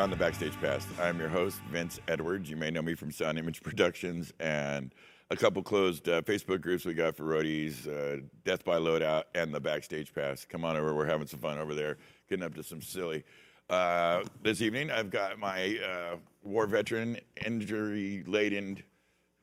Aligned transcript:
Beyond 0.00 0.12
the 0.14 0.16
Backstage 0.16 0.58
Pass. 0.62 0.86
I'm 0.98 1.18
your 1.18 1.28
host, 1.28 1.60
Vince 1.70 2.00
Edwards. 2.08 2.48
You 2.48 2.56
may 2.56 2.70
know 2.70 2.80
me 2.80 2.94
from 2.94 3.12
Sound 3.12 3.38
Image 3.38 3.62
Productions 3.62 4.32
and 4.40 4.94
a 5.30 5.36
couple 5.36 5.62
closed 5.62 6.08
uh, 6.08 6.22
Facebook 6.22 6.62
groups 6.62 6.86
we 6.86 6.94
got 6.94 7.14
for 7.14 7.24
roadies, 7.24 7.86
uh, 7.86 8.22
Death 8.42 8.64
by 8.64 8.78
Loadout, 8.78 9.24
and 9.34 9.52
the 9.52 9.60
Backstage 9.60 10.14
Pass. 10.14 10.46
Come 10.46 10.64
on 10.64 10.78
over, 10.78 10.94
we're 10.94 11.04
having 11.04 11.26
some 11.26 11.40
fun 11.40 11.58
over 11.58 11.74
there, 11.74 11.98
getting 12.30 12.42
up 12.42 12.54
to 12.54 12.62
some 12.62 12.80
silly. 12.80 13.24
Uh, 13.68 14.22
this 14.42 14.62
evening, 14.62 14.90
I've 14.90 15.10
got 15.10 15.38
my 15.38 15.78
uh, 15.86 16.16
war 16.42 16.66
veteran, 16.66 17.18
injury 17.44 18.24
laden, 18.26 18.82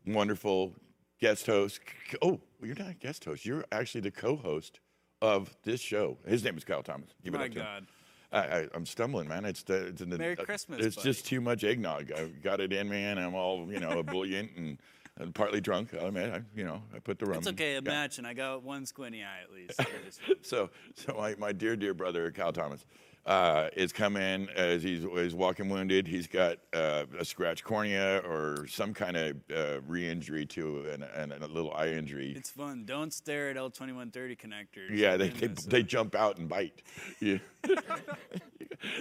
wonderful 0.08 0.74
guest 1.22 1.46
host. 1.46 1.82
Oh, 2.24 2.40
you're 2.64 2.74
not 2.74 2.90
a 2.90 2.96
guest 2.96 3.26
host. 3.26 3.46
You're 3.46 3.64
actually 3.72 4.02
the 4.02 4.10
co-host 4.10 4.80
of 5.22 5.56
this 5.62 5.82
show. 5.82 6.18
His 6.26 6.44
name 6.44 6.58
is 6.58 6.64
Kyle 6.64 6.82
Thomas. 6.82 7.10
Give 7.24 7.36
it 7.36 7.38
My 7.38 7.46
up 7.46 7.52
to 7.52 7.60
him. 7.60 7.64
God. 7.64 7.84
I, 7.84 7.97
I, 8.32 8.68
I'm 8.74 8.86
stumbling, 8.86 9.28
man. 9.30 9.46
It's 9.46 9.64
the, 9.64 9.88
it's 9.88 10.02
in 10.02 10.10
the, 10.10 10.18
Merry 10.18 10.38
uh, 10.38 10.44
Christmas, 10.44 10.86
It's 10.86 10.96
buddy. 10.98 11.10
just 11.10 11.26
too 11.26 11.40
much 11.40 11.64
eggnog. 11.64 12.12
I've 12.12 12.42
got 12.42 12.60
it 12.60 12.74
in 12.74 12.90
me, 12.90 13.04
and 13.04 13.20
I'm 13.20 13.36
all 13.36 13.72
you 13.72 13.80
know, 13.80 14.00
ebullient 14.00 14.52
and, 14.58 14.78
and 15.18 15.34
partly 15.34 15.62
drunk. 15.62 15.94
I 15.94 16.06
admit, 16.06 16.34
I, 16.34 16.42
you 16.56 16.66
know, 16.66 16.82
I 16.94 17.00
put 17.00 17.20
the 17.20 17.26
rum. 17.26 17.38
It's 17.38 17.48
okay, 17.48 17.72
a 17.72 17.76
yeah. 17.76 17.82
match, 17.82 18.18
and 18.18 18.28
I 18.28 18.34
got 18.34 18.64
one 18.64 18.86
squinty 18.86 19.24
eye 19.24 19.42
at 19.44 19.54
least. 19.54 19.80
So, 20.42 20.70
so 20.96 21.16
my, 21.18 21.36
my 21.38 21.52
dear, 21.52 21.76
dear 21.76 21.94
brother, 21.94 22.32
Kyle 22.32 22.54
Thomas, 22.54 22.86
uh, 23.28 23.70
is 23.76 23.92
come 23.92 24.16
in 24.16 24.48
as 24.56 24.82
he's, 24.82 25.04
he's 25.04 25.36
walking 25.36 25.68
wounded. 25.70 26.08
He's 26.08 26.28
got 26.28 26.58
uh, 26.74 27.04
a 27.20 27.26
scratch 27.26 27.64
cornea 27.64 28.20
or 28.20 28.66
some 28.68 28.94
kind 28.94 29.18
of 29.18 29.36
uh, 29.54 29.82
re-injury 29.86 30.46
to 30.48 30.86
an, 30.90 31.04
an, 31.04 31.44
a 31.44 31.48
little 31.48 31.74
eye 31.74 31.90
injury. 31.90 32.34
it's 32.36 32.50
fun. 32.50 32.86
Don't 32.86 33.14
stare 33.14 33.50
at 33.50 33.58
L2130 33.58 34.38
connectors. 34.40 34.90
yeah, 34.92 35.18
they, 35.18 35.28
they, 35.30 35.48
gonna 35.50 35.68
they 35.68 35.84
jump 35.84 36.16
out 36.16 36.38
and 36.38 36.48
bite. 36.48 36.82
Yeah. 37.20 37.38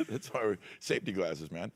That's 0.08 0.28
why 0.28 0.56
safety 0.80 1.12
glasses, 1.12 1.52
man. 1.52 1.70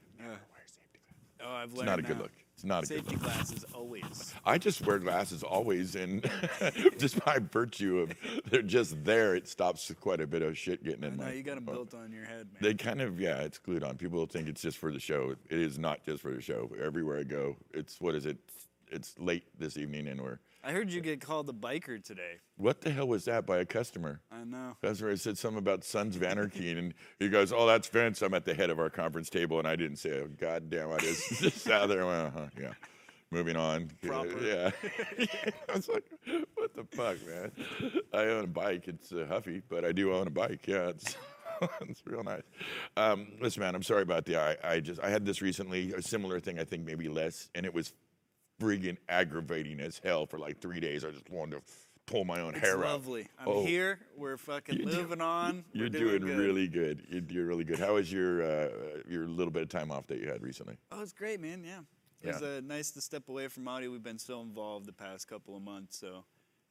Oh, 1.42 1.48
I've 1.48 1.70
It's 1.70 1.82
not 1.82 1.98
a 1.98 2.02
good 2.02 2.16
now. 2.16 2.22
look. 2.24 2.32
It's 2.60 2.64
not 2.66 2.84
a 2.84 2.86
good 2.88 2.96
Safety 2.98 3.14
look. 3.16 3.22
glasses 3.24 3.64
always. 3.72 4.34
I 4.44 4.58
just 4.58 4.84
wear 4.84 4.98
glasses 4.98 5.42
always, 5.42 5.96
and 5.96 6.30
just 6.98 7.24
by 7.24 7.38
virtue 7.38 8.00
of 8.00 8.12
they're 8.50 8.60
just 8.60 9.02
there, 9.02 9.34
it 9.34 9.48
stops 9.48 9.90
quite 9.98 10.20
a 10.20 10.26
bit 10.26 10.42
of 10.42 10.58
shit 10.58 10.84
getting 10.84 11.04
in 11.04 11.16
No, 11.16 11.24
my. 11.24 11.32
you 11.32 11.42
got 11.42 11.54
them 11.54 11.64
oh. 11.68 11.72
built 11.72 11.94
on 11.94 12.12
your 12.12 12.26
head, 12.26 12.48
man. 12.52 12.60
They 12.60 12.74
kind 12.74 13.00
of 13.00 13.18
yeah, 13.18 13.38
it's 13.38 13.56
glued 13.56 13.82
on. 13.82 13.96
People 13.96 14.26
think 14.26 14.46
it's 14.46 14.60
just 14.60 14.76
for 14.76 14.92
the 14.92 15.00
show. 15.00 15.34
It 15.48 15.58
is 15.58 15.78
not 15.78 16.04
just 16.04 16.20
for 16.20 16.34
the 16.34 16.42
show. 16.42 16.70
Everywhere 16.78 17.18
I 17.18 17.22
go, 17.22 17.56
it's 17.72 17.98
what 17.98 18.14
is 18.14 18.26
it? 18.26 18.36
It's 18.92 19.14
late 19.18 19.44
this 19.58 19.78
evening, 19.78 20.06
and 20.08 20.20
we're 20.20 20.38
I 20.62 20.72
heard 20.72 20.90
you 20.92 21.00
get 21.00 21.20
called 21.20 21.48
a 21.48 21.52
biker 21.52 22.02
today. 22.02 22.38
what 22.56 22.80
the 22.82 22.90
hell 22.90 23.08
was 23.08 23.24
that 23.24 23.46
by 23.46 23.58
a 23.58 23.64
customer? 23.64 24.20
I 24.30 24.44
know. 24.44 24.76
Customer 24.82 25.16
said 25.16 25.38
something 25.38 25.58
about 25.58 25.84
Sons 25.84 26.16
of 26.16 26.22
Anarchy, 26.22 26.70
and 26.72 26.92
he 27.18 27.28
goes, 27.28 27.52
"Oh, 27.52 27.66
that's 27.66 27.88
Vince. 27.88 28.20
I'm 28.22 28.34
at 28.34 28.44
the 28.44 28.52
head 28.54 28.68
of 28.70 28.78
our 28.78 28.90
conference 28.90 29.30
table," 29.30 29.58
and 29.58 29.66
I 29.66 29.74
didn't 29.76 29.96
say, 29.96 30.20
"Oh, 30.20 30.28
God 30.38 30.68
damn!" 30.68 30.90
I 30.92 30.98
just 30.98 31.40
just 31.40 31.58
sat 31.58 31.88
there. 31.88 32.04
uh-huh, 32.04 32.46
yeah. 32.60 32.72
Moving 33.30 33.56
on. 33.56 33.88
Proper. 34.02 34.28
Yeah. 34.44 34.70
I 35.68 35.76
was 35.76 35.88
like, 35.88 36.04
"What 36.54 36.74
the 36.74 36.84
fuck, 36.84 37.16
man?" 37.26 37.52
I 38.12 38.24
own 38.24 38.44
a 38.44 38.48
bike. 38.48 38.86
It's 38.88 39.12
uh, 39.12 39.26
huffy, 39.28 39.62
but 39.68 39.84
I 39.84 39.92
do 39.92 40.12
own 40.12 40.26
a 40.26 40.30
bike. 40.30 40.66
Yeah, 40.66 40.88
it's 40.88 41.16
it's 41.82 42.02
real 42.06 42.22
nice. 42.24 42.42
Um, 42.96 43.28
listen, 43.40 43.60
man, 43.62 43.74
I'm 43.74 43.82
sorry 43.82 44.02
about 44.02 44.24
the 44.26 44.36
eye. 44.36 44.56
I 44.62 44.80
just 44.80 45.00
I 45.00 45.08
had 45.08 45.24
this 45.24 45.40
recently, 45.40 45.92
a 45.92 46.02
similar 46.02 46.38
thing. 46.40 46.58
I 46.58 46.64
think 46.64 46.84
maybe 46.84 47.08
less, 47.08 47.48
and 47.54 47.64
it 47.64 47.72
was 47.72 47.94
friggin' 48.60 48.98
aggravating 49.08 49.80
as 49.80 49.98
hell 50.04 50.26
for 50.26 50.38
like 50.38 50.60
three 50.60 50.78
days. 50.80 51.04
I 51.04 51.10
just 51.10 51.28
wanted 51.30 51.56
to 51.56 51.62
pull 52.06 52.24
my 52.24 52.40
own 52.40 52.54
It's 52.54 52.60
hair 52.64 52.76
out. 52.78 52.92
lovely. 52.92 53.26
I'm 53.38 53.48
Oh. 53.48 53.64
here. 53.64 53.98
We're 54.16 54.36
fucking 54.36 54.78
You 54.78 54.84
do- 54.86 54.96
moving 54.98 55.20
on. 55.20 55.64
We're 55.74 55.80
You're 55.82 55.88
doing, 55.88 56.20
good. 56.22 56.38
really 56.38 56.68
good. 56.68 57.06
You're 57.08 57.20
doing 57.20 57.46
really 57.46 57.64
good. 57.64 57.78
How 57.78 57.94
was 57.94 58.12
your 58.12 58.42
uh, 58.42 58.68
your 59.08 59.26
little 59.26 59.50
bit 59.52 59.62
of 59.62 59.68
time 59.68 59.90
off 59.90 60.06
that 60.08 60.18
you 60.20 60.28
had 60.28 60.42
recently? 60.42 60.76
Oh, 60.92 61.00
it's 61.02 61.12
great, 61.12 61.40
man. 61.40 61.64
Yeah. 61.64 61.80
It 62.22 62.26
was 62.34 62.42
uh, 62.42 62.60
nice 62.62 62.90
to 62.92 63.00
step 63.00 63.28
away 63.30 63.48
from 63.48 63.66
audio. 63.66 63.90
We've 63.90 64.02
been 64.02 64.18
so 64.18 64.42
involved 64.42 64.84
the 64.86 64.92
past 64.92 65.26
couple 65.26 65.56
of 65.56 65.62
months, 65.62 65.96
so 65.98 66.24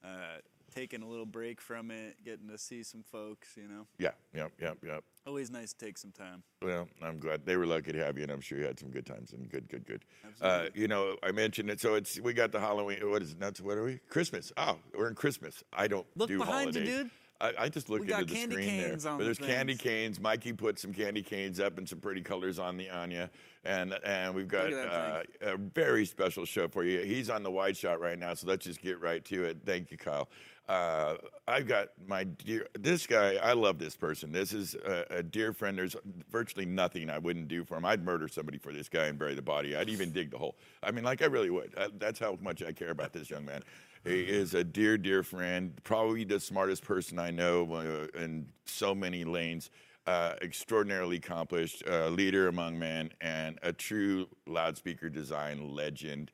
uh, 0.03 0.37
taking 0.69 1.01
a 1.01 1.07
little 1.07 1.25
break 1.25 1.59
from 1.61 1.91
it, 1.91 2.23
getting 2.23 2.47
to 2.49 2.57
see 2.57 2.83
some 2.83 3.03
folks. 3.03 3.49
You 3.55 3.67
know, 3.67 3.87
Yeah, 3.97 4.11
yep, 4.33 4.51
yep, 4.61 4.77
yep. 4.85 5.03
always 5.25 5.51
nice 5.51 5.73
to 5.73 5.85
take 5.85 5.97
some 5.97 6.11
time. 6.11 6.43
Well, 6.61 6.87
I'm 7.01 7.19
glad 7.19 7.45
they 7.45 7.57
were 7.57 7.65
lucky 7.65 7.91
to 7.91 8.03
have 8.03 8.17
you, 8.17 8.23
and 8.23 8.31
I'm 8.31 8.41
sure 8.41 8.57
you 8.57 8.65
had 8.65 8.79
some 8.79 8.89
good 8.89 9.05
times 9.05 9.33
and 9.33 9.49
good, 9.49 9.67
good, 9.69 9.85
good. 9.85 10.05
Uh, 10.41 10.65
you 10.73 10.87
know, 10.87 11.17
I 11.23 11.31
mentioned 11.31 11.69
it, 11.69 11.79
so 11.79 11.95
it's 11.95 12.19
we 12.19 12.33
got 12.33 12.51
the 12.51 12.59
Halloween. 12.59 12.99
What 13.09 13.21
is 13.21 13.31
it? 13.31 13.39
That's 13.39 13.61
what 13.61 13.77
are 13.77 13.83
we? 13.83 13.99
Christmas. 14.09 14.51
Oh, 14.57 14.77
we're 14.95 15.09
in 15.09 15.15
Christmas. 15.15 15.63
I 15.73 15.87
don't 15.87 16.07
Look 16.15 16.29
do 16.29 16.39
behind 16.39 16.75
you, 16.75 16.85
dude. 16.85 17.09
I, 17.41 17.53
I 17.57 17.69
just 17.69 17.89
looked 17.89 18.05
We 18.05 18.13
into 18.13 18.25
the 18.25 18.33
candy 18.33 18.55
screen 18.55 18.69
canes 18.69 19.03
there. 19.03 19.13
But 19.13 19.19
the 19.19 19.23
there's 19.25 19.37
candy 19.37 19.75
canes. 19.75 20.19
Mikey 20.19 20.53
put 20.53 20.77
some 20.77 20.93
candy 20.93 21.21
canes 21.21 21.59
up 21.59 21.77
and 21.77 21.87
some 21.87 21.99
pretty 21.99 22.21
colors 22.21 22.59
on 22.59 22.75
the 22.75 22.89
Anya, 22.89 23.29
and 23.63 23.97
and 24.03 24.35
we've 24.35 24.47
got 24.47 24.73
uh, 24.73 25.21
a 25.41 25.57
very 25.57 26.05
special 26.05 26.43
show 26.45 26.67
for 26.67 26.83
you. 26.83 26.99
He's 26.99 27.29
on 27.29 27.43
the 27.43 27.51
wide 27.51 27.77
shot 27.77 28.01
right 28.01 28.19
now, 28.19 28.33
so 28.33 28.47
let's 28.47 28.65
just 28.65 28.81
get 28.81 28.99
right 28.99 29.23
to 29.25 29.45
it. 29.45 29.59
Thank 29.65 29.89
you, 29.91 29.97
Kyle. 29.97 30.27
Uh, 30.69 31.17
I've 31.47 31.67
got 31.67 31.87
my 32.05 32.25
dear. 32.25 32.67
This 32.77 33.07
guy, 33.07 33.37
I 33.37 33.53
love 33.53 33.79
this 33.79 33.95
person. 33.95 34.31
This 34.31 34.53
is 34.53 34.75
a, 34.75 35.03
a 35.09 35.23
dear 35.23 35.51
friend. 35.51 35.75
There's 35.75 35.95
virtually 36.31 36.67
nothing 36.67 37.09
I 37.09 37.17
wouldn't 37.17 37.47
do 37.47 37.65
for 37.65 37.75
him. 37.75 37.85
I'd 37.85 38.05
murder 38.05 38.27
somebody 38.27 38.59
for 38.59 38.71
this 38.71 38.87
guy 38.87 39.05
and 39.07 39.17
bury 39.17 39.33
the 39.33 39.41
body. 39.41 39.75
I'd 39.75 39.89
even 39.89 40.11
dig 40.11 40.29
the 40.29 40.37
hole. 40.37 40.57
I 40.83 40.91
mean, 40.91 41.03
like 41.03 41.23
I 41.23 41.25
really 41.25 41.49
would. 41.49 41.73
I, 41.75 41.87
that's 41.97 42.19
how 42.19 42.37
much 42.39 42.61
I 42.61 42.71
care 42.71 42.91
about 42.91 43.13
this 43.13 43.31
young 43.31 43.45
man. 43.45 43.63
He 44.05 44.21
is 44.21 44.53
a 44.53 44.63
dear, 44.63 44.95
dear 44.95 45.23
friend. 45.23 45.73
Probably 45.83 46.23
the 46.23 46.39
smartest 46.39 46.83
person 46.83 47.17
I 47.17 47.31
know 47.31 47.73
uh, 47.73 48.19
in 48.19 48.45
so 48.65 48.93
many 48.93 49.23
lanes. 49.23 49.71
Uh, 50.05 50.35
extraordinarily 50.43 51.17
accomplished 51.17 51.83
uh, 51.89 52.07
leader 52.09 52.47
among 52.47 52.77
men 52.77 53.09
and 53.21 53.59
a 53.63 53.73
true 53.73 54.27
loudspeaker 54.47 55.09
design 55.09 55.75
legend 55.75 56.31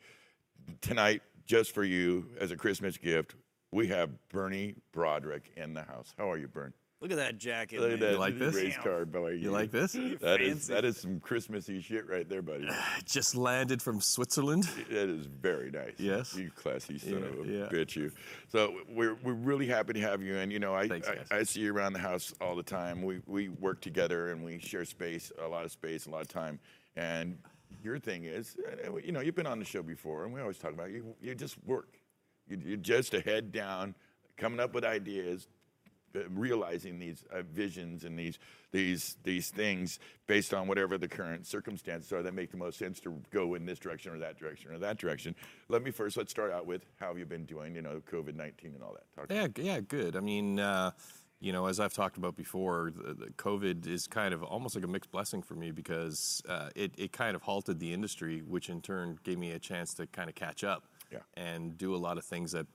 tonight, 0.81 1.21
just 1.45 1.73
for 1.73 1.83
you 1.83 2.29
as 2.39 2.51
a 2.51 2.55
Christmas 2.55 2.97
gift, 2.97 3.35
we 3.75 3.87
have 3.87 4.09
Bernie 4.29 4.75
Broderick 4.93 5.51
in 5.57 5.73
the 5.73 5.83
house. 5.83 6.13
How 6.17 6.31
are 6.31 6.37
you, 6.37 6.47
Bern? 6.47 6.73
Look 7.01 7.11
at 7.11 7.17
that 7.17 7.37
jacket. 7.37 7.81
Look 7.81 7.91
at 7.91 7.99
man. 7.99 8.13
that 8.13 8.19
like 8.19 8.39
this? 8.39 8.55
race 8.55 8.77
car, 8.77 9.05
boy. 9.05 9.31
You 9.31 9.51
like 9.51 9.69
this? 9.69 9.91
That 10.21 10.39
is 10.39 10.67
that 10.67 10.85
is 10.85 10.97
some 10.97 11.19
Christmassy 11.19 11.81
shit 11.81 12.07
right 12.07 12.27
there, 12.27 12.41
buddy. 12.41 12.69
Just 13.05 13.35
landed 13.35 13.81
from 13.81 13.99
Switzerland. 13.99 14.63
That 14.89 15.09
is 15.09 15.25
very 15.25 15.71
nice. 15.71 15.95
Yes. 15.97 16.35
You 16.35 16.51
classy 16.55 16.97
son 16.97 17.11
Yeah, 17.11 17.17
of 17.17 17.45
a 17.45 17.51
yeah. 17.51 17.65
bitch, 17.65 17.97
you. 17.97 18.11
So 18.47 18.77
we're 18.89 19.15
we're 19.15 19.33
really 19.33 19.67
happy 19.67 19.91
to 19.91 19.99
have 19.99 20.23
you. 20.23 20.37
And 20.37 20.53
you 20.53 20.59
know, 20.59 20.73
I 20.73 20.87
Thanks. 20.87 21.09
I, 21.29 21.39
I 21.39 21.43
see 21.43 21.59
you 21.59 21.75
around 21.75 21.93
the 21.93 21.99
house 21.99 22.33
all 22.39 22.55
the 22.55 22.63
time. 22.63 23.03
We 23.03 23.19
we 23.27 23.49
work 23.49 23.81
together 23.81 24.31
and 24.31 24.43
we 24.43 24.57
share 24.59 24.85
space, 24.85 25.33
a 25.37 25.47
lot 25.47 25.65
of 25.65 25.71
space, 25.71 26.05
a 26.05 26.11
lot 26.11 26.21
of 26.21 26.29
time. 26.29 26.59
And 26.95 27.37
your 27.83 27.99
thing 27.99 28.23
is, 28.23 28.55
uh, 28.87 28.95
you 29.03 29.11
know, 29.11 29.19
you've 29.19 29.35
been 29.35 29.45
on 29.45 29.59
the 29.59 29.65
show 29.65 29.83
before, 29.83 30.23
and 30.23 30.33
we 30.33 30.39
always 30.39 30.57
talk 30.57 30.71
about 30.71 30.91
you. 30.91 31.13
You 31.21 31.35
just 31.35 31.57
work. 31.65 31.99
You, 32.47 32.61
you're 32.63 32.77
just 32.77 33.13
a 33.13 33.21
head 33.21 33.51
down, 33.51 33.95
coming 34.37 34.59
up 34.59 34.73
with 34.73 34.83
ideas, 34.83 35.47
uh, 36.15 36.19
realizing 36.29 36.99
these 36.99 37.23
uh, 37.31 37.41
visions 37.41 38.03
and 38.03 38.17
these 38.17 38.39
these 38.71 39.17
these 39.23 39.49
things 39.49 39.99
based 40.27 40.53
on 40.53 40.67
whatever 40.67 40.97
the 40.97 41.07
current 41.07 41.45
circumstances 41.45 42.11
are 42.11 42.23
that 42.23 42.33
make 42.33 42.51
the 42.51 42.57
most 42.57 42.77
sense 42.77 42.99
to 42.99 43.21
go 43.31 43.55
in 43.55 43.65
this 43.65 43.79
direction 43.79 44.13
or 44.13 44.19
that 44.19 44.37
direction 44.37 44.71
or 44.71 44.79
that 44.79 44.97
direction. 44.97 45.35
Let 45.69 45.83
me 45.83 45.91
first 45.91 46.17
let's 46.17 46.31
start 46.31 46.51
out 46.51 46.65
with 46.65 46.85
how 46.99 47.07
have 47.07 47.17
you 47.17 47.25
been 47.25 47.45
doing? 47.45 47.75
You 47.75 47.81
know, 47.81 48.01
COVID 48.11 48.35
nineteen 48.35 48.73
and 48.75 48.83
all 48.83 48.93
that. 48.93 49.29
Talk 49.29 49.55
Yeah, 49.57 49.63
yeah, 49.63 49.79
good. 49.79 50.15
I 50.15 50.19
mean, 50.19 50.59
uh, 50.59 50.91
you 51.39 51.51
know, 51.51 51.67
as 51.67 51.79
I've 51.79 51.93
talked 51.93 52.17
about 52.17 52.35
before, 52.35 52.91
the, 52.95 53.13
the 53.13 53.31
COVID 53.31 53.87
is 53.87 54.07
kind 54.07 54.33
of 54.33 54.41
almost 54.41 54.75
like 54.75 54.83
a 54.83 54.87
mixed 54.87 55.11
blessing 55.11 55.41
for 55.41 55.55
me 55.55 55.71
because 55.71 56.41
uh, 56.47 56.69
it, 56.75 56.93
it 56.97 57.11
kind 57.11 57.35
of 57.35 57.41
halted 57.41 57.79
the 57.79 57.93
industry, 57.93 58.41
which 58.41 58.69
in 58.69 58.81
turn 58.81 59.19
gave 59.23 59.37
me 59.37 59.51
a 59.51 59.59
chance 59.59 59.93
to 59.95 60.07
kind 60.07 60.29
of 60.29 60.35
catch 60.35 60.63
up 60.63 60.85
Yeah. 61.11 61.19
and 61.35 61.77
do 61.77 61.95
a 61.95 61.97
lot 61.97 62.17
of 62.17 62.25
things 62.25 62.51
that, 62.51 62.67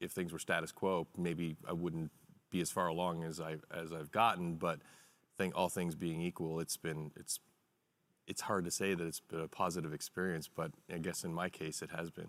if 0.00 0.12
things 0.12 0.32
were 0.32 0.38
status 0.38 0.72
quo, 0.72 1.06
maybe 1.16 1.56
I 1.66 1.72
wouldn't 1.72 2.10
be 2.50 2.60
as 2.60 2.70
far 2.70 2.86
along 2.86 3.24
as 3.24 3.40
I 3.40 3.56
as 3.72 3.92
I've 3.92 4.10
gotten. 4.10 4.54
But 4.54 4.80
think 5.36 5.56
all 5.56 5.68
things 5.68 5.94
being 5.94 6.20
equal, 6.20 6.60
it's 6.60 6.76
been 6.76 7.10
it's 7.16 7.40
it's 8.26 8.42
hard 8.42 8.64
to 8.64 8.70
say 8.70 8.94
that 8.94 9.06
it's 9.06 9.20
been 9.20 9.40
a 9.40 9.48
positive 9.48 9.92
experience, 9.92 10.48
but 10.54 10.70
I 10.92 10.98
guess 10.98 11.24
in 11.24 11.32
my 11.32 11.48
case, 11.48 11.82
it 11.82 11.90
has 11.90 12.10
been. 12.10 12.28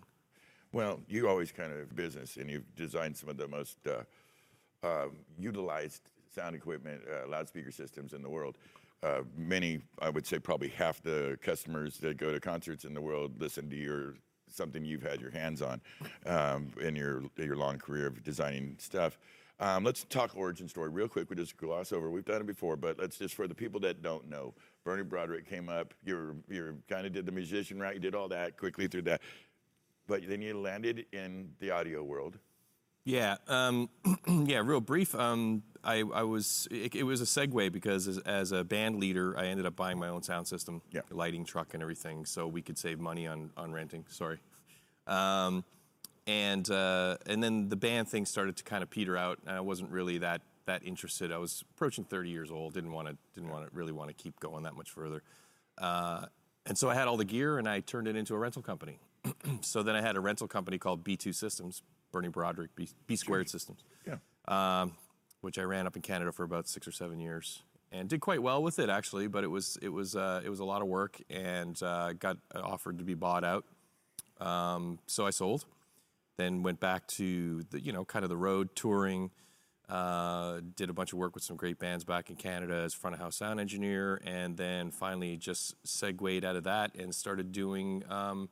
Well, 0.71 1.01
you 1.07 1.27
always 1.27 1.51
kind 1.51 1.73
of 1.73 1.95
business, 1.95 2.37
and 2.37 2.49
you've 2.49 2.75
designed 2.75 3.17
some 3.17 3.29
of 3.29 3.37
the 3.37 3.47
most 3.47 3.77
uh, 3.87 4.87
um, 4.87 5.17
utilized 5.37 6.01
sound 6.33 6.55
equipment, 6.55 7.01
uh, 7.11 7.27
loudspeaker 7.27 7.71
systems 7.71 8.13
in 8.13 8.21
the 8.21 8.29
world. 8.29 8.57
Uh, 9.01 9.21
many, 9.35 9.81
I 10.01 10.09
would 10.09 10.25
say, 10.25 10.39
probably 10.39 10.69
half 10.69 11.01
the 11.01 11.37
customers 11.41 11.97
that 11.97 12.17
go 12.17 12.31
to 12.31 12.39
concerts 12.39 12.85
in 12.85 12.93
the 12.93 13.01
world 13.01 13.41
listen 13.41 13.69
to 13.69 13.75
your 13.75 14.15
something 14.51 14.83
you've 14.85 15.01
had 15.01 15.21
your 15.21 15.31
hands 15.31 15.61
on 15.61 15.81
um, 16.25 16.71
in 16.81 16.95
your 16.95 17.23
your 17.37 17.55
long 17.55 17.77
career 17.77 18.07
of 18.07 18.23
designing 18.23 18.75
stuff. 18.79 19.17
Um, 19.61 19.83
let's 19.83 20.05
talk 20.05 20.31
origin 20.35 20.69
story 20.69 20.89
real 20.89 21.09
quick. 21.09 21.29
We 21.29 21.35
just 21.35 21.57
gloss 21.57 21.91
over. 21.91 22.09
We've 22.09 22.23
done 22.23 22.41
it 22.41 22.47
before, 22.47 22.77
but 22.77 22.97
let's 22.97 23.17
just 23.17 23.35
for 23.35 23.47
the 23.47 23.55
people 23.55 23.79
that 23.81 24.01
don't 24.01 24.29
know. 24.29 24.53
Bernie 24.85 25.03
Broderick 25.03 25.49
came 25.49 25.67
up. 25.67 25.93
You're 26.05 26.35
you 26.49 26.77
kind 26.87 27.05
of 27.05 27.11
did 27.13 27.25
the 27.25 27.31
musician 27.31 27.79
route. 27.79 27.93
You 27.95 27.99
did 27.99 28.15
all 28.15 28.29
that 28.29 28.57
quickly 28.57 28.87
through 28.87 29.03
that, 29.03 29.21
but 30.07 30.27
then 30.27 30.41
you 30.41 30.57
landed 30.57 31.05
in 31.11 31.51
the 31.59 31.71
audio 31.71 32.03
world. 32.03 32.37
Yeah, 33.09 33.37
um, 33.47 33.89
yeah. 34.27 34.61
Real 34.63 34.81
brief. 34.81 35.15
Um, 35.15 35.63
I, 35.83 36.03
I 36.13 36.21
was. 36.21 36.67
It, 36.69 36.93
it 36.93 37.03
was 37.03 37.21
a 37.21 37.25
segue 37.25 37.71
because 37.71 38.07
as, 38.07 38.19
as 38.19 38.51
a 38.51 38.63
band 38.63 38.99
leader, 38.99 39.35
I 39.35 39.47
ended 39.47 39.65
up 39.65 39.75
buying 39.75 39.97
my 39.97 40.09
own 40.09 40.21
sound 40.21 40.47
system, 40.47 40.83
Yeah. 40.91 41.01
lighting 41.09 41.43
truck, 41.43 41.73
and 41.73 41.81
everything, 41.81 42.25
so 42.25 42.45
we 42.45 42.61
could 42.61 42.77
save 42.77 42.99
money 42.99 43.25
on 43.25 43.49
on 43.57 43.71
renting. 43.73 44.05
Sorry. 44.09 44.37
Um, 45.07 45.63
and 46.27 46.69
uh, 46.69 47.17
and 47.25 47.41
then 47.41 47.69
the 47.69 47.75
band 47.75 48.09
thing 48.09 48.27
started 48.27 48.57
to 48.57 48.63
kind 48.63 48.83
of 48.83 48.91
peter 48.91 49.17
out, 49.17 49.39
and 49.47 49.55
I 49.55 49.61
wasn't 49.61 49.89
really 49.89 50.19
that 50.19 50.43
that 50.67 50.83
interested. 50.85 51.31
I 51.31 51.39
was 51.39 51.63
approaching 51.73 52.03
30 52.03 52.29
years 52.29 52.51
old. 52.51 52.75
Didn't 52.75 52.91
want 52.91 53.07
to 53.07 53.17
didn't 53.33 53.49
want 53.49 53.67
to 53.67 53.75
really 53.75 53.91
want 53.91 54.09
to 54.09 54.13
keep 54.13 54.39
going 54.39 54.65
that 54.65 54.75
much 54.75 54.91
further. 54.91 55.23
Uh, 55.79 56.27
and 56.67 56.77
so 56.77 56.91
I 56.91 56.93
had 56.93 57.07
all 57.07 57.17
the 57.17 57.25
gear, 57.25 57.57
and 57.57 57.67
I 57.67 57.79
turned 57.79 58.07
it 58.07 58.15
into 58.15 58.35
a 58.35 58.37
rental 58.37 58.61
company. 58.61 58.99
so 59.61 59.81
then 59.81 59.95
I 59.95 60.01
had 60.01 60.15
a 60.15 60.19
rental 60.19 60.47
company 60.47 60.77
called 60.77 61.03
B2 61.03 61.33
Systems, 61.33 61.81
Bernie 62.11 62.27
Broderick, 62.29 62.75
B, 62.75 62.87
B 63.07 63.15
Squared 63.15 63.49
Systems, 63.49 63.83
Yeah. 64.05 64.17
um, 64.47 64.93
which 65.41 65.57
I 65.57 65.63
ran 65.63 65.87
up 65.87 65.95
in 65.95 66.01
Canada 66.01 66.31
for 66.31 66.43
about 66.43 66.67
six 66.67 66.87
or 66.87 66.91
seven 66.91 67.19
years, 67.19 67.63
and 67.91 68.09
did 68.09 68.19
quite 68.21 68.41
well 68.41 68.61
with 68.63 68.79
it 68.79 68.89
actually. 68.89 69.27
But 69.27 69.43
it 69.43 69.47
was 69.47 69.77
it 69.81 69.89
was 69.89 70.15
uh, 70.15 70.41
it 70.43 70.49
was 70.49 70.59
a 70.59 70.65
lot 70.65 70.81
of 70.81 70.87
work, 70.87 71.21
and 71.29 71.81
uh, 71.83 72.13
got 72.13 72.37
offered 72.55 72.97
to 72.99 73.03
be 73.03 73.13
bought 73.13 73.43
out. 73.43 73.65
Um, 74.39 74.99
so 75.07 75.25
I 75.25 75.31
sold, 75.31 75.65
then 76.37 76.63
went 76.63 76.79
back 76.79 77.07
to 77.07 77.63
the 77.71 77.81
you 77.81 77.91
know 77.91 78.05
kind 78.05 78.23
of 78.23 78.29
the 78.29 78.37
road 78.37 78.75
touring. 78.75 79.31
Uh, 79.87 80.61
did 80.75 80.91
a 80.91 80.93
bunch 80.93 81.13
of 81.13 81.17
work 81.17 81.33
with 81.33 81.43
some 81.43 81.57
great 81.57 81.79
bands 81.79 82.03
back 82.03 82.29
in 82.29 82.35
Canada 82.35 82.75
as 82.85 82.93
front 82.93 83.15
of 83.15 83.19
house 83.19 83.35
sound 83.37 83.59
engineer, 83.59 84.21
and 84.23 84.55
then 84.55 84.91
finally 84.91 85.35
just 85.35 85.73
segued 85.83 86.45
out 86.45 86.55
of 86.55 86.63
that 86.63 86.93
and 86.93 87.13
started 87.15 87.51
doing 87.51 88.03
um, 88.07 88.49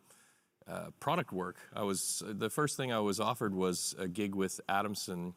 uh, 0.69 0.87
product 0.99 1.31
work. 1.31 1.57
I 1.73 1.83
was 1.83 2.23
the 2.25 2.49
first 2.49 2.77
thing 2.77 2.91
I 2.91 2.99
was 2.99 3.19
offered 3.19 3.53
was 3.53 3.95
a 3.97 4.07
gig 4.07 4.35
with 4.35 4.59
Adamson 4.67 5.33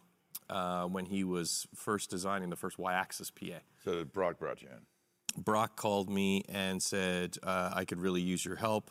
uh, 0.49 0.85
when 0.85 1.07
he 1.07 1.25
was 1.25 1.67
first 1.75 2.11
designing 2.11 2.51
the 2.51 2.57
first 2.57 2.79
Y-axis 2.79 3.31
PA. 3.31 3.61
So 3.85 4.05
Brock 4.05 4.39
brought 4.39 4.63
you 4.63 4.69
in. 4.69 5.43
Brock 5.43 5.77
called 5.77 6.11
me 6.11 6.45
and 6.49 6.83
said 6.83 7.37
uh, 7.43 7.71
I 7.73 7.85
could 7.85 8.01
really 8.01 8.21
use 8.21 8.45
your 8.45 8.57
help. 8.57 8.91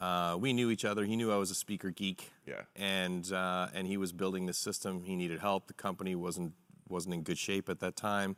Uh, 0.00 0.36
we 0.38 0.52
knew 0.52 0.70
each 0.70 0.84
other. 0.84 1.04
He 1.04 1.16
knew 1.16 1.32
I 1.32 1.36
was 1.36 1.50
a 1.50 1.54
speaker 1.54 1.90
geek. 1.90 2.30
Yeah. 2.46 2.62
And 2.76 3.30
uh, 3.32 3.68
and 3.74 3.86
he 3.86 3.96
was 3.96 4.12
building 4.12 4.46
this 4.46 4.58
system. 4.58 5.02
He 5.02 5.16
needed 5.16 5.40
help. 5.40 5.66
The 5.66 5.74
company 5.74 6.14
wasn't 6.14 6.52
wasn't 6.88 7.14
in 7.14 7.22
good 7.22 7.38
shape 7.38 7.68
at 7.68 7.80
that 7.80 7.96
time, 7.96 8.36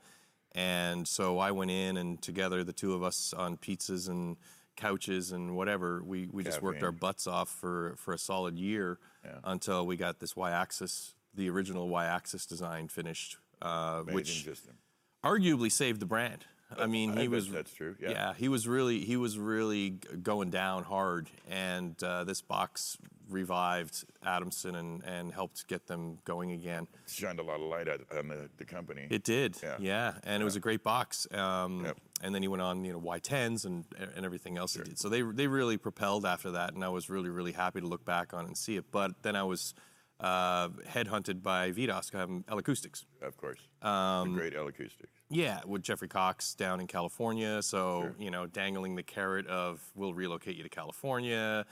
and 0.53 1.07
so 1.07 1.39
I 1.39 1.51
went 1.51 1.71
in 1.71 1.97
and 1.97 2.21
together 2.21 2.65
the 2.65 2.73
two 2.73 2.95
of 2.95 3.03
us 3.03 3.33
on 3.33 3.57
pizzas 3.57 4.09
and 4.09 4.37
couches 4.81 5.33
and 5.33 5.57
whatever 5.57 6.03
we, 6.05 6.29
we 6.33 6.43
just 6.43 6.63
worked 6.63 6.83
our 6.83 6.93
butts 6.93 7.27
off 7.27 7.49
for 7.49 7.95
for 7.97 8.15
a 8.15 8.19
solid 8.19 8.59
year 8.59 8.99
Yeah. 9.25 9.39
until 9.45 9.87
we 9.87 9.97
got 9.97 10.19
this 10.21 10.35
y-axis 10.35 11.15
the 11.35 11.49
original 11.51 11.89
y-axis 11.89 12.47
design 12.47 12.89
finished 12.89 13.37
uh, 13.63 14.01
which 14.03 14.49
arguably 15.23 15.71
saved 15.71 16.01
the 16.01 16.07
brand. 16.07 16.47
I 16.79 16.87
mean, 16.87 17.11
he 17.11 17.27
bet 17.27 17.31
was 17.31 17.51
that's 17.51 17.75
true, 17.75 17.97
yeah. 18.01 18.33
he 18.35 18.49
was 18.49 18.67
really 18.69 19.01
he 19.01 19.17
was 19.17 19.39
really 19.39 19.91
going 20.23 20.51
down 20.51 20.85
hard, 20.85 21.29
and 21.49 22.01
uh, 22.03 22.23
this 22.25 22.41
box 22.43 22.97
revived 23.31 24.05
Adamson 24.25 24.75
and, 24.75 25.03
and 25.05 25.33
helped 25.33 25.67
get 25.69 25.87
them 25.87 26.19
going 26.25 26.53
again. 26.53 26.87
Shined 27.07 27.39
a 27.39 27.43
lot 27.43 27.57
of 27.61 27.63
light 27.69 27.89
on 27.89 28.29
the, 28.29 28.49
the 28.57 28.65
company. 28.65 29.07
It 29.11 29.25
did, 29.25 29.57
Yeah. 29.63 29.77
yeah, 29.81 30.13
and 30.25 30.43
it 30.43 30.45
was 30.45 30.57
a 30.57 30.61
great 30.61 30.83
box. 30.83 31.27
Um, 31.33 31.85
Yep. 31.85 31.97
And 32.23 32.35
then 32.35 32.43
he 32.43 32.49
went 32.49 32.61
on, 32.61 32.85
you 32.85 32.93
know, 32.93 33.01
Y10s 33.01 33.65
and 33.65 33.87
and 34.15 34.27
everything 34.27 34.59
else 34.59 34.75
he 34.75 34.83
did. 34.83 34.99
So 34.99 35.09
they 35.09 35.23
they 35.23 35.47
really 35.47 35.79
propelled 35.79 36.27
after 36.27 36.51
that, 36.51 36.75
and 36.75 36.85
I 36.85 36.91
was 36.91 37.09
really 37.09 37.31
really 37.31 37.53
happy 37.53 37.81
to 37.81 37.87
look 37.87 38.05
back 38.05 38.35
on 38.35 38.45
and 38.45 38.55
see 38.57 38.77
it. 38.77 38.85
But 38.91 39.23
then 39.23 39.35
I 39.37 39.43
was 39.45 39.73
uh, 40.21 40.69
headhunted 40.87 41.43
by 41.43 41.71
Vidas 41.73 42.15
um, 42.15 42.45
Acoustics. 42.49 43.07
of 43.23 43.39
course. 43.39 43.59
Um, 43.81 44.35
great 44.35 44.55
L 44.55 44.67
acoustics. 44.69 45.11
Yeah, 45.31 45.61
with 45.67 45.83
Jeffrey 45.83 46.09
Cox 46.09 46.55
down 46.55 46.79
in 46.81 46.87
California. 46.87 47.63
So, 47.63 48.11
you 48.19 48.31
know, 48.31 48.47
dangling 48.47 48.97
the 48.97 49.03
carrot 49.03 49.47
of 49.47 49.81
we'll 49.95 50.13
relocate 50.13 50.57
you 50.57 50.63
to 50.63 50.69
California, 50.69 51.65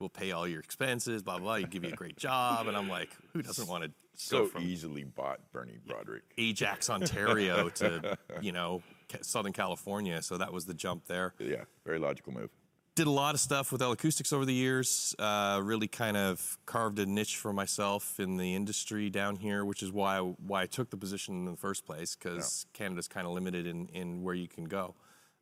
we'll 0.00 0.08
pay 0.08 0.32
all 0.32 0.46
your 0.46 0.60
expenses, 0.60 1.22
blah, 1.22 1.38
blah, 1.38 1.56
you 1.56 1.66
give 1.66 1.84
you 1.84 1.90
a 1.90 1.96
great 1.96 2.16
job. 2.16 2.66
And 2.66 2.76
I'm 2.76 2.88
like, 2.88 3.10
who 3.32 3.42
doesn't 3.42 3.68
want 3.68 3.84
to 3.84 3.90
So 4.14 4.40
go 4.40 4.46
from 4.46 4.62
easily 4.62 5.04
bought 5.04 5.40
Bernie 5.52 5.78
Broderick. 5.86 6.24
Ajax, 6.38 6.90
Ontario 6.90 7.68
to, 7.70 8.18
you 8.40 8.52
know, 8.52 8.82
Southern 9.22 9.52
California? 9.52 10.22
So 10.22 10.38
that 10.38 10.52
was 10.52 10.66
the 10.66 10.74
jump 10.74 11.06
there. 11.06 11.34
Yeah, 11.38 11.64
very 11.84 11.98
logical 11.98 12.32
move. 12.32 12.50
Did 12.94 13.06
a 13.06 13.10
lot 13.10 13.34
of 13.34 13.40
stuff 13.40 13.72
with 13.72 13.82
L 13.82 13.92
Acoustics 13.92 14.32
over 14.32 14.46
the 14.46 14.54
years. 14.54 15.14
Uh, 15.18 15.60
really 15.62 15.86
kind 15.86 16.16
of 16.16 16.56
carved 16.64 16.98
a 16.98 17.04
niche 17.04 17.36
for 17.36 17.52
myself 17.52 18.18
in 18.18 18.38
the 18.38 18.54
industry 18.54 19.10
down 19.10 19.36
here, 19.36 19.66
which 19.66 19.82
is 19.82 19.92
why 19.92 20.16
I, 20.16 20.20
why 20.20 20.62
I 20.62 20.66
took 20.66 20.88
the 20.88 20.96
position 20.96 21.34
in 21.34 21.44
the 21.44 21.58
first 21.58 21.84
place 21.84 22.16
because 22.16 22.64
Canada's 22.72 23.06
kind 23.06 23.26
of 23.26 23.34
limited 23.34 23.66
in, 23.66 23.88
in 23.88 24.22
where 24.22 24.34
you 24.34 24.48
can 24.48 24.64
go. 24.64 24.94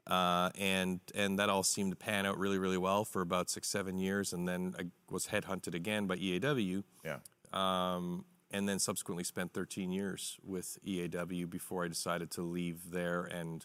Uh, 0.06 0.50
and 0.58 1.00
and 1.14 1.38
that 1.38 1.48
all 1.48 1.62
seemed 1.62 1.90
to 1.92 1.96
pan 1.96 2.26
out 2.26 2.38
really 2.38 2.58
really 2.58 2.76
well 2.76 3.04
for 3.06 3.22
about 3.22 3.48
six 3.48 3.68
seven 3.68 3.98
years, 3.98 4.32
and 4.34 4.46
then 4.46 4.74
I 4.78 4.84
was 5.10 5.28
headhunted 5.28 5.74
again 5.74 6.06
by 6.06 6.16
EAW, 6.16 6.84
Yeah. 7.02 7.18
um, 7.54 8.26
and 8.50 8.68
then 8.68 8.78
subsequently 8.78 9.24
spent 9.24 9.52
13 9.54 9.90
years 9.92 10.36
with 10.44 10.78
EAW 10.86 11.48
before 11.48 11.84
I 11.84 11.88
decided 11.88 12.30
to 12.32 12.42
leave 12.42 12.90
there 12.90 13.24
and 13.24 13.64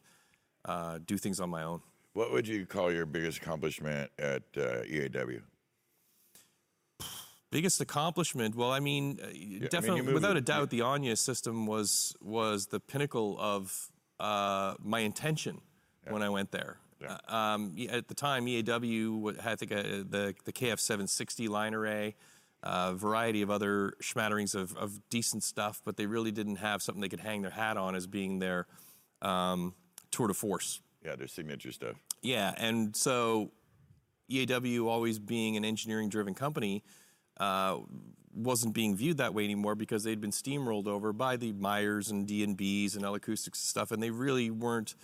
uh, 0.64 1.00
do 1.06 1.18
things 1.18 1.40
on 1.42 1.50
my 1.50 1.62
own. 1.64 1.82
What 2.14 2.32
would 2.32 2.48
you 2.48 2.66
call 2.66 2.92
your 2.92 3.06
biggest 3.06 3.40
accomplishment 3.40 4.10
at 4.18 4.44
uh, 4.58 4.84
EAW? 4.88 5.42
Biggest 7.52 7.82
accomplishment? 7.82 8.56
Well, 8.56 8.72
I 8.72 8.80
mean, 8.80 9.20
uh, 9.22 9.68
definitely, 9.70 10.02
moved 10.02 10.14
without 10.14 10.38
a 10.38 10.42
doubt, 10.42 10.70
the 10.70 10.82
Anya 10.82 11.16
system 11.16 11.66
was 11.66 12.16
was 12.22 12.68
the 12.68 12.80
pinnacle 12.80 13.38
of 13.40 13.92
uh, 14.20 14.76
my 14.80 15.00
intention 15.00 15.60
when 16.08 16.22
I 16.22 16.30
went 16.30 16.52
there. 16.52 16.78
Yeah. 17.02 17.18
Uh, 17.28 17.36
um, 17.36 17.76
at 17.90 18.08
the 18.08 18.14
time, 18.14 18.46
EAW 18.46 19.40
had 19.40 19.54
I 19.54 19.56
think 19.56 19.72
uh, 19.72 19.84
the 20.10 20.36
the 20.46 20.52
KF760 20.52 21.48
line 21.48 21.74
array, 21.74 22.16
a 22.64 22.94
variety 22.94 23.42
of 23.42 23.50
other 23.50 23.94
schmatterings 24.02 24.54
of, 24.56 24.76
of 24.76 25.00
decent 25.10 25.44
stuff, 25.44 25.82
but 25.86 25.98
they 25.98 26.06
really 26.06 26.32
didn't 26.32 26.58
have 26.58 26.82
something 26.82 27.02
they 27.02 27.10
could 27.10 27.22
hang 27.22 27.42
their 27.42 27.52
hat 27.52 27.78
on 27.78 27.96
as 27.96 28.06
being 28.06 28.40
their 28.40 28.68
um, 29.22 29.74
tour 30.12 30.28
de 30.28 30.34
force. 30.34 30.82
Yeah, 31.04 31.16
their 31.16 31.28
signature 31.28 31.72
stuff. 31.72 31.96
Yeah, 32.22 32.54
and 32.58 32.94
so 32.96 33.52
EAW 34.30 34.86
always 34.86 35.20
being 35.20 35.56
an 35.56 35.64
engineering 35.64 36.10
driven 36.10 36.34
company 36.34 36.84
uh, 37.40 37.78
wasn't 38.34 38.74
being 38.74 38.96
viewed 38.96 39.18
that 39.18 39.34
way 39.34 39.44
anymore 39.46 39.76
because 39.76 40.04
they'd 40.04 40.22
been 40.22 40.32
steamrolled 40.32 40.88
over 40.88 41.14
by 41.14 41.38
the 41.38 41.54
Meyers 41.54 42.12
and 42.12 42.28
D 42.28 42.44
and 42.44 42.58
B's 42.58 42.96
and 42.96 43.06
L 43.06 43.16
Acoustics 43.16 43.60
and 43.60 43.68
stuff, 43.68 43.92
and 43.92 44.04
they 44.04 44.12
really 44.12 44.52
weren't 44.52 44.96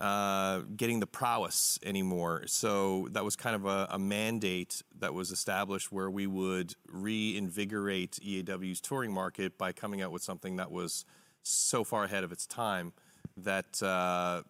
uh, 0.00 0.60
getting 0.76 1.00
the 1.00 1.06
prowess 1.06 1.78
anymore. 1.84 2.42
So 2.46 3.08
that 3.12 3.24
was 3.24 3.36
kind 3.36 3.54
of 3.54 3.66
a, 3.66 3.88
a 3.90 3.98
mandate 3.98 4.82
that 4.98 5.14
was 5.14 5.30
established 5.30 5.92
where 5.92 6.10
we 6.10 6.26
would 6.26 6.74
reinvigorate 6.88 8.18
EAW's 8.22 8.80
touring 8.80 9.12
market 9.12 9.56
by 9.56 9.72
coming 9.72 10.02
out 10.02 10.10
with 10.10 10.22
something 10.22 10.56
that 10.56 10.72
was 10.72 11.04
so 11.42 11.84
far 11.84 12.04
ahead 12.04 12.24
of 12.24 12.32
its 12.32 12.46
time 12.46 12.92
that 13.36 13.82
uh, 13.82 14.42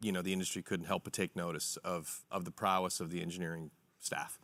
you 0.00 0.12
know 0.12 0.22
the 0.22 0.32
industry 0.32 0.62
couldn't 0.62 0.86
help 0.86 1.04
but 1.04 1.12
take 1.12 1.34
notice 1.36 1.76
of 1.84 2.24
of 2.30 2.44
the 2.44 2.50
prowess 2.50 3.00
of 3.00 3.10
the 3.10 3.22
engineering 3.22 3.70
staff. 3.98 4.38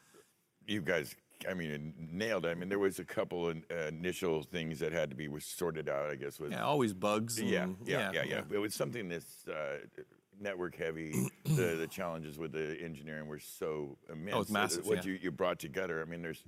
You 0.67 0.81
guys, 0.83 1.15
I 1.49 1.55
mean, 1.55 1.95
nailed 2.13 2.45
it. 2.47 2.51
I 2.51 2.55
mean, 2.55 2.69
there 2.69 2.79
was 2.79 2.99
a 2.99 3.05
couple 3.05 3.49
of 3.49 3.57
uh, 3.71 3.87
initial 3.89 4.43
things 4.43 4.79
that 4.81 4.93
had 4.93 5.11
to 5.11 5.17
be 5.17 5.29
sorted 5.41 5.89
out, 5.89 6.11
I 6.11 6.15
guess. 6.15 6.39
With 6.39 6.53
Yeah, 6.53 6.65
always 6.65 6.93
bugs. 6.93 7.39
And, 7.39 7.49
yeah, 7.49 7.67
yeah, 7.85 8.13
yeah, 8.13 8.23
yeah, 8.25 8.43
It 8.51 8.59
was 8.59 8.75
something 8.75 9.09
that's 9.09 9.47
uh, 9.49 9.79
network 10.41 10.77
heavy. 10.77 11.13
the 11.45 11.77
the 11.79 11.87
challenges 11.87 12.39
with 12.39 12.53
the 12.53 12.77
engineering 12.81 13.27
were 13.27 13.39
so 13.39 13.97
immense. 14.11 14.37
Oh, 14.37 14.41
it's 14.41 14.51
massive, 14.51 14.87
What 14.87 15.05
yeah. 15.05 15.13
you, 15.13 15.19
you 15.23 15.31
brought 15.31 15.59
together. 15.59 16.01
I 16.01 16.05
mean, 16.05 16.23
there's. 16.23 16.43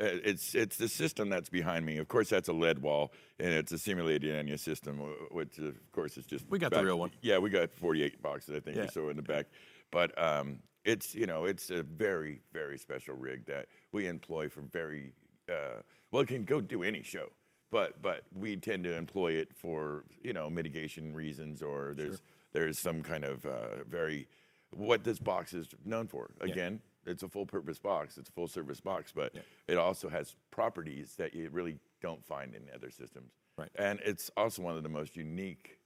uh, 0.00 0.04
It's 0.24 0.54
it's 0.54 0.76
the 0.76 0.88
system 0.88 1.28
that's 1.28 1.48
behind 1.50 1.84
me. 1.86 1.98
Of 1.98 2.08
course, 2.08 2.28
that's 2.28 2.48
a 2.48 2.52
lead 2.52 2.78
wall, 2.80 3.12
and 3.38 3.52
it's 3.52 3.72
a 3.72 3.78
simulated 3.78 4.34
Anya 4.36 4.58
system, 4.58 4.98
which 5.30 5.58
of 5.58 5.74
course 5.92 6.16
is 6.16 6.26
just 6.26 6.48
We 6.50 6.58
got 6.58 6.72
the 6.72 6.84
real 6.84 6.98
one. 6.98 7.10
Yeah, 7.22 7.38
we 7.38 7.50
got 7.50 7.70
48 7.72 8.22
boxes, 8.22 8.54
I 8.56 8.60
think, 8.60 8.76
Yeah. 8.76 8.84
or 8.84 8.88
so 8.88 9.08
in 9.08 9.16
the 9.16 9.22
back. 9.22 9.46
But 9.90 10.16
um, 10.20 10.58
it's 10.84 11.14
you 11.14 11.26
know 11.26 11.44
it's 11.44 11.70
a 11.70 11.82
very 11.82 12.40
very 12.52 12.78
special 12.78 13.14
rig 13.14 13.46
that 13.46 13.66
we 13.92 14.06
employ 14.06 14.48
for 14.48 14.62
very 14.62 15.12
uh, 15.48 15.80
well. 16.10 16.22
It 16.22 16.28
can 16.28 16.44
go 16.44 16.60
do 16.60 16.82
any 16.82 17.02
show, 17.02 17.28
but 17.70 18.02
but 18.02 18.22
we 18.34 18.56
tend 18.56 18.84
to 18.84 18.96
employ 18.96 19.32
it 19.32 19.54
for 19.54 20.04
you 20.22 20.32
know 20.32 20.50
mitigation 20.50 21.14
reasons 21.14 21.62
or 21.62 21.94
there's 21.96 22.20
there's 22.54 22.78
some 22.78 23.02
kind 23.02 23.24
of 23.24 23.44
uh, 23.44 23.84
very 23.86 24.26
what 24.70 25.04
this 25.04 25.18
box 25.18 25.52
is 25.52 25.68
known 25.84 26.06
for. 26.08 26.30
Again, 26.40 26.80
it's 27.06 27.22
a 27.22 27.28
full 27.28 27.46
purpose 27.46 27.78
box. 27.78 28.16
It's 28.16 28.30
a 28.30 28.32
full 28.32 28.48
service 28.48 28.80
box, 28.80 29.12
but 29.14 29.34
it 29.68 29.76
also 29.76 30.08
has 30.08 30.34
properties 30.50 31.14
that 31.16 31.34
you 31.34 31.50
really 31.50 31.76
don't 32.00 32.24
find 32.24 32.54
in 32.54 32.62
other 32.74 32.90
systems. 32.90 33.32
Right. 33.58 33.68
And 33.76 34.00
it's 34.04 34.30
also 34.36 34.62
one 34.62 34.76
of 34.76 34.82
the 34.82 34.88
most 34.88 35.16
unique 35.16 35.78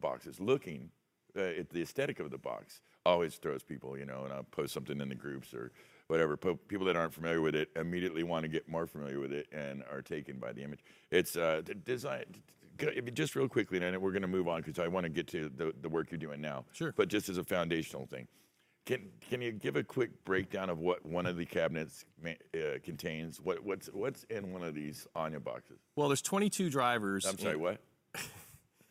boxes 0.00 0.38
looking 0.40 0.90
uh, 1.36 1.40
at 1.40 1.70
the 1.70 1.82
aesthetic 1.82 2.20
of 2.20 2.30
the 2.30 2.38
box 2.38 2.82
always 3.06 3.36
throws 3.36 3.62
people 3.62 3.98
you 3.98 4.06
know 4.06 4.24
and 4.24 4.32
i'll 4.32 4.42
post 4.44 4.72
something 4.72 4.98
in 5.00 5.08
the 5.08 5.14
groups 5.14 5.52
or 5.54 5.70
whatever. 6.08 6.36
Po- 6.36 6.56
People 6.68 6.86
that 6.86 6.96
aren't 6.96 7.14
familiar 7.14 7.40
with 7.40 7.54
it 7.54 7.70
immediately 7.76 8.22
want 8.22 8.42
to 8.42 8.48
get 8.48 8.68
more 8.68 8.86
familiar 8.86 9.20
with 9.20 9.32
it 9.32 9.46
and 9.52 9.82
are 9.90 10.02
taken 10.02 10.38
by 10.38 10.52
the 10.52 10.62
image. 10.62 10.80
It's 11.10 11.36
uh, 11.36 11.62
design. 11.84 12.24
Just 13.12 13.36
real 13.36 13.48
quickly, 13.48 13.78
and 13.78 14.00
we're 14.00 14.10
going 14.12 14.22
to 14.22 14.28
move 14.28 14.48
on 14.48 14.60
because 14.62 14.78
I 14.78 14.88
want 14.88 15.04
to 15.04 15.10
get 15.10 15.28
to 15.28 15.50
the, 15.54 15.72
the 15.80 15.88
work 15.88 16.10
you're 16.10 16.18
doing 16.18 16.40
now. 16.40 16.64
Sure. 16.72 16.92
But 16.96 17.08
just 17.08 17.28
as 17.28 17.38
a 17.38 17.44
foundational 17.44 18.06
thing, 18.06 18.26
can 18.86 19.10
can 19.28 19.40
you 19.40 19.52
give 19.52 19.76
a 19.76 19.84
quick 19.84 20.24
breakdown 20.24 20.68
of 20.68 20.78
what 20.78 21.04
one 21.06 21.26
of 21.26 21.36
the 21.36 21.46
cabinets 21.46 22.04
ma- 22.22 22.30
uh, 22.54 22.78
contains? 22.82 23.40
What 23.40 23.64
what's 23.64 23.86
what's 23.88 24.24
in 24.24 24.52
one 24.52 24.62
of 24.62 24.74
these 24.74 25.06
Anya 25.14 25.40
boxes? 25.40 25.78
Well, 25.96 26.08
there's 26.08 26.22
22 26.22 26.68
drivers. 26.70 27.24
I'm 27.24 27.38
sorry, 27.38 27.54
in- 27.54 27.60
what? 27.60 27.80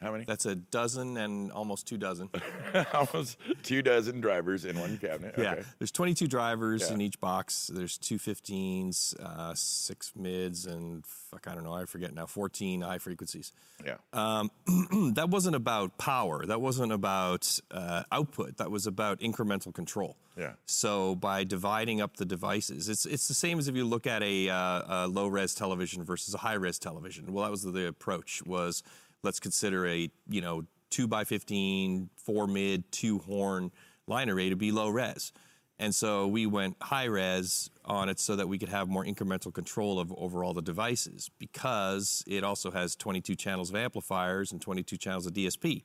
How 0.04 0.12
many? 0.12 0.26
That's 0.26 0.46
a 0.46 0.56
dozen 0.56 1.18
and 1.18 1.52
almost 1.52 1.88
two 1.88 1.98
dozen. 1.98 2.30
Almost 2.94 3.38
two 3.64 3.82
dozen 3.82 4.20
drivers 4.22 4.66
in 4.66 4.80
one 4.80 4.98
cabinet. 4.98 5.36
Yeah, 5.38 5.54
Okay. 5.54 5.64
there's 5.80 5.92
22 5.92 6.28
drivers 6.28 6.82
Yeah. 6.88 6.96
in 6.96 7.02
each 7.02 7.20
box. 7.20 7.72
There's 7.74 7.98
two 7.98 8.18
15s, 8.18 9.16
uh, 9.20 9.54
six 9.56 10.12
mids, 10.16 10.66
and 10.66 11.06
fuck, 11.06 11.48
I 11.48 11.56
don't 11.56 11.64
know, 11.64 11.74
I 11.74 11.86
forget 11.86 12.14
now, 12.14 12.26
14 12.26 12.82
high 12.82 12.98
frequencies. 12.98 13.52
Yeah. 13.86 13.98
Um, 14.12 14.52
that 15.16 15.30
wasn't 15.30 15.56
about 15.56 15.98
power. 15.98 16.46
That 16.46 16.62
wasn't 16.62 16.92
about 16.92 17.60
uh, 17.72 18.04
output. 18.12 18.58
That 18.58 18.72
was 18.72 18.86
about 18.88 19.20
incremental 19.20 19.74
control. 19.74 20.18
Yeah. 20.38 20.54
So 20.66 21.16
by 21.16 21.44
dividing 21.44 22.02
up 22.02 22.18
the 22.18 22.26
devices, 22.26 22.90
it's 22.90 23.06
it's 23.06 23.28
the 23.28 23.36
same 23.36 23.60
as 23.60 23.68
if 23.68 23.76
you 23.76 23.86
look 23.86 24.08
at 24.08 24.24
a, 24.24 24.50
uh, 24.50 25.04
a 25.04 25.08
low 25.08 25.28
res 25.28 25.54
television 25.54 26.04
versus 26.04 26.34
a 26.34 26.40
high 26.40 26.54
res 26.56 26.80
television. 26.80 27.32
Well, 27.32 27.44
that 27.44 27.52
was 27.52 27.62
the 27.64 27.88
approach. 27.88 28.42
Was 28.46 28.82
let's 29.24 29.40
consider 29.40 29.88
a 29.88 30.10
you 30.30 30.42
know 30.42 30.66
two 30.90 31.08
by 31.08 31.24
15, 31.24 32.10
four 32.18 32.46
mid, 32.46 32.92
two 32.92 33.18
horn 33.20 33.72
line 34.06 34.30
array 34.30 34.50
to 34.50 34.56
be 34.56 34.72
low 34.72 34.90
res. 34.90 35.32
And 35.80 35.94
so 35.94 36.28
we 36.28 36.46
went 36.46 36.78
high 36.82 37.06
res 37.06 37.70
on 37.84 38.10
it 38.10 38.20
so 38.20 38.36
that 38.36 38.48
we 38.48 38.60
could 38.60 38.70
have 38.70 38.88
more 38.88 39.04
incremental 39.04 39.52
control 39.52 40.00
of 40.00 40.14
over 40.16 40.44
all 40.44 40.54
the 40.54 40.62
devices 40.62 41.32
because 41.40 42.24
it 42.28 42.44
also 42.44 42.70
has 42.70 42.96
22 42.96 43.36
channels 43.36 43.72
of 43.72 43.76
amplifiers 43.76 44.52
and 44.52 44.62
22 44.62 44.98
channels 44.98 45.26
of 45.26 45.34
DSP. 45.34 45.84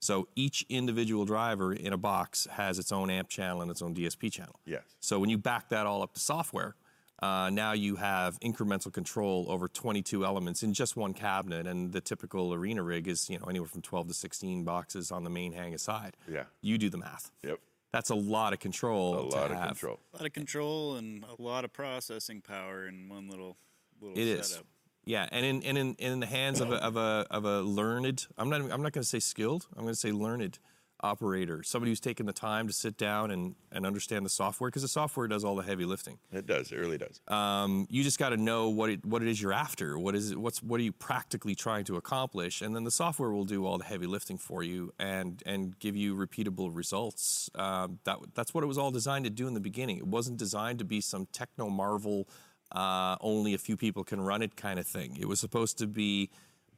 So 0.00 0.28
each 0.36 0.66
individual 0.68 1.24
driver 1.24 1.72
in 1.72 1.92
a 1.92 1.96
box 1.96 2.46
has 2.50 2.78
its 2.78 2.92
own 2.92 3.08
amp 3.08 3.28
channel 3.28 3.62
and 3.62 3.70
its 3.70 3.80
own 3.80 3.94
DSP 3.94 4.30
channel. 4.30 4.60
Yes. 4.66 4.82
So 5.00 5.18
when 5.18 5.30
you 5.30 5.38
back 5.38 5.70
that 5.70 5.86
all 5.86 6.02
up 6.02 6.12
to 6.14 6.20
software, 6.20 6.74
uh, 7.22 7.48
now 7.50 7.72
you 7.72 7.96
have 7.96 8.38
incremental 8.40 8.92
control 8.92 9.46
over 9.48 9.68
22 9.68 10.24
elements 10.24 10.62
in 10.62 10.74
just 10.74 10.96
one 10.96 11.14
cabinet, 11.14 11.66
and 11.66 11.92
the 11.92 12.00
typical 12.00 12.52
arena 12.52 12.82
rig 12.82 13.06
is 13.08 13.30
you 13.30 13.38
know 13.38 13.46
anywhere 13.46 13.68
from 13.68 13.80
12 13.82 14.08
to 14.08 14.14
16 14.14 14.64
boxes 14.64 15.10
on 15.12 15.24
the 15.24 15.30
main 15.30 15.52
hang 15.52 15.72
aside. 15.72 16.16
Yeah. 16.28 16.44
You 16.60 16.76
do 16.78 16.90
the 16.90 16.98
math. 16.98 17.30
Yep. 17.44 17.58
That's 17.92 18.10
a 18.10 18.14
lot 18.14 18.52
of 18.52 18.58
control. 18.58 19.14
A 19.28 19.30
to 19.30 19.36
lot 19.36 19.50
of 19.50 19.56
have. 19.58 19.66
control. 19.68 20.00
A 20.14 20.16
lot 20.18 20.26
of 20.26 20.32
control 20.32 20.96
and 20.96 21.24
a 21.38 21.40
lot 21.40 21.64
of 21.64 21.72
processing 21.72 22.40
power 22.40 22.86
in 22.88 23.08
one 23.08 23.28
little 23.28 23.56
little 24.00 24.18
It 24.18 24.26
is. 24.26 24.48
setup. 24.48 24.66
Yeah, 25.04 25.28
and 25.32 25.44
in 25.44 25.62
and 25.64 25.76
in, 25.78 25.94
in 25.98 26.20
the 26.20 26.26
hands 26.26 26.60
of 26.60 26.70
a 26.72 26.76
of 26.76 26.96
a 26.96 27.26
of 27.30 27.44
a 27.44 27.60
learned, 27.60 28.26
I'm 28.38 28.48
not 28.48 28.60
I'm 28.62 28.82
not 28.82 28.92
going 28.92 29.02
to 29.02 29.08
say 29.08 29.18
skilled. 29.18 29.66
I'm 29.76 29.82
going 29.82 29.94
to 29.94 29.98
say 30.00 30.12
learned 30.12 30.58
operator, 31.02 31.62
somebody 31.62 31.90
who's 31.90 32.00
taken 32.00 32.26
the 32.26 32.32
time 32.32 32.66
to 32.66 32.72
sit 32.72 32.96
down 32.96 33.30
and 33.30 33.54
and 33.70 33.86
understand 33.86 34.24
the 34.24 34.30
software 34.30 34.68
because 34.68 34.82
the 34.82 34.88
software 34.88 35.26
does 35.26 35.44
all 35.44 35.56
the 35.56 35.62
heavy 35.62 35.84
lifting. 35.84 36.18
It 36.32 36.46
does. 36.46 36.70
It 36.72 36.76
really 36.78 36.98
does. 36.98 37.20
Um, 37.28 37.86
you 37.90 38.02
just 38.02 38.18
got 38.18 38.30
to 38.30 38.36
know 38.36 38.68
what 38.70 38.90
it 38.90 39.04
what 39.04 39.22
it 39.22 39.28
is 39.28 39.40
you're 39.40 39.52
after. 39.52 39.98
What 39.98 40.14
is 40.14 40.30
it? 40.32 40.38
What's 40.38 40.62
what 40.62 40.80
are 40.80 40.82
you 40.82 40.92
practically 40.92 41.54
trying 41.54 41.84
to 41.84 41.96
accomplish? 41.96 42.62
And 42.62 42.74
then 42.74 42.84
the 42.84 42.90
software 42.90 43.30
will 43.30 43.44
do 43.44 43.66
all 43.66 43.78
the 43.78 43.84
heavy 43.84 44.06
lifting 44.06 44.38
for 44.38 44.62
you 44.62 44.92
and 44.98 45.42
and 45.44 45.78
give 45.78 45.96
you 45.96 46.14
repeatable 46.14 46.70
results. 46.74 47.50
Um, 47.54 47.98
that 48.04 48.18
that's 48.34 48.54
what 48.54 48.64
it 48.64 48.68
was 48.68 48.78
all 48.78 48.90
designed 48.90 49.24
to 49.24 49.30
do 49.30 49.46
in 49.46 49.54
the 49.54 49.60
beginning. 49.60 49.98
It 49.98 50.06
wasn't 50.06 50.38
designed 50.38 50.78
to 50.78 50.84
be 50.84 51.00
some 51.00 51.26
techno 51.32 51.68
marvel. 51.68 52.28
Uh, 52.70 53.16
only 53.20 53.52
a 53.52 53.58
few 53.58 53.76
people 53.76 54.02
can 54.02 54.18
run 54.18 54.40
it 54.40 54.56
kind 54.56 54.78
of 54.78 54.86
thing. 54.86 55.18
It 55.20 55.28
was 55.28 55.38
supposed 55.38 55.76
to 55.78 55.86
be 55.86 56.30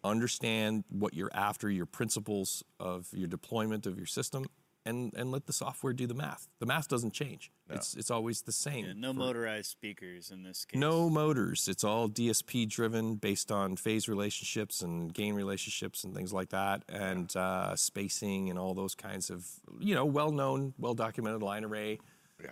understand 0.05 0.85
what 0.89 1.15
you're 1.15 1.31
after, 1.35 1.71
your 1.71 1.87
principles 1.87 2.63
of 2.79 3.09
your 3.13 3.29
deployment 3.29 3.87
of 3.87 3.97
your 3.97 4.07
system, 4.07 4.45
and 4.87 5.15
and 5.17 5.31
let 5.33 5.47
the 5.47 5.53
software 5.53 5.95
do 5.95 6.07
the 6.07 6.15
math. 6.15 6.47
The 6.61 6.67
math 6.67 6.89
doesn't 6.89 7.13
change. 7.15 7.51
It's 7.71 7.95
it's 7.95 8.11
always 8.11 8.43
the 8.43 8.53
same. 8.53 8.85
Yeah, 8.85 8.93
no 8.95 9.15
motorized 9.15 9.71
speakers 9.71 10.31
in 10.31 10.43
this 10.43 10.67
case. 10.67 10.79
No 10.79 11.09
motors. 11.09 11.69
It's 11.69 11.83
all 11.85 12.09
DSP 12.09 12.69
driven 12.69 13.15
based 13.15 13.51
on 13.51 13.77
phase 13.77 14.09
relationships 14.09 14.83
and 14.83 15.13
gain 15.13 15.35
relationships 15.35 16.05
and 16.05 16.15
things 16.15 16.33
like 16.35 16.51
that, 16.51 16.83
and 16.89 17.35
uh, 17.35 17.75
spacing 17.77 18.51
and 18.51 18.59
all 18.59 18.75
those 18.75 18.95
kinds 18.95 19.31
of, 19.31 19.49
you 19.81 19.95
know, 19.95 20.05
well 20.05 20.31
known, 20.33 20.75
well 20.79 20.93
documented 20.95 21.43
line 21.43 21.65
array 21.65 21.99
Yeah. 22.43 22.51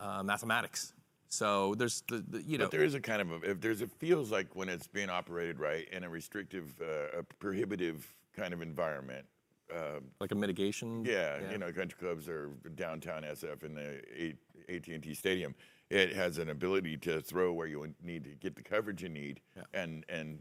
uh, 0.00 0.22
mathematics. 0.22 0.94
So 1.34 1.74
there's 1.74 2.02
the, 2.08 2.24
the 2.28 2.42
you 2.42 2.58
know, 2.58 2.66
But 2.66 2.70
there 2.70 2.84
is 2.84 2.94
a 2.94 3.00
kind 3.00 3.20
of 3.20 3.32
a, 3.32 3.50
if 3.50 3.60
there's 3.60 3.82
it 3.82 3.90
feels 3.98 4.30
like 4.30 4.54
when 4.54 4.68
it's 4.68 4.86
being 4.86 5.10
operated 5.10 5.58
right 5.58 5.88
in 5.90 6.04
a 6.04 6.08
restrictive, 6.08 6.80
uh, 6.80 7.18
a 7.18 7.22
prohibitive 7.22 8.06
kind 8.36 8.54
of 8.54 8.62
environment. 8.62 9.26
Um, 9.74 10.04
like 10.20 10.30
a 10.30 10.34
mitigation. 10.36 11.04
yeah, 11.04 11.38
you 11.50 11.58
know, 11.58 11.72
country 11.72 11.98
clubs 11.98 12.28
or 12.28 12.50
downtown 12.76 13.22
SF 13.22 13.64
in 13.64 13.74
the 13.74 14.34
AT&T 14.68 15.14
Stadium. 15.14 15.54
It 15.90 16.12
has 16.12 16.38
an 16.38 16.50
ability 16.50 16.98
to 16.98 17.20
throw 17.20 17.52
where 17.52 17.66
you 17.66 17.92
need 18.02 18.24
to 18.24 18.30
get 18.30 18.54
the 18.54 18.62
coverage 18.62 19.02
you 19.02 19.08
need 19.08 19.40
and 19.72 20.04
and 20.08 20.40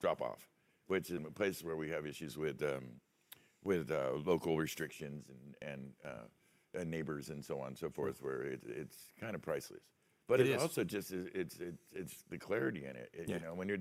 drop 0.00 0.20
off, 0.20 0.48
which 0.88 1.10
is 1.10 1.16
in 1.16 1.24
places 1.32 1.64
where 1.64 1.76
we 1.76 1.88
have 1.90 2.06
issues 2.06 2.36
with 2.36 2.62
um, 2.62 2.84
with 3.64 3.90
uh, 3.90 4.10
local 4.24 4.58
restrictions 4.58 5.30
and 5.30 5.72
and, 5.72 5.92
uh, 6.04 6.78
and 6.78 6.90
neighbors 6.90 7.30
and 7.30 7.42
so 7.42 7.60
on 7.60 7.68
and 7.68 7.78
so 7.78 7.88
forth, 7.88 8.22
where 8.22 8.42
it, 8.42 8.60
it's 8.66 9.12
kind 9.18 9.34
of 9.34 9.40
priceless. 9.40 9.80
But 10.28 10.40
It 10.40 10.48
it 10.48 10.56
is. 10.56 10.62
also 10.62 10.84
just 10.84 11.12
it's 11.12 11.58
it's 11.58 11.76
it's 11.92 12.24
the 12.30 12.38
clarity 12.38 12.84
in 12.84 12.96
it. 12.96 13.10
It- 13.12 13.28
Yeah. 13.28 13.36
You 13.36 13.40
know, 13.42 13.54
when 13.54 13.68
you're, 13.68 13.78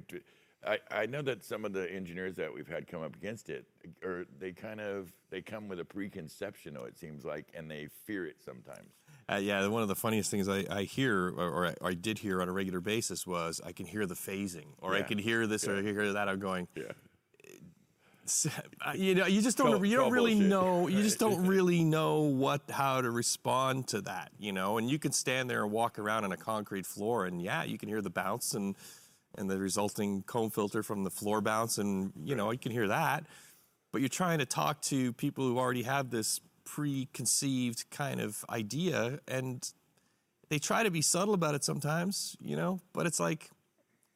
I 0.66 0.80
I 0.92 1.06
know 1.06 1.22
that 1.24 1.44
some 1.44 1.66
of 1.66 1.74
the 1.74 1.92
engineers 1.92 2.36
that 2.36 2.54
we've 2.54 2.68
had 2.68 2.88
come 2.88 3.02
up 3.04 3.16
against 3.16 3.50
it, 3.50 3.66
or 4.04 4.26
they 4.40 4.52
kind 4.52 4.80
of 4.80 5.12
they 5.30 5.42
come 5.42 5.68
with 5.68 5.80
a 5.80 5.86
preconception, 5.86 6.76
it 6.78 6.98
seems 6.98 7.26
like, 7.26 7.48
and 7.54 7.70
they 7.70 7.88
fear 8.06 8.26
it 8.26 8.38
sometimes. 8.44 8.92
Uh, 9.28 9.36
yeah, 9.38 9.66
one 9.68 9.82
of 9.82 9.88
the 9.88 9.96
funniest 9.96 10.30
things 10.30 10.48
I, 10.48 10.66
I 10.70 10.84
hear, 10.84 11.30
or, 11.30 11.50
or 11.50 11.68
I, 11.68 11.74
I 11.90 11.94
did 11.96 12.20
hear 12.20 12.44
on 12.44 12.48
a 12.50 12.52
regular 12.52 12.80
basis, 12.80 13.26
was 13.26 13.60
I 13.66 13.72
can 13.72 13.88
hear 13.88 14.06
the 14.06 14.14
phasing, 14.14 14.68
or 14.78 14.94
I 14.96 15.02
can 15.02 15.18
hear 15.18 15.48
this, 15.48 15.68
or 15.68 15.74
I 15.74 15.82
can 15.82 15.96
hear 15.96 16.14
that. 16.14 16.30
I'm 16.30 16.38
going, 16.40 16.68
Yeah. 16.76 16.92
Uh, 18.86 18.94
you 18.96 19.14
know, 19.16 19.26
you 19.28 19.42
just 19.42 19.58
don't, 19.58 19.72
Call- 19.74 19.86
you 19.86 19.96
don't 19.96 20.12
really 20.12 20.34
bullshit. 20.34 20.50
know, 20.50 20.88
you 20.96 21.04
just 21.04 21.20
don't 21.20 21.46
really 21.46 21.84
know 21.84 22.22
what, 22.22 22.62
how 22.70 23.02
to 23.02 23.12
respond 23.12 23.88
to 23.90 24.02
that, 24.02 24.32
you 24.40 24.52
know. 24.52 24.78
And 24.78 24.90
you 24.90 24.98
can 24.98 25.12
stand 25.12 25.50
there 25.50 25.64
and 25.64 25.72
walk 25.72 26.00
around 26.00 26.24
on 26.24 26.32
a 26.32 26.38
concrete 26.38 26.86
floor, 26.86 27.26
and 27.26 27.42
yeah, 27.42 27.64
you 27.64 27.78
can 27.78 27.88
hear 27.90 28.02
the 28.02 28.10
bounce 28.10 28.54
and 28.54 28.76
and 29.38 29.50
the 29.50 29.58
resulting 29.60 30.22
comb 30.24 30.50
filter 30.50 30.82
from 30.82 31.04
the 31.04 31.10
floor 31.12 31.42
bounce, 31.42 31.78
and 31.78 32.14
you 32.24 32.36
know, 32.36 32.52
you 32.52 32.58
can 32.58 32.72
hear 32.72 32.88
that. 32.88 33.26
But 33.92 34.02
you're 34.02 34.10
trying 34.10 34.40
to 34.40 34.46
talk 34.46 34.82
to 34.84 35.14
people 35.14 35.46
who 35.48 35.58
already 35.60 35.84
have 35.84 36.10
this 36.10 36.42
preconceived 36.64 37.90
kind 37.92 38.20
of 38.20 38.44
idea, 38.50 39.20
and 39.28 39.72
they 40.50 40.58
try 40.60 40.84
to 40.84 40.92
be 40.92 41.02
subtle 41.02 41.34
about 41.34 41.54
it 41.56 41.64
sometimes, 41.64 42.36
you 42.42 42.56
know. 42.56 42.80
But 42.94 43.06
it's 43.06 43.20
like, 43.20 43.50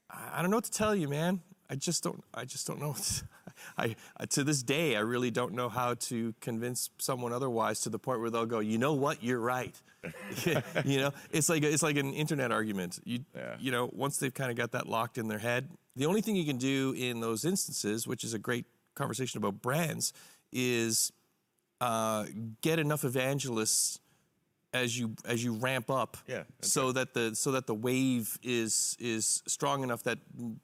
I 0.10 0.39
I 0.39 0.42
don't 0.42 0.50
know 0.51 0.58
what 0.58 0.66
to 0.66 0.72
tell 0.72 0.96
you, 0.96 1.08
man. 1.08 1.42
I 1.70 1.75
just 1.75 2.04
don't. 2.04 2.24
I 2.34 2.46
just 2.46 2.66
don't 2.66 2.80
know. 2.80 2.96
I 3.78 3.96
to 4.30 4.44
this 4.44 4.63
day, 4.63 4.96
I 4.96 5.00
really 5.01 5.32
don't 5.32 5.54
know 5.54 5.70
how 5.70 5.94
to 5.96 6.34
convince 6.42 6.89
someone 6.98 7.34
otherwise 7.34 7.82
to 7.82 7.89
the 7.89 8.00
point 8.00 8.20
where 8.22 8.30
they'll 8.30 8.46
go, 8.46 8.60
you 8.60 8.78
know 8.78 8.94
what, 8.94 9.24
you're 9.24 9.39
right. 9.39 9.75
you 10.86 10.98
know, 10.98 11.12
it's 11.32 11.50
like 11.50 11.63
it's 11.63 11.84
like 11.84 11.98
an 11.98 12.13
internet 12.13 12.51
argument. 12.51 13.00
You 13.04 13.20
Yeah. 13.36 13.56
you 13.60 13.72
know, 13.72 13.89
once 13.94 14.18
they've 14.18 14.34
kind 14.34 14.50
of 14.51 14.58
got 14.58 14.72
that 14.72 14.88
locked 14.88 15.18
in 15.18 15.28
their 15.28 15.39
head, 15.39 15.70
the 15.96 16.06
only 16.06 16.22
thing 16.22 16.36
you 16.36 16.46
can 16.46 16.58
do 16.58 16.94
in 16.98 17.20
those 17.20 17.44
instances, 17.46 18.08
which 18.08 18.24
is 18.24 18.34
a 18.34 18.39
great 18.39 18.66
conversation 18.96 19.38
about 19.38 19.62
brands, 19.62 20.13
is 20.54 21.12
uh, 21.82 22.25
get 22.62 22.80
enough 22.80 23.04
evangelists 23.04 24.00
as 24.74 24.98
you 25.00 25.16
as 25.25 25.44
you 25.44 25.54
ramp 25.54 25.89
up 25.89 26.16
Yeah, 26.28 26.44
so 26.62 26.92
that 26.92 27.13
the 27.13 27.36
so 27.36 27.51
that 27.54 27.66
the 27.66 27.74
wave 27.74 28.38
is 28.44 28.96
is 29.00 29.42
strong 29.48 29.82
enough 29.84 30.04
that 30.04 30.20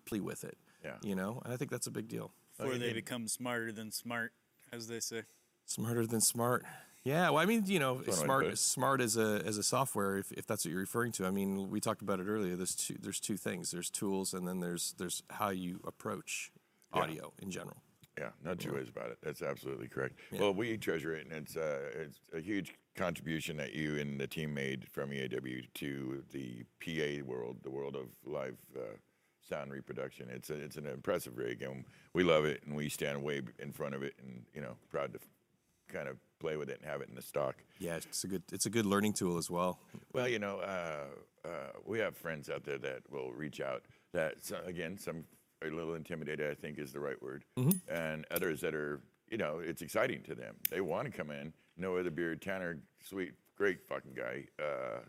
plea 0.06 0.20
with 0.20 0.44
it 0.44 0.58
Yeah. 0.84 0.92
you 1.02 1.16
know 1.16 1.42
and 1.44 1.52
i 1.52 1.58
think 1.58 1.72
that's 1.72 1.88
a 1.88 1.92
big 1.92 2.08
deal 2.08 2.32
Before 2.58 2.78
they 2.78 2.94
become 2.94 3.28
smarter 3.28 3.72
than 3.72 3.92
smart, 3.92 4.32
as 4.72 4.88
they 4.88 5.00
say. 5.00 5.24
smarter 5.66 6.06
than 6.06 6.22
smart 6.22 6.64
yeah 7.04 7.30
well 7.30 7.38
i 7.38 7.46
mean 7.46 7.64
you 7.66 7.80
know 7.80 7.94
one 7.94 8.00
way 8.00 8.06
to 8.06 8.12
put 8.12 8.24
smart 8.24 8.46
it. 8.46 8.58
smart 8.58 9.02
as 9.02 9.16
a 9.18 9.42
as 9.46 9.58
a 9.58 9.64
software 9.64 10.18
if, 10.18 10.32
if 10.32 10.46
that's 10.46 10.66
what 10.66 10.72
you're 10.72 10.80
referring 10.80 11.12
to 11.12 11.26
i 11.26 11.32
mean 11.32 11.70
we 11.70 11.80
talked 11.80 12.02
about 12.02 12.20
it 12.20 12.28
earlier 12.28 12.56
there's 12.56 12.76
two 12.76 12.96
there's 13.02 13.20
two 13.20 13.38
things 13.38 13.72
there's 13.72 13.90
tools 13.90 14.34
and 14.34 14.48
then 14.48 14.60
there's 14.60 14.94
there's 14.98 15.24
how 15.30 15.50
you 15.50 15.80
approach 15.88 16.52
audio 16.94 17.32
in 17.42 17.50
general 17.52 17.78
Yeah, 18.18 18.30
no 18.44 18.56
two 18.56 18.74
ways 18.74 18.88
about 18.90 19.10
it. 19.12 19.18
That's 19.22 19.42
absolutely 19.42 19.90
correct. 19.90 20.16
Well, 20.32 20.54
we 20.54 20.78
treasure 20.78 21.14
it, 21.14 21.26
and 21.26 21.34
it's 21.34 21.58
uh, 21.58 22.04
it's 22.04 22.20
a 22.34 22.40
huge 22.40 22.74
contribution 22.96 23.58
that 23.58 23.74
you 23.74 23.98
and 24.00 24.18
the 24.18 24.28
team 24.28 24.54
made 24.54 24.88
from 24.90 25.10
EAW 25.10 25.68
to 25.74 26.24
the 26.32 26.64
PA 26.80 27.26
world, 27.26 27.58
the 27.64 27.70
world 27.70 27.96
of 27.98 28.08
live 28.24 28.56
uh, 28.78 28.96
sound 29.48 29.72
reproduction. 29.72 30.28
It's 30.30 30.50
a, 30.50 30.56
it's 30.56 30.78
an 30.78 30.86
impressive 30.86 31.38
rig, 31.38 31.62
and 31.62 31.86
we 32.14 32.24
love 32.24 32.46
it, 32.46 32.64
and 32.66 32.76
we 32.76 32.90
stand 32.90 33.24
way 33.24 33.42
in 33.60 33.72
front 33.72 33.96
of 33.96 34.04
it, 34.04 34.14
and 34.22 34.44
you 34.54 34.62
know, 34.62 34.76
proud 34.90 35.14
to 35.14 35.20
kind 35.88 36.08
of 36.08 36.18
play 36.40 36.58
with 36.58 36.70
it 36.70 36.80
and 36.82 36.90
have 36.90 37.02
it 37.02 37.10
in 37.10 37.16
the 37.16 37.22
stock. 37.22 37.56
Yeah, 37.80 37.96
it's 37.96 38.24
a 38.24 38.28
good 38.28 38.44
it's 38.52 38.66
a 38.66 38.70
good 38.70 38.86
learning 38.86 39.14
tool 39.14 39.38
as 39.38 39.50
well. 39.50 39.80
Well, 40.14 40.28
you 40.28 40.40
know, 40.40 40.60
uh, 40.60 41.06
uh, 41.46 41.50
we 41.86 42.00
have 42.00 42.16
friends 42.18 42.50
out 42.50 42.64
there 42.64 42.78
that 42.80 43.02
will 43.12 43.32
reach 43.32 43.62
out. 43.62 43.84
That 44.14 44.36
again, 44.66 44.98
some 44.98 45.24
are 45.62 45.68
a 45.68 45.72
little 45.76 45.96
intimidated. 45.96 46.50
I 46.50 46.56
think 46.56 46.80
is 46.80 46.92
the 46.92 47.00
right 47.00 47.22
word, 47.22 47.46
and 47.90 48.26
others 48.32 48.62
that 48.62 48.74
are, 48.76 49.02
you 49.30 49.38
know, 49.38 49.60
it's 49.60 49.82
exciting 49.82 50.24
to 50.24 50.36
them. 50.36 50.56
They 50.70 50.82
want 50.82 51.12
to 51.12 51.18
come 51.18 51.32
in. 51.32 51.54
No 51.78 51.98
other 51.98 52.12
beard. 52.12 52.42
Tanner, 52.42 52.80
sweet, 53.04 53.34
great 53.58 53.86
fucking 53.88 54.14
guy. 54.14 54.46
Uh, 54.58 55.00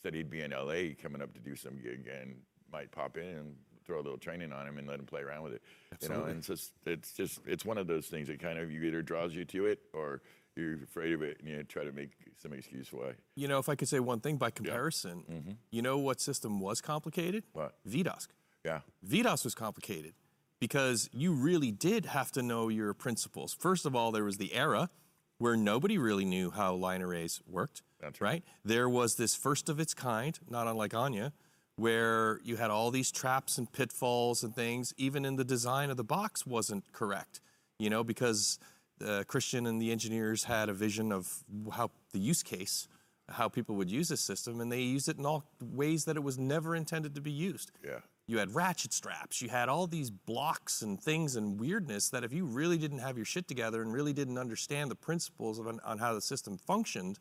said 0.00 0.14
he'd 0.14 0.30
be 0.30 0.42
in 0.42 0.52
L.A. 0.52 0.94
coming 0.94 1.22
up 1.22 1.32
to 1.32 1.40
do 1.40 1.56
some 1.56 1.76
gig 1.76 2.08
and 2.20 2.36
might 2.70 2.92
pop 2.92 3.16
in 3.16 3.24
and 3.24 3.56
throw 3.84 3.96
a 3.96 4.02
little 4.02 4.18
training 4.18 4.52
on 4.52 4.66
him 4.66 4.78
and 4.78 4.86
let 4.88 4.98
him 4.98 5.06
play 5.06 5.20
around 5.20 5.42
with 5.42 5.54
it. 5.54 5.62
You 6.00 6.08
know, 6.08 6.24
and 6.24 6.38
it's 6.38 6.46
just 6.46 6.72
it's 6.86 7.12
just 7.12 7.40
it's 7.46 7.64
one 7.64 7.78
of 7.78 7.86
those 7.86 8.06
things 8.06 8.28
that 8.28 8.40
kind 8.40 8.58
of 8.58 8.70
you 8.70 8.82
either 8.82 9.02
draws 9.02 9.34
you 9.34 9.44
to 9.46 9.66
it 9.66 9.80
or 9.92 10.22
you're 10.56 10.82
afraid 10.82 11.12
of 11.12 11.22
it 11.22 11.38
and 11.40 11.48
you 11.48 11.62
try 11.64 11.84
to 11.84 11.92
make 11.92 12.10
some 12.40 12.52
excuse 12.52 12.92
why. 12.92 13.12
You 13.34 13.48
know, 13.48 13.58
if 13.58 13.68
I 13.68 13.74
could 13.74 13.88
say 13.88 14.00
one 14.00 14.20
thing 14.20 14.36
by 14.36 14.50
comparison, 14.50 15.24
mm-hmm. 15.30 15.50
you 15.70 15.82
know 15.82 15.98
what 15.98 16.20
system 16.20 16.60
was 16.60 16.80
complicated? 16.80 17.44
What? 17.52 17.74
V-DOSC. 17.84 18.28
Yeah. 18.64 18.80
V-DOSC 19.02 19.44
was 19.44 19.54
complicated 19.54 20.14
because 20.60 21.10
you 21.12 21.32
really 21.32 21.72
did 21.72 22.06
have 22.06 22.30
to 22.32 22.42
know 22.42 22.68
your 22.68 22.94
principles. 22.94 23.54
First 23.58 23.84
of 23.84 23.96
all, 23.96 24.12
there 24.12 24.24
was 24.24 24.38
the 24.38 24.54
era 24.54 24.90
where 25.38 25.56
nobody 25.56 25.98
really 25.98 26.24
knew 26.24 26.50
how 26.50 26.74
line 26.74 27.02
arrays 27.02 27.40
worked. 27.46 27.82
That's 28.00 28.20
right. 28.20 28.44
There 28.64 28.88
was 28.88 29.16
this 29.16 29.34
first 29.34 29.68
of 29.68 29.80
its 29.80 29.92
kind, 29.92 30.38
not 30.48 30.66
unlike 30.66 30.94
Anya, 30.94 31.32
where 31.76 32.40
you 32.44 32.56
had 32.56 32.70
all 32.70 32.90
these 32.90 33.10
traps 33.10 33.58
and 33.58 33.70
pitfalls 33.72 34.44
and 34.44 34.54
things. 34.54 34.94
Even 34.96 35.24
in 35.24 35.36
the 35.36 35.44
design 35.44 35.90
of 35.90 35.96
the 35.96 36.04
box 36.04 36.46
wasn't 36.46 36.92
correct, 36.92 37.40
you 37.78 37.90
know, 37.90 38.04
because 38.04 38.58
uh, 39.04 39.24
Christian 39.26 39.66
and 39.66 39.80
the 39.80 39.90
engineers 39.90 40.44
had 40.44 40.68
a 40.68 40.72
vision 40.72 41.12
of 41.12 41.44
how 41.72 41.90
the 42.12 42.18
use 42.18 42.42
case, 42.42 42.88
how 43.28 43.48
people 43.48 43.74
would 43.76 43.90
use 43.90 44.08
this 44.08 44.20
system, 44.20 44.60
and 44.60 44.70
they 44.70 44.80
used 44.80 45.08
it 45.08 45.18
in 45.18 45.26
all 45.26 45.44
ways 45.60 46.04
that 46.04 46.16
it 46.16 46.22
was 46.22 46.38
never 46.38 46.76
intended 46.76 47.14
to 47.14 47.20
be 47.20 47.32
used. 47.32 47.72
Yeah. 47.84 48.00
You 48.26 48.38
had 48.38 48.54
ratchet 48.54 48.92
straps. 48.94 49.42
You 49.42 49.50
had 49.50 49.68
all 49.68 49.86
these 49.86 50.10
blocks 50.10 50.80
and 50.80 50.98
things 50.98 51.36
and 51.36 51.60
weirdness 51.60 52.08
that 52.08 52.24
if 52.24 52.32
you 52.32 52.46
really 52.46 52.78
didn't 52.78 53.00
have 53.00 53.16
your 53.18 53.26
shit 53.26 53.46
together 53.46 53.82
and 53.82 53.92
really 53.92 54.14
didn't 54.14 54.38
understand 54.38 54.90
the 54.90 54.94
principles 54.94 55.58
of 55.58 55.66
on, 55.66 55.78
on 55.84 55.98
how 55.98 56.14
the 56.14 56.22
system 56.22 56.56
functioned, 56.56 57.18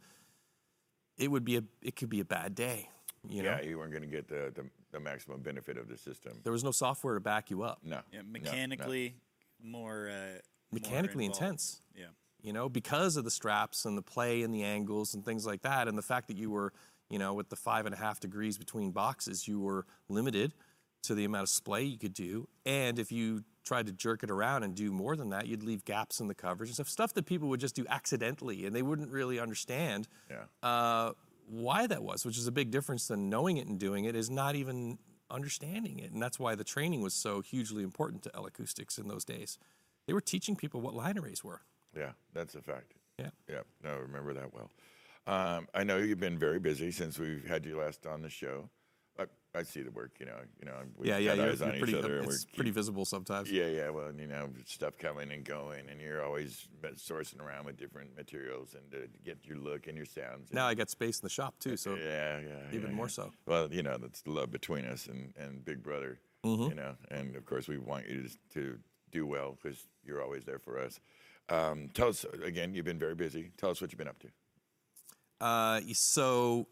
it 1.17 1.29
would 1.29 1.43
be 1.43 1.57
a 1.57 1.63
it 1.81 1.95
could 1.97 2.09
be 2.09 2.21
a 2.21 2.25
bad 2.25 2.55
day. 2.55 2.89
You 3.27 3.43
know, 3.43 3.51
Yeah, 3.51 3.61
you 3.61 3.77
weren't 3.77 3.91
going 3.91 4.03
to 4.03 4.09
get 4.09 4.27
the, 4.27 4.51
the, 4.53 4.65
the 4.91 4.99
maximum 4.99 5.41
benefit 5.41 5.77
of 5.77 5.87
the 5.87 5.97
system. 5.97 6.33
there 6.43 6.51
was 6.51 6.63
no 6.63 6.71
software 6.71 7.13
to 7.15 7.19
back 7.21 7.49
you 7.49 7.63
up. 7.63 7.79
No. 7.83 7.99
Yeah, 8.11 8.19
no, 8.19 8.23
no. 8.25 8.31
mechanically 8.31 9.15
more. 9.63 10.09
Uh, 10.09 10.39
Mechanically 10.71 11.25
involved. 11.25 11.41
intense. 11.43 11.81
Yeah. 11.95 12.05
you 12.41 12.51
know, 12.51 12.67
because 12.67 13.15
of 13.15 13.23
the 13.23 13.31
straps 13.31 13.85
and 13.85 13.95
the 13.97 14.01
play 14.01 14.41
and 14.41 14.53
the 14.53 14.63
angles 14.63 15.13
and 15.13 15.23
things 15.23 15.45
like 15.45 15.61
that, 15.61 15.87
and 15.87 15.95
the 15.97 16.01
fact 16.01 16.27
that 16.29 16.37
you 16.37 16.49
were, 16.49 16.73
you 17.09 17.19
know, 17.19 17.33
with 17.35 17.49
the 17.49 17.55
five 17.55 17.85
and 17.85 17.93
a 17.93 17.97
half 17.97 18.19
degrees 18.19 18.57
between 18.57 18.91
boxes, 18.91 19.47
you 19.47 19.59
were 19.59 19.85
limited 20.09 20.53
to 21.03 21.13
the 21.15 21.25
amount 21.25 21.43
of 21.43 21.49
splay 21.49 21.83
you 21.83 21.97
could 21.99 22.13
do. 22.13 22.47
And 22.65 22.97
if 22.97 23.11
you 23.11 23.43
tried 23.63 23.85
to 23.85 23.91
jerk 23.93 24.23
it 24.23 24.31
around 24.31 24.63
and 24.63 24.73
do 24.73 24.91
more 24.91 25.15
than 25.15 25.29
that, 25.29 25.45
you'd 25.47 25.61
leave 25.63 25.85
gaps 25.85 26.19
in 26.19 26.27
the 26.27 26.33
coverage 26.35 26.69
and 26.69 26.75
stuff, 26.75 26.89
stuff 26.89 27.13
that 27.13 27.25
people 27.25 27.47
would 27.49 27.59
just 27.59 27.75
do 27.75 27.85
accidentally 27.89 28.65
and 28.65 28.75
they 28.75 28.81
wouldn't 28.81 29.11
really 29.11 29.39
understand 29.39 30.07
Yeah. 30.29 30.45
uh, 30.67 31.11
why 31.47 31.87
that 31.87 32.03
was, 32.03 32.25
which 32.25 32.37
is 32.37 32.47
a 32.47 32.51
big 32.51 32.71
difference 32.71 33.07
than 33.07 33.29
knowing 33.29 33.57
it 33.57 33.67
and 33.67 33.79
doing 33.79 34.05
it, 34.05 34.15
is 34.15 34.29
not 34.29 34.55
even 34.55 34.97
understanding 35.29 35.99
it. 35.99 36.11
And 36.11 36.21
that's 36.21 36.39
why 36.39 36.55
the 36.55 36.63
training 36.63 37.01
was 37.01 37.13
so 37.13 37.41
hugely 37.41 37.83
important 37.83 38.23
to 38.23 38.31
L 38.35 38.45
Acoustics 38.45 38.97
in 38.97 39.07
those 39.07 39.25
days. 39.25 39.57
They 40.07 40.13
were 40.13 40.21
teaching 40.21 40.55
people 40.55 40.81
what 40.81 40.93
line 40.93 41.17
arrays 41.17 41.43
were. 41.43 41.61
Yeah, 41.95 42.11
that's 42.33 42.55
a 42.55 42.61
fact. 42.61 42.93
Yeah. 43.19 43.29
Yeah, 43.49 43.61
no, 43.83 43.91
I 43.91 43.97
remember 43.97 44.33
that 44.33 44.53
well. 44.53 44.69
Um, 45.25 45.67
I 45.73 45.83
know 45.83 45.97
you've 45.97 46.19
been 46.19 46.37
very 46.37 46.59
busy 46.59 46.91
since 46.91 47.17
we've 47.17 47.47
had 47.47 47.65
you 47.65 47.77
last 47.77 48.05
on 48.05 48.21
the 48.21 48.29
show. 48.29 48.69
I, 49.55 49.63
see 49.63 49.81
the 49.81 49.91
work, 49.91 50.11
you 50.19 50.25
know. 50.25 50.37
You 50.59 50.65
know, 50.65 50.73
we've 50.97 51.09
Yeah, 51.09 51.17
yeah, 51.17 51.33
you're, 51.33 51.53
you're 51.53 51.77
pretty, 51.77 51.97
other, 51.97 52.17
it's 52.23 52.45
pretty 52.45 52.71
visible 52.71 53.05
sometimes. 53.05 53.51
Yeah, 53.51 53.67
yeah. 53.67 53.89
Well, 53.89 54.11
you 54.17 54.27
know, 54.27 54.49
stuff 54.65 54.97
coming 54.97 55.31
and 55.31 55.43
going, 55.43 55.89
and 55.89 56.01
you're 56.01 56.23
always 56.23 56.67
sourcing 56.95 57.39
around 57.39 57.65
with 57.65 57.77
different 57.77 58.15
materials 58.15 58.75
and 58.75 58.91
to 58.91 59.07
get 59.23 59.37
your 59.43 59.57
look 59.57 59.87
and 59.87 59.95
your 59.95 60.05
sounds. 60.05 60.49
and- 60.49 60.53
Now 60.53 60.67
I 60.67 60.73
got 60.73 60.89
space 60.89 61.19
in 61.19 61.25
the 61.25 61.29
shop 61.29 61.55
too, 61.59 61.77
so 61.77 61.95
yeah, 61.95 62.39
yeah, 62.39 62.75
even 62.75 62.89
yeah, 62.89 62.95
more 62.95 63.05
yeah. 63.05 63.11
so. 63.11 63.31
Well, 63.45 63.71
you 63.71 63.83
know, 63.83 63.97
that's 63.97 64.21
the 64.21 64.31
love 64.31 64.51
between 64.51 64.85
us 64.85 65.07
and, 65.07 65.33
and 65.37 65.63
Big 65.63 65.83
Brother. 65.83 66.19
Mm-hmm. 66.43 66.69
You 66.69 66.75
know, 66.75 66.95
and 67.09 67.35
of 67.35 67.45
course 67.45 67.67
we 67.67 67.77
want 67.77 68.07
you 68.09 68.23
to, 68.23 68.29
to 68.55 68.79
do 69.11 69.25
well 69.25 69.57
because 69.61 69.87
you're 70.03 70.21
always 70.21 70.43
there 70.43 70.59
for 70.59 70.77
us. 70.79 70.99
Um, 71.49 71.89
tell 71.93 72.09
us 72.09 72.25
again. 72.43 72.73
You've 72.73 72.85
been 72.85 72.99
very 72.99 73.15
busy. 73.15 73.51
Tell 73.57 73.69
us 73.69 73.81
what 73.81 73.91
you've 73.91 73.97
been 73.97 74.07
up 74.07 74.19
to. 74.19 74.27
Uh, 75.39 75.81
so, 75.93 76.67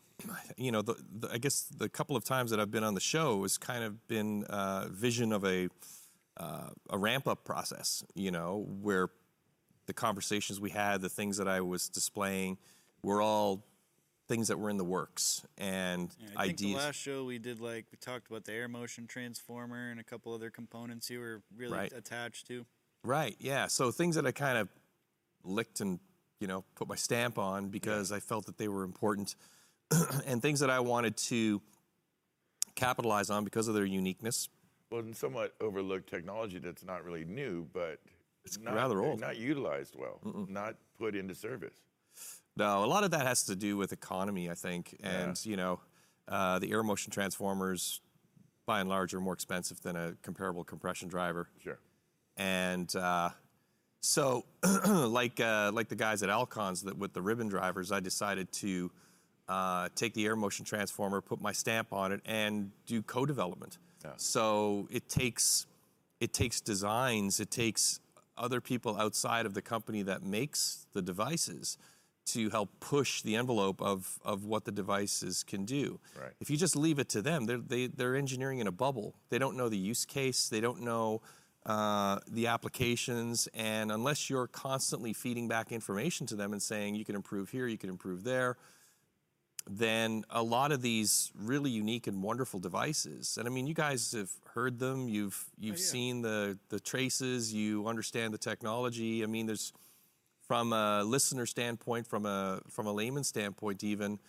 you 0.58 0.72
know, 0.72 0.82
the, 0.82 0.96
the, 1.20 1.30
I 1.32 1.38
guess 1.38 1.64
the 1.64 1.90
couple 1.90 2.16
of 2.16 2.24
times 2.24 2.52
that 2.52 2.60
I've 2.60 2.72
been 2.72 2.84
on 2.84 2.94
the 2.94 3.00
show 3.02 3.42
has 3.44 3.58
kind 3.58 3.84
of 3.84 4.08
been 4.08 4.44
uh, 4.46 4.88
vision 4.90 5.32
of 5.32 5.46
a 5.46 5.70
uh, 6.38 6.70
a 6.90 6.98
ramp 6.98 7.28
up 7.28 7.44
process. 7.44 8.04
You 8.16 8.32
know, 8.32 8.66
where 8.82 9.10
the 9.86 9.94
conversations 9.94 10.60
we 10.60 10.70
had, 10.70 11.02
the 11.02 11.10
things 11.10 11.38
that 11.38 11.48
I 11.48 11.62
was 11.62 11.90
displaying, 11.90 12.58
were 13.04 13.22
all 13.22 13.66
things 14.28 14.48
that 14.48 14.58
were 14.58 14.70
in 14.70 14.78
the 14.78 14.86
works 14.86 15.46
and 15.58 16.10
Yeah, 16.18 16.28
I 16.38 16.46
think 16.48 16.60
the 16.60 16.76
last 16.76 16.96
show 16.96 17.26
we 17.26 17.38
did 17.38 17.60
like 17.60 17.86
we 17.92 17.98
talked 17.98 18.30
about 18.30 18.46
the 18.46 18.54
air 18.54 18.70
motion 18.70 19.06
transformer 19.06 19.90
and 19.92 20.00
a 20.00 20.06
couple 20.06 20.34
other 20.34 20.50
components 20.50 21.10
you 21.10 21.20
were 21.20 21.42
really 21.54 21.76
Right. 21.78 21.92
attached 21.92 22.48
to. 22.48 22.66
Right. 23.04 23.36
Yeah. 23.40 23.68
So 23.68 23.92
things 23.92 24.16
that 24.16 24.26
I 24.26 24.32
kind 24.32 24.58
of 24.58 24.70
licked 25.44 25.82
and 25.82 26.00
you 26.40 26.48
know 26.48 26.64
put 26.76 26.88
my 26.88 26.96
stamp 26.96 27.38
on 27.38 27.68
because 27.68 28.14
I 28.14 28.22
felt 28.22 28.46
that 28.46 28.58
they 28.58 28.70
were 28.70 28.84
important, 28.84 29.36
and 30.26 30.42
things 30.42 30.60
that 30.60 30.70
I 30.70 30.80
wanted 30.80 31.18
to 31.18 31.62
capitalize 32.76 33.30
on 33.30 33.44
because 33.44 33.68
of 33.68 33.74
their 33.74 33.86
uniqueness. 33.86 34.50
Well, 34.90 35.02
and 35.02 35.16
somewhat 35.16 35.54
overlooked 35.62 36.10
technology 36.10 36.60
that's 36.60 36.84
not 36.84 37.06
really 37.06 37.24
new, 37.24 37.68
but 37.74 38.00
it's 38.44 38.58
not, 38.60 38.74
rather 38.74 39.02
old. 39.02 39.20
Not 39.20 39.38
utilized 39.38 39.96
well. 39.98 40.20
Not 40.50 40.76
put 40.98 41.16
into 41.16 41.36
service. 41.36 41.76
No, 42.58 42.84
a 42.84 42.88
lot 42.88 43.04
of 43.04 43.12
that 43.12 43.26
has 43.26 43.44
to 43.46 43.56
do 43.56 43.78
with 43.78 43.94
economy, 43.94 44.50
I 44.50 44.56
think, 44.56 44.98
and 45.02 45.44
you 45.46 45.56
know, 45.56 45.80
uh, 46.28 46.60
the 46.60 46.72
air 46.72 46.84
motion 46.84 47.12
transformers, 47.12 48.02
by 48.66 48.82
and 48.82 48.90
large, 48.90 49.14
are 49.14 49.22
more 49.22 49.34
expensive 49.34 49.82
than 49.82 49.96
a 49.96 50.14
comparable 50.22 50.64
compression 50.64 51.08
driver. 51.08 51.48
Sure. 51.64 51.80
and 52.36 52.94
uh, 52.96 53.30
so 54.02 54.46
like 54.88 55.40
uh, 55.40 55.72
like 55.74 55.88
the 55.88 55.96
guys 55.96 56.24
at 56.24 56.30
Alcons 56.30 56.84
that 56.84 56.98
with 56.98 57.14
the 57.14 57.22
ribbon 57.22 57.48
drivers, 57.48 57.92
I 57.92 58.00
decided 58.02 58.52
to 58.54 58.92
uh, 59.52 59.90
take 59.96 60.14
the 60.14 60.26
air 60.26 60.38
motion 60.38 60.64
transformer, 60.64 61.20
put 61.20 61.42
my 61.42 61.52
stamp 61.52 61.92
on 61.92 62.14
it, 62.14 62.22
and 62.26 62.72
do 62.86 63.02
co-development. 63.02 63.78
So 64.16 64.88
it 64.90 65.10
takes 65.10 65.68
it 66.20 66.34
takes 66.34 66.62
designs, 66.62 67.40
it 67.40 67.52
takes 67.52 68.00
other 68.38 68.62
people 68.62 68.96
outside 68.98 69.46
of 69.46 69.54
the 69.54 69.62
company 69.62 70.04
that 70.04 70.24
makes 70.24 70.86
the 70.94 71.02
devices 71.02 71.78
to 72.28 72.50
help 72.52 72.70
push 72.80 73.24
the 73.24 73.36
envelope 73.36 73.82
of, 73.82 74.20
of 74.24 74.46
what 74.46 74.64
the 74.64 74.72
devices 74.72 75.44
can 75.44 75.66
do. 75.66 76.00
Right. 76.20 76.32
If 76.40 76.50
you 76.50 76.58
just 76.58 76.76
leave 76.76 77.00
it 77.00 77.10
to 77.10 77.22
them, 77.22 77.46
they're, 77.46 77.58
they, 77.58 77.88
they're 77.88 78.16
engineering 78.16 78.60
in 78.60 78.68
a 78.68 78.72
bubble. 78.72 79.16
They 79.30 79.40
don't 79.40 79.58
know 79.58 79.68
the 79.68 79.78
use 79.78 80.06
case, 80.06 80.48
they 80.48 80.62
don't 80.62 80.82
know 80.82 81.22
uh, 81.66 82.20
the 82.28 82.48
applications, 82.48 83.50
and 83.54 83.92
unless 83.92 84.30
you're 84.30 84.48
constantly 84.48 85.14
feeding 85.14 85.48
back 85.48 85.72
information 85.72 86.28
to 86.28 86.36
them 86.36 86.54
and 86.54 86.62
saying 86.62 86.96
you 86.96 87.06
can 87.06 87.16
improve 87.16 87.50
here, 87.50 87.68
you 87.68 87.78
can 87.78 87.90
improve 87.90 88.24
there, 88.24 88.58
then 89.70 90.24
a 90.30 90.42
lot 90.42 90.72
of 90.72 90.82
these 90.82 91.32
really 91.36 91.70
unique 91.70 92.08
and 92.08 92.22
wonderful 92.22 92.60
devices, 92.60 93.38
and 93.38 93.48
I 93.48 93.52
mean, 93.52 93.68
you 93.68 93.74
guys 93.74 94.12
have 94.14 94.32
heard 94.54 94.80
them, 94.80 95.08
you've 95.08 95.46
you've 95.60 95.80
seen 95.80 96.22
the 96.22 96.58
the 96.70 96.80
traces, 96.80 97.54
you 97.54 97.88
understand 97.88 98.34
the 98.34 98.38
technology. 98.38 99.24
I 99.24 99.28
mean, 99.28 99.46
there's 99.46 99.74
from 100.48 100.74
a 100.74 101.04
listener 101.04 101.46
standpoint, 101.46 102.08
from 102.08 102.26
a 102.26 102.62
from 102.70 102.88
a 102.88 102.92
layman 102.92 103.24
standpoint, 103.24 103.84
even 103.84 104.20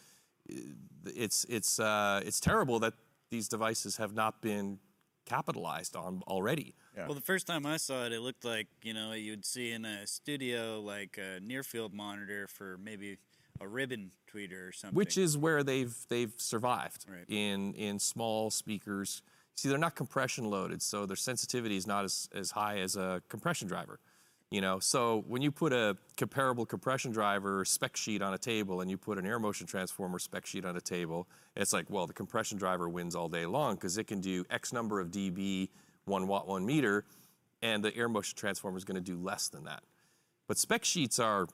it's 1.06 1.44
it's 1.48 1.80
uh, 1.80 2.20
it's 2.24 2.40
terrible 2.40 2.78
that 2.80 2.94
these 3.30 3.48
devices 3.48 3.96
have 3.96 4.14
not 4.14 4.42
been 4.42 4.78
capitalized 5.24 5.96
on 5.96 6.22
already. 6.26 6.74
Yeah. 6.96 7.06
Well, 7.06 7.14
the 7.14 7.22
first 7.22 7.46
time 7.46 7.64
I 7.64 7.78
saw 7.78 8.04
it, 8.04 8.12
it 8.12 8.20
looked 8.20 8.44
like 8.44 8.66
you 8.82 8.94
know 8.94 9.12
you'd 9.12 9.44
see 9.44 9.72
in 9.72 9.84
a 9.84 10.06
studio 10.06 10.80
like 10.80 11.18
a 11.18 11.40
near 11.40 11.62
field 11.62 11.94
monitor 11.94 12.46
for 12.46 12.78
maybe 12.78 13.18
a 13.62 13.68
ribbon 13.68 14.10
tweeter 14.32 14.68
or 14.68 14.72
something. 14.72 14.96
which 14.96 15.16
is 15.16 15.36
where 15.38 15.62
they've 15.62 15.94
they've 16.08 16.32
survived 16.36 17.06
Right. 17.08 17.24
in 17.28 17.74
in 17.74 17.98
small 17.98 18.50
speakers. 18.50 19.22
See, 19.54 19.68
they're 19.68 19.78
not 19.78 19.94
compression 19.94 20.44
loaded, 20.50 20.80
so 20.82 21.04
their 21.06 21.16
sensitivity 21.16 21.76
is 21.76 21.86
not 21.86 22.04
as, 22.04 22.28
as 22.34 22.50
high 22.52 22.78
as 22.78 22.96
a 22.96 23.22
compression 23.28 23.68
driver. 23.68 24.00
You 24.50 24.60
know, 24.60 24.80
so 24.80 25.24
when 25.28 25.40
you 25.40 25.50
put 25.50 25.72
a 25.72 25.96
comparable 26.18 26.66
compression 26.66 27.10
driver 27.10 27.64
spec 27.64 27.96
sheet 27.96 28.20
on 28.20 28.34
a 28.34 28.38
table 28.38 28.82
and 28.82 28.90
you 28.90 28.98
put 28.98 29.16
an 29.16 29.24
air 29.26 29.38
motion 29.38 29.66
transformer 29.66 30.18
spec 30.18 30.44
sheet 30.44 30.64
on 30.66 30.76
a 30.76 30.80
table, 30.80 31.26
it's 31.56 31.72
like, 31.72 31.88
well, 31.88 32.06
the 32.06 32.12
compression 32.12 32.58
driver 32.58 32.86
wins 32.88 33.14
all 33.14 33.30
day 33.30 33.46
long 33.46 33.76
because 33.76 33.96
it 33.96 34.06
can 34.06 34.20
do 34.20 34.44
X 34.50 34.72
number 34.72 35.00
of 35.00 35.10
dB, 35.10 35.68
one 36.04 36.26
watt, 36.26 36.46
one 36.46 36.66
meter, 36.66 37.04
and 37.62 37.82
the 37.82 37.94
air 37.96 38.08
motion 38.10 38.36
transformer 38.36 38.76
is 38.76 38.84
going 38.84 39.02
to 39.02 39.12
do 39.12 39.16
less 39.16 39.48
than 39.48 39.64
that. 39.64 39.82
But 40.48 40.58
spec 40.58 40.84
sheets 40.84 41.18
are 41.18 41.46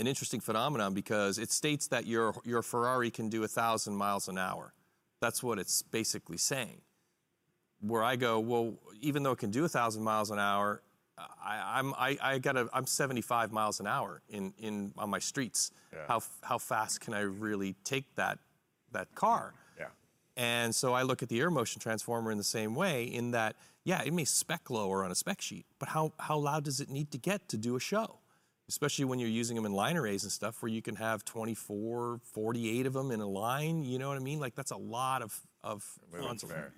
an 0.00 0.06
interesting 0.06 0.40
phenomenon 0.40 0.94
because 0.94 1.38
it 1.38 1.52
states 1.52 1.86
that 1.88 2.06
your 2.06 2.34
your 2.44 2.62
Ferrari 2.62 3.10
can 3.10 3.28
do 3.28 3.44
a 3.44 3.48
thousand 3.48 3.94
miles 3.94 4.28
an 4.28 4.38
hour. 4.38 4.72
That's 5.20 5.42
what 5.42 5.58
it's 5.58 5.82
basically 5.82 6.38
saying. 6.38 6.80
Where 7.80 8.02
I 8.02 8.16
go, 8.16 8.40
well, 8.40 8.74
even 9.00 9.22
though 9.22 9.32
it 9.32 9.38
can 9.38 9.50
do 9.50 9.64
a 9.64 9.68
thousand 9.68 10.02
miles 10.02 10.30
an 10.30 10.38
hour, 10.38 10.82
I, 11.18 11.78
I'm 11.78 11.94
I, 11.94 12.18
I 12.22 12.38
got 12.38 12.56
I'm 12.72 12.86
75 12.86 13.52
miles 13.52 13.78
an 13.80 13.86
hour 13.86 14.22
in 14.28 14.54
in 14.58 14.92
on 14.96 15.10
my 15.10 15.18
streets. 15.18 15.70
How 16.08 16.22
how 16.42 16.58
fast 16.58 17.00
can 17.00 17.14
I 17.14 17.20
really 17.20 17.74
take 17.84 18.14
that 18.14 18.38
that 18.92 19.14
car? 19.14 19.54
Yeah. 19.78 19.86
And 20.36 20.74
so 20.74 20.94
I 20.94 21.02
look 21.02 21.22
at 21.22 21.28
the 21.28 21.40
air 21.40 21.50
motion 21.50 21.80
transformer 21.80 22.30
in 22.30 22.38
the 22.38 22.44
same 22.44 22.74
way, 22.74 23.04
in 23.04 23.32
that, 23.32 23.56
yeah, 23.84 24.02
it 24.02 24.12
may 24.12 24.24
spec 24.24 24.70
lower 24.70 25.04
on 25.04 25.10
a 25.10 25.14
spec 25.14 25.40
sheet, 25.40 25.66
but 25.78 25.90
how, 25.90 26.12
how 26.18 26.38
loud 26.38 26.64
does 26.64 26.80
it 26.80 26.88
need 26.88 27.10
to 27.10 27.18
get 27.18 27.48
to 27.48 27.56
do 27.56 27.76
a 27.76 27.80
show? 27.80 28.19
Especially 28.70 29.04
when 29.04 29.18
you're 29.18 29.28
using 29.28 29.56
them 29.56 29.66
in 29.66 29.72
line 29.72 29.96
arrays 29.96 30.22
and 30.22 30.30
stuff 30.30 30.62
where 30.62 30.70
you 30.70 30.80
can 30.80 30.94
have 30.94 31.24
24, 31.24 32.20
48 32.22 32.86
of 32.86 32.92
them 32.92 33.10
in 33.10 33.18
a 33.18 33.26
line, 33.26 33.84
you 33.84 33.98
know 33.98 34.08
what 34.08 34.16
I 34.16 34.20
mean? 34.20 34.38
Like 34.38 34.54
that's 34.54 34.70
a 34.70 34.76
lot 34.76 35.22
of, 35.22 35.36
of 35.64 35.84
fair. 36.52 36.72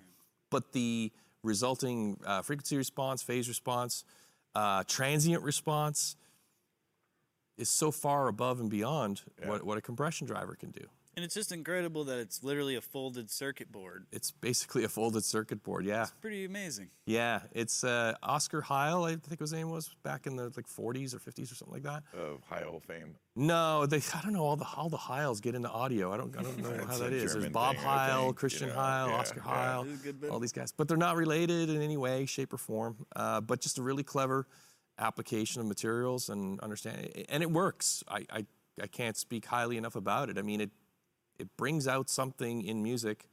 But 0.49 0.71
the 0.71 1.11
resulting 1.43 2.19
uh, 2.25 2.41
frequency 2.41 2.77
response, 2.77 3.21
phase 3.21 3.47
response, 3.47 4.05
uh, 4.55 4.83
transient 4.87 5.43
response 5.43 6.15
is 7.57 7.69
so 7.69 7.91
far 7.91 8.27
above 8.27 8.59
and 8.59 8.69
beyond 8.69 9.21
what, 9.45 9.63
what 9.63 9.77
a 9.77 9.81
compression 9.81 10.27
driver 10.27 10.55
can 10.55 10.71
do. 10.71 10.85
And 11.15 11.23
it's 11.23 11.35
just 11.35 11.51
incredible 11.51 12.05
that 12.05 12.17
it's 12.17 12.43
literally 12.43 12.73
a 12.75 12.81
folded 12.81 13.29
circuit 13.29 13.71
board. 13.71 14.07
It's 14.11 14.31
basically 14.31 14.83
a 14.83 14.89
folded 14.89 15.23
circuit 15.23 15.61
board, 15.61 15.85
yeah. 15.85 16.01
It's 16.01 16.11
pretty 16.19 16.43
amazing. 16.43 16.89
Yeah, 17.05 17.41
it's 17.51 17.83
uh, 17.83 18.15
Oscar 18.23 18.61
Heil, 18.61 19.03
I 19.03 19.17
think 19.17 19.39
his 19.39 19.53
name 19.53 19.69
was 19.69 19.95
back 20.01 20.25
in 20.25 20.35
the 20.37 20.45
like 20.57 20.65
40s 20.67 21.13
or 21.13 21.19
50s 21.19 21.51
or 21.51 21.55
something 21.55 21.73
like 21.73 21.83
that. 21.83 22.01
Of 22.19 22.41
high 22.49 22.63
old 22.63 22.83
fame. 22.83 23.13
No, 23.35 23.85
they 23.85 23.97
I 23.97 24.21
don't 24.23 24.33
know 24.33 24.43
all 24.43 24.55
the 24.55 24.65
all 24.75 24.89
the 24.89 24.97
Heils 24.97 25.39
get 25.39 25.53
into 25.53 25.69
audio. 25.69 26.11
I 26.11 26.17
don't 26.17 26.35
I 26.35 26.41
don't 26.41 26.57
know 26.57 26.69
how 26.87 26.97
that 26.97 26.97
is. 26.97 26.99
that 26.99 27.13
a 27.13 27.15
is. 27.15 27.33
There's 27.33 27.49
Bob 27.49 27.75
thing, 27.75 27.85
Heil, 27.85 28.19
think, 28.21 28.27
you 28.29 28.33
Christian 28.33 28.69
know, 28.69 28.75
Heil, 28.75 29.07
yeah, 29.09 29.13
Oscar 29.13 29.43
yeah. 29.45 29.53
Heil, 29.53 29.83
He's 29.83 29.99
a 30.01 30.03
good 30.03 30.21
bit. 30.21 30.29
all 30.31 30.39
these 30.39 30.51
guys, 30.51 30.71
but 30.71 30.87
they're 30.87 30.97
not 30.97 31.15
related 31.15 31.69
in 31.69 31.79
any 31.83 31.97
way, 31.97 32.25
shape, 32.25 32.51
or 32.53 32.57
form. 32.57 33.05
Uh, 33.15 33.39
but 33.39 33.59
just 33.61 33.77
a 33.77 33.83
really 33.83 34.03
clever 34.03 34.47
application 34.97 35.61
of 35.61 35.67
materials 35.67 36.29
and 36.29 36.59
understanding, 36.59 37.25
and 37.29 37.43
it 37.43 37.51
works. 37.51 38.03
I, 38.07 38.25
I 38.31 38.45
I 38.81 38.87
can't 38.87 39.15
speak 39.17 39.45
highly 39.45 39.77
enough 39.77 39.95
about 39.95 40.29
it. 40.29 40.37
I 40.37 40.41
mean 40.41 40.61
it 40.61 40.71
it 41.39 41.55
brings 41.57 41.87
out 41.87 42.09
something 42.09 42.61
in 42.63 42.83
music 42.83 43.27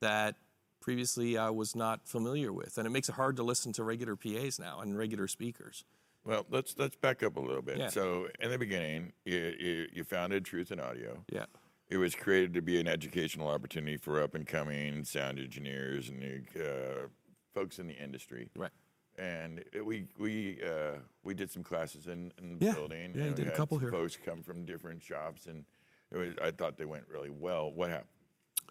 that 0.00 0.36
previously 0.80 1.38
I 1.38 1.50
was 1.50 1.74
not 1.74 2.06
familiar 2.06 2.52
with, 2.52 2.76
and 2.78 2.86
it 2.86 2.90
makes 2.90 3.08
it 3.08 3.14
hard 3.14 3.36
to 3.36 3.42
listen 3.42 3.72
to 3.74 3.84
regular 3.84 4.16
PAs 4.16 4.58
now 4.58 4.80
and 4.80 4.96
regular 4.98 5.28
speakers. 5.28 5.84
Well, 6.24 6.46
let's 6.50 6.74
let's 6.78 6.96
back 6.96 7.22
up 7.22 7.36
a 7.36 7.40
little 7.40 7.62
bit. 7.62 7.78
Yeah. 7.78 7.88
So, 7.88 8.28
in 8.40 8.50
the 8.50 8.58
beginning, 8.58 9.12
you, 9.24 9.54
you, 9.58 9.86
you 9.92 10.04
founded 10.04 10.44
Truth 10.44 10.72
in 10.72 10.80
Audio. 10.80 11.24
Yeah. 11.30 11.46
It 11.88 11.98
was 11.98 12.14
created 12.14 12.54
to 12.54 12.62
be 12.62 12.80
an 12.80 12.88
educational 12.88 13.48
opportunity 13.48 13.98
for 13.98 14.22
up 14.22 14.34
and 14.34 14.46
coming 14.46 15.04
sound 15.04 15.38
engineers 15.38 16.08
and 16.08 16.46
uh, 16.56 17.08
folks 17.54 17.78
in 17.78 17.86
the 17.86 17.94
industry. 17.94 18.48
Right. 18.56 18.70
And 19.18 19.64
it- 19.72 19.84
we 19.84 20.06
we 20.18 20.60
uh, 20.62 20.98
we 21.22 21.34
did 21.34 21.50
some 21.50 21.62
classes 21.62 22.06
in, 22.08 22.32
in 22.38 22.58
the 22.58 22.66
Yeah. 22.66 22.72
building. 22.74 23.12
Yeah, 23.14 23.24
and 23.24 23.36
did 23.36 23.48
a 23.48 23.52
couple 23.56 23.78
here. 23.78 23.90
Folks 23.90 24.16
come 24.24 24.42
from 24.42 24.64
different 24.64 25.02
shops, 25.02 25.46
and 25.46 25.64
it 26.10 26.16
was, 26.18 26.34
I 26.42 26.50
thought 26.50 26.76
they 26.78 26.84
went 26.84 27.04
really 27.08 27.30
well. 27.30 27.70
What 27.72 27.90
happened? 27.90 28.08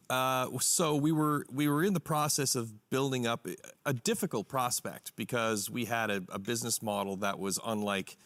Uh, 0.10 0.48
so 0.60 0.96
we 0.96 1.12
were 1.14 1.46
we 1.52 1.68
were 1.70 1.84
in 1.84 1.94
the 1.94 2.00
process 2.00 2.56
of 2.56 2.90
building 2.90 3.26
up 3.26 3.48
a 3.86 3.94
difficult 3.94 4.48
prospect 4.50 5.16
because 5.16 5.70
we 5.70 5.86
had 5.86 6.12
a, 6.12 6.22
a 6.30 6.40
business 6.40 6.82
model 6.82 7.16
that 7.18 7.40
was 7.40 7.58
unlike 7.66 8.18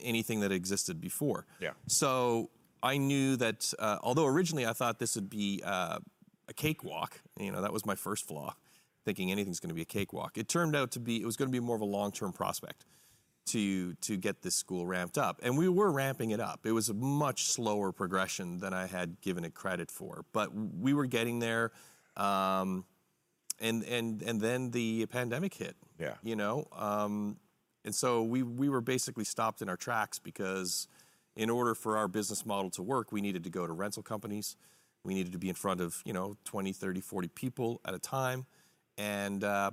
anything 0.00 0.40
that 0.40 0.52
existed 0.52 1.00
before. 1.00 1.44
Yeah. 1.60 1.72
So 1.86 2.50
I 2.82 2.96
knew 2.96 3.36
that 3.36 3.72
uh, 3.78 3.98
although 4.02 4.26
originally 4.26 4.64
I 4.66 4.72
thought 4.72 4.98
this 5.00 5.16
would 5.16 5.28
be 5.28 5.60
uh, 5.64 5.98
a 6.48 6.54
cakewalk, 6.54 7.20
you 7.38 7.52
know, 7.52 7.60
that 7.60 7.72
was 7.74 7.84
my 7.84 7.94
first 7.94 8.26
flaw, 8.26 8.54
thinking 9.08 9.32
anything's 9.32 9.58
going 9.58 9.70
to 9.70 9.74
be 9.74 9.80
a 9.80 9.86
cakewalk. 9.86 10.36
It 10.36 10.50
turned 10.50 10.76
out 10.76 10.90
to 10.92 11.00
be 11.00 11.22
it 11.22 11.24
was 11.24 11.36
going 11.38 11.48
to 11.48 11.52
be 11.52 11.64
more 11.64 11.74
of 11.74 11.80
a 11.80 11.86
long 11.86 12.12
term 12.12 12.30
prospect 12.30 12.84
to 13.46 13.94
to 13.94 14.18
get 14.18 14.42
this 14.42 14.54
school 14.54 14.86
ramped 14.86 15.16
up, 15.16 15.40
and 15.42 15.56
we 15.56 15.66
were 15.66 15.90
ramping 15.90 16.30
it 16.32 16.40
up. 16.40 16.60
It 16.66 16.72
was 16.72 16.90
a 16.90 16.94
much 16.94 17.44
slower 17.44 17.90
progression 17.90 18.58
than 18.58 18.74
I 18.74 18.86
had 18.86 19.22
given 19.22 19.46
it 19.46 19.54
credit 19.54 19.90
for, 19.90 20.26
but 20.34 20.54
we 20.54 20.92
were 20.92 21.06
getting 21.06 21.38
there. 21.38 21.72
Um, 22.18 22.84
and 23.58 23.82
and 23.84 24.20
and 24.22 24.42
then 24.42 24.72
the 24.72 25.06
pandemic 25.06 25.54
hit. 25.54 25.74
Yeah. 25.98 26.14
You 26.22 26.36
know, 26.36 26.68
um, 26.76 27.38
and 27.86 27.94
so 27.94 28.22
we 28.22 28.42
we 28.42 28.68
were 28.68 28.82
basically 28.82 29.24
stopped 29.24 29.62
in 29.62 29.70
our 29.70 29.76
tracks 29.78 30.18
because 30.18 30.86
in 31.34 31.48
order 31.48 31.74
for 31.74 31.96
our 31.96 32.08
business 32.08 32.44
model 32.44 32.70
to 32.72 32.82
work, 32.82 33.10
we 33.10 33.22
needed 33.22 33.44
to 33.44 33.50
go 33.50 33.66
to 33.66 33.72
rental 33.72 34.02
companies. 34.02 34.56
We 35.04 35.14
needed 35.14 35.32
to 35.32 35.38
be 35.38 35.48
in 35.48 35.54
front 35.54 35.80
of, 35.80 36.02
you 36.04 36.12
know, 36.12 36.36
20, 36.44 36.72
30, 36.72 37.00
40 37.00 37.28
people 37.28 37.80
at 37.84 37.94
a 37.94 37.98
time. 37.98 38.44
And 38.98 39.44
uh, 39.44 39.70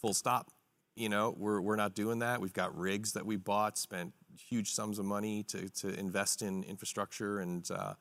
full 0.00 0.14
stop. 0.14 0.50
You 0.96 1.08
know, 1.08 1.34
we're, 1.36 1.60
we're 1.60 1.74
not 1.76 1.94
doing 1.94 2.20
that. 2.20 2.40
We've 2.40 2.52
got 2.52 2.76
rigs 2.78 3.12
that 3.14 3.26
we 3.26 3.34
bought, 3.36 3.76
spent 3.76 4.12
huge 4.38 4.70
sums 4.72 5.00
of 5.00 5.04
money 5.04 5.42
to, 5.48 5.68
to 5.68 5.88
invest 5.98 6.40
in 6.40 6.62
infrastructure 6.62 7.40
and 7.40 7.68
uh, 7.70 7.94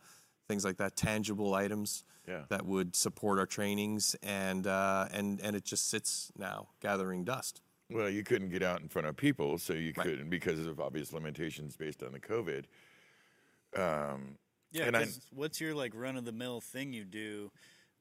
things 0.47 0.63
like 0.63 0.77
that, 0.77 0.95
tangible 0.95 1.55
items 1.55 2.03
Yeah. 2.27 2.43
that 2.49 2.63
would 2.65 2.95
support 2.95 3.39
our 3.39 3.47
trainings. 3.47 4.15
And, 4.21 4.67
uh, 4.67 5.07
and, 5.11 5.41
and 5.41 5.55
it 5.55 5.65
just 5.65 5.89
sits 5.89 6.31
now 6.37 6.67
gathering 6.81 7.23
dust. 7.23 7.61
Well, 7.89 8.09
you 8.09 8.23
couldn't 8.23 8.49
get 8.49 8.61
out 8.61 8.81
in 8.81 8.89
front 8.89 9.07
of 9.07 9.17
people, 9.17 9.57
so 9.57 9.73
you 9.73 9.91
Right. 9.97 10.05
couldn't 10.05 10.29
because 10.29 10.65
of 10.67 10.79
obvious 10.79 11.13
limitations 11.13 11.75
based 11.75 12.03
on 12.03 12.11
the 12.11 12.19
COVID. 12.19 12.65
Um, 13.75 14.37
Yeah, 14.71 14.85
And 14.85 14.97
I- 14.97 15.03
'cause 15.03 15.19
what's 15.31 15.59
your 15.61 15.73
like 15.75 15.93
run 15.95 16.15
of 16.17 16.25
the 16.25 16.31
mill 16.31 16.59
thing 16.61 16.93
you 16.93 17.05
do? 17.05 17.51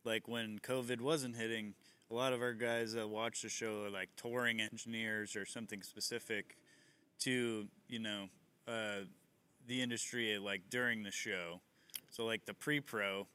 Like 0.05 0.27
when 0.29 0.59
COVID 0.59 1.01
wasn't 1.01 1.37
hitting, 1.37 1.75
a 2.13 2.15
lot 2.15 2.33
of 2.35 2.43
our 2.43 2.53
guys 2.53 2.93
that 2.93 3.09
watch 3.09 3.41
the 3.43 3.49
show 3.49 3.85
are 3.85 3.91
like 3.91 4.11
touring 4.17 4.61
engineers 4.61 5.35
or 5.35 5.47
something 5.47 5.83
specific 5.83 6.57
to 7.19 7.67
you 7.89 7.99
know 7.99 8.27
uh, 8.69 9.05
the 9.67 9.81
industry 9.81 10.39
like 10.39 10.63
during 10.69 11.03
the 11.03 11.11
show. 11.11 11.61
So 12.11 12.27
like 12.27 12.45
the 12.45 12.53
pre-pro, 12.53 13.27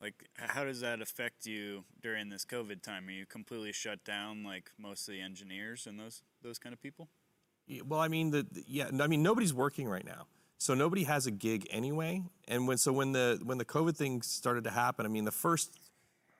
like 0.00 0.14
how 0.36 0.64
does 0.64 0.80
that 0.80 1.02
affect 1.02 1.44
you 1.46 1.84
during 2.00 2.28
this 2.28 2.44
COVID 2.44 2.82
time? 2.82 3.08
Are 3.08 3.12
you 3.12 3.26
completely 3.26 3.72
shut 3.72 4.04
down 4.04 4.44
like 4.44 4.70
most 4.78 5.08
of 5.08 5.14
the 5.14 5.20
engineers 5.20 5.86
and 5.86 5.98
those 5.98 6.22
those 6.42 6.58
kind 6.58 6.72
of 6.72 6.80
people? 6.80 7.08
Well, 7.86 8.00
I 8.00 8.08
mean, 8.08 8.30
the, 8.30 8.46
the- 8.50 8.64
yeah, 8.66 8.90
I 9.00 9.06
mean, 9.08 9.22
nobody's 9.22 9.54
working 9.54 9.88
right 9.88 10.04
now, 10.04 10.26
so 10.58 10.74
nobody 10.74 11.04
has 11.04 11.26
a 11.26 11.30
gig 11.32 11.66
anyway. 11.70 12.22
And 12.46 12.68
when 12.68 12.78
so 12.78 12.92
when 12.92 13.10
the 13.10 13.40
when 13.42 13.58
the 13.58 13.64
COVID 13.64 13.96
thing 13.96 14.22
started 14.22 14.62
to 14.64 14.70
happen, 14.70 15.04
I 15.04 15.08
mean, 15.08 15.24
the 15.24 15.32
first 15.32 15.76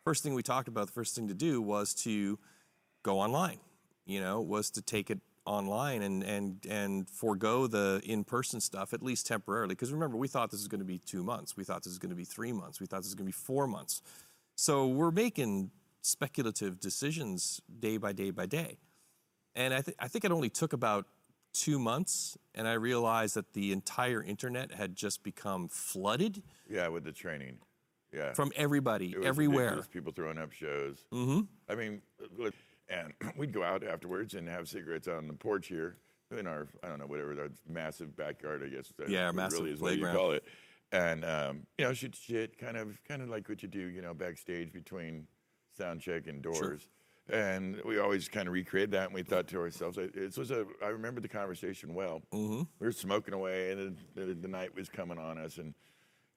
first 0.05 0.23
thing 0.23 0.35
we 0.35 0.43
talked 0.43 0.69
about, 0.69 0.87
the 0.87 0.93
first 0.93 1.15
thing 1.15 1.29
to 1.29 1.35
do 1.35 1.61
was 1.61 1.95
to 1.95 2.39
go 3.03 3.19
online. 3.19 3.59
You 4.07 4.21
know, 4.21 4.41
was 4.41 4.71
to 4.73 4.83
take 4.83 5.11
it 5.11 5.21
online 5.47 6.03
and 6.03 6.23
and 6.23 6.67
and 6.69 7.09
forego 7.09 7.67
the 7.67 8.01
in 8.05 8.25
person 8.25 8.61
stuff 8.61 8.93
at 8.93 9.03
least 9.03 9.27
temporarily. 9.27 9.75
Because 9.75 9.93
remember, 9.93 10.17
we 10.17 10.29
thought 10.29 10.51
this 10.51 10.61
was 10.61 10.69
going 10.69 10.81
to 10.81 10.85
be 10.85 10.99
two 10.99 11.23
months. 11.23 11.57
We 11.57 11.65
thought 11.65 11.83
this 11.83 11.91
was 11.91 11.99
going 11.99 12.11
to 12.11 12.17
be 12.17 12.25
three 12.25 12.53
months. 12.53 12.81
We 12.81 12.87
thought 12.87 12.99
this 12.99 13.09
was 13.09 13.15
going 13.15 13.27
to 13.27 13.37
be 13.37 13.45
four 13.45 13.67
months. 13.67 14.03
So 14.57 14.87
we're 14.87 15.11
making 15.11 15.71
speculative 16.03 16.81
decisions 16.81 17.61
day 17.79 17.97
by 17.97 18.13
day 18.13 18.31
by 18.31 18.47
day. 18.47 18.79
And 19.55 19.75
I, 19.75 19.81
th- 19.81 19.97
I 19.99 20.09
think 20.09 20.25
it 20.25 20.31
only 20.31 20.49
took 20.49 20.73
about 20.73 21.07
two 21.53 21.79
months, 21.79 22.39
and 22.55 22.69
I 22.69 22.75
realized 22.75 23.35
that 23.35 23.53
the 23.53 23.73
entire 23.73 24.23
internet 24.23 24.73
had 24.73 24.95
just 24.95 25.23
become 25.23 25.69
flooded 25.69 26.43
yeah, 26.69 26.89
with 26.89 27.05
the 27.05 27.13
training. 27.13 27.59
Yeah. 28.13 28.33
from 28.33 28.51
everybody, 28.57 29.15
everywhere. 29.23 29.65
ridiculous, 29.65 29.87
People 29.89 30.13
throwing 30.13 30.39
up 30.39 30.53
shows. 30.53 31.05
Mm-hmm. 31.13 31.41
I 31.69 31.75
mean, 31.77 32.03
look, 32.37 32.55
and 32.89 33.13
we'd 33.37 33.53
go 33.53 33.63
out 33.63 33.85
afterwards 33.85 34.35
and 34.35 34.49
have 34.49 34.69
cigarettes 34.69 35.09
on 35.09 35.27
the 35.27 35.33
porch 35.33 35.69
here 35.69 35.97
in 36.37 36.47
our, 36.47 36.69
I 36.83 36.89
don't 36.89 36.99
know, 36.99 37.07
whatever, 37.07 37.35
that 37.37 37.53
massive 37.69 38.17
backyard, 38.17 38.63
I 38.65 38.69
guess. 38.69 38.93
that 38.99 39.09
Yeah, 39.09 39.21
our 39.21 39.25
really 39.27 39.37
massive 39.37 39.67
is 39.67 39.81
what 39.81 39.97
you 39.97 40.07
call 40.07 40.33
it. 40.33 40.45
And, 40.93 41.25
um, 41.25 41.67
you 41.79 41.85
know, 41.85 41.93
shoot 41.93 42.17
shit, 42.17 42.59
kind 42.59 42.77
of, 42.77 42.99
kind 43.07 43.23
of 43.23 43.29
like 43.29 43.49
what 43.49 43.63
you 43.63 43.69
do, 43.69 43.79
you 43.79 44.03
know, 44.03 44.13
backstage 44.13 44.73
between 44.73 45.27
sound 45.77 46.01
check 46.01 46.27
and 46.27 46.43
doors. 46.43 46.89
And 47.29 47.81
we 47.85 47.99
always 48.01 48.29
kind 48.29 48.49
of 48.49 48.55
recreated 48.55 48.91
that, 48.93 49.07
and 49.07 49.15
we 49.15 49.23
thought 49.23 49.47
to 49.49 49.59
ourselves, 49.59 49.99
it 49.99 50.17
it 50.17 50.37
was 50.37 50.51
a. 50.51 50.67
I 50.83 50.89
remember 50.89 51.21
the 51.21 51.29
conversation 51.29 51.95
well. 51.95 52.23
Mm-hmm. 52.33 52.63
We 52.81 52.87
were 52.87 52.91
smoking 52.91 53.35
away, 53.35 53.71
and 53.71 53.97
the, 54.17 54.25
the, 54.27 54.35
the 54.35 54.49
night 54.49 54.75
was 54.75 54.89
coming 54.89 55.17
on 55.17 55.39
us, 55.39 55.59
and 55.59 55.75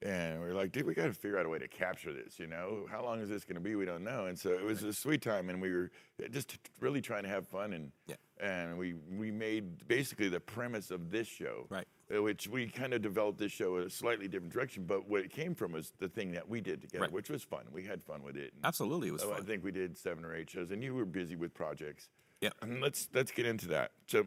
and 0.03 0.41
we 0.41 0.47
are 0.47 0.53
like, 0.53 0.71
dude, 0.71 0.85
we 0.85 0.93
got 0.93 1.05
to 1.05 1.13
figure 1.13 1.37
out 1.39 1.45
a 1.45 1.49
way 1.49 1.59
to 1.59 1.67
capture 1.67 2.11
this. 2.13 2.37
You 2.39 2.47
know, 2.47 2.85
how 2.91 3.03
long 3.03 3.21
is 3.21 3.29
this 3.29 3.43
going 3.45 3.55
to 3.55 3.61
be? 3.61 3.75
We 3.75 3.85
don't 3.85 4.03
know. 4.03 4.25
And 4.25 4.37
so 4.37 4.49
it 4.51 4.63
was 4.63 4.83
a 4.83 4.93
sweet 4.93 5.21
time, 5.21 5.49
and 5.49 5.61
we 5.61 5.71
were 5.71 5.91
just 6.31 6.57
really 6.79 7.01
trying 7.01 7.23
to 7.23 7.29
have 7.29 7.47
fun. 7.47 7.73
And 7.73 7.91
Yeah. 8.07 8.15
and 8.39 8.77
we 8.77 8.93
we 9.17 9.31
made 9.31 9.87
basically 9.87 10.27
the 10.29 10.39
premise 10.39 10.91
of 10.91 11.09
this 11.11 11.27
show, 11.27 11.67
Right. 11.69 11.87
uh, 12.13 12.21
Which 12.21 12.47
we 12.47 12.67
kind 12.67 12.93
of 12.93 13.01
developed 13.01 13.39
this 13.39 13.51
show 13.51 13.77
in 13.77 13.83
a 13.83 13.89
slightly 13.89 14.27
different 14.27 14.53
direction, 14.53 14.83
but 14.85 15.07
what 15.07 15.21
it 15.21 15.31
came 15.31 15.55
from 15.55 15.71
was 15.71 15.93
the 15.99 16.09
thing 16.09 16.31
that 16.33 16.47
we 16.49 16.59
did 16.61 16.81
together, 16.81 17.03
Right. 17.03 17.11
which 17.11 17.29
was 17.29 17.43
fun. 17.43 17.65
We 17.71 17.83
had 17.83 18.03
fun 18.03 18.23
with 18.23 18.35
it. 18.35 18.53
And 18.55 18.65
Absolutely, 18.65 19.07
it 19.07 19.11
was 19.13 19.21
so 19.21 19.31
I 19.31 19.37
fun. 19.37 19.45
think 19.45 19.63
we 19.63 19.71
did 19.71 19.97
seven 19.97 20.25
or 20.25 20.35
eight 20.35 20.49
shows, 20.49 20.71
and 20.71 20.83
you 20.83 20.93
were 20.93 21.05
busy 21.05 21.35
with 21.35 21.53
projects. 21.53 22.09
Yeah. 22.41 22.49
And 22.61 22.81
let's 22.81 23.07
let's 23.13 23.31
get 23.31 23.45
into 23.45 23.67
that. 23.69 23.91
So 24.07 24.25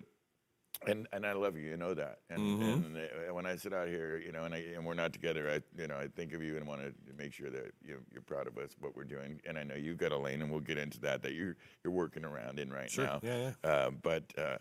and 0.87 1.07
and 1.13 1.27
I 1.27 1.33
love 1.33 1.57
you, 1.57 1.71
you 1.71 1.77
know 1.77 1.95
that. 1.95 2.19
And, 2.31 2.63
and 2.63 2.97
uh, 2.97 3.35
when 3.35 3.47
I 3.47 3.57
sit 3.57 3.73
out 3.73 3.89
here, 3.89 4.19
you 4.25 4.33
know, 4.33 4.45
and 4.45 4.55
I, 4.55 4.59
and 4.75 4.85
we're 4.85 4.95
not 4.95 5.13
together, 5.13 5.51
I 5.51 5.81
you 5.81 5.89
know 5.89 5.97
I 5.97 6.09
think 6.09 6.33
of 6.33 6.43
you 6.43 6.57
and 6.57 6.67
want 6.67 6.83
to 6.83 6.93
make 7.17 7.33
sure 7.33 7.51
that 7.51 7.73
you 7.85 7.99
you're 8.13 8.23
proud 8.23 8.47
of 8.47 8.59
us 8.59 8.71
what 8.81 8.97
we're 8.97 9.05
doing. 9.05 9.41
And 9.47 9.59
I 9.59 9.63
know 9.63 9.75
you've 9.75 9.99
got 9.99 10.13
a 10.13 10.19
lane, 10.19 10.43
and 10.43 10.51
we'll 10.51 10.61
get 10.61 10.79
into 10.79 11.01
that 11.01 11.23
that 11.23 11.33
you're 11.33 11.57
you're 11.85 11.93
working 11.93 12.25
around 12.25 12.59
in 12.59 12.71
right 12.73 12.91
now. 13.05 13.21
Yeah, 13.23 13.53
Uh, 13.65 13.91
but. 14.03 14.25
Uh, 14.37 14.59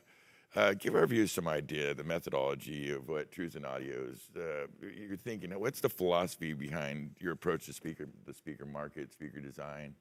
uh, 0.55 0.73
give 0.73 0.95
our 0.95 1.05
viewers 1.05 1.33
some 1.33 1.49
idea, 1.49 1.93
the 1.93 2.03
methodology 2.05 2.89
of 2.89 3.09
what 3.09 3.29
Truth 3.29 3.57
in 3.57 3.65
Audio 3.65 4.05
is. 4.09 4.29
Uh, 4.37 4.67
you're 4.81 5.17
thinking, 5.17 5.51
what's 5.59 5.81
the 5.81 5.89
philosophy 5.89 6.53
behind 6.53 7.11
your 7.19 7.33
approach 7.33 7.65
to 7.65 7.73
speaker, 7.73 8.07
the 8.25 8.33
speaker 8.33 8.65
market, 8.65 9.11
speaker 9.11 9.41
design? 9.41 9.95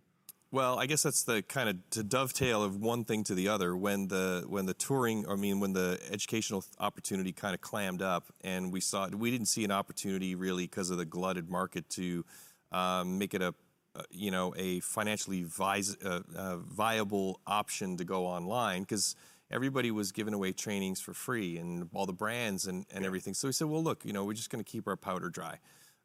Well, 0.55 0.79
I 0.79 0.87
guess 0.87 1.03
that's 1.03 1.25
the 1.25 1.43
kind 1.43 1.69
of 1.69 1.91
to 1.91 2.05
dovetail 2.05 2.63
of 2.63 2.77
one 2.77 3.05
thing 3.05 3.25
to 3.25 3.35
the 3.35 3.49
other. 3.49 3.77
When 3.77 4.07
the 4.07 4.45
when 4.47 4.67
the 4.67 4.75
touring, 4.75 5.29
I 5.29 5.35
mean, 5.35 5.59
when 5.59 5.73
the 5.73 5.99
educational 6.13 6.65
opportunity 6.79 7.33
kind 7.33 7.57
of 7.57 7.61
clammed 7.61 8.01
up, 8.01 8.33
and 8.45 8.73
we 8.73 8.81
saw 8.81 9.09
we 9.09 9.33
didn't 9.33 9.49
see 9.49 9.65
an 9.65 9.73
opportunity 9.73 10.37
really 10.37 10.67
because 10.67 10.91
of 10.91 10.99
the 10.99 11.05
glutted 11.05 11.51
market 11.51 11.91
to 11.91 12.25
um, 12.71 13.19
make 13.19 13.35
it 13.35 13.43
a 13.43 13.53
uh, 13.97 14.03
you 14.13 14.31
know 14.31 14.55
a 14.57 14.79
financially 14.79 15.43
vis- 15.43 15.97
uh, 16.05 16.21
uh, 16.37 16.59
viable 16.59 17.41
option 17.49 17.97
to 17.97 18.05
go 18.05 18.25
online 18.25 18.83
because 18.83 19.17
everybody 19.51 19.91
was 19.91 20.13
giving 20.13 20.35
away 20.35 20.53
trainings 20.53 21.01
for 21.01 21.13
free 21.13 21.59
and 21.59 21.89
all 21.93 22.07
the 22.07 22.13
brands 22.13 22.69
and, 22.69 22.87
and 22.95 23.05
everything. 23.05 23.35
So 23.35 23.49
we 23.49 23.53
said, 23.53 23.67
well, 23.67 23.83
look, 23.83 24.05
you 24.05 24.13
know, 24.13 24.25
we're 24.25 24.35
just 24.35 24.51
going 24.51 24.63
to 24.63 24.71
keep 24.71 24.87
our 24.87 24.97
powder 24.97 25.31
dry. 25.31 25.59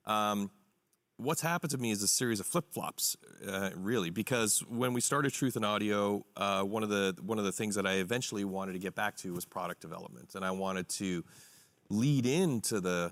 Um, 0.07 0.49
what's 1.19 1.41
happened 1.41 1.71
to 1.71 1.77
me 1.77 1.91
is 1.91 2.01
a 2.01 2.07
series 2.07 2.39
of 2.39 2.45
flip 2.45 2.65
flops, 2.71 3.17
uh, 3.47 3.71
really, 3.75 4.09
because 4.09 4.63
when 4.69 4.93
we 4.93 5.01
started 5.01 5.33
Truth 5.33 5.57
in 5.57 5.63
Audio, 5.63 6.25
uh, 6.37 6.63
one 6.63 6.81
of 6.81 6.89
the 6.89 7.15
one 7.21 7.37
of 7.37 7.45
the 7.45 7.51
things 7.51 7.75
that 7.75 7.85
I 7.85 7.95
eventually 7.95 8.45
wanted 8.45 8.73
to 8.73 8.79
get 8.79 8.95
back 8.95 9.17
to 9.17 9.33
was 9.33 9.45
product 9.45 9.81
development, 9.81 10.33
and 10.35 10.45
I 10.45 10.51
wanted 10.51 10.87
to 10.89 11.23
lead 11.89 12.25
into 12.25 12.79
the 12.79 13.11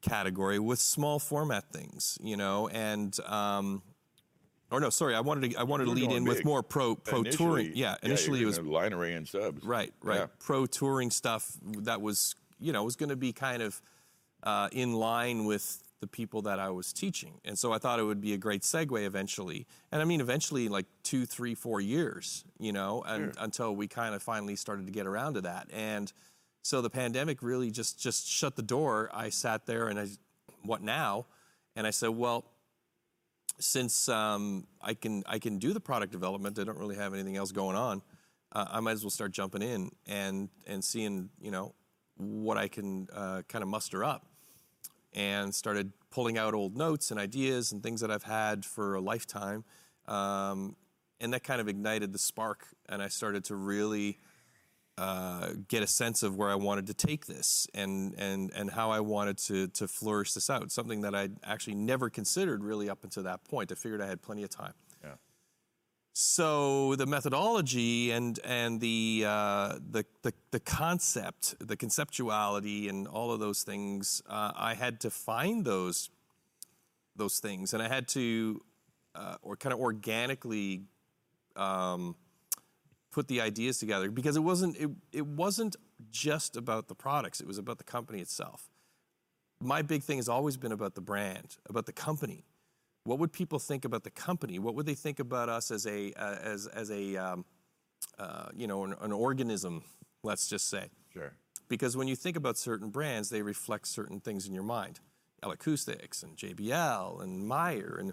category 0.00 0.58
with 0.58 0.78
small 0.78 1.18
format 1.18 1.72
things, 1.72 2.16
you 2.22 2.36
know, 2.36 2.68
and. 2.68 3.18
Um, 3.20 3.82
or 4.72 4.78
no, 4.78 4.88
sorry, 4.88 5.16
I 5.16 5.20
wanted 5.20 5.50
to 5.50 5.58
I 5.58 5.64
wanted 5.64 5.86
to 5.86 5.90
lead 5.90 6.12
in 6.12 6.24
with 6.24 6.44
more 6.44 6.62
pro 6.62 6.94
pro 6.94 7.24
touring. 7.24 7.72
Yeah, 7.74 7.96
initially 8.04 8.40
it 8.40 8.44
was 8.44 8.60
line 8.60 8.92
array 8.92 9.14
and 9.14 9.26
subs. 9.26 9.64
Right, 9.64 9.92
right. 10.00 10.20
Yeah. 10.20 10.26
Pro 10.38 10.64
touring 10.64 11.10
stuff 11.10 11.50
that 11.78 12.00
was, 12.00 12.36
you 12.60 12.72
know, 12.72 12.84
was 12.84 12.94
going 12.94 13.08
to 13.08 13.16
be 13.16 13.32
kind 13.32 13.62
of 13.62 13.82
uh, 14.44 14.68
in 14.70 14.92
line 14.92 15.44
with 15.44 15.82
the 16.00 16.06
people 16.06 16.42
that 16.42 16.58
I 16.58 16.70
was 16.70 16.92
teaching. 16.92 17.40
And 17.44 17.58
so 17.58 17.72
I 17.72 17.78
thought 17.78 17.98
it 17.98 18.04
would 18.04 18.20
be 18.20 18.32
a 18.32 18.38
great 18.38 18.62
segue 18.62 19.04
eventually. 19.04 19.66
And 19.92 20.00
I 20.00 20.04
mean, 20.04 20.20
eventually, 20.20 20.68
like 20.68 20.86
two, 21.02 21.26
three, 21.26 21.54
four 21.54 21.80
years, 21.80 22.44
you 22.58 22.72
know, 22.72 23.02
and 23.06 23.34
until 23.38 23.76
we 23.76 23.86
kind 23.86 24.14
of 24.14 24.22
finally 24.22 24.56
started 24.56 24.86
to 24.86 24.92
get 24.92 25.06
around 25.06 25.34
to 25.34 25.42
that. 25.42 25.68
And 25.72 26.12
so 26.62 26.80
the 26.80 26.90
pandemic 26.90 27.42
really 27.42 27.70
just 27.70 28.00
just 28.00 28.28
shut 28.28 28.56
the 28.56 28.62
door. 28.62 29.10
I 29.12 29.30
sat 29.30 29.66
there 29.66 29.88
and 29.88 29.98
I, 29.98 30.08
what 30.62 30.82
now? 30.82 31.26
And 31.76 31.86
I 31.86 31.90
said, 31.90 32.10
well, 32.10 32.44
since 33.58 34.08
um, 34.08 34.66
I 34.80 34.94
can 34.94 35.22
I 35.26 35.38
can 35.38 35.58
do 35.58 35.72
the 35.72 35.80
product 35.80 36.12
development, 36.12 36.58
I 36.58 36.64
don't 36.64 36.78
really 36.78 36.96
have 36.96 37.14
anything 37.14 37.36
else 37.36 37.52
going 37.52 37.76
on. 37.76 38.02
Uh, 38.52 38.66
I 38.68 38.80
might 38.80 38.92
as 38.92 39.04
well 39.04 39.10
start 39.10 39.32
jumping 39.32 39.62
in 39.62 39.90
and 40.06 40.48
and 40.66 40.82
seeing 40.82 41.30
you 41.40 41.50
know 41.50 41.74
what 42.16 42.58
I 42.58 42.68
can 42.68 43.08
uh, 43.14 43.42
kind 43.48 43.62
of 43.62 43.68
muster 43.68 44.04
up, 44.04 44.26
and 45.12 45.54
started 45.54 45.92
pulling 46.10 46.38
out 46.38 46.54
old 46.54 46.76
notes 46.76 47.10
and 47.10 47.20
ideas 47.20 47.72
and 47.72 47.82
things 47.82 48.00
that 48.00 48.10
I've 48.10 48.24
had 48.24 48.64
for 48.64 48.94
a 48.94 49.00
lifetime, 49.00 49.64
um, 50.06 50.76
and 51.20 51.32
that 51.32 51.44
kind 51.44 51.60
of 51.60 51.68
ignited 51.68 52.12
the 52.12 52.18
spark, 52.18 52.66
and 52.88 53.02
I 53.02 53.08
started 53.08 53.44
to 53.44 53.54
really 53.54 54.18
uh, 54.98 55.52
get 55.68 55.82
a 55.82 55.86
sense 55.86 56.22
of 56.22 56.36
where 56.36 56.50
I 56.50 56.56
wanted 56.56 56.86
to 56.88 56.94
take 56.94 57.26
this 57.26 57.66
and 57.72 58.14
and 58.18 58.52
and 58.54 58.70
how 58.70 58.90
I 58.90 59.00
wanted 59.00 59.38
to 59.38 59.68
to 59.68 59.88
flourish 59.88 60.34
this 60.34 60.50
out. 60.50 60.70
Something 60.70 61.00
that 61.02 61.14
I'd 61.14 61.36
actually 61.42 61.76
never 61.76 62.10
considered 62.10 62.62
really 62.62 62.90
up 62.90 63.02
until 63.02 63.22
that 63.22 63.44
point. 63.44 63.72
I 63.72 63.76
figured 63.76 64.02
I 64.02 64.06
had 64.06 64.20
plenty 64.20 64.42
of 64.42 64.50
time. 64.50 64.74
So 66.12 66.96
the 66.96 67.06
methodology 67.06 68.10
and 68.10 68.38
and 68.44 68.80
the, 68.80 69.24
uh, 69.26 69.78
the 69.90 70.04
the 70.22 70.34
the 70.50 70.60
concept, 70.60 71.54
the 71.60 71.76
conceptuality, 71.76 72.88
and 72.88 73.06
all 73.06 73.32
of 73.32 73.38
those 73.38 73.62
things, 73.62 74.20
uh, 74.28 74.52
I 74.56 74.74
had 74.74 75.00
to 75.00 75.10
find 75.10 75.64
those 75.64 76.10
those 77.14 77.38
things, 77.38 77.72
and 77.74 77.82
I 77.82 77.88
had 77.88 78.08
to 78.08 78.60
uh, 79.14 79.36
or 79.42 79.56
kind 79.56 79.72
of 79.72 79.78
organically 79.78 80.82
um, 81.54 82.16
put 83.12 83.28
the 83.28 83.40
ideas 83.40 83.78
together 83.78 84.10
because 84.10 84.36
it 84.36 84.42
wasn't 84.42 84.76
it, 84.78 84.90
it 85.12 85.26
wasn't 85.26 85.76
just 86.10 86.56
about 86.56 86.88
the 86.88 86.94
products; 86.94 87.40
it 87.40 87.46
was 87.46 87.58
about 87.58 87.78
the 87.78 87.84
company 87.84 88.20
itself. 88.20 88.68
My 89.62 89.82
big 89.82 90.02
thing 90.02 90.16
has 90.16 90.28
always 90.28 90.56
been 90.56 90.72
about 90.72 90.94
the 90.96 91.02
brand, 91.02 91.58
about 91.68 91.86
the 91.86 91.92
company 91.92 92.44
what 93.04 93.18
would 93.18 93.32
people 93.32 93.58
think 93.58 93.84
about 93.84 94.04
the 94.04 94.10
company? 94.10 94.58
What 94.58 94.74
would 94.74 94.86
they 94.86 94.94
think 94.94 95.20
about 95.20 95.48
us 95.48 95.70
as 95.70 95.86
a 95.86 96.12
uh, 96.14 96.36
as 96.42 96.66
as 96.66 96.90
a 96.90 97.16
um, 97.16 97.44
uh, 98.18 98.48
you 98.54 98.66
know 98.66 98.84
an, 98.84 98.94
an 99.00 99.12
organism? 99.12 99.82
Let's 100.22 100.48
just 100.48 100.68
say 100.68 100.88
Sure. 101.12 101.32
because 101.68 101.96
when 101.96 102.06
you 102.08 102.14
think 102.16 102.36
about 102.36 102.58
certain 102.58 102.90
brands, 102.90 103.30
they 103.30 103.42
reflect 103.42 103.86
certain 103.88 104.20
things 104.20 104.46
in 104.46 104.52
your 104.54 104.62
mind. 104.62 105.00
L 105.42 105.50
Acoustics 105.50 106.22
and 106.22 106.36
JBL 106.36 107.22
and 107.22 107.46
Meyer 107.46 107.96
and 107.98 108.12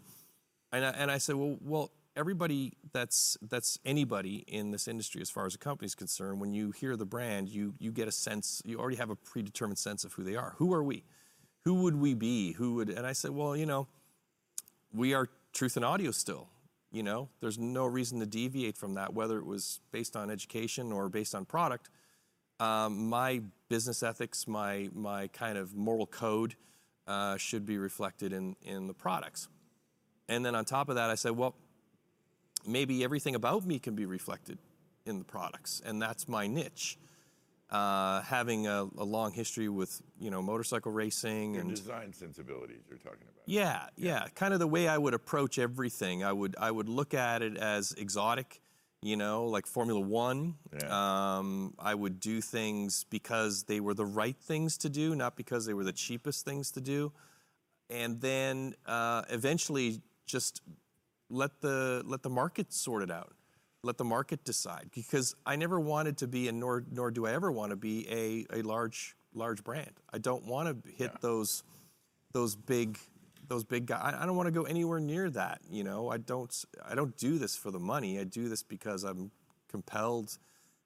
and 0.72 0.86
I, 0.86 0.90
and 0.90 1.10
I 1.12 1.18
said, 1.18 1.36
well, 1.36 1.58
well, 1.62 1.92
everybody 2.16 2.74
that's 2.94 3.38
that's 3.42 3.78
anybody 3.86 4.44
in 4.48 4.72
this 4.72 4.88
industry, 4.88 5.22
as 5.22 5.30
far 5.30 5.46
as 5.46 5.56
a 5.56 5.58
company 5.58 5.86
is 5.86 5.96
concerned, 5.96 6.42
when 6.42 6.54
you 6.54 6.72
hear 6.72 6.96
the 6.96 7.06
brand, 7.06 7.50
you 7.50 7.74
you 7.80 7.92
get 7.92 8.08
a 8.08 8.12
sense. 8.12 8.62
You 8.66 8.80
already 8.80 8.98
have 8.98 9.10
a 9.10 9.16
predetermined 9.16 9.78
sense 9.78 10.04
of 10.06 10.14
who 10.14 10.24
they 10.24 10.36
are. 10.36 10.56
Who 10.58 10.74
are 10.74 10.84
we? 10.84 11.04
Who 11.66 11.76
would 11.84 11.96
we 11.98 12.14
be? 12.14 12.54
Who 12.54 12.76
would? 12.76 12.90
And 12.90 13.06
I 13.06 13.12
said, 13.14 13.32
well, 13.32 13.56
you 13.56 13.66
know, 13.66 13.88
we 14.98 15.14
are 15.14 15.30
truth 15.54 15.76
and 15.76 15.86
audio 15.86 16.12
still. 16.12 16.48
You 16.92 17.04
know, 17.04 17.30
there's 17.42 17.60
no 17.60 17.86
reason 17.86 18.20
to 18.20 18.26
deviate 18.26 18.78
from 18.78 18.96
that, 18.96 19.14
whether 19.14 19.38
it 19.38 19.46
was 19.46 19.82
based 19.92 20.16
on 20.16 20.30
education 20.30 20.92
or 20.92 21.10
based 21.10 21.36
on 21.36 21.46
product. 21.46 21.90
Um, 22.60 23.08
my 23.10 23.42
business 23.70 24.02
ethics, 24.02 24.48
my 24.48 24.90
my 24.94 25.28
kind 25.28 25.58
of 25.58 25.76
moral 25.76 26.08
code, 26.08 26.56
uh, 27.06 27.38
should 27.38 27.66
be 27.66 27.78
reflected 27.78 28.34
in 28.34 28.56
in 28.62 28.88
the 28.88 28.94
products. 28.94 29.48
And 30.30 30.46
then 30.46 30.56
on 30.56 30.66
top 30.66 30.90
of 30.90 30.96
that, 30.96 31.10
I 31.10 31.16
said, 31.16 31.32
well, 31.32 31.56
maybe 32.66 33.04
everything 33.04 33.36
about 33.36 33.66
me 33.66 33.80
can 33.80 33.96
be 33.96 34.06
reflected 34.06 34.58
in 35.06 35.20
the 35.20 35.26
products, 35.26 35.82
and 35.86 36.02
that's 36.02 36.28
my 36.28 36.48
niche. 36.48 36.98
Uh, 37.70 38.22
having 38.22 38.66
a, 38.66 38.88
a 38.98 39.04
long 39.04 39.34
history 39.34 39.68
with 39.68 40.02
you 40.18 40.32
know 40.32 40.42
motorcycle 40.42 40.90
racing 40.90 41.56
Your 41.56 41.64
and 41.64 41.76
design 41.76 42.14
sensibilities 42.14 42.84
you're 42.88 42.98
talking 42.98 43.24
about. 43.24 43.44
yeah, 43.46 43.88
yeah, 43.98 44.26
kind 44.36 44.54
of 44.54 44.60
the 44.62 44.68
way 44.68 44.88
I 44.88 44.98
would 44.98 45.14
approach 45.14 45.60
everything. 45.60 46.24
I 46.24 46.32
would 46.32 46.56
I 46.58 46.72
would 46.72 46.88
look 46.88 47.14
at 47.14 47.42
it 47.42 47.58
as 47.58 47.92
exotic, 47.92 48.62
you 49.02 49.18
know, 49.18 49.48
like 49.48 49.68
Formula 49.68 50.00
One. 50.00 50.56
Yeah. 50.80 51.38
Um, 51.40 51.74
I 51.78 51.94
would 51.94 52.22
do 52.22 52.40
things 52.40 53.04
because 53.10 53.64
they 53.64 53.82
were 53.82 53.94
the 53.94 54.06
right 54.06 54.38
things 54.38 54.78
to 54.78 54.90
do, 54.90 55.14
not 55.14 55.36
because 55.36 55.66
they 55.66 55.74
were 55.74 55.84
the 55.84 55.92
cheapest 55.92 56.46
things 56.46 56.72
to 56.72 56.80
do. 56.80 57.12
And 57.90 58.22
then 58.22 58.76
uh, 58.86 59.24
eventually, 59.30 60.02
just 60.26 60.62
let 61.30 61.60
the 61.60 62.02
let 62.06 62.24
the 62.24 62.30
market 62.30 62.72
sort 62.72 63.04
it 63.04 63.12
out. 63.12 63.34
Let 63.88 63.98
the 63.98 64.04
market 64.04 64.44
decide. 64.44 64.90
Because 64.94 65.34
I 65.46 65.56
never 65.56 65.80
wanted 65.80 66.18
to 66.18 66.28
be, 66.28 66.48
and 66.50 66.60
nor 66.60 66.84
nor 66.92 67.10
do 67.10 67.26
I 67.26 67.32
ever 67.32 67.52
want 67.52 67.70
to 67.72 67.78
be 67.78 68.06
a, 68.10 68.60
a 68.60 68.62
large 68.62 69.16
large 69.34 69.64
brand. 69.64 69.92
I 70.14 70.18
don't 70.18 70.46
want 70.46 70.84
to 70.84 70.90
hit 70.92 71.12
Yeah. 71.14 71.18
those 71.22 71.64
those 72.34 72.56
big 72.58 73.00
those 73.48 73.64
big 73.64 73.86
guys. 73.86 74.14
I 74.14 74.24
I 74.24 74.26
don't 74.26 74.36
want 74.36 74.48
to 74.48 74.52
go 74.52 74.64
anywhere 74.64 75.00
near 75.00 75.30
that. 75.30 75.62
You 75.70 75.86
know, 75.86 76.10
I 76.10 76.18
don't 76.18 76.54
I 76.86 76.96
don't 76.96 77.16
do 77.16 77.38
this 77.40 77.56
for 77.56 77.72
the 77.72 77.80
money. 77.80 78.20
I 78.20 78.26
do 78.26 78.50
this 78.50 78.62
because 78.62 79.06
I'm 79.06 79.32
compelled 79.70 80.38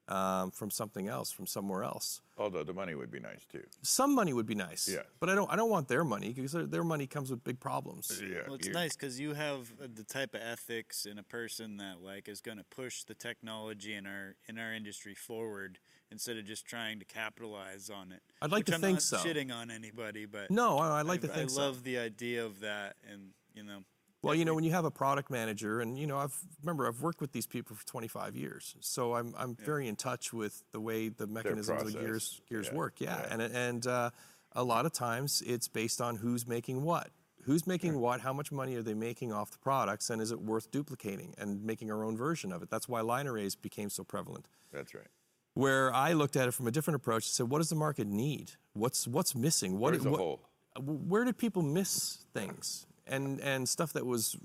um, 0.07 0.51
from 0.51 0.69
something 0.71 1.07
else, 1.07 1.31
from 1.31 1.45
somewhere 1.47 1.83
else. 1.83 2.21
Although 2.37 2.63
the 2.63 2.73
money 2.73 2.95
would 2.95 3.11
be 3.11 3.19
nice 3.19 3.45
too. 3.45 3.63
Some 3.81 4.15
money 4.15 4.33
would 4.33 4.47
be 4.47 4.55
nice. 4.55 4.89
Yeah. 4.91 5.01
But 5.19 5.29
I 5.29 5.35
don't 5.35 5.51
I 5.51 5.55
don't 5.55 5.69
want 5.69 5.87
their 5.87 6.03
money 6.03 6.33
because 6.33 6.51
their, 6.53 6.65
their 6.65 6.83
money 6.83 7.05
comes 7.07 7.29
with 7.29 7.43
big 7.43 7.59
problems. 7.59 8.19
Yeah. 8.21 8.39
Well, 8.47 8.55
it's 8.55 8.67
you- 8.67 8.73
nice 8.73 8.95
because 8.95 9.19
you 9.19 9.33
have 9.35 9.71
uh, 9.81 9.87
the 9.93 10.03
type 10.03 10.33
of 10.33 10.41
ethics 10.41 11.05
in 11.05 11.17
a 11.19 11.23
person 11.23 11.77
that 11.77 12.01
like 12.01 12.27
is 12.27 12.41
going 12.41 12.57
to 12.57 12.63
push 12.65 13.03
the 13.03 13.13
technology 13.13 13.93
in 13.93 14.05
our 14.07 14.35
in 14.47 14.57
our 14.57 14.73
industry 14.73 15.13
forward 15.13 15.79
instead 16.11 16.35
of 16.37 16.45
just 16.45 16.65
trying 16.65 16.99
to 16.99 17.05
capitalize 17.05 17.89
on 17.89 18.11
it. 18.11 18.21
I'd 18.41 18.51
like 18.51 18.61
Which 18.61 18.67
to 18.67 18.75
I'm 18.75 18.81
think 18.81 18.95
not 18.95 19.01
so. 19.03 19.17
shitting 19.17 19.53
on 19.53 19.71
anybody, 19.71 20.25
but 20.25 20.51
No, 20.51 20.77
I, 20.79 20.99
I'd 20.99 21.05
like 21.05 21.23
I, 21.23 21.27
to 21.27 21.33
think 21.33 21.49
I 21.51 21.53
so. 21.53 21.61
love 21.61 21.83
the 21.83 21.99
idea 21.99 22.43
of 22.45 22.59
that, 22.61 22.95
and 23.09 23.29
you 23.53 23.63
know, 23.63 23.83
Well, 24.23 24.35
you 24.35 24.45
know, 24.45 24.53
when 24.53 24.63
you 24.63 24.71
have 24.71 24.85
a 24.85 24.91
product 24.91 25.31
manager, 25.31 25.81
and 25.81 25.97
you 25.97 26.05
know, 26.05 26.17
I've 26.17 26.35
remember 26.61 26.87
I've 26.87 27.01
worked 27.01 27.21
with 27.21 27.31
these 27.31 27.47
people 27.47 27.75
for 27.75 27.85
25 27.87 28.35
years, 28.35 28.75
so 28.79 29.15
I'm 29.15 29.33
I'm 29.37 29.55
very 29.55 29.87
in 29.87 29.95
touch 29.95 30.31
with 30.31 30.63
the 30.71 30.79
way 30.79 31.09
the 31.09 31.25
mechanisms 31.27 31.81
of 31.81 31.91
the 31.93 31.99
gears 31.99 32.41
gears 32.47 32.67
Yeah, 32.67 32.75
work. 32.77 32.95
Yeah, 32.99 33.17
yeah. 33.19 33.27
and 33.33 33.41
and 33.41 33.87
uh, 33.87 34.09
a 34.53 34.63
lot 34.63 34.85
of 34.85 34.93
times 34.93 35.41
it's 35.45 35.67
based 35.67 36.01
on 36.01 36.17
who's 36.17 36.45
making 36.45 36.83
what, 36.83 37.09
who's 37.45 37.65
making 37.65 37.99
what, 37.99 38.21
how 38.21 38.31
much 38.33 38.51
money 38.51 38.75
are 38.75 38.83
they 38.83 38.93
making 38.93 39.33
off 39.33 39.49
the 39.49 39.57
products, 39.57 40.09
and 40.11 40.21
is 40.21 40.31
it 40.31 40.39
worth 40.39 40.69
duplicating 40.69 41.33
and 41.39 41.63
making 41.63 41.89
our 41.91 42.03
own 42.03 42.15
version 42.15 42.51
of 42.51 42.61
it? 42.61 42.69
That's 42.69 42.87
why 42.87 43.01
line 43.01 43.27
arrays 43.27 43.55
became 43.55 43.89
so 43.89 44.03
prevalent. 44.03 44.47
That's 44.71 44.93
right. 44.93 45.07
Where 45.55 45.91
I 45.93 46.13
looked 46.13 46.35
at 46.35 46.47
it 46.47 46.51
from 46.53 46.67
a 46.67 46.71
different 46.71 46.95
approach 46.95 47.25
and 47.25 47.31
said, 47.33 47.49
what 47.49 47.57
does 47.57 47.69
the 47.69 47.75
market 47.75 48.07
need? 48.07 48.51
What's 48.73 49.07
what's 49.07 49.33
missing? 49.35 49.79
What, 49.79 49.99
what- 50.05 50.39
where 50.79 51.25
did 51.25 51.37
people 51.37 51.61
miss 51.63 52.23
things 52.33 52.85
and 53.07 53.39
and 53.41 53.67
stuff 53.67 53.93
that 53.93 54.05
was 54.05 54.37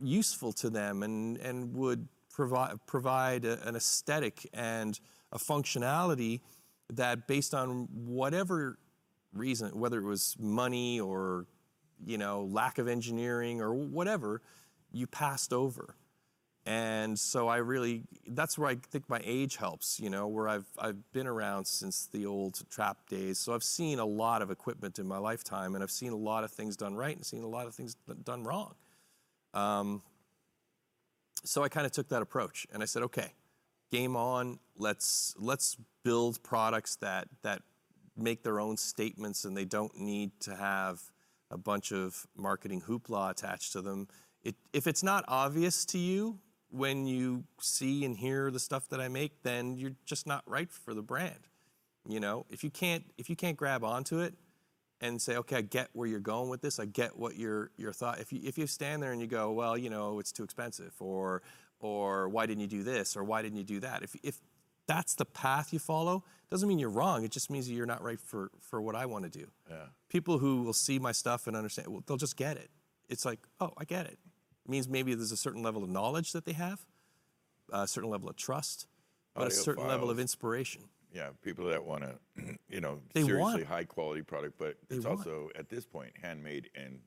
useful 0.00 0.52
to 0.52 0.70
them 0.70 1.02
and 1.02 1.36
and 1.38 1.74
would 1.74 2.08
provide 2.32 2.74
provide 2.86 3.44
a, 3.44 3.66
an 3.66 3.76
aesthetic 3.76 4.48
and 4.52 5.00
a 5.32 5.38
functionality 5.38 6.40
that 6.92 7.26
based 7.26 7.54
on 7.54 7.88
whatever 7.92 8.78
reason 9.32 9.78
whether 9.78 9.98
it 9.98 10.04
was 10.04 10.36
money 10.38 11.00
or 11.00 11.46
you 12.04 12.18
know 12.18 12.48
lack 12.50 12.78
of 12.78 12.88
engineering 12.88 13.60
or 13.60 13.74
whatever 13.74 14.42
you 14.92 15.06
passed 15.06 15.52
over 15.52 15.96
and 16.66 17.18
so 17.18 17.46
I 17.48 17.58
really, 17.58 18.04
that's 18.26 18.56
where 18.56 18.70
I 18.70 18.76
think 18.76 19.08
my 19.10 19.20
age 19.22 19.56
helps, 19.56 20.00
you 20.00 20.08
know, 20.08 20.26
where 20.26 20.48
I've, 20.48 20.66
I've 20.78 21.12
been 21.12 21.26
around 21.26 21.66
since 21.66 22.06
the 22.06 22.24
old 22.24 22.62
trap 22.70 23.06
days. 23.06 23.38
So 23.38 23.52
I've 23.52 23.62
seen 23.62 23.98
a 23.98 24.04
lot 24.04 24.40
of 24.40 24.50
equipment 24.50 24.98
in 24.98 25.06
my 25.06 25.18
lifetime 25.18 25.74
and 25.74 25.84
I've 25.84 25.90
seen 25.90 26.12
a 26.12 26.16
lot 26.16 26.42
of 26.42 26.50
things 26.50 26.74
done 26.74 26.94
right 26.94 27.14
and 27.14 27.24
seen 27.24 27.42
a 27.42 27.48
lot 27.48 27.66
of 27.66 27.74
things 27.74 27.96
done 28.24 28.44
wrong. 28.44 28.74
Um, 29.52 30.02
so 31.44 31.62
I 31.62 31.68
kind 31.68 31.84
of 31.84 31.92
took 31.92 32.08
that 32.08 32.22
approach 32.22 32.66
and 32.72 32.82
I 32.82 32.86
said, 32.86 33.02
okay, 33.02 33.34
game 33.92 34.16
on. 34.16 34.58
Let's, 34.78 35.34
let's 35.38 35.76
build 36.02 36.42
products 36.42 36.96
that, 36.96 37.28
that 37.42 37.60
make 38.16 38.42
their 38.42 38.58
own 38.58 38.78
statements 38.78 39.44
and 39.44 39.54
they 39.54 39.66
don't 39.66 40.00
need 40.00 40.30
to 40.40 40.56
have 40.56 41.02
a 41.50 41.58
bunch 41.58 41.92
of 41.92 42.26
marketing 42.34 42.80
hoopla 42.80 43.30
attached 43.30 43.72
to 43.72 43.82
them. 43.82 44.08
It, 44.42 44.54
if 44.72 44.86
it's 44.86 45.02
not 45.02 45.24
obvious 45.28 45.84
to 45.86 45.98
you 45.98 46.38
when 46.74 47.06
you 47.06 47.44
see 47.60 48.04
and 48.04 48.16
hear 48.16 48.50
the 48.50 48.58
stuff 48.58 48.88
that 48.88 49.00
I 49.00 49.08
make, 49.08 49.42
then 49.42 49.76
you're 49.76 49.94
just 50.04 50.26
not 50.26 50.42
right 50.46 50.70
for 50.70 50.92
the 50.92 51.02
brand. 51.02 51.46
You 52.08 52.20
know, 52.20 52.46
if 52.50 52.64
you 52.64 52.70
can't 52.70 53.04
if 53.16 53.30
you 53.30 53.36
can't 53.36 53.56
grab 53.56 53.84
onto 53.84 54.18
it 54.18 54.34
and 55.00 55.22
say, 55.22 55.36
okay, 55.36 55.56
I 55.56 55.60
get 55.62 55.88
where 55.92 56.08
you're 56.08 56.20
going 56.20 56.50
with 56.50 56.60
this, 56.60 56.78
I 56.78 56.86
get 56.86 57.16
what 57.16 57.36
your 57.36 57.70
your 57.76 57.92
thought. 57.92 58.20
If 58.20 58.32
you 58.32 58.40
if 58.42 58.58
you 58.58 58.66
stand 58.66 59.02
there 59.02 59.12
and 59.12 59.20
you 59.20 59.26
go, 59.26 59.52
well, 59.52 59.78
you 59.78 59.88
know, 59.88 60.18
it's 60.18 60.32
too 60.32 60.42
expensive, 60.42 60.92
or 60.98 61.42
or 61.78 62.28
why 62.28 62.46
didn't 62.46 62.62
you 62.62 62.66
do 62.66 62.82
this, 62.82 63.16
or 63.16 63.22
why 63.22 63.40
didn't 63.42 63.56
you 63.56 63.64
do 63.64 63.80
that? 63.80 64.02
If 64.02 64.16
if 64.22 64.40
that's 64.86 65.14
the 65.14 65.24
path 65.24 65.72
you 65.72 65.78
follow, 65.78 66.24
doesn't 66.50 66.68
mean 66.68 66.78
you're 66.78 66.90
wrong. 66.90 67.24
It 67.24 67.30
just 67.30 67.50
means 67.50 67.70
you're 67.70 67.86
not 67.86 68.02
right 68.02 68.20
for 68.20 68.50
for 68.60 68.82
what 68.82 68.96
I 68.96 69.06
want 69.06 69.24
to 69.24 69.30
do. 69.30 69.46
Yeah. 69.70 69.86
People 70.08 70.38
who 70.38 70.62
will 70.62 70.74
see 70.74 70.98
my 70.98 71.12
stuff 71.12 71.46
and 71.46 71.56
understand, 71.56 71.88
well, 71.88 72.02
they'll 72.06 72.16
just 72.16 72.36
get 72.36 72.56
it. 72.56 72.70
It's 73.08 73.24
like, 73.24 73.38
oh, 73.60 73.72
I 73.78 73.84
get 73.84 74.06
it. 74.06 74.18
It 74.64 74.70
means 74.70 74.88
maybe 74.88 75.14
there's 75.14 75.32
a 75.32 75.36
certain 75.36 75.62
level 75.62 75.82
of 75.84 75.90
knowledge 75.90 76.32
that 76.32 76.44
they 76.44 76.52
have, 76.52 76.80
a 77.72 77.86
certain 77.86 78.10
level 78.10 78.28
of 78.28 78.36
trust, 78.36 78.86
but 79.34 79.48
a 79.48 79.50
certain 79.50 79.86
level 79.86 80.10
of 80.10 80.18
inspiration. 80.18 80.84
Yeah, 81.12 81.28
people 81.42 81.66
that 81.66 81.84
want 81.84 82.02
to, 82.36 82.58
you 82.68 82.80
know, 82.80 83.00
They 83.12 83.22
seriously 83.22 83.40
want- 83.40 83.64
high 83.64 83.84
quality 83.84 84.22
product, 84.22 84.58
but 84.58 84.76
it's 84.90 85.04
also 85.06 85.48
at 85.56 85.68
this 85.68 85.84
point 85.86 86.12
handmade 86.20 86.70
and, 86.74 86.98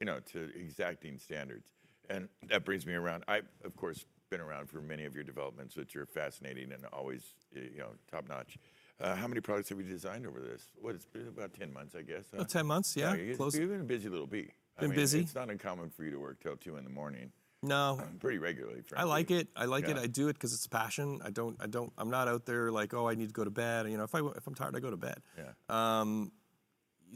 you 0.00 0.06
know, 0.06 0.18
to 0.32 0.50
exacting 0.58 1.18
standards. 1.18 1.68
And 2.10 2.28
that 2.48 2.64
brings 2.64 2.86
me 2.86 2.94
around. 2.94 3.24
I've 3.28 3.46
of 3.64 3.76
course, 3.76 4.04
been 4.30 4.40
around 4.40 4.68
for 4.70 4.80
many 4.80 5.04
of 5.04 5.14
your 5.14 5.22
developments, 5.24 5.76
which 5.76 5.94
are 5.94 6.06
fascinating 6.06 6.72
and 6.72 6.84
always, 6.92 7.22
you 7.54 7.78
know, 7.78 7.90
top 8.10 8.28
notch. 8.28 8.56
Uh, 9.00 9.14
how 9.14 9.26
many 9.28 9.40
products 9.40 9.68
have 9.68 9.78
you 9.78 9.84
designed 9.86 10.26
over 10.26 10.40
this? 10.40 10.68
What 10.80 10.94
it's 10.94 11.04
been 11.06 11.28
about 11.28 11.52
ten 11.54 11.72
months, 11.72 11.94
I 11.94 12.02
guess. 12.02 12.24
huh? 12.30 12.38
About 12.38 12.48
10 12.50 12.66
months, 12.66 12.96
yeah, 12.96 13.16
close. 13.36 13.56
You've 13.56 13.70
been 13.70 13.80
a 13.80 13.84
busy 13.84 14.08
little 14.08 14.26
bee. 14.26 14.50
I 14.76 14.80
Been 14.80 14.90
mean, 14.90 14.98
busy. 14.98 15.20
It's 15.20 15.34
not 15.34 15.50
uncommon 15.50 15.90
for 15.90 16.04
you 16.04 16.10
to 16.12 16.18
work 16.18 16.40
till 16.40 16.56
two 16.56 16.76
in 16.76 16.84
the 16.84 16.90
morning, 16.90 17.32
No, 17.62 18.00
pretty 18.20 18.38
regularly. 18.38 18.82
I 18.96 19.04
like 19.04 19.30
it. 19.30 19.48
I 19.54 19.66
like 19.66 19.88
it. 19.88 19.98
I 19.98 20.06
do 20.06 20.28
it 20.28 20.34
because 20.34 20.52
it's 20.54 20.66
a 20.66 20.70
passion. 20.70 21.20
I 21.24 21.30
don't. 21.30 21.56
I 21.60 21.66
don't. 21.66 21.92
I'm 21.98 22.10
not 22.10 22.26
out 22.28 22.46
there 22.46 22.70
like, 22.72 22.94
oh, 22.94 23.08
I 23.08 23.14
need 23.14 23.28
to 23.28 23.32
go 23.32 23.44
to 23.44 23.50
bed. 23.50 23.88
You 23.88 23.98
know, 23.98 24.04
if 24.04 24.14
I 24.14 24.20
if 24.36 24.46
I'm 24.46 24.54
tired, 24.54 24.74
I 24.74 24.80
go 24.80 24.90
to 24.90 24.96
bed. 24.96 25.18
Yeah. 25.36 25.52
Um, 25.68 26.32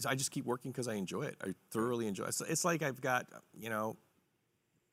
I 0.07 0.14
just 0.14 0.31
keep 0.31 0.45
working 0.45 0.71
because 0.71 0.88
I 0.88 0.95
enjoy 0.95 1.23
it. 1.23 1.37
I 1.42 1.55
thoroughly 1.71 2.07
enjoy 2.07 2.25
it. 2.25 2.29
It's, 2.29 2.40
it's 2.42 2.64
like 2.64 2.83
I've 2.83 3.01
got 3.01 3.27
you 3.59 3.71
know 3.71 3.97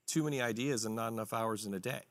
too 0.07 0.23
many 0.23 0.41
ideas 0.41 0.85
and 0.85 0.95
not 0.95 1.11
enough 1.11 1.33
hours 1.33 1.65
in 1.65 1.73
a 1.73 1.79
day. 1.79 2.01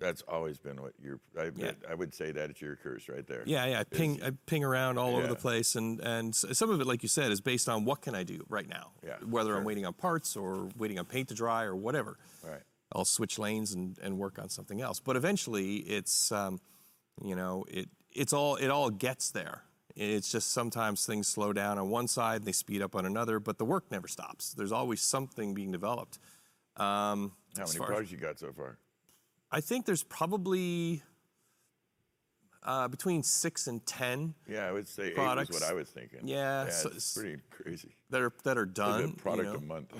That's 0.00 0.22
always 0.22 0.58
been 0.58 0.80
what 0.80 0.94
you're. 1.00 1.20
I, 1.38 1.50
Yeah. 1.54 1.72
I 1.88 1.94
would 1.94 2.14
say 2.14 2.32
that 2.32 2.48
it's 2.50 2.60
your 2.60 2.74
curse 2.74 3.08
right 3.08 3.26
there. 3.26 3.42
Yeah, 3.44 3.66
yeah. 3.66 3.80
I 3.80 3.84
ping, 3.84 4.22
I 4.22 4.30
ping 4.46 4.64
around 4.64 4.98
all 4.98 5.14
over 5.14 5.26
the 5.26 5.36
place, 5.36 5.76
and 5.76 6.00
and 6.00 6.34
some 6.34 6.70
of 6.70 6.80
it, 6.80 6.86
like 6.86 7.02
you 7.02 7.08
said, 7.08 7.30
is 7.30 7.40
based 7.42 7.68
on 7.68 7.84
what 7.84 8.00
can 8.00 8.14
I 8.14 8.24
do 8.24 8.44
right 8.48 8.66
now. 8.68 8.92
Yeah, 9.06 9.16
Whether 9.24 9.54
I'm 9.56 9.64
waiting 9.64 9.84
on 9.84 9.92
parts 9.92 10.36
or 10.36 10.68
waiting 10.76 10.98
on 10.98 11.04
paint 11.04 11.28
to 11.28 11.34
dry 11.34 11.64
or 11.64 11.76
whatever. 11.76 12.18
Right. 12.42 12.62
I'll 12.92 13.04
switch 13.04 13.38
lanes 13.38 13.72
and, 13.72 13.96
and 14.02 14.18
work 14.18 14.38
on 14.38 14.48
something 14.48 14.80
else. 14.80 14.98
But 14.98 15.16
eventually, 15.16 15.76
it's 15.76 16.32
um, 16.32 16.60
you 17.22 17.36
know 17.36 17.64
it 17.68 17.88
it's 18.10 18.32
all 18.32 18.56
it 18.56 18.68
all 18.68 18.88
gets 18.90 19.30
there. 19.30 19.62
It's 19.96 20.32
just 20.32 20.52
sometimes 20.52 21.04
things 21.04 21.28
slow 21.28 21.52
down 21.52 21.76
on 21.78 21.90
one 21.90 22.08
side 22.08 22.36
and 22.36 22.44
they 22.46 22.52
speed 22.52 22.80
up 22.80 22.96
on 22.96 23.04
another, 23.04 23.38
but 23.38 23.58
the 23.58 23.64
work 23.66 23.90
never 23.90 24.08
stops. 24.08 24.54
There's 24.54 24.72
always 24.72 25.02
something 25.02 25.52
being 25.52 25.72
developed. 25.72 26.18
Um, 26.76 27.32
How 27.58 27.66
many 27.66 27.76
far 27.78 28.00
as- 28.00 28.10
you 28.10 28.16
got 28.16 28.38
so 28.38 28.52
far? 28.52 28.78
I 29.52 29.60
think 29.60 29.86
there's 29.86 30.02
probably 30.02 31.02
uh, 32.62 32.88
between 32.88 33.22
six 33.22 33.66
and 33.66 33.84
ten 33.86 34.34
Yeah, 34.48 34.66
I 34.66 34.72
would 34.72 34.88
say 34.88 35.08
eight 35.08 35.14
Products. 35.14 35.50
was 35.50 35.60
what 35.60 35.70
I 35.70 35.74
was 35.74 35.88
thinking. 35.88 36.20
Yeah, 36.24 36.64
yeah 36.64 36.70
so 36.70 36.90
it's 36.90 37.14
pretty 37.14 37.38
crazy. 37.50 37.96
that 38.10 38.20
are 38.20 38.32
that 38.44 38.58
are 38.58 38.66
done. 38.66 39.12
product 39.12 39.46
you 39.46 39.52
know, 39.52 39.58
a 39.58 39.62
month. 39.62 39.92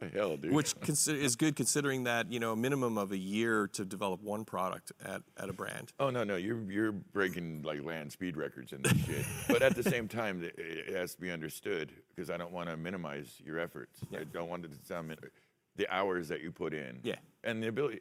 hell, 0.14 0.36
dude. 0.36 0.52
which 0.52 0.74
is 1.08 1.34
good 1.36 1.56
considering 1.56 2.04
that 2.04 2.30
you 2.30 2.38
know 2.38 2.52
a 2.52 2.56
minimum 2.56 2.96
of 2.96 3.12
a 3.12 3.16
year 3.16 3.66
to 3.72 3.84
develop 3.84 4.22
one 4.22 4.44
product 4.44 4.92
at, 5.04 5.22
at 5.36 5.48
a 5.48 5.52
brand. 5.52 5.92
Oh 5.98 6.10
no, 6.10 6.24
no, 6.24 6.36
you're 6.36 6.70
you're 6.70 6.92
breaking 6.92 7.62
like 7.62 7.82
land 7.82 8.12
speed 8.12 8.36
records 8.36 8.72
and 8.72 8.84
this 8.84 9.04
shit. 9.04 9.26
But 9.48 9.62
at 9.62 9.74
the 9.74 9.82
same 9.82 10.08
time, 10.08 10.42
it- 10.44 10.94
has 10.94 11.14
to 11.14 11.20
be 11.20 11.30
understood 11.30 11.92
because 12.08 12.30
I 12.30 12.36
don't 12.36 12.50
want 12.50 12.68
to 12.70 12.76
minimize 12.76 13.34
your 13.44 13.60
efforts. 13.60 14.00
I 14.12 14.24
don't 14.24 14.48
want 14.48 14.64
it 14.64 14.72
to 14.72 14.86
sound 14.86 15.14
the 15.76 15.94
hours 15.94 16.28
that 16.28 16.40
you 16.42 16.50
put 16.50 16.74
in. 16.74 16.98
Yeah. 17.02 17.16
And 17.44 17.62
the 17.62 17.68
ability. 17.68 18.00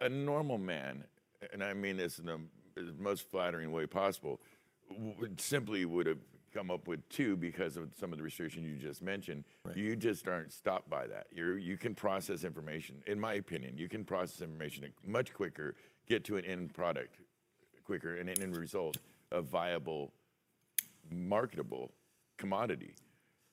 A, 0.00 0.08
normal 0.08 0.58
man, 0.58 1.04
and 1.52 1.62
I 1.62 1.74
mean 1.74 1.96
this 1.96 2.18
in 2.18 2.26
the 2.26 2.38
most 2.98 3.28
flattering 3.30 3.72
way 3.72 3.86
possible, 3.86 4.40
would 5.18 5.40
simply 5.40 5.84
would 5.84 6.06
have 6.06 6.18
come 6.52 6.70
up 6.70 6.86
with 6.86 7.08
two 7.08 7.36
because 7.36 7.76
of 7.76 7.88
some 7.98 8.12
of 8.12 8.18
the 8.18 8.24
restrictions 8.24 8.66
you 8.66 8.76
just 8.76 9.02
mentioned. 9.02 9.44
You 9.74 9.96
just 9.96 10.28
aren't 10.28 10.52
stopped 10.52 10.88
by 10.88 11.06
that. 11.06 11.26
You 11.32 11.54
you 11.54 11.76
can 11.76 11.94
process 11.94 12.44
information. 12.44 13.02
In 13.06 13.18
my 13.18 13.34
opinion, 13.34 13.76
you 13.76 13.88
can 13.88 14.04
process 14.04 14.42
information 14.42 14.92
much 15.06 15.32
quicker, 15.32 15.74
get 16.06 16.24
to 16.24 16.36
an 16.36 16.44
end 16.44 16.74
product 16.74 17.16
quicker, 17.84 18.16
and 18.16 18.28
an 18.28 18.40
end 18.40 18.56
result, 18.56 18.98
a 19.32 19.42
viable, 19.42 20.12
marketable 21.10 21.90
commodity. 22.36 22.94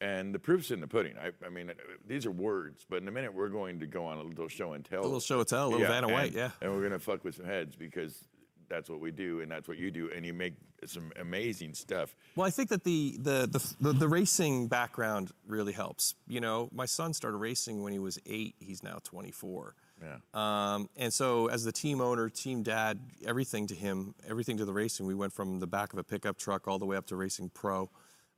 And 0.01 0.33
the 0.33 0.39
proof's 0.39 0.71
in 0.71 0.79
the 0.79 0.87
pudding. 0.87 1.15
I, 1.17 1.31
I 1.45 1.49
mean, 1.49 1.71
these 2.07 2.25
are 2.25 2.31
words, 2.31 2.85
but 2.89 3.01
in 3.01 3.07
a 3.07 3.11
minute 3.11 3.33
we're 3.33 3.49
going 3.49 3.81
to 3.81 3.85
go 3.85 4.05
on 4.05 4.17
a 4.17 4.23
little 4.23 4.47
show 4.47 4.73
and 4.73 4.85
tell. 4.85 5.01
A 5.01 5.03
little 5.03 5.19
show 5.19 5.39
and 5.39 5.47
tell, 5.47 5.67
a 5.67 5.69
little 5.69 5.87
Vanna 5.87 6.07
and, 6.07 6.13
White, 6.13 6.31
yeah. 6.31 6.51
And 6.61 6.71
we're 6.71 6.83
gonna 6.83 6.99
fuck 6.99 7.25
with 7.25 7.35
some 7.35 7.45
heads 7.45 7.75
because 7.75 8.23
that's 8.69 8.89
what 8.89 9.01
we 9.01 9.11
do, 9.11 9.41
and 9.41 9.51
that's 9.51 9.67
what 9.67 9.77
you 9.77 9.91
do, 9.91 10.09
and 10.15 10.25
you 10.25 10.33
make 10.33 10.53
some 10.85 11.11
amazing 11.19 11.73
stuff. 11.73 12.15
Well, 12.35 12.47
I 12.47 12.49
think 12.49 12.69
that 12.69 12.83
the 12.83 13.17
the, 13.19 13.47
the 13.51 13.75
the 13.81 13.93
the 13.99 14.07
racing 14.07 14.67
background 14.67 15.31
really 15.47 15.73
helps. 15.73 16.15
You 16.27 16.39
know, 16.39 16.69
my 16.71 16.85
son 16.85 17.13
started 17.13 17.37
racing 17.37 17.83
when 17.83 17.91
he 17.91 17.99
was 17.99 18.19
eight. 18.25 18.55
He's 18.59 18.83
now 18.83 18.99
24. 19.03 19.75
Yeah. 20.01 20.17
Um, 20.33 20.89
and 20.95 21.11
so, 21.11 21.47
as 21.47 21.65
the 21.65 21.73
team 21.73 21.99
owner, 21.99 22.29
team 22.29 22.63
dad, 22.63 22.99
everything 23.25 23.67
to 23.67 23.75
him, 23.75 24.15
everything 24.27 24.57
to 24.57 24.65
the 24.65 24.71
racing, 24.71 25.05
we 25.05 25.15
went 25.15 25.33
from 25.33 25.59
the 25.59 25.67
back 25.67 25.91
of 25.91 25.99
a 25.99 26.03
pickup 26.03 26.37
truck 26.37 26.67
all 26.69 26.79
the 26.79 26.85
way 26.85 26.95
up 26.95 27.07
to 27.07 27.17
racing 27.17 27.49
pro. 27.49 27.89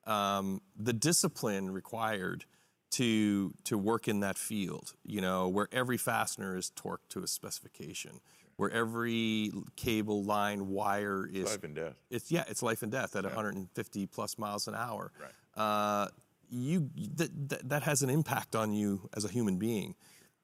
Um, 0.06 0.62
the 0.76 0.94
discipline 0.94 1.72
required 1.72 2.46
to 2.92 3.54
to 3.64 3.78
work 3.78 4.08
in 4.08 4.20
that 4.22 4.38
field, 4.38 4.94
you 5.06 5.22
know, 5.22 5.48
where 5.48 5.68
every 5.72 5.98
fastener 5.98 6.58
is 6.58 6.72
torqued 6.76 7.08
to 7.10 7.24
a 7.24 7.28
specification, 7.28 8.20
where 8.58 8.70
every 8.72 9.52
cable 9.76 10.24
line 10.24 10.68
wire 10.68 11.28
is 11.32 11.46
Life 11.46 11.64
and 11.64 11.76
death. 11.76 11.94
it's 12.10 12.32
yeah, 12.32 12.44
it's 12.48 12.62
life 12.62 12.84
and 12.84 12.92
death 12.92 13.16
at 13.16 13.24
150 13.24 14.06
plus 14.08 14.38
miles 14.38 14.68
an 14.68 14.76
hour. 14.76 15.12
Right. 15.22 15.64
Uh, 15.64 16.08
you 16.50 16.90
that, 17.16 17.50
that 17.50 17.70
that 17.70 17.84
has 17.84 18.02
an 18.02 18.10
impact 18.10 18.56
on 18.56 18.74
you 18.74 19.10
as 19.16 19.24
a 19.24 19.30
human 19.30 19.58
being, 19.58 19.96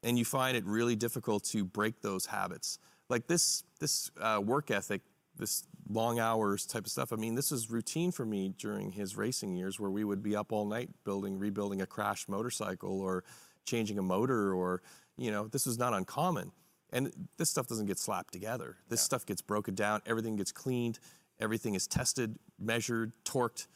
and 0.03 0.17
you 0.17 0.23
find 0.23 0.55
it 0.55 0.65
really 0.65 0.95
difficult 0.95 1.43
to 1.45 1.65
break 1.65 2.01
those 2.01 2.27
habits. 2.27 2.79
Like 3.09 3.27
this 3.27 3.63
this 3.79 4.09
uh, 4.21 4.39
work 4.43 4.71
ethic, 4.71 5.01
this 5.37 5.63
long 5.89 6.19
hours 6.19 6.65
type 6.65 6.85
of 6.85 6.91
stuff. 6.91 7.13
I 7.13 7.15
mean, 7.15 7.35
this 7.35 7.51
is 7.51 7.69
routine 7.69 8.11
for 8.11 8.25
me 8.25 8.53
during 8.57 8.91
his 8.91 9.15
racing 9.15 9.55
years, 9.55 9.79
where 9.79 9.89
we 9.89 10.03
would 10.03 10.21
be 10.21 10.35
up 10.35 10.51
all 10.51 10.65
night 10.65 10.89
building, 11.03 11.39
rebuilding 11.39 11.81
a 11.81 11.85
crashed 11.85 12.29
motorcycle 12.29 12.99
or 12.99 13.23
changing 13.65 13.97
a 13.97 14.01
motor, 14.03 14.53
or 14.53 14.81
you 15.17 15.31
know, 15.31 15.47
this 15.47 15.65
was 15.65 15.77
not 15.77 15.93
uncommon. 15.93 16.51
And 16.91 17.11
this 17.37 17.49
stuff 17.49 17.67
doesn't 17.67 17.87
get 17.87 17.99
slapped 17.99 18.31
together. 18.33 18.77
This 18.87 19.01
stuff 19.01 19.25
gets 19.25 19.41
broken 19.41 19.75
down. 19.75 20.01
Everything 20.05 20.37
gets 20.37 20.51
cleaned. 20.51 20.99
Everything 21.39 21.75
is 21.75 21.85
tested, 21.85 22.37
measured, 22.57 23.11
torqued, 23.25 23.67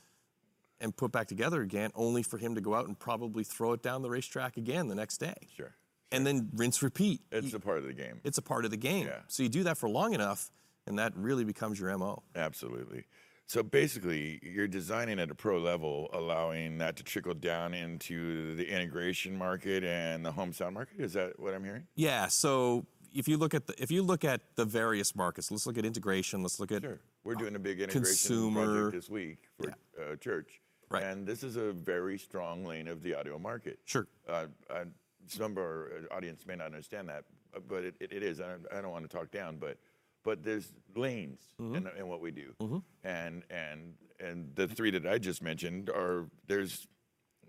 and 0.80 0.96
put 0.96 1.12
back 1.12 1.28
together 1.28 1.62
again, 1.62 1.92
only 1.94 2.24
for 2.24 2.38
him 2.38 2.56
to 2.56 2.62
go 2.62 2.74
out 2.74 2.88
and 2.88 2.98
probably 2.98 3.44
throw 3.44 3.74
it 3.74 3.84
down 3.84 4.02
the 4.02 4.10
racetrack 4.10 4.58
again 4.58 4.88
the 4.88 4.96
next 4.96 5.18
day. 5.18 5.36
Sure. 5.56 5.76
And 6.12 6.26
then 6.26 6.50
rinse, 6.56 6.82
repeat. 6.82 7.22
It's 7.32 7.54
a 7.54 7.60
part 7.60 7.78
of 7.78 7.86
the 7.86 7.94
game. 7.94 8.20
It's 8.24 8.38
a 8.38 8.42
part 8.42 8.66
of 8.66 8.72
the 8.72 8.78
game. 8.78 9.08
Yeah. 9.08 9.20
So 9.28 9.44
you 9.44 9.50
do 9.50 9.64
that 9.64 9.78
for 9.78 9.88
long 9.88 10.14
enough, 10.14 10.52
and 10.88 10.98
that 11.00 11.16
really 11.16 11.44
becomes 11.44 11.80
your 11.80 11.96
mo. 11.98 12.24
Absolutely. 12.36 13.06
So 13.48 13.64
basically, 13.64 14.40
you're 14.44 14.68
designing 14.68 15.20
at 15.20 15.30
a 15.30 15.36
pro 15.36 15.60
level, 15.60 16.10
allowing 16.14 16.78
that 16.78 16.96
to 16.98 17.04
trickle 17.04 17.34
down 17.34 17.74
into 17.74 18.56
the 18.56 18.66
integration 18.66 19.38
market 19.38 19.84
and 19.84 20.26
the 20.26 20.32
home 20.32 20.54
sound 20.54 20.74
market. 20.74 21.02
Is 21.02 21.14
that 21.14 21.38
what 21.38 21.54
I'm 21.54 21.64
hearing? 21.64 21.86
Yeah. 21.96 22.28
So 22.28 22.86
if 23.14 23.28
you 23.28 23.38
look 23.38 23.54
at 23.54 23.68
the 23.68 23.74
if 23.82 23.92
you 23.92 24.04
look 24.04 24.24
at 24.24 24.56
the 24.56 24.64
various 24.64 25.16
markets, 25.16 25.52
let's 25.52 25.68
look 25.68 25.78
at 25.78 25.86
integration. 25.86 26.42
Let's 26.42 26.62
look 26.62 26.72
at 26.72 26.82
Sure. 26.82 27.02
We're 27.26 27.36
doing 27.36 27.56
a 27.56 27.60
big 27.60 27.82
integration 27.82 28.06
consumer- 28.06 28.66
project 28.66 28.94
this 28.94 29.10
week 29.10 29.40
for 29.58 29.70
uh, 30.02 30.16
church. 30.16 30.62
Right. 30.90 31.04
And 31.04 31.28
this 31.28 31.44
is 31.44 31.56
a 31.58 31.72
very 31.72 32.18
strong 32.18 32.66
lane 32.66 32.88
of 32.88 33.02
the 33.02 33.16
audio 33.16 33.38
market. 33.38 33.80
Sure. 33.86 34.08
Uh, 34.28 34.48
uh, 34.70 34.86
some 35.28 35.52
of 35.52 35.58
our 35.58 36.08
audience 36.12 36.46
may 36.46 36.56
not 36.56 36.66
understand 36.66 37.08
that, 37.10 37.24
uh, 37.56 37.60
but 37.68 37.84
it, 37.84 37.96
it, 38.00 38.12
it 38.12 38.24
is. 38.24 38.40
I 38.40 38.56
I 38.74 38.82
don't 38.82 38.92
want 38.92 39.10
to 39.10 39.18
talk 39.18 39.30
down, 39.32 39.58
but 39.58 39.78
but 40.24 40.44
there's 40.44 40.74
lanes 40.96 41.40
Mm-hmm. 41.60 41.76
in, 41.76 41.88
in 42.00 42.08
what 42.08 42.22
we 42.22 42.32
do, 42.32 42.82
and 43.04 43.44
and 43.50 43.94
and 44.20 44.52
the 44.56 44.68
three 44.68 44.90
that 44.92 45.06
I 45.06 45.18
just 45.20 45.42
mentioned 45.44 45.90
are 45.90 46.26
there's 46.48 46.88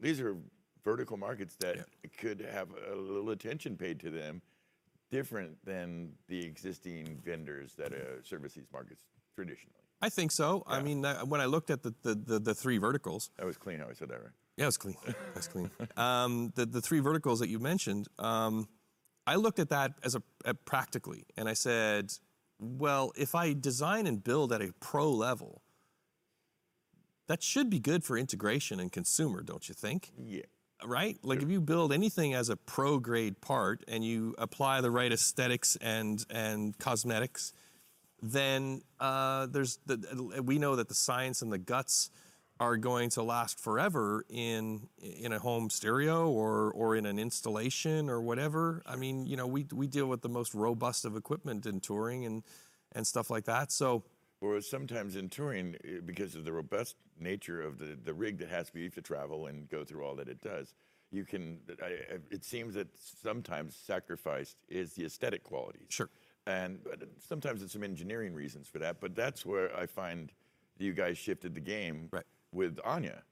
these 0.00 0.20
are 0.20 0.36
vertical 0.84 1.16
markets 1.16 1.56
that 1.60 1.76
could 2.18 2.40
have 2.40 2.68
a 2.90 2.94
little 2.94 3.30
attention 3.30 3.76
paid 3.76 3.98
to 4.00 4.10
them, 4.10 4.42
different 5.10 5.56
than 5.64 6.12
the 6.28 6.44
existing 6.44 7.20
vendors 7.24 7.74
that 7.76 7.92
uh, 7.92 8.22
service 8.22 8.52
these 8.54 8.66
markets 8.72 9.04
traditionally. 9.34 9.76
I 10.02 10.08
think 10.08 10.32
so. 10.32 10.64
I 10.66 10.80
mean, 10.82 11.04
uh, 11.04 11.20
when 11.20 11.40
I 11.40 11.44
looked 11.46 11.70
at 11.70 11.82
the, 11.84 11.94
the, 12.02 12.14
the, 12.16 12.38
the 12.40 12.54
three 12.54 12.78
verticals, 12.78 13.30
That 13.36 13.46
was 13.46 13.56
clean 13.56 13.78
how 13.78 13.86
I 13.88 13.92
said 13.92 14.08
that, 14.08 14.20
right? 14.20 14.32
yeah, 14.56 14.66
it's 14.66 14.76
clean. 14.76 14.96
That's 15.34 15.46
clean. 15.46 15.70
Um, 15.96 16.52
the, 16.56 16.66
the 16.66 16.80
three 16.80 16.98
verticals 16.98 17.38
that 17.38 17.48
you 17.48 17.60
mentioned, 17.60 18.08
um, 18.18 18.66
I 19.26 19.36
looked 19.36 19.60
at 19.60 19.68
that 19.68 19.92
as 20.02 20.16
a 20.16 20.22
at 20.44 20.64
practically, 20.64 21.24
and 21.36 21.48
I 21.48 21.52
said, 21.54 22.10
well, 22.62 23.12
if 23.16 23.34
I 23.34 23.52
design 23.52 24.06
and 24.06 24.22
build 24.22 24.52
at 24.52 24.62
a 24.62 24.72
pro 24.80 25.10
level, 25.10 25.62
that 27.26 27.42
should 27.42 27.68
be 27.68 27.80
good 27.80 28.04
for 28.04 28.16
integration 28.16 28.78
and 28.80 28.90
consumer, 28.92 29.42
don't 29.42 29.68
you 29.68 29.74
think? 29.74 30.12
Yeah. 30.16 30.42
right? 30.84 31.18
Like 31.22 31.42
if 31.42 31.50
you 31.50 31.60
build 31.60 31.92
anything 31.92 32.34
as 32.34 32.48
a 32.48 32.56
pro 32.56 32.98
grade 32.98 33.40
part 33.40 33.84
and 33.88 34.04
you 34.04 34.34
apply 34.38 34.80
the 34.80 34.90
right 34.90 35.12
aesthetics 35.12 35.76
and 35.80 36.24
and 36.30 36.76
cosmetics, 36.78 37.52
then 38.20 38.82
uh, 39.00 39.46
there's 39.46 39.78
the, 39.86 40.42
we 40.44 40.58
know 40.58 40.76
that 40.76 40.88
the 40.88 40.94
science 40.94 41.42
and 41.42 41.52
the 41.52 41.58
guts 41.58 42.10
are 42.60 42.76
going 42.76 43.10
to 43.10 43.22
last 43.22 43.58
forever 43.60 44.24
in 44.30 44.88
in 45.00 45.32
a 45.32 45.38
home 45.38 45.70
stereo 45.70 46.28
or 46.30 46.72
or 46.72 46.96
in 46.96 47.06
an 47.06 47.18
installation 47.18 48.08
or 48.10 48.20
whatever. 48.20 48.82
I 48.86 48.96
mean, 48.96 49.26
you 49.26 49.36
know, 49.36 49.46
we 49.46 49.66
we 49.72 49.86
deal 49.86 50.06
with 50.06 50.22
the 50.22 50.28
most 50.28 50.54
robust 50.54 51.04
of 51.04 51.16
equipment 51.16 51.66
in 51.66 51.80
touring 51.80 52.24
and 52.24 52.42
and 52.92 53.06
stuff 53.06 53.30
like 53.30 53.44
that. 53.46 53.72
So 53.72 54.04
Or 54.40 54.60
sometimes 54.60 55.16
in 55.16 55.28
touring, 55.28 55.76
eh, 55.84 56.00
because 56.04 56.34
of 56.36 56.44
the 56.44 56.52
robust 56.52 56.96
nature 57.18 57.62
of 57.62 57.78
the, 57.78 57.98
the 58.04 58.14
rig 58.14 58.38
that 58.38 58.48
has 58.50 58.68
to 58.68 58.74
be 58.74 58.90
to 58.90 59.02
travel 59.02 59.46
and 59.46 59.68
go 59.68 59.84
through 59.84 60.04
all 60.04 60.16
that 60.16 60.28
it 60.28 60.40
does, 60.40 60.74
you 61.10 61.24
can. 61.24 61.60
I, 61.82 62.18
it 62.30 62.44
seems 62.44 62.74
that 62.74 62.88
sometimes 62.98 63.76
sacrificed 63.76 64.56
is 64.68 64.94
the 64.94 65.04
aesthetic 65.04 65.42
qualities. 65.44 65.86
Sure. 65.90 66.10
And 66.46 66.82
but 66.84 67.02
sometimes 67.18 67.62
it's 67.62 67.72
some 67.72 67.84
engineering 67.84 68.34
reasons 68.34 68.68
for 68.68 68.78
that. 68.80 69.00
But 69.00 69.14
that's 69.14 69.46
where 69.46 69.74
I 69.76 69.86
find 69.86 70.32
you 70.78 70.92
guys 70.92 71.18
shifted 71.18 71.54
the 71.54 71.60
game 71.60 72.08
Right. 72.12 72.24
With 72.52 72.78
Anya, 72.84 73.22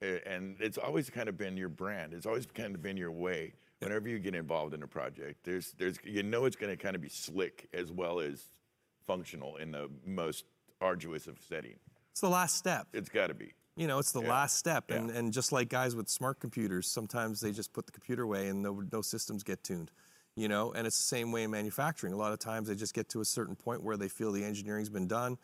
and 0.00 0.56
it's 0.60 0.78
always 0.78 1.08
kind 1.10 1.28
of 1.28 1.36
been 1.38 1.56
your 1.56 1.68
brand. 1.68 2.12
It's 2.12 2.26
always 2.26 2.46
kind 2.46 2.74
of 2.74 2.82
been 2.82 2.96
your 2.96 3.12
way. 3.12 3.54
Whenever 3.80 4.08
you 4.08 4.18
get 4.18 4.34
involved 4.34 4.72
in 4.72 4.82
a 4.82 4.86
project, 4.86 5.44
there's 5.44 5.72
there's 5.78 5.98
you 6.04 6.22
know 6.22 6.44
it's 6.46 6.56
going 6.56 6.70
to 6.74 6.82
kind 6.82 6.96
of 6.96 7.02
be 7.02 7.08
slick 7.08 7.68
as 7.74 7.92
well 7.92 8.20
as 8.20 8.50
functional 9.06 9.56
in 9.56 9.70
the 9.72 9.90
most 10.06 10.44
arduous 10.80 11.26
of 11.26 11.38
setting. 11.48 11.74
it's 12.10 12.20
the 12.20 12.28
last 12.28 12.56
step. 12.56 12.86
It's 12.92 13.08
got 13.08 13.26
to 13.28 13.34
be. 13.34 13.52
You 13.76 13.86
know, 13.88 13.98
it's 13.98 14.12
the 14.12 14.22
Yeah. 14.22 14.28
last 14.30 14.56
step, 14.56 14.90
and 14.90 15.10
and 15.10 15.32
just 15.32 15.52
like 15.52 15.68
guys 15.68 15.94
with 15.96 16.08
smart 16.08 16.40
computers, 16.40 16.86
sometimes 16.88 17.40
they 17.40 17.52
just 17.52 17.72
put 17.72 17.86
the 17.86 17.92
computer 17.92 18.22
away 18.22 18.48
and 18.48 18.62
no 18.62 18.82
no 18.92 19.02
systems 19.02 19.42
get 19.42 19.62
tuned. 19.64 19.90
You 20.36 20.48
know, 20.48 20.72
and 20.72 20.86
it's 20.86 20.96
the 20.96 21.04
same 21.04 21.30
way 21.30 21.42
in 21.44 21.50
manufacturing. 21.50 22.12
A 22.12 22.16
lot 22.16 22.32
of 22.32 22.38
times 22.40 22.66
they 22.68 22.74
just 22.74 22.94
get 22.94 23.08
to 23.10 23.20
a 23.20 23.24
certain 23.24 23.54
point 23.54 23.82
where 23.84 23.96
they 23.96 24.08
feel 24.08 24.32
the 24.32 24.44
engineering's 24.44 24.88
been 24.88 25.06
done, 25.06 25.38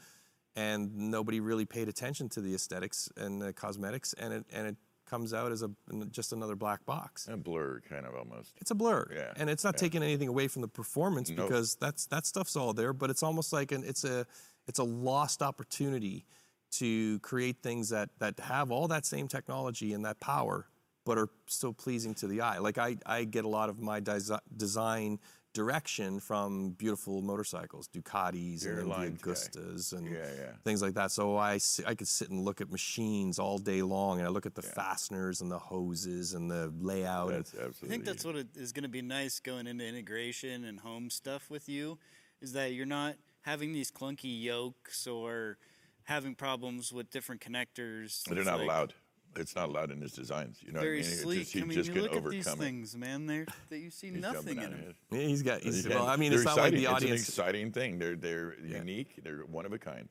and 0.56 0.94
nobody 1.10 1.40
really 1.40 1.64
paid 1.64 1.88
attention 1.88 2.28
to 2.30 2.40
the 2.40 2.54
aesthetics 2.54 3.08
and 3.16 3.40
the 3.40 3.52
cosmetics, 3.52 4.12
and 4.14 4.32
it 4.32 4.44
and 4.52 4.66
it 4.66 4.76
comes 5.06 5.34
out 5.34 5.50
as 5.50 5.62
a 5.62 5.70
just 6.10 6.32
another 6.32 6.54
black 6.54 6.84
box. 6.86 7.26
A 7.28 7.36
blur, 7.36 7.80
kind 7.88 8.06
of 8.06 8.14
almost. 8.14 8.52
It's 8.60 8.70
a 8.70 8.74
blur, 8.76 9.06
Yeah, 9.14 9.32
and 9.36 9.50
it's 9.50 9.64
not 9.64 9.76
taking 9.76 10.02
anything 10.04 10.28
away 10.28 10.46
from 10.46 10.62
the 10.62 10.68
performance 10.68 11.30
Nope. 11.30 11.48
because 11.48 11.74
that's 11.76 12.06
that 12.06 12.26
stuff's 12.26 12.54
all 12.56 12.72
there. 12.72 12.92
But 12.92 13.10
it's 13.10 13.22
almost 13.22 13.52
like 13.52 13.72
an 13.72 13.82
it's 13.84 14.04
a 14.04 14.26
it's 14.68 14.78
a 14.78 14.84
lost 14.84 15.42
opportunity 15.42 16.26
to 16.72 17.18
create 17.20 17.56
things 17.62 17.88
that 17.88 18.10
that 18.18 18.38
have 18.38 18.70
all 18.70 18.86
that 18.88 19.04
same 19.04 19.26
technology 19.26 19.92
and 19.94 20.04
that 20.04 20.20
power, 20.20 20.66
but 21.04 21.18
are 21.18 21.28
still 21.46 21.72
pleasing 21.72 22.14
to 22.14 22.28
the 22.28 22.40
eye. 22.40 22.58
Like 22.58 22.78
I 22.78 22.96
I 23.04 23.24
get 23.24 23.44
a 23.44 23.48
lot 23.48 23.68
of 23.68 23.80
my 23.80 24.00
desi- 24.00 24.38
design 24.56 25.18
direction 25.52 26.20
from 26.20 26.70
beautiful 26.70 27.22
motorcycles, 27.22 27.88
Ducatis 27.88 28.64
You're 28.64 28.74
and 28.74 28.82
India 28.82 28.96
lines 28.96 29.22
guy. 29.22 29.96
And 29.98 30.06
Yeah, 30.06 30.26
yeah. 30.38 30.52
things 30.64 30.82
like 30.82 30.94
that. 30.94 31.10
So 31.10 31.36
I 31.36 31.58
I 31.86 31.94
could 31.94 32.08
sit 32.08 32.30
and 32.30 32.44
look 32.44 32.60
at 32.60 32.70
machines 32.70 33.38
all 33.38 33.58
day 33.58 33.82
long, 33.82 34.18
and 34.18 34.26
I 34.26 34.30
look 34.30 34.46
at 34.46 34.54
the 34.54 34.62
fasteners 34.62 35.40
and 35.40 35.50
the 35.50 35.58
hoses 35.58 36.34
and 36.34 36.50
the 36.50 36.72
layout. 36.78 37.30
and 37.30 37.38
That's 37.38 37.54
absolutely. 37.54 37.88
I 37.88 37.90
think 37.90 38.04
that's 38.04 38.24
what 38.24 38.36
it 38.36 38.48
is 38.56 38.72
going 38.72 38.84
to 38.84 38.88
be 38.88 39.02
nice 39.02 39.40
going 39.40 39.66
into 39.66 39.84
integration 39.84 40.64
and 40.64 40.80
home 40.80 41.10
stuff 41.10 41.50
with 41.50 41.68
you, 41.68 41.98
is 42.40 42.52
that 42.52 42.72
you're 42.72 42.86
not 42.86 43.16
having 43.42 43.72
these 43.72 43.90
clunky 43.90 44.40
yokes 44.42 45.06
or 45.06 45.58
having 46.04 46.34
problems 46.34 46.92
with 46.92 47.10
different 47.10 47.40
connectors. 47.40 48.24
They're 48.24 48.38
It's 48.38 48.46
not 48.46 48.58
like 48.58 48.66
allowed. 48.66 48.94
It's 49.36 49.54
not 49.54 49.68
allowed 49.68 49.90
in 49.90 50.00
his 50.00 50.12
designs. 50.12 50.58
You 50.60 50.72
know 50.72 50.80
Very 50.80 50.98
what 50.98 51.06
I 51.06 51.08
mean? 51.08 51.12
It's 51.12 51.22
sleek. 51.22 51.38
just, 51.40 51.52
he's 51.52 51.62
I 51.62 51.66
mean, 51.66 51.76
just 51.76 51.94
you 51.94 52.02
look 52.02 52.16
at 52.16 52.24
these 52.30 52.46
it. 52.46 52.58
things, 52.58 52.96
man. 52.96 53.26
They're 53.26 53.46
that 53.68 53.78
you 53.78 53.90
see 53.90 54.08
He's 54.10 54.20
nothing 54.20 54.58
in 54.58 54.64
on 54.64 54.70
them. 54.72 54.94
Yeah, 55.10 55.20
he's 55.20 55.42
got. 55.42 55.60
He's, 55.62 55.88
well, 55.88 56.06
I 56.06 56.16
mean, 56.16 56.32
it's 56.32 56.44
not 56.44 56.56
like 56.56 56.72
the 56.74 56.86
audience. 56.86 57.20
It's 57.28 57.38
an 57.38 57.44
exciting 57.44 57.72
thing. 57.72 57.98
They're 57.98 58.16
they're 58.16 58.58
unique. 58.60 59.20
They're 59.22 59.40
one 59.46 59.66
of 59.66 59.72
a 59.72 59.78
kind, 59.78 60.08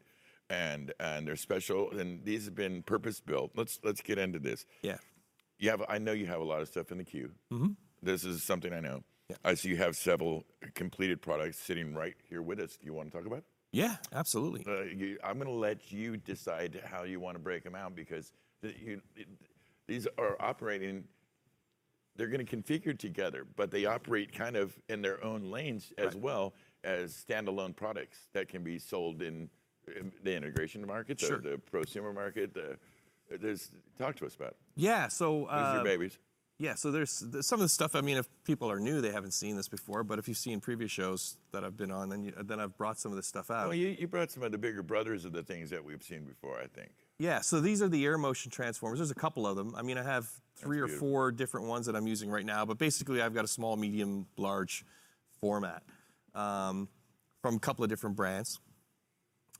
and 0.50 0.94
and 1.00 1.28
they're 1.28 1.36
special. 1.36 1.92
And 1.92 2.24
these 2.24 2.46
have 2.46 2.56
been 2.56 2.82
purpose 2.84 3.20
built. 3.20 3.52
Let's 3.56 3.80
let's 3.84 4.02
get 4.02 4.18
into 4.18 4.40
this. 4.40 4.66
yeah, 4.82 4.98
You 5.58 5.70
have. 5.72 5.84
I 5.90 5.98
know 5.98 6.12
you 6.14 6.28
have 6.28 6.42
a 6.42 6.46
lot 6.46 6.62
of 6.62 6.68
stuff 6.68 6.92
in 6.92 6.98
the 6.98 7.04
queue. 7.06 7.32
Mm-hmm. 7.52 7.72
This 8.02 8.24
is 8.24 8.44
something 8.44 8.72
I 8.74 8.80
know. 8.80 9.04
Yeah. 9.30 9.36
I 9.44 9.54
see 9.56 9.70
you 9.70 9.78
have 9.78 9.96
several 9.96 10.46
completed 10.74 11.22
products 11.22 11.60
sitting 11.60 11.94
right 11.94 12.16
here 12.30 12.42
with 12.42 12.60
us. 12.60 12.78
Do 12.78 12.86
you 12.86 12.94
want 12.94 13.12
to 13.12 13.18
talk 13.18 13.28
about? 13.28 13.40
it? 13.40 13.46
yeah, 13.72 13.98
absolutely. 14.12 14.66
Uh, 14.68 14.82
you, 14.86 15.20
I'm 15.24 15.36
going 15.36 15.46
to 15.48 15.54
let 15.54 15.92
you 15.92 16.18
decide 16.18 16.82
how 16.86 17.04
you 17.04 17.20
want 17.20 17.36
to 17.36 17.40
break 17.40 17.64
them 17.64 17.76
out 17.76 17.96
because 17.96 18.32
the, 18.62 18.74
you, 18.84 19.02
it, 19.16 19.28
these 19.88 20.08
are 20.18 20.36
operating. 20.40 21.04
They're 22.16 22.28
going 22.28 22.46
to 22.46 22.56
configure 22.58 22.98
together, 22.98 23.46
but 23.56 23.72
they 23.72 23.86
operate 23.86 24.34
kind 24.34 24.56
of 24.58 24.78
in 24.90 25.02
their 25.02 25.24
own 25.24 25.50
lanes 25.50 25.94
as 25.98 26.16
well 26.16 26.54
as 26.84 27.14
standalone 27.14 27.76
products 27.76 28.28
that 28.34 28.50
can 28.50 28.62
be 28.64 28.78
sold 28.78 29.22
in, 29.22 29.50
in 29.96 30.12
the 30.24 30.36
integration 30.36 30.86
market, 30.86 31.18
the, 31.20 31.26
Sure. 31.28 31.38
the 31.38 31.60
prosumer 31.72 32.14
market. 32.14 32.54
The, 32.54 32.78
there's 33.40 33.72
talk 33.98 34.16
to 34.18 34.26
us 34.26 34.36
about. 34.36 34.50
It. 34.50 34.58
Yeah, 34.76 35.08
so 35.08 35.42
These 35.42 35.48
are 35.50 35.80
uh, 35.80 35.84
babies. 35.84 36.18
yeah, 36.58 36.76
so 36.76 36.92
there's, 36.92 37.20
there's 37.20 37.48
some 37.48 37.60
of 37.60 37.64
the 37.64 37.70
stuff. 37.70 37.96
I 37.96 38.02
mean, 38.02 38.18
if 38.18 38.28
people 38.44 38.70
are 38.70 38.80
new, 38.80 39.00
they 39.00 39.12
haven't 39.12 39.34
seen 39.34 39.56
this 39.56 39.70
before. 39.70 40.04
But 40.04 40.20
if 40.20 40.28
you've 40.28 40.38
seen 40.38 40.60
previous 40.60 40.92
shows 40.92 41.38
that 41.54 41.64
I've 41.64 41.78
been 41.78 41.92
on, 41.92 42.10
then 42.10 42.24
you, 42.24 42.34
then 42.44 42.60
I've 42.60 42.78
brought 42.78 43.00
some 43.00 43.12
of 43.12 43.16
this 43.16 43.28
stuff 43.28 43.50
out. 43.50 43.68
Well, 43.68 43.76
you, 43.76 43.96
you 43.98 44.08
brought 44.08 44.32
some 44.32 44.44
of 44.44 44.52
the 44.52 44.58
bigger 44.58 44.84
brothers 44.84 45.24
of 45.26 45.32
the 45.32 45.44
things 45.44 45.70
that 45.70 45.84
we've 45.86 46.04
seen 46.04 46.26
before. 46.26 46.60
I 46.60 46.68
think. 46.68 46.92
Yeah, 47.20 47.42
so 47.42 47.60
these 47.60 47.82
are 47.82 47.90
the 47.90 48.06
air 48.06 48.18
motion 48.18 48.50
transformers. 48.50 49.00
There's 49.00 49.12
a 49.12 49.16
couple 49.16 49.46
of 49.46 49.58
them. 49.58 49.76
I 49.78 49.82
mean, 49.82 49.98
I 49.98 50.04
have 50.04 50.30
three 50.56 50.80
or 50.80 50.88
four 50.88 51.32
different 51.32 51.68
ones 51.68 51.86
that 51.86 51.96
I'm 51.96 52.08
using 52.08 52.30
right 52.30 52.46
now, 52.46 52.66
but 52.66 52.78
basically 52.78 53.22
I've 53.22 53.34
got 53.34 53.44
a 53.44 53.48
small, 53.48 53.76
medium, 53.76 54.26
large 54.38 54.86
format 55.40 55.84
um, 56.34 56.88
from 57.42 57.56
a 57.56 57.60
couple 57.60 57.84
of 57.84 57.90
different 57.90 58.16
brands. 58.16 58.60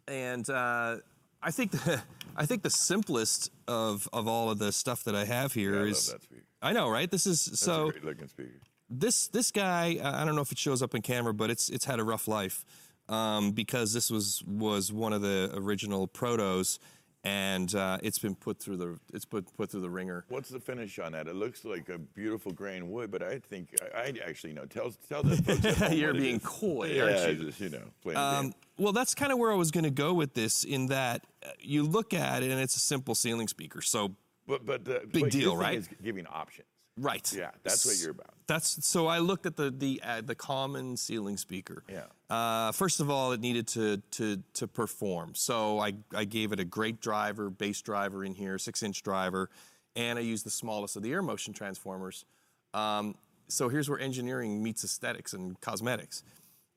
And 0.08 0.50
uh, 0.50 0.98
I 1.42 1.52
think 1.52 1.72
the, 1.72 2.02
I 2.38 2.46
think 2.46 2.64
the 2.64 2.70
simplest 2.70 3.52
of, 3.68 4.08
of 4.14 4.28
all 4.28 4.50
of 4.50 4.60
the 4.60 4.72
stuff 4.72 5.04
that 5.04 5.16
I 5.16 5.26
have 5.26 5.54
here 5.54 5.80
I 5.80 5.88
is 5.88 6.08
that 6.08 6.24
speaker. 6.24 6.44
I 6.62 6.74
know, 6.74 6.90
right? 6.90 7.10
This 7.10 7.26
is 7.26 7.46
That's 7.46 7.60
so 7.60 7.92
great 7.92 8.04
looking 8.04 8.28
speaker. 8.28 8.60
this 8.90 9.28
this 9.28 9.52
guy 9.52 9.98
uh, 10.02 10.22
I 10.22 10.26
don't 10.26 10.36
know 10.36 10.42
if 10.42 10.52
it 10.52 10.58
shows 10.58 10.82
up 10.82 10.94
in 10.94 11.02
camera, 11.02 11.34
but 11.34 11.50
it's 11.50 11.70
it's 11.70 11.86
had 11.86 12.00
a 12.00 12.04
rough 12.04 12.28
life 12.28 12.66
um, 13.08 13.52
because 13.52 13.94
this 13.94 14.12
was 14.12 14.44
was 14.46 14.92
one 14.92 15.14
of 15.14 15.22
the 15.22 15.52
original 15.56 16.08
protos, 16.08 16.80
and 17.24 17.76
uh, 17.76 17.98
it's 18.02 18.20
been 18.20 18.36
put 18.36 18.60
through 18.60 18.78
the 18.78 18.98
it's 19.14 19.26
put 19.26 19.46
put 19.58 19.72
through 19.72 19.82
the 19.82 19.90
ringer. 19.90 20.26
What's 20.30 20.50
the 20.50 20.60
finish 20.60 21.00
on 21.00 21.12
that? 21.12 21.28
It 21.28 21.36
looks 21.36 21.66
like 21.66 21.90
a 21.90 21.98
beautiful 21.98 22.52
grain 22.52 22.90
wood, 22.90 23.12
but 23.12 23.22
I 23.22 23.40
think 23.40 23.76
I, 23.94 24.00
I 24.00 24.14
actually 24.26 24.54
know. 24.54 24.66
Tell 24.66 24.92
tell 25.08 25.24
the 25.24 25.36
folks 25.38 25.92
You're 25.94 26.14
being 26.14 26.40
coy, 26.40 26.94
Yeah, 26.94 27.04
aren't 27.04 27.40
you? 27.40 27.46
just 27.46 27.60
you 27.60 27.70
know, 27.70 28.16
Um, 28.16 28.54
well, 28.78 28.94
that's 28.94 29.14
kind 29.14 29.32
of 29.32 29.38
where 29.38 29.52
I 29.52 29.56
was 29.56 29.72
going 29.72 29.84
to 29.84 29.90
go 29.90 30.14
with 30.14 30.34
this. 30.34 30.64
In 30.64 30.88
that 30.88 31.26
uh, 31.46 31.50
you 31.60 31.84
look 31.84 32.14
at 32.14 32.44
it 32.44 32.52
and 32.52 32.60
it's 32.62 32.76
a 32.76 32.80
simple 32.80 33.16
ceiling 33.16 33.48
speaker. 33.48 33.82
So 33.82 34.16
But 34.48 34.66
but 34.66 34.86
the 34.86 35.02
big 35.12 35.24
what 35.24 35.32
deal, 35.32 35.58
right? 35.58 35.78
Is 35.78 35.90
giving 36.02 36.26
options. 36.28 36.68
Right. 37.00 37.32
Yeah, 37.34 37.52
that's 37.64 37.86
what 37.86 37.98
you're 38.02 38.12
about. 38.12 38.34
That's 38.48 38.86
so. 38.86 39.08
I 39.08 39.20
looked 39.20 39.46
at 39.46 39.56
the 39.56 39.72
the 39.72 40.02
uh, 40.04 40.22
the 40.22 40.36
common 40.36 40.98
ceiling 40.98 41.38
speaker. 41.38 41.84
Yeah. 41.88 42.06
Uh, 42.30 42.72
first 42.74 43.00
of 43.00 43.10
all, 43.10 43.32
it 43.32 43.40
needed 43.40 43.68
to 43.70 43.98
to 44.12 44.44
to 44.56 44.68
perform. 44.68 45.34
So 45.36 45.80
I 45.80 45.94
I 46.14 46.26
gave 46.26 46.52
it 46.52 46.60
a 46.60 46.66
great 46.66 47.00
driver, 47.00 47.50
bass 47.50 47.82
driver 47.82 48.26
in 48.26 48.36
here, 48.36 48.58
six 48.58 48.84
inch 48.84 49.02
driver, 49.02 49.50
and 49.96 50.20
I 50.20 50.24
used 50.24 50.46
the 50.46 50.52
smallest 50.52 50.98
of 50.98 51.04
the 51.04 51.12
air 51.12 51.22
motion 51.22 51.54
transformers. 51.54 52.26
Um, 52.74 53.16
so 53.48 53.70
here's 53.70 53.90
where 53.90 54.00
engineering 54.00 54.62
meets 54.62 54.84
aesthetics 54.84 55.34
and 55.34 55.60
cosmetics. 55.62 56.24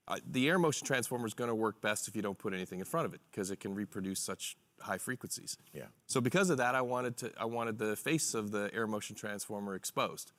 Uh, 0.08 0.16
the 0.30 0.48
air 0.48 0.58
motion 0.58 0.86
transformer 0.86 1.26
is 1.26 1.34
going 1.34 1.48
to 1.48 1.54
work 1.54 1.80
best 1.80 2.08
if 2.08 2.16
you 2.16 2.22
don't 2.22 2.38
put 2.38 2.52
anything 2.52 2.78
in 2.78 2.84
front 2.84 3.06
of 3.06 3.14
it 3.14 3.20
because 3.30 3.50
it 3.50 3.60
can 3.60 3.74
reproduce 3.74 4.20
such 4.20 4.56
high 4.82 4.98
frequencies. 4.98 5.56
Yeah. 5.72 5.84
So 6.06 6.20
because 6.20 6.50
of 6.50 6.58
that, 6.58 6.74
I 6.74 6.80
wanted 6.82 7.16
to 7.18 7.32
I 7.38 7.44
wanted 7.46 7.78
the 7.78 7.96
face 7.96 8.34
of 8.34 8.50
the 8.50 8.70
air 8.74 8.86
motion 8.86 9.16
transformer 9.16 9.74
exposed, 9.74 10.32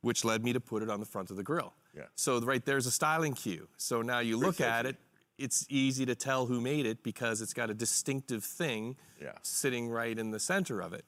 which 0.00 0.24
led 0.24 0.42
me 0.44 0.52
to 0.52 0.60
put 0.60 0.82
it 0.82 0.90
on 0.90 1.00
the 1.00 1.06
front 1.06 1.30
of 1.30 1.36
the 1.36 1.42
grill. 1.42 1.74
Yeah. 1.96 2.04
So 2.14 2.40
right 2.40 2.64
there's 2.64 2.86
a 2.86 2.90
styling 2.90 3.34
cue. 3.34 3.68
So 3.76 4.02
now 4.02 4.18
you 4.20 4.36
look 4.36 4.60
at 4.60 4.86
it, 4.86 4.96
it's 5.38 5.66
easy 5.68 6.06
to 6.06 6.14
tell 6.14 6.46
who 6.46 6.60
made 6.60 6.86
it 6.86 7.02
because 7.02 7.40
it's 7.40 7.54
got 7.54 7.70
a 7.70 7.74
distinctive 7.74 8.44
thing 8.44 8.96
Yeah. 9.20 9.32
sitting 9.42 9.88
right 9.88 10.18
in 10.18 10.30
the 10.30 10.40
center 10.40 10.80
of 10.80 10.92
it. 10.92 11.04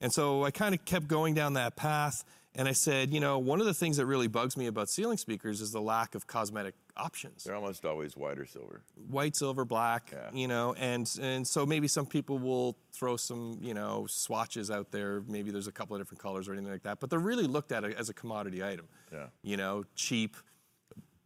And 0.00 0.12
so 0.12 0.44
I 0.44 0.50
kind 0.50 0.74
of 0.74 0.84
kept 0.84 1.06
going 1.08 1.34
down 1.34 1.54
that 1.54 1.76
path 1.76 2.24
and 2.56 2.68
I 2.68 2.72
said, 2.72 3.12
you 3.12 3.20
know, 3.20 3.38
one 3.38 3.60
of 3.60 3.66
the 3.66 3.74
things 3.74 3.96
that 3.96 4.06
really 4.06 4.28
bugs 4.28 4.56
me 4.56 4.66
about 4.66 4.88
ceiling 4.88 5.16
speakers 5.18 5.60
is 5.60 5.72
the 5.72 5.80
lack 5.80 6.14
of 6.14 6.26
cosmetic 6.26 6.74
options 6.96 7.44
They're 7.44 7.54
almost 7.56 7.84
always 7.84 8.16
white 8.16 8.38
or 8.38 8.46
silver. 8.46 8.82
white, 9.08 9.34
silver, 9.36 9.64
black, 9.64 10.10
Yeah. 10.12 10.30
you 10.32 10.46
know, 10.48 10.74
and 10.74 11.10
and 11.20 11.46
so 11.46 11.66
maybe 11.66 11.88
some 11.88 12.06
people 12.06 12.38
will 12.38 12.76
throw 12.92 13.16
some, 13.16 13.58
you 13.60 13.74
know, 13.74 14.06
swatches 14.08 14.70
out 14.70 14.90
there. 14.92 15.22
Maybe 15.26 15.50
there's 15.50 15.66
a 15.66 15.72
couple 15.72 15.96
of 15.96 16.00
different 16.02 16.20
colors 16.22 16.46
or 16.48 16.52
anything 16.52 16.70
like 16.70 16.84
that, 16.84 17.00
but 17.00 17.10
they're 17.10 17.18
really 17.18 17.46
looked 17.46 17.72
at 17.72 17.84
as 17.84 18.08
a 18.08 18.14
commodity 18.14 18.62
item. 18.62 18.86
Yeah. 19.12 19.26
You 19.42 19.56
know, 19.56 19.84
cheap, 19.96 20.36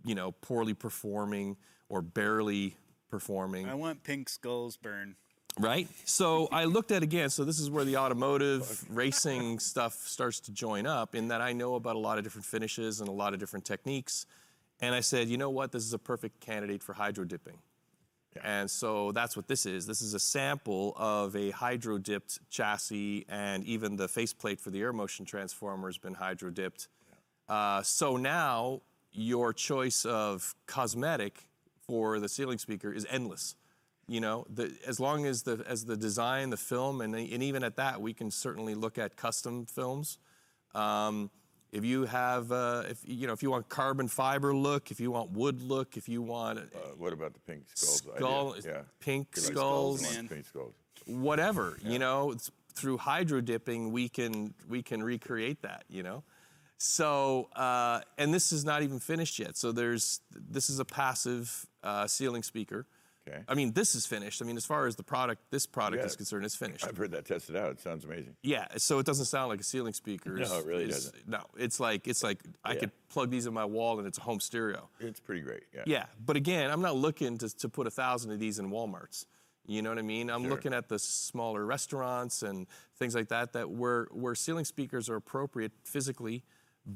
you 0.05 0.15
know, 0.15 0.33
poorly 0.33 0.75
performing 0.75 1.57
or 1.91 2.01
barely 2.03 2.77
performing. 3.11 3.69
I 3.69 3.75
want 3.75 4.03
pink 4.03 4.29
skulls 4.29 4.77
burn. 4.77 5.17
Right. 5.59 5.89
So 6.05 6.49
I 6.53 6.67
looked 6.67 6.93
at 6.93 7.03
again. 7.03 7.31
So 7.31 7.45
this 7.45 7.59
is 7.59 7.69
where 7.69 7.85
the 7.85 7.97
automotive 7.97 8.85
racing 8.91 9.59
stuff 9.59 9.95
starts 9.95 10.39
to 10.41 10.53
join 10.53 10.87
up. 10.87 11.17
In 11.17 11.29
that 11.29 11.41
I 11.41 11.53
know 11.53 11.75
about 11.75 11.97
a 11.97 11.99
lot 11.99 12.17
of 12.17 12.25
different 12.25 12.45
finishes 12.45 13.01
and 13.01 13.09
a 13.09 13.13
lot 13.13 13.35
of 13.35 13.41
different 13.41 13.65
techniques, 13.65 14.27
and 14.81 14.95
I 14.95 15.01
said, 15.01 15.29
you 15.29 15.37
know 15.37 15.51
what, 15.51 15.73
this 15.73 15.85
is 15.85 15.93
a 15.93 15.99
perfect 15.99 16.41
candidate 16.41 16.83
for 16.83 16.93
hydro 16.93 17.25
dipping. 17.25 17.59
And 18.45 18.71
so 18.71 19.11
that's 19.11 19.37
what 19.37 19.49
this 19.49 19.67
is. 19.67 19.85
This 19.87 20.01
is 20.01 20.15
a 20.15 20.21
sample 20.21 20.95
of 20.97 21.35
a 21.35 21.51
hydro 21.51 21.99
dipped 21.99 22.39
chassis, 22.51 23.27
and 23.29 23.65
even 23.65 23.97
the 23.97 24.07
faceplate 24.07 24.61
for 24.61 24.71
the 24.71 24.81
air 24.81 24.93
motion 24.93 25.25
transformer 25.25 25.89
has 25.89 25.99
been 25.99 26.15
hydro 26.15 26.51
dipped. 26.51 26.87
Uh, 27.49 27.83
so 27.83 28.17
now 28.17 28.83
your 29.11 29.53
choice 29.53 30.05
of 30.05 30.55
cosmetic 30.67 31.49
for 31.81 32.21
the 32.21 32.29
ceiling 32.29 32.59
speaker 32.59 32.93
is 32.93 33.05
endless. 33.11 33.57
You 34.11 34.21
know, 34.21 34.47
the, 34.49 34.75
as 34.87 34.99
long 34.99 35.27
as 35.27 35.43
the 35.43 35.63
as 35.69 35.85
the 35.85 35.97
design, 35.97 36.49
the 36.49 36.57
film, 36.57 37.03
and, 37.03 37.15
and 37.15 37.43
even 37.43 37.63
at 37.63 37.77
that, 37.77 38.01
we 38.01 38.15
can 38.15 38.31
certainly 38.31 38.75
look 38.75 38.97
at 38.97 39.17
custom 39.17 39.67
films. 39.67 40.17
Um, 40.75 41.31
if 41.73 41.85
you 41.85 42.07
have, 42.07 42.51
uh, 42.51 42.85
if 42.89 43.01
you 43.05 43.27
know, 43.27 43.35
if 43.35 43.43
you 43.43 43.51
want 43.51 43.69
carbon 43.69 44.09
fiber 44.09 44.55
look, 44.55 44.91
if 44.91 44.99
you 44.99 45.11
want 45.11 45.33
wood 45.33 45.61
look, 45.61 45.99
if 45.99 46.09
you 46.09 46.23
want 46.23 46.59
Uh, 46.59 46.79
what 46.97 47.13
about 47.13 47.35
the 47.35 47.41
pink 47.41 47.65
skulls? 47.75 48.03
idea? 48.03 48.17
skull, 48.17 48.57
Yeah. 48.65 48.83
pink 49.01 49.29
like 49.37 49.45
skulls, 49.45 50.03
I 50.07 50.15
Man. 50.15 50.29
Pink 50.29 50.47
skulls. 50.47 50.73
whatever, 51.05 51.79
you 51.83 51.99
know, 51.99 52.33
it's, 52.33 52.51
through 52.75 52.97
hydro 52.99 53.43
dipping, 53.43 53.93
we 53.93 54.09
can 54.09 54.55
we 54.69 54.83
can 54.83 55.03
recreate 55.03 55.61
that, 55.63 55.85
you 55.91 56.03
know. 56.03 56.23
So, 56.79 57.49
uh, 57.57 58.01
and 58.17 58.33
this 58.33 58.53
is 58.53 58.65
not 58.65 58.83
even 58.83 59.01
finished 59.01 59.39
yet. 59.39 59.59
So 59.59 59.71
there's 59.73 60.23
this 60.31 60.71
is 60.71 60.79
a 60.79 60.85
passive 60.87 61.67
uh, 61.83 62.07
ceiling 62.07 62.43
speaker. 62.43 62.87
Okay. 63.29 63.43
I 63.49 63.55
mean, 63.55 63.73
this 63.73 63.95
is 63.95 64.07
finished. 64.07 64.41
I 64.43 64.45
mean, 64.45 64.57
as 64.57 64.65
far 64.65 64.87
as 64.87 64.97
the 64.97 65.03
product, 65.03 65.43
this 65.51 65.67
product 65.67 66.03
Yeah. 66.03 66.07
is 66.07 66.17
concerned, 66.17 66.45
it's 66.45 66.57
finished. 66.57 66.85
I've 66.87 66.97
heard 66.97 67.11
that 67.13 67.25
tested 67.27 67.57
out. 67.57 67.71
It 67.73 67.81
sounds 67.81 68.05
amazing. 68.05 68.37
Yeah, 68.43 68.67
so 68.77 68.99
it 68.99 69.07
doesn't 69.07 69.27
sound 69.27 69.49
like 69.51 69.61
a 69.61 69.65
ceiling 69.65 69.93
speaker. 69.93 70.31
No, 70.37 70.59
it 70.59 70.67
really 70.67 70.85
is- 70.85 71.07
doesn't. 71.11 71.29
No, 71.29 71.43
it's 71.57 71.79
like 71.81 72.09
it's 72.09 72.23
like 72.23 72.41
I 72.65 72.73
Yeah. 72.75 72.81
could 72.81 73.09
plug 73.09 73.31
these 73.31 73.47
in 73.47 73.55
my 73.55 73.65
wall 73.65 73.99
and 73.99 74.07
it's 74.09 74.19
a 74.19 74.23
home 74.23 74.41
stereo. 74.41 74.89
It's 75.01 75.21
pretty 75.21 75.41
great. 75.43 75.65
Yeah. 75.75 75.83
Yeah, 75.87 76.07
but 76.25 76.37
again, 76.37 76.71
I'm 76.71 76.83
not 76.83 76.97
looking 76.97 77.39
to, 77.39 77.49
to 77.59 77.69
put 77.69 77.87
a 77.87 77.91
thousand 77.91 78.33
of 78.33 78.39
these 78.39 78.59
in 78.59 78.71
WalMarts. 78.71 79.27
You 79.67 79.83
know 79.83 79.91
what 79.91 79.99
I 79.99 80.03
mean? 80.03 80.31
I'm 80.31 80.43
Sure. 80.43 80.51
looking 80.51 80.73
at 80.73 80.89
the 80.89 80.99
smaller 80.99 81.67
restaurants 81.67 82.43
and 82.43 82.67
things 82.97 83.15
like 83.15 83.29
that 83.29 83.53
that 83.53 83.69
where 83.71 84.05
where 84.13 84.35
ceiling 84.35 84.65
speakers 84.65 85.11
are 85.11 85.17
appropriate 85.17 85.73
physically, 85.85 86.43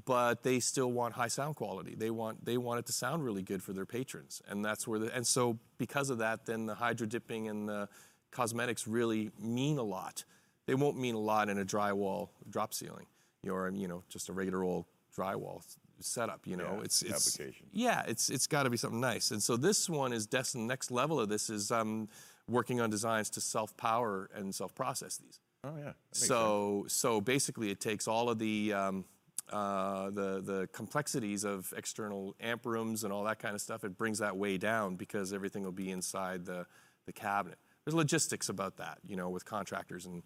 but 0.07 0.43
they 0.43 0.59
still 0.59 0.91
want 0.91 1.15
high 1.15 1.29
sound 1.29 1.55
quality. 1.57 1.95
They 1.95 2.11
want 2.11 2.45
they 2.45 2.57
want 2.57 2.79
it 2.79 2.87
to 2.87 2.93
sound 2.93 3.25
really 3.25 3.43
good 3.43 3.63
for 3.63 3.73
their 3.73 3.85
patrons, 3.87 4.41
and 4.49 4.65
that's 4.65 4.89
where 4.89 4.99
the 4.99 5.15
and 5.15 5.27
so 5.27 5.59
because 5.79 6.09
of 6.11 6.19
that, 6.19 6.47
then 6.47 6.67
the 6.67 6.75
hydro 6.75 7.07
dipping 7.07 7.49
and 7.49 7.69
the 7.69 7.89
cosmetics 8.31 8.87
really 8.87 9.31
mean 9.39 9.77
a 9.79 9.83
lot. 9.83 10.25
They 10.67 10.75
won't 10.75 10.99
mean 10.99 11.15
a 11.15 11.21
lot 11.21 11.49
in 11.49 11.59
a 11.59 11.65
drywall 11.65 12.31
drop 12.49 12.73
ceiling, 12.73 13.07
or 13.47 13.71
you 13.71 13.87
know 13.89 14.03
just 14.09 14.29
a 14.29 14.33
regular 14.33 14.65
old 14.65 14.87
drywall 15.15 15.63
setup. 16.01 16.47
You 16.47 16.57
know, 16.57 16.77
Yeah, 16.79 16.85
it's 16.85 17.03
it's 17.03 17.37
application. 17.39 17.67
yeah, 17.73 18.03
it's 18.09 18.31
it's 18.31 18.47
got 18.47 18.63
to 18.63 18.71
be 18.71 18.79
something 18.79 19.01
nice. 19.01 19.31
And 19.31 19.43
so 19.43 19.57
this 19.59 19.91
one 19.91 20.13
is 20.15 20.27
destined. 20.27 20.67
Next 20.67 20.91
level 20.91 21.21
of 21.21 21.29
this 21.29 21.51
is 21.51 21.71
um, 21.71 22.09
working 22.49 22.81
on 22.81 22.89
designs 22.89 23.29
to 23.31 23.41
self 23.43 23.77
power 23.77 24.31
and 24.35 24.55
self 24.55 24.75
process 24.75 25.19
these. 25.19 25.39
Oh 25.65 25.77
yeah. 25.77 25.85
Makes 25.85 25.95
sense. 26.13 26.29
So 26.29 26.85
so 26.89 27.21
basically, 27.21 27.71
it 27.71 27.79
takes 27.81 28.09
all 28.09 28.31
of 28.31 28.39
the 28.39 28.73
um, 28.73 29.05
uh, 29.53 30.11
the 30.11 30.41
the 30.41 30.69
complexities 30.73 31.45
of 31.45 31.73
external 31.77 32.35
amp 32.41 32.65
rooms 32.67 33.05
and 33.05 33.13
all 33.13 33.25
that 33.25 33.39
kind 33.39 33.55
of 33.55 33.61
stuff. 33.61 33.85
It 33.85 33.97
brings 33.97 34.19
that 34.19 34.37
way 34.37 34.59
down 34.59 34.97
because 34.97 35.33
everything 35.33 35.63
will 35.63 35.73
be 35.73 35.91
inside 35.91 36.45
the 36.47 36.67
the 37.07 37.13
cabinet. 37.13 37.59
There's 37.85 37.95
logistics 37.95 38.49
about 38.49 38.77
that, 38.79 38.99
you 39.07 39.17
know, 39.17 39.29
with 39.31 39.45
contractors 39.45 40.07
and 40.07 40.23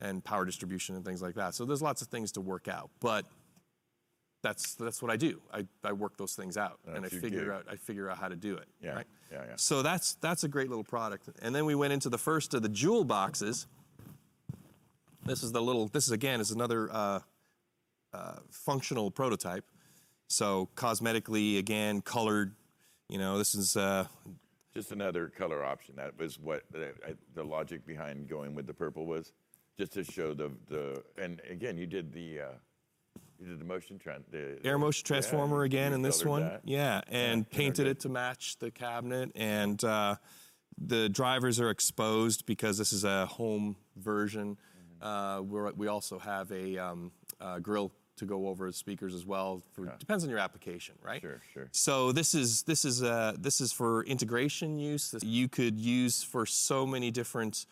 and 0.00 0.24
power 0.24 0.44
distribution 0.44 0.94
and 0.94 1.04
things 1.04 1.20
like 1.20 1.34
that. 1.34 1.54
So 1.54 1.64
there's 1.64 1.82
lots 1.82 2.02
of 2.02 2.08
things 2.08 2.32
to 2.32 2.40
work 2.40 2.68
out, 2.68 2.90
but 3.00 3.24
that's 4.42 4.74
that's 4.76 5.02
what 5.02 5.10
I 5.10 5.16
do. 5.16 5.40
I, 5.52 5.66
I 5.82 5.92
work 5.92 6.16
those 6.16 6.34
things 6.34 6.56
out 6.56 6.78
and 6.86 7.04
I 7.04 7.08
figure 7.08 7.40
gig. 7.46 7.48
out 7.50 7.66
I 7.68 7.74
figure 7.76 8.08
out 8.08 8.18
how 8.18 8.28
to 8.28 8.36
do 8.36 8.54
it. 8.56 8.68
Yeah, 8.80 8.94
Right? 8.94 9.06
yeah, 9.32 9.42
yeah. 9.48 9.52
So 9.56 9.82
that's 9.82 10.14
that's 10.20 10.44
a 10.44 10.48
great 10.48 10.68
little 10.68 10.84
product. 10.84 11.28
And 11.42 11.52
then 11.54 11.64
we 11.66 11.74
went 11.74 11.92
into 11.92 12.08
the 12.08 12.18
first 12.18 12.54
of 12.54 12.62
the 12.62 12.68
jewel 12.68 13.04
boxes. 13.04 13.66
This 15.24 15.42
is 15.42 15.50
the 15.52 15.60
little. 15.60 15.88
This 15.88 16.06
is 16.06 16.12
again 16.12 16.40
is 16.40 16.52
another 16.52 16.88
uh, 16.92 17.20
uh, 18.12 18.36
functional 18.50 19.10
prototype. 19.10 19.64
So 20.28 20.68
cosmetically, 20.76 21.58
again, 21.58 22.00
colored. 22.00 22.54
You 23.08 23.18
know, 23.18 23.38
this 23.38 23.54
is 23.54 23.76
uh, 23.76 24.06
Just 24.74 24.92
another 24.92 25.28
color 25.28 25.64
option. 25.64 25.96
That 25.96 26.18
was 26.18 26.38
what 26.38 26.64
the, 26.70 26.92
the 27.34 27.42
logic 27.44 27.86
behind 27.86 28.28
going 28.28 28.54
with 28.54 28.66
the 28.66 28.74
purple 28.74 29.06
was, 29.06 29.32
just 29.78 29.92
to 29.92 30.04
show 30.04 30.34
the 30.34 30.50
the. 30.68 31.02
And 31.16 31.40
again, 31.50 31.78
you 31.78 31.86
did 31.86 32.12
the. 32.12 32.40
Uh, 32.40 32.44
you 33.40 33.46
did 33.46 33.60
the 33.60 33.64
motion 33.64 33.98
trend. 33.98 34.24
The, 34.32 34.58
air 34.64 34.78
motion 34.78 35.06
transformer 35.06 35.58
you- 35.58 35.62
again 35.62 35.92
in 35.92 36.02
this 36.02 36.24
one. 36.24 36.42
that. 36.42 36.62
Yeah, 36.64 37.02
and 37.06 37.46
Yeah, 37.50 37.56
painted 37.56 37.86
it 37.86 38.00
to 38.00 38.08
match 38.08 38.58
the 38.58 38.70
cabinet, 38.72 39.30
and 39.36 39.82
uh, 39.84 40.16
the 40.76 41.08
drivers 41.08 41.60
are 41.60 41.70
exposed 41.70 42.46
because 42.46 42.78
this 42.78 42.92
is 42.92 43.04
a 43.04 43.26
home 43.26 43.76
version. 43.96 44.56
Mm-hmm. 45.00 45.06
Uh, 45.06 45.42
we're, 45.42 45.72
we 45.72 45.86
also 45.86 46.18
have 46.18 46.50
a 46.50 46.78
um, 46.78 47.12
uh, 47.40 47.58
grill 47.58 47.92
to 48.16 48.24
go 48.24 48.48
over 48.48 48.66
the 48.66 48.72
speakers 48.72 49.14
as 49.14 49.24
well. 49.24 49.62
For, 49.72 49.86
Depends 49.98 50.24
on 50.24 50.30
your 50.30 50.38
application, 50.38 50.94
right? 51.02 51.20
Sure, 51.20 51.40
sure. 51.52 51.68
So 51.72 52.12
this 52.12 52.34
is 52.34 52.62
this 52.62 52.84
is 52.84 53.02
uh, 53.02 53.34
this 53.38 53.60
is 53.60 53.72
for 53.72 54.04
integration 54.04 54.78
use. 54.78 55.10
This 55.10 55.22
you 55.22 55.48
could 55.48 55.78
use 55.78 56.22
for 56.22 56.44
so 56.44 56.86
many 56.86 57.10
different 57.10 57.66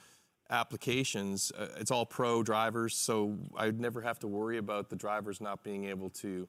applications. 0.51 1.53
Uh, 1.59 1.69
it's 1.79 1.91
all 1.91 2.07
pro 2.07 2.43
drivers, 2.43 2.97
so 2.97 3.37
I'd 3.57 3.81
never 3.81 4.01
have 4.01 4.19
to 4.21 4.29
worry 4.29 4.59
about 4.59 4.89
the 4.89 4.97
drivers 4.97 5.41
not 5.41 5.63
being 5.63 5.87
able 5.87 6.11
to 6.11 6.49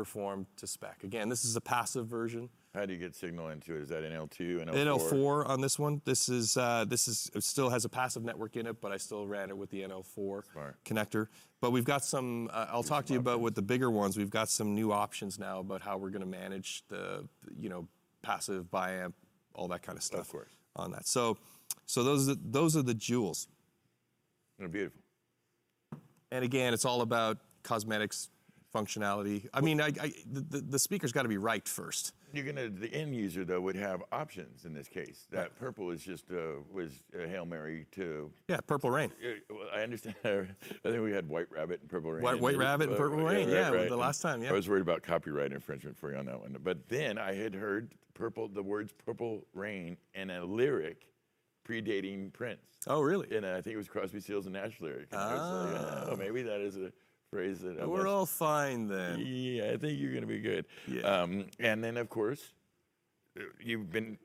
perform 0.00 0.46
to 0.56 0.66
spec. 0.66 1.04
Again, 1.04 1.28
this 1.28 1.44
is 1.44 1.56
a 1.56 1.60
passive 1.60 2.06
version. 2.06 2.48
How 2.74 2.86
do 2.86 2.94
you 2.94 2.98
get 2.98 3.14
signal 3.14 3.48
into 3.48 3.76
it? 3.76 3.82
Is 3.82 3.88
that 3.90 4.02
NL2, 4.02 4.64
NL4? 4.66 4.72
NL4 4.72 5.48
on 5.50 5.60
this 5.60 5.78
one. 5.78 6.00
This 6.06 6.30
is 6.30 6.56
uh, 6.56 6.86
this 6.88 7.06
is 7.06 7.30
it 7.34 7.44
still 7.44 7.68
has 7.68 7.84
a 7.84 7.88
passive 7.90 8.24
network 8.24 8.56
in 8.56 8.66
it, 8.66 8.80
but 8.80 8.92
I 8.92 8.96
still 8.96 9.26
ran 9.26 9.50
it 9.50 9.58
with 9.58 9.68
the 9.68 9.82
NL4 9.82 10.52
Smart. 10.52 10.84
connector. 10.86 11.26
But 11.60 11.72
we've 11.72 11.84
got 11.84 12.02
some. 12.02 12.48
Uh, 12.50 12.68
I'll 12.70 12.82
talk 12.82 13.04
to 13.06 13.12
you 13.12 13.18
about 13.18 13.40
with 13.40 13.54
the 13.54 13.60
bigger 13.60 13.90
ones. 13.90 14.16
We've 14.16 14.30
got 14.30 14.48
some 14.48 14.74
new 14.74 14.90
options 14.90 15.38
now 15.38 15.60
about 15.60 15.82
how 15.82 15.98
we're 15.98 16.08
going 16.08 16.22
to 16.22 16.38
manage 16.40 16.82
the 16.88 17.28
you 17.58 17.68
know 17.68 17.86
passive 18.22 18.70
biamp, 18.70 19.12
all 19.54 19.68
that 19.68 19.82
kind 19.82 19.98
of 19.98 20.02
stuff. 20.02 20.30
course. 20.30 20.52
On 20.76 20.92
that. 20.92 21.06
So 21.06 21.36
so 21.84 22.02
those 22.02 22.30
are, 22.30 22.36
those 22.42 22.74
are 22.74 22.82
the 22.82 22.94
jewels. 22.94 23.48
They're 24.58 24.68
beautiful. 24.68 25.02
And 26.30 26.42
again, 26.42 26.72
it's 26.72 26.86
all 26.86 27.02
about 27.02 27.36
cosmetics, 27.62 28.30
functionality. 28.74 29.48
I 29.52 29.60
mean, 29.60 29.80
I, 29.80 29.88
I, 30.00 30.12
the, 30.30 30.60
the- 30.60 30.78
speaker's 30.78 31.12
got 31.12 31.22
to 31.22 31.28
be 31.28 31.36
right 31.38 31.66
first. 31.68 32.14
you're 32.32 32.44
gonna 32.44 32.68
the 32.68 32.92
end 32.94 33.14
user 33.14 33.44
though 33.44 33.60
would 33.60 33.76
have 33.76 34.02
options 34.12 34.64
in 34.64 34.72
this 34.72 34.88
case. 34.88 35.26
That 35.30 35.56
purple 35.58 35.90
is 35.90 36.02
just 36.02 36.24
uh, 36.30 36.60
was 36.72 36.90
a 37.18 37.26
hail 37.28 37.44
mary 37.44 37.86
to. 37.92 38.30
Yeah, 38.48 38.58
Purple 38.66 38.90
Rain. 38.90 39.12
uh, 39.22 39.54
well, 39.54 39.68
I 39.74 39.82
understand. 39.82 40.14
I 40.24 40.46
think 40.88 41.02
we 41.02 41.12
had 41.12 41.28
White 41.28 41.50
Rabbit 41.50 41.80
and 41.80 41.90
Purple 41.90 42.12
Rain. 42.12 42.22
White- 42.22 42.40
White 42.40 42.56
Rabbit 42.56 42.88
and 42.88 42.96
Purple 42.98 43.18
Rain, 43.24 43.48
yeah, 43.48 43.70
the 43.70 43.96
last 43.96 44.22
time, 44.22 44.42
yeah. 44.42 44.50
I 44.50 44.52
was 44.52 44.68
worried 44.68 44.82
about 44.82 45.02
copyright 45.02 45.52
infringement 45.52 45.96
for 45.96 46.12
you 46.12 46.18
on 46.18 46.26
that 46.26 46.40
one, 46.40 46.56
but 46.62 46.88
then 46.88 47.18
I 47.18 47.34
had 47.34 47.54
heard 47.54 47.92
purple 48.14 48.48
the 48.48 48.62
words 48.62 48.92
Purple 49.04 49.46
Rain 49.54 49.96
in 50.14 50.30
a 50.30 50.44
lyric 50.44 51.06
predating 51.68 52.32
Prince. 52.32 52.60
Oh, 52.86 53.00
really? 53.02 53.34
And 53.36 53.44
I 53.46 53.60
think 53.60 53.74
it 53.74 53.76
was 53.76 53.88
Crosby, 53.88 54.20
Stills, 54.20 54.46
and 54.46 54.54
Nash 54.54 54.80
lyric. 54.80 55.08
And 55.12 55.20
like, 55.20 56.08
oh, 56.08 56.16
maybe 56.18 56.42
that 56.42 56.60
is 56.60 56.76
a 56.76 56.90
phrase 57.30 57.60
that 57.60 57.78
I 57.80 57.86
We're 57.86 58.08
all 58.08 58.26
fine 58.26 58.88
then. 58.88 59.22
yeah, 59.24 59.70
I 59.72 59.76
think 59.76 59.98
you're 59.98 60.10
going 60.10 60.22
to 60.22 60.26
be 60.26 60.40
good. 60.40 60.66
Yeah. 60.86 61.02
Um, 61.02 61.46
and 61.58 61.82
then, 61.82 61.96
of 61.96 62.08
course, 62.08 62.52
uh, 63.38 63.42
you've 63.60 63.90
been. 63.90 64.18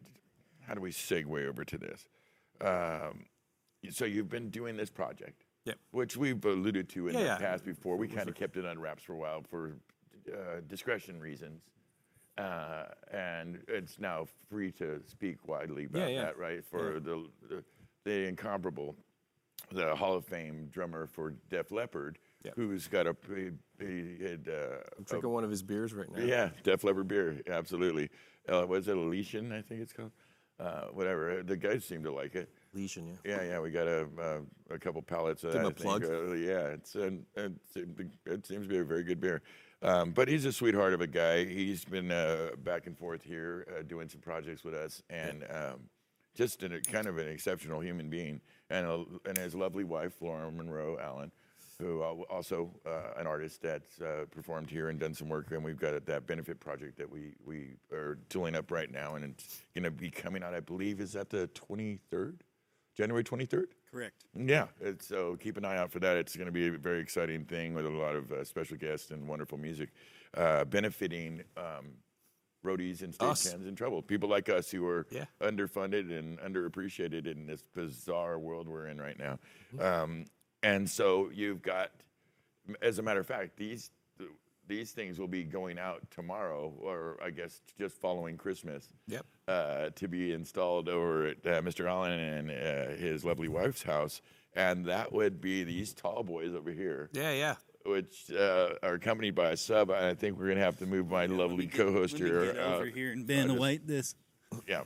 How 0.67 0.73
do 0.73 0.81
we 0.81 0.91
segue 0.91 1.47
over 1.47 1.63
to 1.63 1.77
this? 1.77 2.05
Um, 2.61 3.25
so 3.91 4.05
you've 4.05 4.29
been 4.29 4.49
doing 4.49 4.75
this 4.75 4.89
project, 4.89 5.43
Yep. 5.65 5.77
which 5.91 6.17
we've 6.17 6.43
alluded 6.43 6.89
to 6.89 7.07
in 7.07 7.13
Yeah, 7.13 7.19
the 7.19 7.25
yeah. 7.27 7.37
past 7.37 7.63
before. 7.63 7.97
We 7.97 8.07
kind 8.07 8.27
of 8.27 8.33
kept 8.33 8.57
it 8.57 8.65
on 8.65 8.79
wraps 8.79 9.03
for 9.03 9.13
a 9.13 9.17
while 9.17 9.43
for 9.47 9.73
uh, 10.27 10.61
discretion 10.67 11.19
reasons. 11.19 11.61
Uh, 12.39 12.85
and 13.13 13.59
it's 13.67 13.99
now 13.99 14.25
free 14.49 14.71
to 14.71 14.99
speak 15.07 15.47
widely 15.47 15.85
about 15.85 16.11
yeah. 16.11 16.23
that, 16.23 16.37
right? 16.37 16.65
For 16.65 16.99
the, 16.99 17.27
the 17.47 17.63
the 18.03 18.27
incomparable, 18.27 18.95
the 19.71 19.95
Hall 19.95 20.15
of 20.15 20.25
Fame 20.25 20.67
drummer 20.71 21.05
for 21.07 21.33
Def 21.49 21.71
Leppard, 21.71 22.17
Yep. 22.45 22.53
who's 22.55 22.87
got 22.87 23.07
a 23.07 23.15
he, 23.27 23.49
he 23.79 24.23
had 24.23 24.47
uh, 24.47 24.77
Drinking 25.03 25.31
one 25.31 25.43
of 25.43 25.49
his 25.49 25.63
beers 25.63 25.93
right 25.93 26.09
now. 26.11 26.23
yeah, 26.23 26.49
Def 26.63 26.83
Leppard 26.83 27.07
beer, 27.07 27.41
absolutely. 27.49 28.09
Uh, 28.47 28.65
was 28.67 28.87
it 28.87 28.95
Elysian? 28.95 29.51
I 29.51 29.61
think 29.61 29.81
it's 29.81 29.93
called. 29.93 30.11
Uh, 30.57 30.85
whatever. 30.93 31.43
The 31.43 31.57
guys 31.57 31.83
seem 31.83 32.01
to 32.03 32.11
like 32.13 32.33
it. 32.35 32.49
Legion, 32.73 33.07
yeah. 33.25 33.37
Yeah, 33.37 33.43
yeah. 33.43 33.59
We 33.59 33.71
got 33.71 33.87
a 33.87 34.07
uh, 34.19 34.39
a 34.69 34.79
couple 34.79 35.01
pallets 35.01 35.43
of 35.43 35.51
Give 35.51 35.63
that. 35.63 35.67
a 35.67 35.69
I 35.69 35.73
think. 35.73 35.81
plug. 35.81 36.03
Uh, 36.05 36.33
yeah, 36.33 36.67
it's 36.67 36.95
and 36.95 37.25
it, 37.35 37.51
seems 38.45 38.63
to 38.63 38.69
be 38.69 38.77
a 38.77 38.83
very 38.83 39.03
good 39.03 39.19
beer. 39.19 39.41
Um, 39.81 40.11
but 40.11 40.27
he's 40.29 40.45
a 40.45 40.53
sweetheart 40.53 40.93
of 40.93 41.01
a 41.01 41.07
guy. 41.07 41.45
He's 41.45 41.83
been 41.83 42.09
uh, 42.09 42.51
back 42.63 42.87
and 42.87 42.97
forth 42.97 43.21
here 43.21 43.67
uh, 43.77 43.83
doing 43.83 44.07
some 44.07 44.21
projects 44.21 44.63
with 44.63 44.73
us, 44.73 45.03
and 45.09 45.43
um, 45.51 45.89
just 46.35 46.63
a 46.63 46.79
kind 46.81 47.07
of 47.07 47.17
an 47.17 47.27
exceptional 47.27 47.81
human 47.81 48.09
being. 48.09 48.39
And 48.69 48.85
a, 48.87 49.03
and 49.25 49.37
his 49.37 49.55
lovely 49.55 49.83
wife, 49.83 50.13
Lauren 50.21 50.57
Monroe 50.57 50.97
Allen, 51.01 51.31
who 51.79 52.01
also 52.01 52.71
uh, 52.85 53.19
an 53.19 53.27
artist 53.27 53.61
that's 53.61 53.99
uh, 54.01 54.25
performed 54.31 54.69
here 54.69 54.89
and 54.89 54.99
done 54.99 55.13
some 55.13 55.27
work. 55.29 55.51
And 55.51 55.63
we've 55.63 55.79
got 55.79 56.05
that 56.05 56.25
benefit 56.27 56.59
project 56.59 56.97
that 56.97 57.09
we 57.09 57.33
we 57.45 57.75
are 57.91 58.17
tooling 58.29 58.55
up 58.55 58.71
right 58.71 58.91
now, 58.91 59.15
and 59.15 59.25
it's 59.25 59.61
going 59.73 59.83
to 59.83 59.91
be 59.91 60.09
coming 60.09 60.43
out. 60.43 60.53
I 60.53 60.59
believe 60.61 61.01
is 61.01 61.13
that 61.13 61.29
the 61.29 61.49
23rd, 61.49 62.35
January 62.95 63.23
23rd. 63.23 63.65
Correct. 63.91 64.23
Yeah, 64.35 64.67
it's, 64.81 65.07
so 65.07 65.35
keep 65.37 65.57
an 65.57 65.65
eye 65.65 65.77
out 65.77 65.91
for 65.91 65.99
that. 65.99 66.17
It's 66.17 66.35
going 66.35 66.47
to 66.47 66.51
be 66.51 66.67
a 66.67 66.71
very 66.71 66.99
exciting 66.99 67.45
thing 67.45 67.73
with 67.73 67.85
a 67.85 67.89
lot 67.89 68.15
of 68.15 68.31
uh, 68.31 68.43
special 68.43 68.77
guests 68.77 69.11
and 69.11 69.27
wonderful 69.27 69.57
music, 69.57 69.89
uh, 70.35 70.65
benefiting 70.65 71.43
um, 71.55 71.93
roadies 72.65 73.03
and 73.03 73.13
Us. 73.21 73.45
stagehands 73.45 73.67
in 73.67 73.75
trouble. 73.75 74.01
People 74.01 74.27
like 74.27 74.49
us 74.49 74.69
who 74.71 74.85
are 74.87 75.07
Yeah. 75.11 75.25
underfunded 75.41 76.17
and 76.17 76.39
underappreciated 76.39 77.25
in 77.27 77.45
this 77.45 77.63
bizarre 77.73 78.37
world 78.39 78.67
we're 78.67 78.87
in 78.87 78.99
right 78.99 79.17
now. 79.19 79.39
Um, 79.79 80.25
and 80.65 80.89
so 80.89 81.29
you've 81.33 81.61
got, 81.61 81.91
as 82.81 82.99
a 82.99 83.03
matter 83.03 83.19
of 83.19 83.27
fact, 83.27 83.55
these 83.57 83.91
these 84.67 84.91
things 84.91 85.19
will 85.19 85.27
be 85.27 85.43
going 85.43 85.77
out 85.77 86.01
tomorrow, 86.09 86.73
or 86.81 87.17
I 87.23 87.29
guess 87.29 87.61
just 87.77 87.95
following 88.01 88.35
Christmas 88.35 88.89
Yep. 89.07 89.23
uh, 89.47 89.89
to 89.93 90.07
be 90.07 90.31
installed 90.33 90.89
over 90.89 91.27
at 91.27 91.37
uh, 91.45 91.61
Mr. 91.61 91.87
Allen 91.87 92.11
and 92.19 92.49
uh, 92.49 92.95
his 92.97 93.23
lovely 93.23 93.47
wife's 93.47 93.83
house, 93.83 94.21
and 94.55 94.83
that 94.85 95.13
would 95.13 95.39
be 95.39 95.63
these 95.63 95.93
tall 95.93 96.23
boys 96.23 96.55
over 96.55 96.71
here, 96.71 97.09
Yeah, 97.13 97.31
yeah. 97.33 97.55
which 97.85 98.31
uh, 98.31 98.69
are 98.81 98.95
accompanied 98.95 99.35
by 99.35 99.51
a 99.51 99.57
sub. 99.57 99.91
And 99.91 100.03
I 100.03 100.15
think 100.15 100.39
we're 100.39 100.47
gonna 100.47 100.61
have 100.61 100.79
to 100.79 100.87
move 100.87 101.11
my 101.11 101.27
lovely 101.27 101.67
co-host 101.67 102.13
Let 102.13 102.21
me 102.23 102.27
here. 102.29 102.45
get 102.53 102.57
over 102.57 102.85
out. 102.87 102.87
here 102.87 103.11
and 103.11 103.23
Van 103.27 103.47
just- 103.49 103.59
White 103.59 103.85
this. 103.85 104.15
Yeah, 104.67 104.81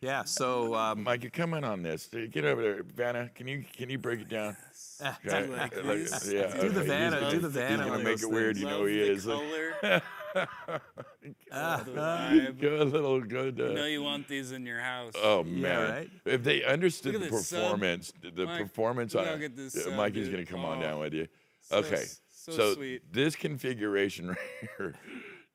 Yeah, 0.00 0.24
so 0.24 0.74
um, 0.74 1.02
Mike, 1.02 1.22
you 1.22 1.30
come 1.30 1.52
in 1.52 1.64
on 1.64 1.82
this. 1.82 2.08
Get 2.30 2.46
over 2.46 2.62
there, 2.62 2.82
Vanna. 2.82 3.28
Can 3.34 3.46
you 3.46 3.62
can 3.76 3.90
you 3.90 3.98
break 3.98 4.20
it 4.20 4.30
down? 4.30 4.56
Ah, 5.02 5.18
Okay. 5.26 5.46
like 5.48 5.76
Like, 5.84 5.98
yeah, 6.26 6.60
Do 6.60 6.68
the 6.68 6.80
okay. 6.80 6.86
Vanna, 6.88 7.18
He's- 7.20 7.32
do 7.32 7.38
the 7.40 7.48
he's 7.48 7.56
Vanna 7.56 7.84
gonna 7.86 8.02
make 8.04 8.22
it 8.22 8.30
weird. 8.30 8.56
You 8.56 8.66
know 8.66 8.78
Love 8.80 8.88
he 8.88 9.00
is. 9.00 9.24
color. 9.24 9.74
the 10.34 11.20
vibe. 11.50 12.60
Go 12.60 12.82
a 12.82 12.84
little 12.84 13.20
good. 13.20 13.58
You 13.58 13.66
Uh, 13.66 13.72
know 13.72 13.86
you 13.86 14.02
want 14.02 14.28
these 14.28 14.52
in 14.52 14.64
your 14.66 14.80
house. 14.80 15.12
Oh 15.16 15.44
Yeah, 15.44 15.60
man! 15.60 15.90
right? 15.90 16.10
If 16.24 16.42
they 16.44 16.64
understood 16.64 17.14
the 17.14 17.24
at 17.26 17.30
this 17.30 17.48
sub. 17.48 17.60
performance, 17.62 18.12
the 18.22 18.46
Mike, 18.46 18.60
performance 18.62 19.14
we 19.14 19.20
on 19.20 19.26
gotta 19.26 19.38
get 19.38 19.56
this 19.56 19.76
uh, 19.76 19.80
sub, 19.84 19.94
Mikey's 19.94 20.26
dude. 20.28 20.34
gonna 20.34 20.46
come 20.46 20.64
on 20.64 20.78
Oh, 20.78 20.82
down 20.82 20.98
with 21.00 21.14
you. 21.14 21.28
so 21.60 21.76
okay, 21.78 21.94
s- 21.96 22.20
so 22.30 22.74
sweet. 22.74 23.02
this 23.12 23.36
configuration 23.36 24.28
right 24.28 24.38
here 24.78 24.94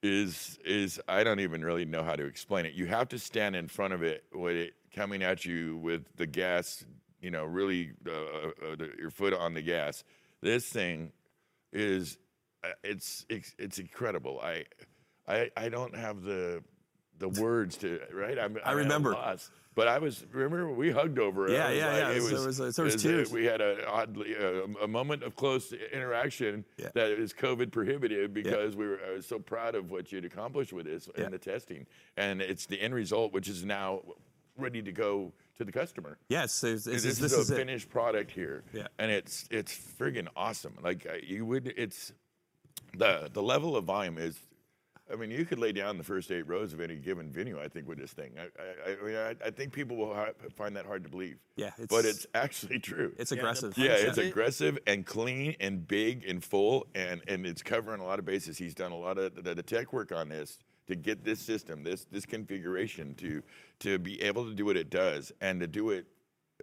is 0.04 0.60
is 0.64 1.00
I 1.08 1.24
don't 1.24 1.40
even 1.40 1.64
really 1.66 1.86
know 1.86 2.04
how 2.04 2.16
to 2.16 2.26
explain 2.26 2.66
it. 2.66 2.74
You 2.74 2.86
have 2.86 3.10
to 3.10 3.20
stand 3.20 3.56
in 3.56 3.68
front 3.68 3.94
of 3.94 4.04
it 4.04 4.26
with 4.34 4.56
it 4.56 4.74
coming 4.96 5.24
at 5.24 5.44
you 5.46 5.78
with 5.78 6.04
the 6.18 6.28
gas, 6.28 6.86
you 7.22 7.32
know, 7.32 7.46
really 7.46 7.92
uh, 8.08 8.12
uh, 8.12 8.76
the, 8.78 8.92
your 9.00 9.10
foot 9.12 9.34
on 9.34 9.54
the 9.54 9.62
gas. 9.62 10.04
This 10.42 10.66
thing 10.68 11.12
is 11.74 12.18
uh, 12.64 12.70
it's 12.84 13.26
it's, 13.30 13.54
it's 13.58 13.80
incredible. 13.80 14.40
I 14.42 14.66
I 15.28 15.50
I 15.58 15.70
don't 15.70 15.96
have 15.96 16.22
the 16.22 16.64
the 17.20 17.30
words 17.30 17.78
to 17.78 18.00
right. 18.14 18.38
I'm, 18.38 18.58
I 18.64 18.74
remember. 18.74 19.14
loss. 19.14 19.50
But 19.74 19.88
I 19.88 20.00
was 20.00 20.26
remember 20.32 20.72
we 20.72 20.90
hugged 20.90 21.20
over 21.20 21.46
it. 21.48 21.52
Yeah, 21.52 21.70
yeah, 21.70 21.86
like- 21.88 21.96
yeah. 22.00 22.10
It 22.14 22.22
was, 22.24 22.32
it 22.32 22.48
was, 22.48 22.60
uh, 22.60 22.64
it 22.64 22.78
was 22.84 22.96
it 22.96 22.98
tears. 23.00 23.30
uh, 23.32 23.36
We 23.36 23.46
had 23.46 23.62
a 23.62 23.88
oddly 23.88 24.36
uh, 24.36 24.66
a 24.84 24.88
moment 24.88 25.22
of 25.22 25.36
close 25.36 25.72
interaction 25.94 26.66
Yeah. 26.78 26.90
that 26.96 27.12
is 27.12 27.32
COVID 27.32 27.72
prohibitive 27.72 28.34
because 28.34 28.76
we 28.76 28.88
were 28.88 29.00
I 29.08 29.14
was 29.14 29.28
so 29.28 29.38
proud 29.38 29.76
of 29.76 29.92
what 29.92 30.12
you'd 30.12 30.26
accomplished 30.26 30.74
with 30.74 30.88
this 30.88 31.08
Yeah. 31.16 31.26
and 31.26 31.34
the 31.34 31.38
testing, 31.38 31.86
and 32.16 32.42
it's 32.42 32.66
the 32.66 32.82
end 32.82 32.96
result, 32.96 33.34
which 33.34 33.48
is 33.48 33.64
now 33.66 34.02
ready 34.58 34.82
to 34.82 34.92
go 34.92 35.32
to 35.58 35.66
the 35.66 35.72
customer. 35.72 36.18
Yes, 36.30 36.64
it's, 36.64 36.88
it's, 36.88 37.04
This, 37.04 37.18
this, 37.20 37.32
is, 37.34 37.40
is 37.40 37.52
a 37.52 37.56
it. 37.56 37.58
finished 37.58 37.90
product 37.90 38.32
here, 38.32 38.64
Yeah. 38.74 38.88
and 39.00 39.12
it's 39.12 39.46
it's 39.52 39.74
friggin' 40.00 40.28
awesome. 40.36 40.78
Like 40.82 41.08
you 41.24 41.46
would, 41.46 41.74
it's 41.78 42.14
the 42.98 43.30
the 43.32 43.42
level 43.44 43.76
of 43.76 43.86
volume 43.86 44.18
is. 44.18 44.40
I 45.10 45.16
mean, 45.16 45.32
you 45.32 45.46
could 45.46 45.58
lay 45.58 45.72
down 45.72 45.98
the 45.98 46.04
first 46.04 46.30
eight 46.32 46.46
rows 46.50 46.74
of 46.74 46.82
any 46.82 46.98
given 46.98 47.32
venue. 47.32 47.62
I 47.62 47.70
think 47.70 47.88
with 47.88 47.98
this 47.98 48.12
thing, 48.12 48.34
I 48.38 48.90
I, 48.92 48.92
I, 49.02 49.06
mean, 49.06 49.16
I, 49.16 49.36
I 49.48 49.52
think 49.52 49.72
people 49.72 49.96
will 49.96 50.14
ha- 50.14 50.32
find 50.54 50.76
that 50.76 50.86
hard 50.86 51.06
to 51.06 51.10
believe. 51.10 51.38
Yeah, 51.56 51.72
but 51.90 52.00
it's- 52.00 52.16
it's 52.16 52.28
actually 52.34 52.80
true. 52.80 53.14
It's 53.18 53.30
the 53.30 53.38
aggressive. 53.38 53.74
punch 53.74 53.88
yeah, 53.88 53.94
it's 53.94 54.18
it- 54.18 54.28
aggressive 54.28 54.78
and 54.86 55.06
clean 55.06 55.56
and 55.62 55.88
big 55.88 56.26
and 56.28 56.44
full, 56.44 56.88
and 56.94 57.22
and 57.30 57.46
it's 57.46 57.64
covering 57.64 58.02
a 58.02 58.06
lot 58.06 58.20
of 58.20 58.26
bases. 58.26 58.58
He's 58.58 58.76
done 58.76 58.92
a 58.92 58.98
lot 58.98 59.18
of 59.18 59.42
the, 59.42 59.56
the 59.56 59.64
tech 59.64 59.94
work 59.94 60.12
on 60.12 60.28
this 60.28 60.60
to 60.88 60.96
get 60.96 61.24
this 61.24 61.40
system, 61.40 61.84
this 61.84 62.06
this 62.06 62.26
configuration 62.26 63.14
to 63.16 63.44
to 63.80 64.00
be 64.00 64.22
able 64.22 64.46
to 64.46 64.54
do 64.54 64.66
what 64.66 64.78
it 64.78 64.90
does 64.90 65.32
and 65.42 65.60
to 65.60 65.68
do 65.68 65.92
it 65.92 66.06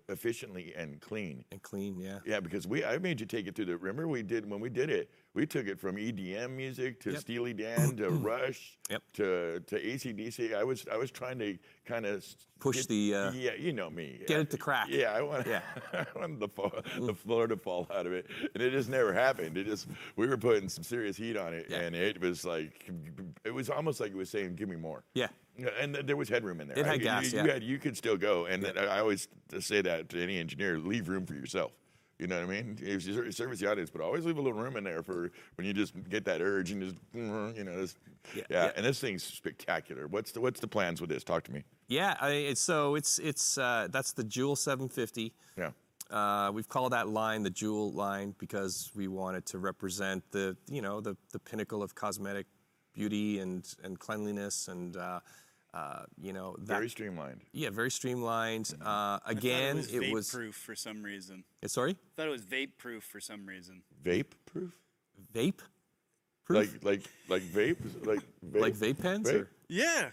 efficiently 0.08 0.74
and 0.76 1.00
clean. 1.00 1.44
and 1.52 1.62
clean. 1.62 1.98
Yeah. 1.98 2.18
Yeah, 2.26 2.40
because 2.40 2.66
we 2.66 2.84
I 2.84 2.98
made 2.98 3.20
you 3.20 3.26
take 3.26 3.46
it 3.46 3.54
through 3.54 3.66
the. 3.66 3.76
Remember 3.76 4.08
we 4.08 4.22
did 4.22 4.48
when 4.48 4.60
we 4.60 4.70
did 4.70 4.90
it. 4.90 5.10
We 5.34 5.46
took 5.46 5.66
it 5.66 5.80
from 5.80 5.96
EDM 5.96 6.50
music 6.50 7.00
to 7.00 7.10
Yep. 7.12 7.20
Steely 7.20 7.52
Dan 7.54 7.96
to 7.96 8.08
Rush 8.10 8.78
Yep. 8.88 9.02
to 9.14 9.60
to 9.66 9.80
ACDC. 9.80 10.54
I 10.54 10.62
was 10.62 10.86
I 10.90 10.96
was 10.96 11.10
trying 11.10 11.38
to 11.40 11.58
kind 11.84 12.06
of 12.06 12.24
Push 12.60 12.86
the, 12.86 13.14
uh, 13.14 13.32
yeah 13.32 13.50
you 13.58 13.72
know 13.72 13.90
me 13.90 14.20
get 14.26 14.40
it 14.40 14.50
to 14.50 14.56
crack. 14.56 14.86
yeah 14.88 15.12
I 15.12 15.20
want 15.22 15.46
Yeah. 15.46 15.60
I 15.92 16.06
wanted 16.14 16.38
the 16.40 16.48
fall, 16.48 16.72
the 17.00 17.14
floor 17.14 17.46
to 17.48 17.56
fall 17.56 17.86
out 17.94 18.06
of 18.06 18.12
it 18.12 18.26
and 18.54 18.62
it 18.62 18.70
just 18.70 18.88
never 18.88 19.12
happened. 19.12 19.58
It 19.58 19.64
just 19.66 19.88
we 20.16 20.26
were 20.28 20.36
putting 20.38 20.68
some 20.68 20.84
serious 20.84 21.16
heat 21.16 21.36
on 21.36 21.52
it 21.52 21.66
Yeah. 21.68 21.80
and 21.80 21.96
it 21.96 22.20
was 22.20 22.44
like 22.44 22.88
it 23.44 23.50
was 23.52 23.68
almost 23.70 23.98
like 24.00 24.10
it 24.12 24.16
was 24.16 24.30
saying 24.30 24.54
give 24.54 24.68
me 24.68 24.76
more. 24.76 25.02
Yeah. 25.14 25.28
And 25.80 25.94
there 25.94 26.16
was 26.16 26.28
headroom 26.28 26.60
in 26.60 26.68
there. 26.68 26.78
It 26.78 26.84
had 26.86 26.94
I- 26.94 26.98
you- 26.98 27.00
gas, 27.04 27.32
You, 27.32 27.38
yeah. 27.40 27.52
had, 27.54 27.62
you 27.62 27.78
could 27.78 27.96
still 27.96 28.16
go. 28.16 28.46
And 28.46 28.66
I 28.78 28.98
always 28.98 29.28
say 29.60 29.82
that 29.82 30.08
to 30.10 30.20
any 30.22 30.38
engineer: 30.38 30.78
leave 30.78 31.08
room 31.08 31.26
for 31.26 31.34
yourself. 31.34 31.70
You 32.18 32.28
know 32.28 32.36
what 32.36 32.44
I 32.48 32.62
mean? 32.62 32.78
If 32.80 33.06
you 33.06 33.32
service 33.32 33.58
the 33.58 33.68
audience, 33.70 33.90
but 33.90 34.00
always 34.00 34.24
leave 34.24 34.38
a 34.38 34.40
little 34.40 34.58
room 34.58 34.76
in 34.76 34.84
there 34.84 35.02
for 35.02 35.32
when 35.56 35.66
you 35.66 35.72
just 35.72 35.94
get 36.08 36.24
that 36.26 36.40
urge 36.40 36.70
and 36.70 36.80
just, 36.80 36.96
you 37.12 37.64
know, 37.64 37.80
just, 37.80 37.96
yeah, 38.34 38.42
Yeah, 38.48 38.64
yeah. 38.64 38.72
And 38.76 38.86
this 38.86 39.00
thing's 39.00 39.24
spectacular. 39.24 40.06
What's 40.06 40.30
the 40.32 40.40
what's 40.40 40.60
the 40.60 40.68
plans 40.68 41.00
with 41.00 41.10
this? 41.10 41.24
Talk 41.24 41.42
to 41.44 41.52
me. 41.52 41.64
Yeah. 41.88 42.16
I, 42.20 42.30
it's, 42.30 42.60
so 42.60 42.94
it's 42.94 43.18
it's 43.18 43.58
uh, 43.58 43.88
that's 43.90 44.12
the 44.12 44.24
Jewel 44.24 44.54
750. 44.54 45.32
Yeah. 45.58 45.70
Uh, 46.10 46.52
we've 46.52 46.68
called 46.68 46.92
that 46.92 47.08
line 47.08 47.42
the 47.42 47.50
Jewel 47.50 47.90
line 47.92 48.34
because 48.38 48.90
we 48.94 49.08
wanted 49.08 49.44
to 49.46 49.58
represent 49.58 50.22
the 50.30 50.56
you 50.68 50.82
know 50.82 51.00
the 51.00 51.16
the 51.32 51.38
pinnacle 51.38 51.82
of 51.82 51.94
cosmetic 51.94 52.46
beauty 52.92 53.40
and 53.40 53.74
and 53.82 53.98
cleanliness 53.98 54.68
and 54.68 54.96
uh, 54.96 55.18
uh, 55.74 56.04
you 56.20 56.32
know 56.32 56.54
that, 56.60 56.66
Very 56.76 56.88
streamlined. 56.88 57.40
yeah 57.52 57.70
very 57.70 57.90
streamlined. 57.90 58.72
Uh, 58.80 58.84
I 58.84 59.18
thought 59.26 59.32
again, 59.32 59.76
it 59.76 59.76
was 59.76 59.92
it 59.94 60.02
vape 60.02 60.12
was 60.12 60.30
proof 60.30 60.54
for 60.54 60.74
some 60.76 61.02
reason. 61.02 61.44
eh, 61.62 61.66
sorry 61.66 61.92
I 61.92 62.10
thought 62.16 62.26
it 62.28 62.30
was 62.30 62.42
vape 62.46 62.76
proof 62.78 63.02
for 63.04 63.20
some 63.20 63.44
reason. 63.46 63.82
Vape 64.04 64.32
proof. 64.46 64.72
vape. 65.34 65.60
Like 66.48 66.68
like 66.84 67.02
like 67.28 67.42
vape, 67.42 67.78
like 68.06 68.20
vape, 68.44 68.60
Like 68.60 68.74
vape 68.74 68.98
pens? 69.00 69.28
Vape. 69.30 69.40
Or? 69.42 69.48
Yeah. 69.68 70.10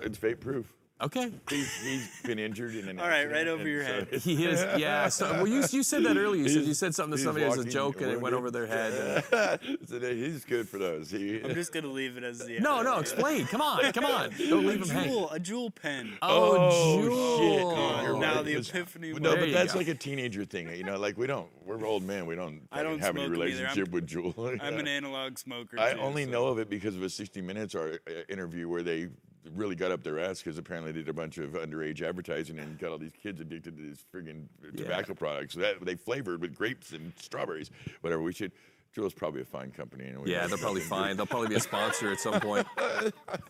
It's 0.00 0.16
vape 0.18 0.40
proof. 0.40 0.72
Okay. 1.00 1.30
He's, 1.48 1.72
he's 1.80 2.08
been 2.24 2.40
injured 2.40 2.74
in 2.74 2.88
an 2.88 2.98
All 2.98 3.06
right, 3.06 3.18
accident, 3.26 3.32
right 3.36 3.48
over 3.48 3.60
and 3.62 3.70
your 3.70 3.82
so 3.84 3.88
head. 3.92 4.08
He 4.20 4.44
is, 4.46 4.60
yeah. 4.80 5.08
So, 5.08 5.32
well, 5.32 5.46
you, 5.46 5.62
you 5.70 5.84
said 5.84 6.02
that 6.02 6.16
earlier. 6.16 6.42
You 6.42 6.48
said 6.48 6.64
you 6.64 6.74
said 6.74 6.92
something 6.92 7.12
to 7.12 7.16
he's 7.18 7.24
somebody 7.24 7.46
as 7.46 7.54
a 7.54 7.58
walking 7.58 7.70
joke, 7.72 8.00
and 8.00 8.10
it 8.10 8.20
went 8.20 8.34
wounded. 8.34 8.38
over 8.38 8.50
their 8.50 8.66
head. 8.66 9.22
and- 9.62 9.78
so 9.88 10.00
he's 10.00 10.44
good 10.44 10.68
for 10.68 10.78
those. 10.78 11.08
He, 11.08 11.40
I'm 11.40 11.54
just 11.54 11.72
gonna 11.72 11.86
leave 11.86 12.16
it 12.16 12.24
as 12.24 12.40
the 12.40 12.58
no, 12.58 12.82
no, 12.82 12.98
explain. 12.98 13.46
Come 13.46 13.60
on, 13.60 13.92
come 13.92 14.04
on. 14.06 14.30
Don't 14.50 14.66
leave 14.66 14.82
him 14.82 14.88
hanging. 14.88 15.10
jewel, 15.12 15.30
a 15.30 15.38
jewel 15.38 15.70
pen. 15.70 16.18
Oh, 16.20 16.68
shit! 16.70 17.04
Jewel. 17.04 17.38
dude, 17.38 18.02
you're 18.02 18.18
Now 18.18 18.34
right, 18.36 18.44
the 18.44 18.50
because- 18.54 18.70
epiphany 18.70 19.12
No. 19.12 19.30
There 19.30 19.38
but 19.38 19.48
you 19.48 19.54
that's 19.54 19.74
go. 19.74 19.78
like 19.78 19.88
a 19.88 19.94
teenager 19.94 20.44
thing. 20.44 20.68
You 20.74 20.82
know, 20.82 20.98
like 20.98 21.16
we 21.16 21.28
don't. 21.28 21.48
We're 21.64 21.84
old 21.86 22.02
men. 22.02 22.26
We 22.26 22.34
don't. 22.34 22.62
I 22.72 22.82
don't 22.82 22.98
have 22.98 23.16
any 23.16 23.26
smoke 23.26 23.36
'em 23.36 23.42
either. 23.42 23.44
relationship 23.50 23.84
I'm- 23.88 23.92
with 23.92 24.08
Juul. 24.08 24.58
I'm 24.60 24.78
an 24.78 24.88
analog 24.88 25.38
smoker. 25.38 25.78
I 25.78 25.92
too, 25.94 26.00
only 26.00 26.24
so- 26.24 26.30
know 26.32 26.46
of 26.48 26.58
it 26.58 26.68
because 26.68 26.96
of 26.96 27.02
a 27.04 27.08
60 27.10 27.40
Minutes 27.40 27.76
or, 27.76 28.00
uh, 28.08 28.10
interview 28.28 28.68
where 28.68 28.82
they 28.82 29.08
really 29.54 29.74
got 29.74 29.90
up 29.92 30.02
their 30.02 30.18
ass 30.18 30.38
because 30.38 30.58
apparently 30.58 30.92
they 30.92 31.00
did 31.00 31.08
a 31.08 31.12
bunch 31.12 31.38
of 31.38 31.50
underage 31.52 32.02
advertising 32.02 32.58
and 32.58 32.78
got 32.78 32.90
all 32.90 32.98
these 32.98 33.12
kids 33.22 33.40
addicted 33.40 33.76
to 33.76 33.82
these 33.82 34.04
friggin' 34.14 34.46
tobacco 34.76 35.14
products 35.14 35.54
that 35.54 35.84
they 35.84 35.94
flavored 35.94 36.40
with 36.40 36.54
grapes 36.54 36.92
and 36.92 37.12
strawberries. 37.20 37.70
Whatever. 38.00 38.22
We 38.22 38.32
should. 38.32 38.52
Juul's 38.94 39.12
probably 39.12 39.42
a 39.42 39.44
fine 39.44 39.70
company. 39.70 40.12
Yeah, 40.24 40.46
they're 40.46 40.56
probably 40.56 40.80
fine. 40.96 41.16
They'll 41.16 41.26
probably 41.26 41.48
be 41.48 41.56
a 41.56 41.60
sponsor 41.60 42.10
at 42.10 42.20
some 42.20 42.40
point. 42.40 42.66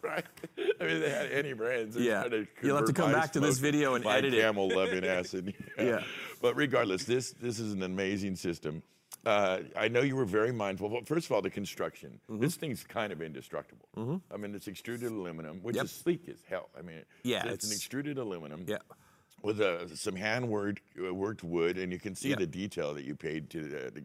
right. 0.02 0.24
I 0.80 0.84
mean, 0.84 1.00
they 1.00 1.10
had 1.10 1.30
any 1.30 1.52
brands. 1.52 1.96
Yeah. 1.96 2.24
You'll 2.60 2.76
have 2.76 2.86
to 2.86 2.92
come 2.92 3.12
back 3.12 3.32
to 3.32 3.40
this 3.40 3.58
video 3.58 3.94
and 3.94 4.04
edit 4.04 4.34
it. 4.34 4.40
camel 4.40 4.68
loving 4.68 5.04
acid. 5.06 5.54
Yeah. 5.78 6.00
But 6.42 6.56
regardless, 6.56 7.04
this 7.04 7.32
this 7.40 7.60
is 7.60 7.72
an 7.72 7.82
amazing 7.84 8.36
system. 8.36 8.82
Uh, 9.26 9.60
I 9.76 9.88
know 9.88 10.00
you 10.00 10.16
were 10.16 10.24
very 10.24 10.52
mindful. 10.52 10.88
Well, 10.88 11.02
first 11.04 11.26
of 11.26 11.32
all, 11.32 11.42
the 11.42 11.50
construction. 11.50 12.20
Mm-hmm. 12.30 12.40
This 12.40 12.54
thing's 12.56 12.84
kind 12.84 13.12
of 13.12 13.20
indestructible. 13.20 13.88
I 14.32 14.36
mean, 14.36 14.54
it's 14.54 14.68
extruded 14.68 15.10
aluminum, 15.10 15.58
which 15.62 15.76
Yep. 15.76 15.84
is 15.86 15.90
sleek 15.90 16.28
as 16.28 16.38
hell. 16.48 16.70
I 16.78 16.82
mean, 16.82 17.02
Yeah, 17.24 17.46
it's, 17.48 17.66
an 17.66 17.72
extruded 17.72 18.16
aluminum 18.18 18.64
Yeah. 18.66 18.78
with 19.42 19.60
uh, 19.60 19.88
some 19.94 20.14
hand 20.16 20.48
worked 20.48 20.82
uh, 21.04 21.12
worked 21.12 21.42
wood, 21.42 21.78
and 21.78 21.92
you 21.92 21.98
can 21.98 22.14
see 22.14 22.34
the 22.34 22.46
detail 22.46 22.94
that 22.94 23.04
you 23.04 23.14
paid 23.16 23.50
to 23.50 23.58
uh, 23.86 23.90
the, 23.92 24.02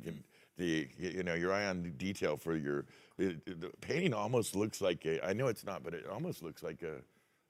the 0.57 0.88
you 0.97 1.24
know 1.24 1.36
your 1.36 1.53
eye 1.53 1.68
on 1.68 1.84
the 1.84 1.89
detail 1.89 2.36
for 2.38 2.55
your 2.55 2.86
the, 3.18 3.38
the 3.45 3.72
painting 3.82 4.14
almost 4.14 4.55
looks 4.55 4.82
like 4.82 5.05
a 5.05 5.24
I 5.26 5.34
know 5.34 5.47
it's 5.47 5.64
not, 5.66 5.84
but 5.84 5.93
it 5.93 6.05
almost 6.07 6.41
looks 6.43 6.64
like 6.64 6.82
a 6.82 6.95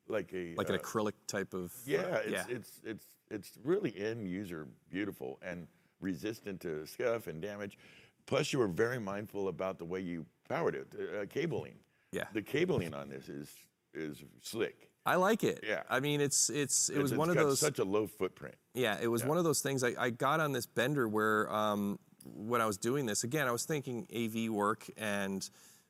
like 0.08 0.34
a 0.34 0.54
Like 0.56 0.70
an 0.70 0.78
acrylic 0.78 1.14
type 1.28 1.54
of. 1.54 1.72
yeah, 1.86 2.18
it's, 2.18 2.32
yeah. 2.32 2.46
it's 2.50 2.82
it's 2.84 3.06
it's 3.30 3.52
really 3.64 3.94
end 3.98 4.28
user 4.28 4.68
beautiful 4.92 5.40
and 5.42 5.68
resistant 6.04 6.60
to 6.62 6.86
scuff 6.86 7.28
and 7.28 7.42
damage. 7.42 7.78
Plus, 8.26 8.54
you 8.54 8.60
were 8.60 8.68
very 8.68 9.00
mindful 9.00 9.48
about 9.48 9.80
the 9.80 9.86
way 9.86 10.00
you 10.00 10.26
powered 10.48 10.76
it, 10.76 10.88
uh, 11.20 11.26
cabling. 11.26 11.76
Yeah. 12.12 12.26
the 12.34 12.44
cabling 12.44 12.94
on 12.94 13.10
this 13.10 13.28
is 13.28 13.50
is 13.96 14.24
slick. 14.42 14.90
I 15.06 15.16
like 15.16 15.44
it. 15.44 15.64
Yeah. 15.68 15.84
I 15.90 16.00
mean, 16.00 16.22
it's 16.22 16.50
it's 16.50 16.90
it 16.90 16.94
It's- 16.94 17.02
was 17.04 17.12
it's 17.14 17.18
one 17.20 17.30
of 17.30 17.36
those. 17.36 17.60
such 17.60 17.80
a 17.80 17.84
low 17.84 18.06
footprint. 18.08 18.56
Yeah, 18.76 18.98
it 19.02 19.08
was 19.08 19.24
one 19.26 19.38
of 19.38 19.44
those 19.44 19.62
things. 19.62 19.84
I, 19.84 19.94
I 19.98 20.10
got 20.12 20.40
on 20.40 20.52
this 20.52 20.66
bender 20.66 21.08
where 21.08 21.52
um, 21.52 22.00
when 22.24 22.62
I 22.62 22.66
was 22.66 22.78
doing 22.78 23.06
this, 23.08 23.24
again, 23.24 23.48
I 23.48 23.52
was 23.52 23.66
thinking 23.66 24.08
AV 24.16 24.50
work 24.52 24.86
and 24.98 25.48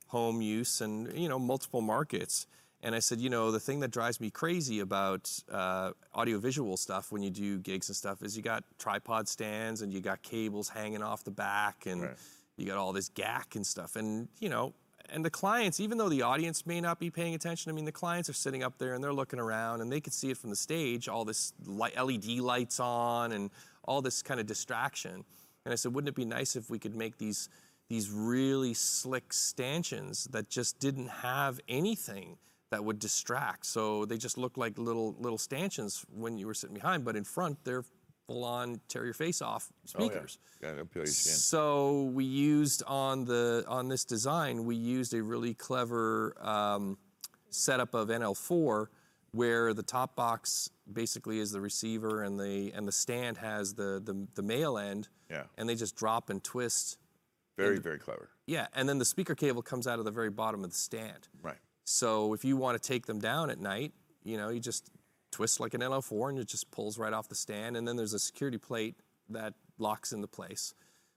home 0.08 0.40
use 0.42 0.80
and, 0.80 1.12
you 1.16 1.28
know, 1.28 1.38
multiple 1.38 1.80
markets. 1.80 2.46
And 2.84 2.94
I 2.94 2.98
said, 2.98 3.18
you 3.18 3.30
know, 3.30 3.50
the 3.50 3.58
thing 3.58 3.80
that 3.80 3.90
drives 3.90 4.20
me 4.20 4.28
crazy 4.30 4.80
about 4.80 5.32
uh, 5.50 5.92
audiovisual 6.14 6.76
stuff 6.76 7.10
when 7.10 7.22
you 7.22 7.30
do 7.30 7.58
gigs 7.58 7.88
and 7.88 7.96
stuff 7.96 8.22
is 8.22 8.36
you 8.36 8.42
got 8.42 8.62
tripod 8.78 9.26
stands 9.26 9.80
and 9.80 9.90
you 9.90 10.02
got 10.02 10.22
cables 10.22 10.68
hanging 10.68 11.02
off 11.02 11.24
the 11.24 11.30
back 11.30 11.86
and 11.86 12.02
Right. 12.02 12.16
you 12.58 12.66
got 12.66 12.76
all 12.76 12.92
this 12.92 13.08
gack 13.08 13.54
and 13.56 13.66
stuff. 13.66 13.96
And, 13.96 14.28
you 14.38 14.50
know, 14.50 14.74
and 15.08 15.24
the 15.24 15.30
clients, 15.30 15.80
even 15.80 15.96
though 15.96 16.10
the 16.10 16.20
audience 16.22 16.66
may 16.66 16.78
not 16.78 17.00
be 17.00 17.08
paying 17.08 17.34
attention, 17.34 17.70
I 17.72 17.74
mean, 17.74 17.86
the 17.86 17.92
clients 17.92 18.28
are 18.28 18.34
sitting 18.34 18.62
up 18.62 18.76
there 18.76 18.92
and 18.92 19.02
they're 19.02 19.14
looking 19.14 19.38
around 19.38 19.80
and 19.80 19.90
they 19.90 20.00
could 20.02 20.12
see 20.12 20.30
it 20.30 20.36
from 20.36 20.50
the 20.50 20.56
stage, 20.56 21.08
all 21.08 21.24
this 21.24 21.54
light, 21.64 21.96
LED 21.96 22.38
lights 22.40 22.80
on 22.80 23.32
and 23.32 23.50
all 23.84 24.02
this 24.02 24.20
kind 24.22 24.40
of 24.40 24.46
distraction. 24.46 25.24
And 25.64 25.72
I 25.72 25.76
said, 25.76 25.94
wouldn't 25.94 26.10
it 26.10 26.14
be 26.14 26.26
nice 26.26 26.54
if 26.54 26.68
we 26.68 26.78
could 26.78 26.94
make 26.94 27.16
these 27.16 27.48
these 27.88 28.10
really 28.10 28.72
slick 28.74 29.32
stanchions 29.32 30.24
that 30.32 30.48
just 30.48 30.78
didn't 30.78 31.08
have 31.08 31.60
anything 31.68 32.38
that 32.74 32.84
would 32.84 32.98
distract? 32.98 33.66
So 33.66 34.04
they 34.04 34.18
just 34.18 34.36
looked 34.36 34.58
like 34.58 34.78
little 34.78 35.14
little 35.20 35.38
stanchions 35.38 36.04
when 36.12 36.38
you 36.38 36.46
were 36.46 36.54
sitting 36.54 36.74
behind, 36.74 37.04
but 37.04 37.14
in 37.14 37.22
front 37.24 37.64
they're 37.64 37.84
full 38.26 38.44
on 38.44 38.80
tear 38.88 39.04
your 39.04 39.14
face 39.14 39.40
off 39.40 39.72
speakers. 39.84 40.38
Oh, 40.40 40.66
yeah. 40.66 40.74
Yeah, 40.76 40.82
peel 40.92 41.02
your 41.02 41.06
skin. 41.06 41.34
So 41.34 42.04
we 42.14 42.24
used 42.24 42.82
on 42.86 43.24
the 43.26 43.64
on 43.68 43.88
this 43.88 44.04
design, 44.04 44.64
we 44.64 44.74
used 44.74 45.14
a 45.14 45.22
really 45.22 45.54
clever 45.54 46.34
um, 46.40 46.98
setup 47.50 47.94
of 47.94 48.08
NL4, 48.08 48.88
where 49.32 49.72
the 49.72 49.82
top 49.82 50.16
box 50.16 50.70
basically 50.92 51.38
is 51.38 51.52
the 51.52 51.60
receiver 51.60 52.22
and 52.22 52.40
the 52.40 52.72
and 52.74 52.88
the 52.88 52.92
stand 52.92 53.36
has 53.38 53.74
the 53.74 54.02
the, 54.04 54.26
the 54.34 54.42
male 54.42 54.78
end. 54.78 55.08
Yeah. 55.30 55.44
And 55.56 55.68
they 55.68 55.76
just 55.76 55.94
drop 55.96 56.28
and 56.28 56.42
twist. 56.42 56.98
Very, 57.56 57.78
very 57.78 58.00
clever. 58.00 58.30
Yeah, 58.46 58.66
and 58.74 58.88
then 58.88 58.98
the 58.98 59.04
speaker 59.04 59.36
cable 59.36 59.62
comes 59.62 59.86
out 59.86 60.00
of 60.00 60.04
the 60.04 60.10
very 60.10 60.30
bottom 60.30 60.64
of 60.64 60.70
the 60.70 60.76
stand. 60.76 61.28
Right. 61.40 61.56
So 61.84 62.32
if 62.32 62.44
you 62.44 62.56
want 62.56 62.80
to 62.80 62.88
take 62.88 63.06
them 63.06 63.20
down 63.20 63.50
at 63.50 63.60
night, 63.60 63.92
you 64.22 64.36
know, 64.36 64.48
you 64.48 64.60
just 64.60 64.90
twist 65.30 65.60
like 65.60 65.74
an 65.74 65.80
NL4 65.80 66.30
and 66.30 66.38
it 66.38 66.48
just 66.48 66.70
pulls 66.70 66.98
right 66.98 67.12
off 67.12 67.28
the 67.28 67.34
stand. 67.34 67.76
And 67.76 67.86
then 67.86 67.96
there's 67.96 68.14
a 68.14 68.18
security 68.18 68.58
plate 68.58 68.96
that 69.28 69.54
locks 69.78 70.12
into 70.12 70.26
place. 70.26 70.74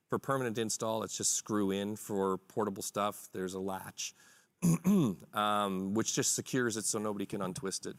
For 0.10 0.20
permanent 0.20 0.58
install, 0.58 1.04
it's 1.04 1.16
just 1.18 1.36
screw 1.36 1.72
in. 1.72 1.96
For 1.96 2.38
portable 2.38 2.84
stuff, 2.84 3.28
there's 3.34 3.54
a 3.54 3.60
latch, 3.60 4.14
um, 5.34 5.94
which 5.94 6.16
just 6.16 6.34
secures 6.34 6.78
it 6.78 6.86
so 6.86 6.98
nobody 6.98 7.26
can 7.26 7.42
untwist 7.42 7.86
it 7.86 7.98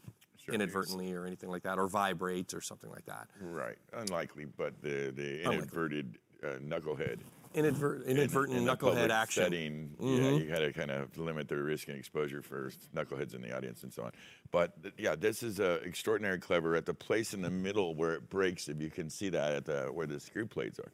inadvertently 0.51 1.13
or 1.13 1.25
anything 1.25 1.49
like 1.49 1.61
that, 1.63 1.77
or 1.77 1.87
vibrate 1.87 2.55
or 2.55 2.61
something 2.61 2.89
like 2.89 3.05
that. 3.05 3.27
Right. 3.39 3.77
Unlikely, 3.93 4.45
but 4.45 4.73
the 4.81 5.13
the 5.15 5.43
inadverted 5.43 6.17
uh, 6.43 6.57
knucklehead. 6.57 7.19
Inadvert, 7.53 8.03
inadvertent 8.05 8.57
in 8.59 8.67
public 8.67 8.95
knucklehead 8.95 9.09
action. 9.09 9.51
Mm-hmm. 9.99 10.23
Yeah, 10.23 10.31
you 10.31 10.45
got 10.45 10.59
to 10.59 10.71
kind 10.71 10.91
of 10.91 11.17
limit 11.17 11.47
the 11.47 11.57
risk 11.57 11.87
and 11.87 11.97
exposure 11.97 12.41
for 12.43 12.71
knuckleheads 12.95 13.33
in 13.33 13.41
the 13.41 13.55
audience 13.55 13.81
and 13.83 13.91
so 13.91 14.03
on. 14.03 14.11
But 14.51 14.73
yeah, 14.97 15.15
this 15.15 15.41
is 15.41 15.59
uh, 15.59 15.79
extraordinary 15.83 16.39
clever. 16.39 16.75
At 16.75 16.85
the 16.85 16.93
place 16.93 17.33
in 17.33 17.41
the 17.41 17.49
middle 17.49 17.95
where 17.95 18.13
it 18.13 18.29
breaks, 18.29 18.69
if 18.69 18.79
you 18.79 18.91
can 18.91 19.09
see 19.09 19.29
that 19.29 19.53
at 19.53 19.65
the 19.65 19.85
where 19.91 20.05
the 20.05 20.19
screw 20.19 20.45
plates 20.45 20.79
are, 20.79 20.91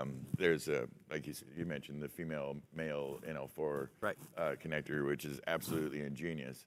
um, 0.00 0.26
there's 0.36 0.66
a 0.68 0.88
like 1.10 1.26
you, 1.26 1.34
you 1.56 1.64
mentioned 1.64 2.02
the 2.02 2.08
female 2.08 2.56
male 2.74 3.20
NL4 3.28 3.88
Right. 4.00 4.16
uh, 4.36 4.54
connector, 4.62 5.06
which 5.06 5.24
is 5.24 5.40
absolutely 5.46 6.00
ingenious. 6.00 6.66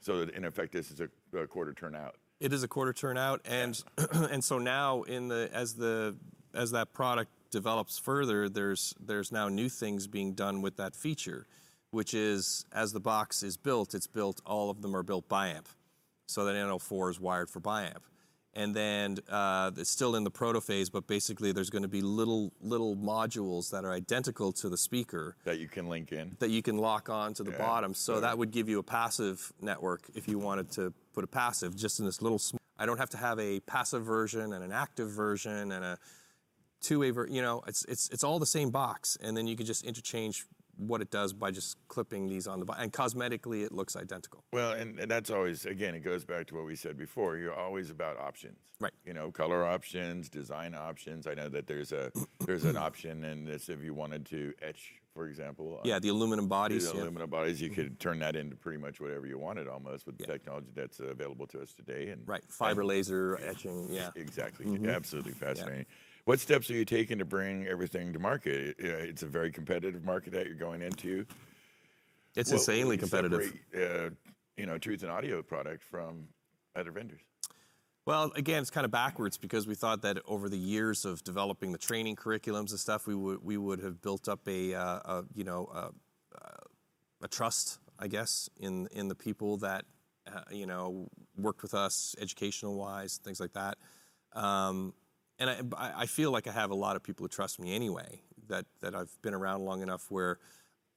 So 0.00 0.24
that 0.24 0.30
in 0.34 0.44
effect, 0.44 0.72
this 0.72 0.90
is 0.90 1.00
a, 1.00 1.08
a 1.36 1.46
quarter 1.46 1.72
turn 1.72 1.94
out. 1.96 2.14
It 2.40 2.52
is 2.52 2.62
a 2.62 2.68
quarter 2.68 2.92
turnout, 2.92 3.40
and 3.44 3.82
and 4.12 4.42
so 4.42 4.58
now 4.58 5.02
in 5.02 5.28
the 5.28 5.50
as 5.52 5.74
the 5.74 6.16
as 6.54 6.70
that 6.70 6.92
product 6.92 7.30
develops 7.50 7.98
further, 7.98 8.48
there's 8.48 8.94
there's 9.00 9.32
now 9.32 9.48
new 9.48 9.68
things 9.68 10.06
being 10.06 10.34
done 10.34 10.62
with 10.62 10.76
that 10.76 10.94
feature, 10.96 11.46
which 11.90 12.14
is 12.14 12.64
as 12.72 12.92
the 12.92 13.00
box 13.00 13.42
is 13.42 13.56
built, 13.56 13.94
it's 13.94 14.06
built 14.06 14.40
all 14.46 14.70
of 14.70 14.82
them 14.82 14.94
are 14.96 15.02
built 15.02 15.28
biamp, 15.28 15.66
so 16.26 16.44
that 16.44 16.54
NL4 16.54 17.10
is 17.10 17.20
wired 17.20 17.50
for 17.50 17.60
biamp, 17.60 18.02
and 18.54 18.74
then 18.74 19.18
uh, 19.28 19.70
it's 19.76 19.90
still 19.90 20.14
in 20.16 20.24
the 20.24 20.30
proto 20.30 20.60
phase, 20.60 20.88
but 20.90 21.06
basically 21.06 21.52
there's 21.52 21.70
going 21.70 21.82
to 21.82 21.88
be 21.88 22.00
little 22.00 22.52
little 22.60 22.96
modules 22.96 23.70
that 23.70 23.84
are 23.84 23.92
identical 23.92 24.52
to 24.52 24.68
the 24.68 24.76
speaker 24.78 25.36
That 25.44 25.58
you 25.58 25.68
can 25.68 25.88
link 25.88 26.12
in. 26.12 26.36
that 26.38 26.50
you 26.50 26.62
can 26.62 26.78
lock 26.78 27.08
on 27.08 27.34
to 27.34 27.42
the 27.42 27.52
Yeah, 27.52 27.58
bottom. 27.58 27.94
So 27.94 28.14
so- 28.14 28.20
that 28.20 28.38
would 28.38 28.50
give 28.52 28.68
you 28.68 28.78
a 28.78 28.82
passive 28.84 29.52
network 29.60 30.02
if 30.14 30.28
you 30.28 30.38
wanted 30.38 30.70
to 30.72 30.92
put 31.12 31.24
a 31.24 31.28
passive 31.28 31.76
just 31.76 31.98
in 32.00 32.06
this 32.06 32.22
little. 32.22 32.38
Sm- 32.38 32.56
I 32.78 32.86
don't 32.86 32.96
have 32.98 33.10
to 33.10 33.18
have 33.18 33.38
a 33.38 33.60
passive 33.60 34.04
version 34.06 34.54
and 34.54 34.64
an 34.64 34.72
active 34.72 35.10
version 35.10 35.70
and 35.72 35.84
a 35.84 35.98
two-way. 36.80 37.12
You 37.28 37.42
know, 37.42 37.62
it's 37.66 37.84
it's 37.86 38.08
it's 38.10 38.24
all 38.24 38.38
the 38.38 38.46
same 38.46 38.70
box, 38.70 39.16
and 39.20 39.36
then 39.36 39.46
you 39.46 39.56
can 39.56 39.66
just 39.66 39.84
interchange 39.84 40.46
what 40.76 41.02
it 41.02 41.10
does 41.10 41.32
by 41.32 41.50
just 41.50 41.76
clipping 41.88 42.26
these 42.26 42.46
on 42.46 42.58
the 42.58 42.64
box. 42.64 42.80
And 42.80 42.92
cosmetically, 42.92 43.64
it 43.64 43.72
looks 43.72 43.96
identical. 43.96 44.44
Well, 44.52 44.72
and, 44.72 44.98
and 44.98 45.10
that's 45.10 45.30
always 45.30 45.66
again, 45.66 45.94
it 45.94 46.00
goes 46.00 46.24
back 46.24 46.46
to 46.48 46.54
what 46.54 46.64
we 46.64 46.76
said 46.76 46.96
before. 46.96 47.36
You're 47.36 47.54
always 47.54 47.90
about 47.90 48.18
options, 48.18 48.56
Right. 48.80 48.92
You 49.04 49.12
know, 49.12 49.30
color 49.30 49.66
options, 49.66 50.30
design 50.30 50.74
options. 50.74 51.26
I 51.26 51.34
know 51.34 51.50
that 51.50 51.66
there's 51.66 51.92
a 51.92 52.10
there's 52.46 52.64
an 52.64 52.76
option 52.76 53.24
in 53.24 53.44
this 53.44 53.68
if 53.68 53.82
you 53.82 53.92
wanted 53.92 54.24
to 54.26 54.54
etch, 54.62 54.94
for 55.12 55.26
example. 55.26 55.80
Yeah, 55.84 55.98
the 55.98 56.08
aluminum 56.08 56.48
bodies. 56.48 56.88
the 56.90 56.96
yeah. 56.96 57.02
aluminum 57.02 57.28
bodies, 57.28 57.60
you 57.60 57.68
could 57.68 58.00
turn 58.00 58.18
that 58.20 58.36
into 58.36 58.56
pretty 58.56 58.78
much 58.78 58.98
whatever 58.98 59.26
you 59.26 59.38
wanted, 59.38 59.68
almost 59.68 60.06
with 60.06 60.16
the 60.16 60.24
technology 60.24 60.70
that's 60.74 60.98
available 60.98 61.46
to 61.48 61.60
us 61.60 61.74
today. 61.74 62.08
And 62.08 62.26
Right, 62.26 62.42
fiber 62.48 62.82
laser 62.82 63.38
etching. 63.46 63.88
Yeah. 63.90 64.10
Exactly. 64.16 64.64
Mm-hmm. 64.64 64.88
Absolutely 64.88 65.32
fascinating. 65.32 65.84
What 66.30 66.38
steps 66.38 66.70
are 66.70 66.74
you 66.74 66.84
taking 66.84 67.18
to 67.18 67.24
bring 67.24 67.66
everything 67.66 68.12
to 68.12 68.20
market? 68.20 68.76
It's 68.78 69.24
a 69.24 69.26
very 69.26 69.50
competitive 69.50 70.04
market 70.04 70.32
that 70.34 70.46
you're 70.46 70.54
going 70.54 70.80
into. 70.80 71.26
It's 72.36 72.52
What- 72.52 72.58
insanely 72.58 72.98
what 72.98 73.00
do 73.00 73.06
you 73.06 73.10
competitive. 73.10 73.60
separate, 73.72 74.12
uh, 74.12 74.14
you 74.56 74.64
know, 74.64 74.78
Truth 74.78 75.02
in 75.02 75.10
Audio 75.10 75.42
product 75.42 75.82
from 75.82 76.28
other 76.76 76.92
vendors. 76.92 77.20
Well, 78.04 78.30
again, 78.36 78.62
it's 78.62 78.70
kind 78.70 78.84
of 78.84 78.92
backwards 78.92 79.38
because 79.38 79.66
we 79.66 79.74
thought 79.74 80.02
that 80.02 80.18
over 80.24 80.48
the 80.48 80.56
years 80.56 81.04
of 81.04 81.24
developing 81.24 81.72
the 81.72 81.78
training 81.78 82.14
curriculums 82.14 82.70
and 82.70 82.78
stuff, 82.78 83.08
we 83.08 83.16
would 83.16 83.42
we 83.42 83.56
would 83.56 83.80
have 83.80 84.00
built 84.00 84.28
up 84.28 84.46
a, 84.46 84.72
uh, 84.72 84.82
a 84.82 85.24
you 85.34 85.42
know 85.42 85.66
a, 85.74 85.90
a 87.22 87.26
trust, 87.26 87.80
I 87.98 88.06
guess, 88.06 88.48
in 88.56 88.86
in 88.92 89.08
the 89.08 89.16
people 89.16 89.56
that 89.56 89.84
uh, 90.28 90.42
you 90.52 90.66
know 90.66 91.08
worked 91.36 91.62
with 91.62 91.74
us, 91.74 92.14
educational 92.20 92.76
wise, 92.76 93.16
things 93.16 93.40
like 93.40 93.54
that. 93.54 93.78
Um, 94.32 94.94
and 95.40 95.74
I, 95.76 95.92
I 96.02 96.06
feel 96.06 96.30
like 96.30 96.46
I 96.46 96.52
have 96.52 96.70
a 96.70 96.74
lot 96.74 96.94
of 96.94 97.02
people 97.02 97.24
who 97.24 97.28
trust 97.28 97.58
me 97.58 97.74
anyway. 97.74 98.20
That 98.48 98.66
that 98.82 98.94
I've 98.94 99.10
been 99.22 99.34
around 99.34 99.64
long 99.64 99.82
enough 99.82 100.06
where 100.10 100.38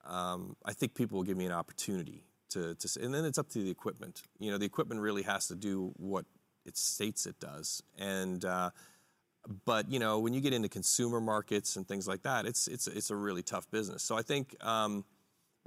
um, 0.06 0.56
I 0.66 0.74
think 0.74 0.94
people 0.94 1.18
will 1.18 1.24
give 1.24 1.38
me 1.38 1.46
an 1.46 1.52
opportunity 1.52 2.26
to, 2.50 2.76
to. 2.76 3.02
And 3.02 3.14
then 3.14 3.26
it's 3.26 3.38
up 3.38 3.50
to 3.50 3.60
the 3.60 3.72
equipment. 3.72 4.22
You 4.40 4.52
know, 4.52 4.58
the 4.58 4.66
equipment 4.66 5.02
really 5.02 5.24
has 5.24 5.48
to 5.48 5.56
do 5.56 5.94
what 5.98 6.26
it 6.66 6.78
states 6.78 7.26
it 7.26 7.40
does. 7.40 7.82
And 7.98 8.44
uh, 8.44 8.72
but 9.66 9.90
you 9.90 10.00
know, 10.00 10.20
when 10.20 10.34
you 10.34 10.42
get 10.42 10.54
into 10.54 10.70
consumer 10.70 11.20
markets 11.20 11.76
and 11.76 11.88
things 11.88 12.08
like 12.08 12.24
that, 12.24 12.46
it's 12.46 12.68
it's 12.68 12.88
it's 12.88 13.10
a 13.10 13.16
really 13.16 13.44
tough 13.44 13.70
business. 13.72 14.04
So 14.04 14.16
I 14.16 14.22
think 14.22 14.56
um, 14.62 15.06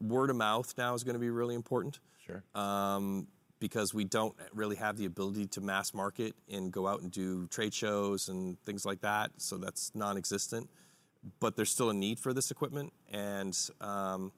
word 0.01 0.31
of 0.31 0.37
mouth 0.37 0.73
now 0.77 0.95
is 0.95 1.05
going 1.05 1.15
to 1.15 1.21
be 1.21 1.31
really 1.31 1.55
important. 1.55 2.01
Sure. 2.27 2.43
Um, 2.55 3.29
because 3.59 3.95
we 3.95 4.05
don't 4.05 4.35
really 4.53 4.77
have 4.77 4.97
the 4.97 5.07
ability 5.07 5.47
to 5.47 5.61
mass 5.61 5.95
market 5.95 6.35
and 6.51 6.73
go 6.73 6.87
out 6.87 7.01
and 7.01 7.11
do 7.11 7.47
trade 7.49 7.73
shows 7.73 8.29
and 8.29 8.63
things 8.65 8.85
like 8.85 9.01
that. 9.01 9.31
So 9.39 9.57
that's 9.57 9.93
non-existent. 9.95 10.69
But 11.41 11.57
there's 11.57 11.71
still 11.71 11.91
a 11.91 11.95
need 11.95 12.21
for 12.21 12.33
this 12.33 12.53
equipment, 12.53 12.93
and 13.11 13.57
um, 13.81 14.31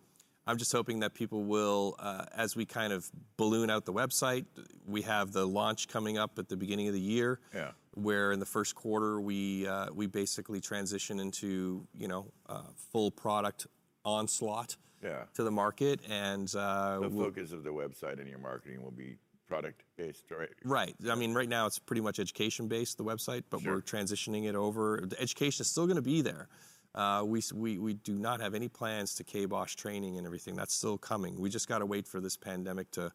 I'm 0.49 0.57
just 0.57 0.73
hoping 0.73 1.01
that 1.01 1.13
people 1.13 1.45
will, 1.45 1.97
uh, 1.99 2.25
as 2.35 2.57
we 2.57 2.65
kind 2.65 2.95
of 2.95 3.11
balloon 3.37 3.69
out 3.69 3.85
the 3.85 3.93
website, 3.93 4.47
we 4.87 5.03
have 5.03 5.33
the 5.33 5.47
launch 5.47 5.89
coming 5.89 6.17
up 6.17 6.39
at 6.39 6.49
the 6.49 6.57
beginning 6.57 6.89
of 6.89 6.95
the 6.95 7.01
year. 7.01 7.41
Yeah. 7.55 7.73
Where 7.93 8.33
in 8.33 8.41
the 8.41 8.47
first 8.47 8.75
quarter 8.75 9.21
we 9.21 9.67
uh, 9.67 9.89
we 9.93 10.07
basically 10.07 10.63
transition 10.63 11.21
into 11.21 11.87
you 11.95 12.09
know 12.09 12.33
uh, 12.49 12.63
full 12.93 13.11
product 13.11 13.67
onslaught 14.07 14.77
Yeah. 15.03 15.25
to 15.35 15.43
the 15.45 15.51
market, 15.51 16.01
and 16.09 16.53
uh, 16.57 16.99
The 17.01 17.09
we'll- 17.09 17.27
focus 17.27 17.53
of 17.53 17.63
the 17.65 17.71
website 17.71 18.19
and 18.19 18.29
your 18.29 18.39
marketing 18.41 18.83
will 18.83 18.91
be 18.91 19.17
product 19.47 19.83
based, 19.97 20.31
right? 20.31 20.49
Right. 20.65 20.95
I 21.11 21.15
mean, 21.15 21.33
right 21.33 21.49
now 21.49 21.67
it's 21.67 21.79
pretty 21.79 22.03
much 22.03 22.19
education 22.19 22.69
based, 22.69 22.99
the 22.99 23.05
website, 23.05 23.45
but 23.49 23.63
Sure. 23.63 23.75
we're 23.77 23.81
transitioning 23.81 24.47
it 24.49 24.55
over. 24.55 25.01
The 25.07 25.19
education 25.21 25.63
is 25.63 25.71
still 25.71 25.87
going 25.87 25.97
to 25.97 26.03
be 26.03 26.21
there. 26.21 26.49
Uh, 26.95 27.23
we, 27.25 27.41
we, 27.55 27.79
we 27.79 27.95
do 27.95 28.19
not 28.19 28.41
have 28.41 28.55
any 28.55 28.69
plans 28.69 29.15
to 29.15 29.25
kibosh 29.25 29.75
training 29.77 30.19
and 30.19 30.27
everything. 30.27 30.55
That's 30.57 30.75
still 30.75 30.99
coming. 30.99 31.39
We 31.41 31.49
just 31.49 31.69
got 31.69 31.79
to 31.79 31.87
wait 31.87 32.07
for 32.09 32.21
this 32.21 32.37
pandemic 32.37 32.91
to 32.93 33.13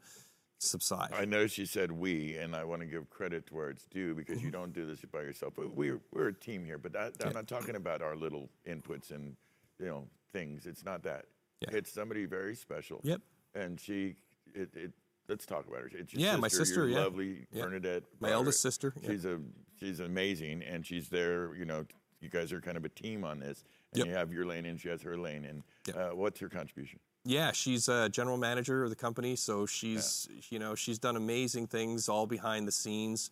subside. 0.59 1.11
I 1.13 1.25
know 1.25 1.45
she 1.47 1.65
said 1.65 1.91
we, 1.91 2.37
and 2.37 2.55
I 2.55 2.63
want 2.63 2.81
to 2.81 2.85
give 2.87 3.09
credit 3.09 3.47
to 3.47 3.53
where 3.53 3.69
it's 3.69 3.85
due 3.85 4.13
because 4.15 4.37
Mm-hmm. 4.37 4.45
you 4.45 4.51
don't 4.51 4.73
do 4.73 4.85
this 4.85 4.99
by 5.11 5.19
yourself. 5.21 5.53
But 5.55 5.75
we're 5.75 5.99
we're 6.11 6.29
a 6.29 6.33
team 6.33 6.63
here. 6.65 6.77
But 6.77 6.93
that, 6.93 7.13
I'm 7.25 7.33
not 7.33 7.47
talking 7.47 7.75
about 7.75 8.01
our 8.01 8.15
little 8.15 8.49
inputs 8.67 9.11
and 9.11 9.35
you 9.79 9.87
know 9.87 10.07
things. 10.31 10.65
It's 10.65 10.85
not 10.85 11.03
that. 11.03 11.25
Yeah. 11.71 11.77
It's 11.77 11.91
somebody 11.91 12.25
very 12.25 12.55
special. 12.55 12.99
Yep. 13.03 13.21
And 13.55 13.79
she, 13.79 14.15
it, 14.53 14.69
it 14.75 14.91
let's 15.29 15.45
talk 15.45 15.67
about 15.67 15.81
her. 15.81 15.89
It's 15.93 16.13
your 16.13 16.21
Yeah, 16.21 16.27
sister, 16.31 16.41
my 16.41 16.47
sister, 16.47 16.87
yeah. 16.87 16.99
lovely 16.99 17.47
Yeah. 17.51 17.63
Bernadette. 17.65 18.03
My 18.19 18.31
eldest 18.31 18.61
sister, 18.61 18.93
yeah. 19.01 19.09
She's 19.09 19.25
a 19.25 19.39
she's 19.79 19.99
amazing, 19.99 20.63
and 20.63 20.85
she's 20.85 21.09
there. 21.09 21.55
You 21.55 21.65
know, 21.65 21.85
you 22.21 22.29
guys 22.29 22.51
are 22.53 22.61
kind 22.61 22.77
of 22.77 22.85
a 22.85 22.89
team 22.89 23.23
on 23.23 23.39
this. 23.39 23.63
And 23.93 23.99
Yep. 23.99 24.07
you 24.07 24.13
have 24.13 24.33
your 24.33 24.45
lane, 24.45 24.65
and 24.65 24.79
she 24.79 24.89
has 24.89 25.01
her 25.03 25.17
lane. 25.17 25.45
And 25.45 25.63
Yep. 25.87 25.95
uh, 25.97 26.15
what's 26.15 26.39
her 26.39 26.49
contribution? 26.49 26.99
Yeah, 27.25 27.51
she's 27.53 27.87
a 27.87 28.09
general 28.09 28.37
manager 28.37 28.83
of 28.83 28.89
the 28.89 28.95
company, 28.97 29.35
so 29.35 29.65
she's 29.65 30.27
you 30.49 30.59
know 30.59 30.75
she's 30.75 30.99
done 30.99 31.15
amazing 31.15 31.67
things 31.67 32.09
all 32.09 32.25
behind 32.27 32.67
the 32.67 32.71
scenes. 32.71 33.29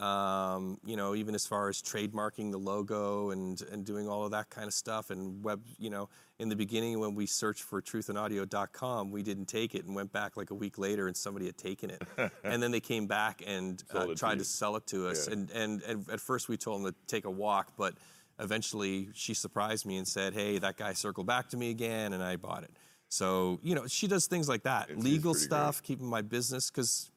Um, 0.00 0.78
you 0.82 0.96
know, 0.96 1.14
even 1.14 1.34
as 1.34 1.46
far 1.46 1.68
as 1.68 1.82
trademarking 1.82 2.52
the 2.52 2.58
logo 2.58 3.30
and 3.30 3.60
and 3.70 3.84
doing 3.84 4.08
all 4.08 4.24
of 4.24 4.30
that 4.30 4.48
kind 4.48 4.66
of 4.66 4.72
stuff 4.72 5.10
and 5.10 5.44
web. 5.44 5.60
You 5.78 5.90
know, 5.90 6.08
in 6.38 6.48
the 6.48 6.56
beginning 6.56 6.98
when 7.00 7.14
we 7.14 7.26
searched 7.26 7.62
for 7.62 7.82
truthinaudio.com, 7.82 9.10
we 9.10 9.22
didn't 9.22 9.44
take 9.44 9.74
it 9.74 9.84
and 9.84 9.94
went 9.94 10.10
back 10.10 10.38
like 10.38 10.50
a 10.50 10.54
week 10.54 10.78
later 10.78 11.06
and 11.06 11.14
somebody 11.14 11.44
had 11.44 11.58
taken 11.58 11.90
it, 11.90 12.02
and 12.44 12.62
then 12.62 12.70
they 12.70 12.80
came 12.80 13.06
back 13.06 13.42
and 13.46 13.84
uh, 13.94 14.04
it 14.04 14.06
to 14.08 14.14
tried 14.14 14.38
to 14.38 14.44
sell 14.44 14.74
it 14.76 14.86
to 14.86 15.06
us. 15.06 15.28
Yeah. 15.28 15.34
And, 15.34 15.50
and 15.50 15.82
and 15.82 16.10
at 16.10 16.20
first 16.20 16.48
we 16.48 16.56
told 16.56 16.82
them 16.82 16.92
to 16.92 16.98
take 17.06 17.26
a 17.26 17.30
walk, 17.30 17.72
but 17.76 17.94
eventually 18.38 19.08
she 19.12 19.34
surprised 19.34 19.84
me 19.84 19.98
and 19.98 20.08
said, 20.08 20.32
"Hey, 20.32 20.58
that 20.58 20.78
guy 20.78 20.94
circled 20.94 21.26
back 21.26 21.50
to 21.50 21.58
me 21.58 21.68
again," 21.68 22.14
and 22.14 22.22
I 22.22 22.36
bought 22.36 22.64
it. 22.64 22.70
So 23.10 23.60
you 23.62 23.74
know, 23.74 23.86
she 23.86 24.06
does 24.06 24.26
things 24.26 24.48
like 24.48 24.62
that, 24.62 24.88
it's 24.88 25.04
legal 25.04 25.34
stuff, 25.34 25.82
keeping 25.82 26.06
my 26.06 26.22
business 26.22 26.70
because 26.70 27.10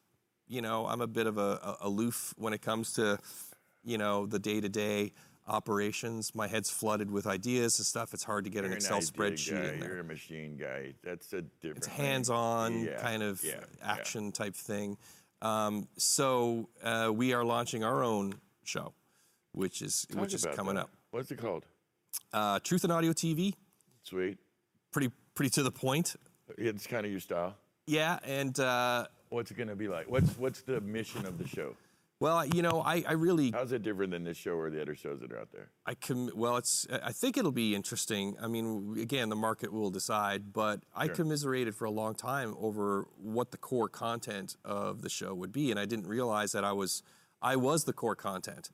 you 0.54 0.62
know 0.62 0.86
I'm 0.86 1.00
a 1.00 1.06
bit 1.06 1.26
of 1.26 1.36
a, 1.38 1.50
a 1.62 1.76
aloof 1.88 2.32
when 2.36 2.52
it 2.52 2.62
comes 2.62 2.92
to 2.94 3.18
you 3.84 3.98
know 3.98 4.26
the 4.26 4.38
day 4.38 4.60
to 4.60 4.68
day 4.68 5.12
operations. 5.46 6.34
My 6.34 6.46
head's 6.48 6.70
flooded 6.70 7.10
with 7.10 7.26
ideas 7.26 7.78
and 7.78 7.86
stuff. 7.86 8.14
It's 8.14 8.24
hard 8.24 8.44
to 8.44 8.50
get 8.50 8.64
an 8.64 8.70
You're 8.70 8.76
Excel 8.76 8.96
idea 8.96 9.08
spreadsheet 9.10 9.62
guy, 9.62 9.72
in 9.72 9.80
there. 9.80 9.88
You're 9.90 10.00
a 10.00 10.04
machine 10.04 10.56
guy. 10.56 10.94
That's 11.02 11.32
a 11.32 11.42
different. 11.42 11.78
It's 11.78 11.86
hands-on 11.86 12.84
Yeah, 12.84 12.98
kind 13.00 13.22
of 13.22 13.42
yeah, 13.44 13.56
yeah. 13.56 13.92
action 13.92 14.32
type 14.32 14.54
thing. 14.54 14.96
Um, 15.42 15.88
so 15.98 16.68
uh, 16.82 17.10
we 17.12 17.34
are 17.34 17.44
launching 17.44 17.84
our 17.84 18.02
own 18.02 18.34
show, 18.64 18.94
which 19.52 19.82
is 19.82 20.06
Talk 20.10 20.22
which 20.22 20.34
is 20.34 20.46
coming 20.54 20.76
that. 20.76 20.82
up. 20.84 20.90
What's 21.10 21.30
it 21.30 21.38
called? 21.38 21.66
Uh, 22.32 22.58
Truth 22.60 22.84
in 22.84 22.90
Audio 22.90 23.12
TV, 23.12 23.52
Sweet. 24.02 24.38
pretty 24.92 25.10
pretty 25.34 25.50
to 25.50 25.62
the 25.62 25.70
point. 25.70 26.16
It's 26.56 26.86
kind 26.86 27.04
of 27.04 27.10
your 27.12 27.20
style. 27.20 27.54
Yeah, 27.86 28.18
and 28.24 28.58
uh, 28.58 29.06
What's 29.34 29.50
it 29.50 29.56
going 29.56 29.68
to 29.68 29.76
be 29.76 29.88
like? 29.88 30.08
What's 30.08 30.38
what's 30.38 30.62
the 30.62 30.80
mission 30.80 31.26
of 31.26 31.38
the 31.38 31.46
show? 31.46 31.74
well, 32.20 32.46
you 32.46 32.62
know, 32.62 32.80
I, 32.80 33.04
I 33.06 33.12
really 33.12 33.50
How's 33.50 33.72
it 33.72 33.82
different 33.82 34.12
than 34.12 34.24
this 34.24 34.36
show 34.36 34.52
or 34.52 34.70
the 34.70 34.80
other 34.80 34.94
shows 34.94 35.20
that 35.20 35.32
are 35.32 35.38
out 35.40 35.50
there? 35.52 35.70
I 35.84 35.94
com- 35.94 36.30
well, 36.34 36.56
it's. 36.56 36.86
I 36.90 37.12
think 37.12 37.36
it'll 37.36 37.52
be 37.52 37.74
interesting. 37.74 38.36
I 38.40 38.46
mean, 38.46 38.96
again, 38.98 39.28
the 39.28 39.36
market 39.36 39.72
will 39.72 39.90
decide. 39.90 40.52
But 40.52 40.80
I 40.94 41.06
Sure. 41.06 41.16
commiserated 41.16 41.74
for 41.74 41.84
a 41.84 41.90
long 41.90 42.14
time 42.14 42.54
over 42.58 43.08
what 43.18 43.50
the 43.50 43.58
core 43.58 43.88
content 43.88 44.56
of 44.64 45.02
the 45.02 45.10
show 45.10 45.34
would 45.34 45.52
be, 45.52 45.70
and 45.70 45.78
I 45.78 45.84
didn't 45.84 46.06
realize 46.06 46.52
that 46.52 46.64
I 46.64 46.72
was, 46.72 47.02
I 47.42 47.56
was 47.56 47.84
the 47.84 47.92
core 47.92 48.16
content. 48.16 48.70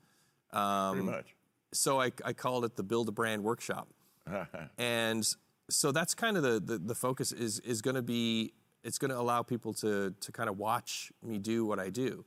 Um, 0.53 0.93
Pretty 0.97 1.11
much. 1.11 1.35
So 1.73 1.99
I, 1.99 2.11
I 2.23 2.33
called 2.33 2.63
it 2.65 2.75
the 2.75 2.83
Build 2.83 3.09
a 3.09 3.11
Brand 3.11 3.43
Workshop, 3.43 3.87
and 4.77 5.27
so 5.69 5.91
that's 5.91 6.13
kind 6.13 6.37
of 6.37 6.43
the 6.43 6.59
the, 6.59 6.77
the 6.77 6.95
focus 6.95 7.31
is 7.31 7.59
is 7.59 7.81
going 7.81 7.95
to 7.95 8.01
be. 8.01 8.53
It's 8.83 8.97
going 8.97 9.11
to 9.11 9.19
allow 9.19 9.43
people 9.43 9.73
to 9.75 10.13
to 10.19 10.31
kind 10.31 10.49
of 10.49 10.57
watch 10.57 11.11
me 11.23 11.37
do 11.37 11.65
what 11.65 11.79
I 11.79 11.89
do, 11.89 12.25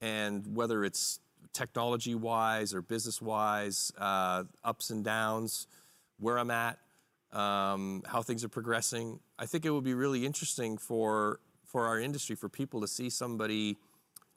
and 0.00 0.56
whether 0.56 0.84
it's 0.84 1.20
technology 1.52 2.14
wise 2.14 2.74
or 2.74 2.82
business 2.82 3.20
wise, 3.22 3.92
uh, 3.98 4.44
ups 4.62 4.90
and 4.90 5.04
downs, 5.04 5.66
where 6.18 6.38
I'm 6.38 6.50
at, 6.50 6.78
um, 7.32 8.02
how 8.06 8.22
things 8.22 8.44
are 8.44 8.48
progressing. 8.48 9.20
I 9.38 9.46
think 9.46 9.64
it 9.64 9.70
would 9.70 9.84
be 9.84 9.94
really 9.94 10.24
interesting 10.24 10.78
for 10.78 11.40
for 11.64 11.86
our 11.86 11.98
industry 11.98 12.36
for 12.36 12.48
people 12.48 12.80
to 12.80 12.88
see 12.88 13.10
somebody 13.10 13.76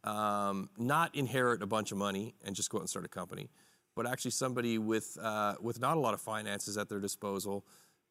um, 0.03 0.70
not 0.78 1.13
inherit 1.15 1.61
a 1.61 1.67
bunch 1.67 1.91
of 1.91 1.97
money 1.97 2.34
and 2.43 2.55
just 2.55 2.70
go 2.70 2.78
out 2.78 2.82
and 2.82 2.89
start 2.89 3.05
a 3.05 3.09
company, 3.09 3.49
but 3.95 4.07
actually 4.07 4.32
somebody 4.32 4.78
with 4.78 5.17
uh, 5.22 5.55
with 5.61 5.80
not 5.80 5.97
a 5.97 5.99
lot 5.99 6.13
of 6.13 6.22
finances 6.22 6.78
at 6.78 6.89
their 6.89 6.99
disposal, 6.99 7.65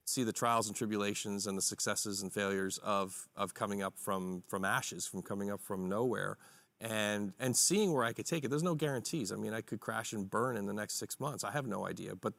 see 0.09 0.25
the 0.25 0.33
trials 0.33 0.67
and 0.67 0.77
tribulations 0.77 1.47
and 1.47 1.57
the 1.57 1.63
successes 1.63 2.23
and 2.23 2.33
failures 2.33 2.79
of 2.79 3.29
of 3.37 3.55
coming 3.55 3.83
up 3.83 3.95
from 3.97 4.43
from 4.49 4.65
ashes, 4.65 5.07
from 5.07 5.23
coming 5.23 5.51
up 5.51 5.61
from 5.61 5.89
nowhere, 5.89 6.39
and 6.81 7.33
and 7.39 7.57
seeing 7.57 7.93
where 7.93 8.05
I 8.05 8.13
could 8.13 8.27
take 8.27 8.45
it. 8.45 8.49
There's 8.49 8.63
no 8.63 8.75
guarantees. 8.75 9.33
I 9.33 9.37
mean, 9.37 9.53
I 9.53 9.61
could 9.61 9.81
crash 9.81 10.13
and 10.13 10.29
burn 10.29 10.57
in 10.57 10.67
the 10.67 10.73
next 10.73 10.95
six 10.95 11.21
months. 11.21 11.45
I 11.45 11.53
have 11.53 11.67
no 11.67 11.87
idea, 11.87 12.15
but 12.15 12.35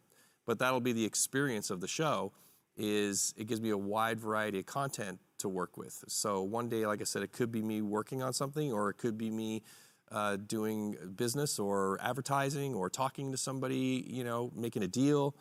but 0.45 0.59
that'll 0.59 0.82
be 0.82 0.93
the 0.93 1.05
experience 1.05 1.70
of 1.70 1.80
the 1.80 1.88
show. 1.88 2.32
Is 2.76 3.34
it 3.38 3.47
gives 3.47 3.61
me 3.61 3.70
a 3.70 3.78
wide 3.78 4.20
variety 4.20 4.59
of 4.59 4.65
content 4.65 5.20
to 5.39 5.49
work 5.49 5.78
with. 5.78 6.03
So 6.07 6.41
one 6.41 6.70
day, 6.70 6.86
like 6.86 7.01
I 7.01 7.05
said, 7.05 7.24
it 7.24 7.32
could 7.32 7.51
be 7.51 7.61
me 7.61 7.82
working 7.82 8.22
on 8.22 8.34
something, 8.34 8.72
or 8.72 8.89
it 8.89 8.97
could 8.97 9.17
be 9.17 9.30
me 9.30 9.63
uh, 10.11 10.38
doing 10.38 10.97
business 11.15 11.59
or 11.59 11.99
advertising 12.01 12.74
or 12.74 12.89
talking 12.89 13.32
to 13.32 13.38
somebody, 13.38 14.05
you 14.07 14.24
know, 14.24 14.51
making 14.55 14.84
a 14.84 14.88
deal. 14.88 15.36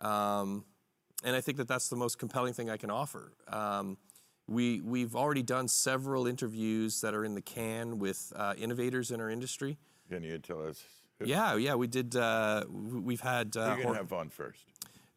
Um, 0.00 0.64
and 1.24 1.34
I 1.34 1.40
think 1.40 1.58
that 1.58 1.66
that's 1.68 1.88
the 1.88 1.96
most 1.96 2.18
compelling 2.18 2.54
thing 2.54 2.70
I 2.70 2.76
can 2.76 2.90
offer. 2.90 3.32
Um, 3.48 3.96
we 4.46 4.80
we've 4.82 5.16
already 5.16 5.42
done 5.42 5.66
several 5.68 6.26
interviews 6.26 7.00
that 7.00 7.14
are 7.14 7.24
in 7.24 7.34
the 7.34 7.40
can 7.40 7.98
with 7.98 8.32
uh, 8.36 8.54
innovators 8.58 9.10
in 9.10 9.20
our 9.20 9.30
industry. 9.30 9.78
Can 10.10 10.22
you 10.22 10.38
tell 10.38 10.66
us? 10.66 10.84
who- 11.18 11.26
Yeah, 11.26 11.56
yeah, 11.56 11.74
we 11.76 11.86
did. 11.86 12.14
Uh, 12.14 12.64
we've 12.70 13.20
had 13.22 13.56
uh, 13.56 13.60
you 13.60 13.66
gonna 13.70 13.82
Jor- 13.82 13.94
have 13.94 14.12
on 14.12 14.28
first? 14.28 14.60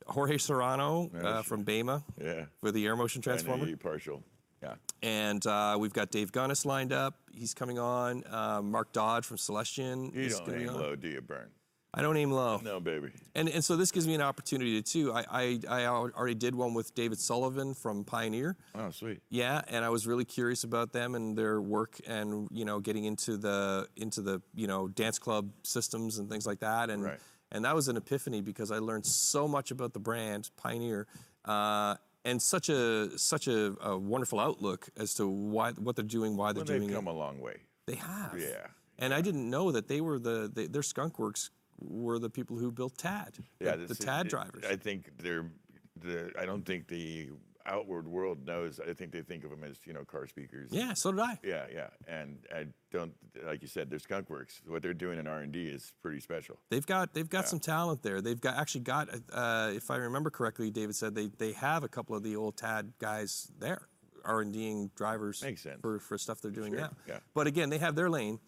Jorge 0.07 0.37
Serrano 0.37 1.11
uh, 1.21 1.41
from 1.41 1.65
Beyma 1.65 2.01
Yeah. 2.23 2.45
for 2.61 2.71
the 2.71 2.85
air 2.85 2.95
motion 2.95 3.21
transformer. 3.21 3.75
partial. 3.75 4.23
Yeah. 4.63 4.75
And 5.03 5.45
uh, 5.45 5.75
we've 5.77 5.91
got 5.93 6.09
Dave 6.11 6.31
Gunness 6.31 6.65
lined 6.65 6.93
up. 6.93 7.15
He's 7.33 7.53
coming 7.53 7.77
on. 7.77 8.23
Uh, 8.25 8.61
Mark 8.63 8.93
Dodd 8.93 9.25
from 9.25 9.37
Celestion 9.37 10.11
You 10.15 10.21
is 10.21 10.39
don't 10.39 10.55
aim 10.55 10.69
on. 10.69 10.75
low, 10.79 10.95
do 10.95 11.09
you, 11.09 11.21
Burn? 11.21 11.49
I 11.93 12.01
don't 12.01 12.17
aim 12.17 12.31
low. 12.31 12.59
No, 12.63 12.79
baby. 12.79 13.09
And, 13.33 13.47
and 13.49 13.63
so 13.63 13.75
this 13.75 13.91
gives 13.91 14.05
me 14.07 14.13
an 14.13 14.21
opportunity 14.21 14.79
to 14.81 14.91
too. 14.91 15.13
I, 15.13 15.25
I, 15.31 15.59
I 15.81 15.85
already 15.87 16.35
did 16.35 16.53
one 16.53 16.73
with 16.73 16.93
David 16.93 17.17
Sullivan 17.17 17.73
from 17.73 18.03
Pioneer. 18.03 18.55
Oh, 18.75 18.91
sweet. 18.91 19.21
Yeah, 19.29 19.61
and 19.69 19.83
I 19.83 19.89
was 19.89 20.05
really 20.05 20.25
curious 20.25 20.63
about 20.63 20.91
them 20.91 21.15
and 21.15 21.35
their 21.37 21.59
work, 21.61 21.97
and 22.05 22.47
you 22.51 22.65
know, 22.65 22.79
getting 22.79 23.05
into 23.05 23.37
the 23.37 23.87
into 23.95 24.21
the 24.21 24.41
you 24.53 24.67
know 24.67 24.87
dance 24.89 25.17
club 25.17 25.49
systems 25.63 26.17
and 26.19 26.29
things 26.29 26.45
like 26.45 26.59
that, 26.59 26.89
and 26.89 27.03
Right. 27.03 27.19
and 27.51 27.63
that 27.65 27.73
was 27.73 27.87
an 27.87 27.97
epiphany 27.97 28.41
because 28.41 28.69
I 28.69 28.77
learned 28.79 29.05
so 29.05 29.47
much 29.47 29.71
about 29.71 29.93
the 29.93 29.99
brand 29.99 30.51
Pioneer, 30.57 31.07
uh, 31.45 31.95
and 32.25 32.39
such 32.41 32.67
a 32.69 33.17
such 33.17 33.47
a, 33.47 33.75
a 33.81 33.97
wonderful 33.97 34.39
outlook 34.39 34.89
as 34.97 35.13
to 35.15 35.27
why 35.27 35.71
what 35.71 35.95
they're 35.95 36.05
doing, 36.05 36.35
why 36.35 36.51
they're 36.51 36.63
Well, 36.65 36.79
they've 36.79 36.91
come 36.93 37.07
it. 37.07 37.11
a 37.11 37.13
long 37.13 37.39
way. 37.39 37.61
They 37.87 37.95
have. 37.95 38.35
Yeah. 38.37 38.67
And 38.99 39.13
I 39.13 39.21
didn't 39.21 39.49
know 39.49 39.71
that 39.71 39.87
they 39.87 40.01
were 40.01 40.19
the 40.19 40.51
they, 40.53 40.67
their 40.67 40.83
skunk 40.83 41.17
works 41.19 41.49
were 41.79 42.19
the 42.19 42.29
people 42.29 42.57
who 42.57 42.71
built 42.71 42.97
TAD. 42.97 43.37
Yeah, 43.59 43.75
the, 43.75 43.85
the 43.87 43.95
TAD 43.95 44.25
it- 44.25 44.29
drivers. 44.29 44.63
I 44.69 44.75
think 44.75 45.11
they're 45.17 45.49
the. 45.99 46.31
I 46.39 46.45
don't 46.45 46.65
think 46.65 46.87
the 46.87 47.29
outward 47.65 48.07
world 48.07 48.45
knows. 48.45 48.79
I 48.79 48.93
think 48.93 49.11
they 49.11 49.21
think 49.21 49.43
of 49.43 49.49
them 49.49 49.61
as 49.63 49.77
you 49.85 49.91
know 49.93 50.05
car 50.05 50.25
speakers. 50.27 50.69
yeah, 50.71 50.93
so 50.93 51.11
did 51.11 51.19
I. 51.21 51.37
Yeah, 51.43 51.65
yeah, 51.73 51.87
and 52.07 52.37
I 52.55 52.67
don't 52.91 53.13
like 53.45 53.61
you 53.61 53.67
said. 53.67 53.89
They're 53.89 53.99
skunk 53.99 54.29
works. 54.29 54.61
What 54.67 54.81
they're 54.81 54.93
doing 54.93 55.19
in 55.19 55.27
R 55.27 55.39
and 55.39 55.51
D 55.51 55.65
is 55.67 55.91
pretty 56.01 56.19
special. 56.21 56.57
They've 56.69 56.85
got 56.85 57.13
they've 57.13 57.29
got 57.29 57.47
some 57.47 57.59
talent 57.59 58.03
there. 58.03 58.21
They've 58.21 58.39
got 58.39 58.57
actually 58.57 58.81
got 58.81 59.09
uh, 59.33 59.71
if 59.73 59.91
I 59.91 59.97
remember 59.97 60.29
correctly, 60.29 60.71
David 60.71 60.95
said 60.95 61.13
they 61.15 61.27
they 61.37 61.51
have 61.53 61.83
a 61.83 61.89
couple 61.89 62.15
of 62.15 62.23
the 62.23 62.35
old 62.35 62.57
TAD 62.57 62.93
guys 62.99 63.51
there, 63.59 63.87
R 64.23 64.41
and 64.41 64.53
Ding 64.53 64.89
drivers 64.95 65.43
Makes 65.43 65.63
sense. 65.63 65.81
for 65.81 65.99
for 65.99 66.17
stuff 66.17 66.39
they're 66.41 66.51
doing 66.51 66.71
Sure, 66.71 66.81
now. 66.81 66.91
yeah. 67.07 67.19
But 67.33 67.47
again, 67.47 67.69
they 67.69 67.79
have 67.79 67.95
their 67.95 68.09
lane 68.09 68.39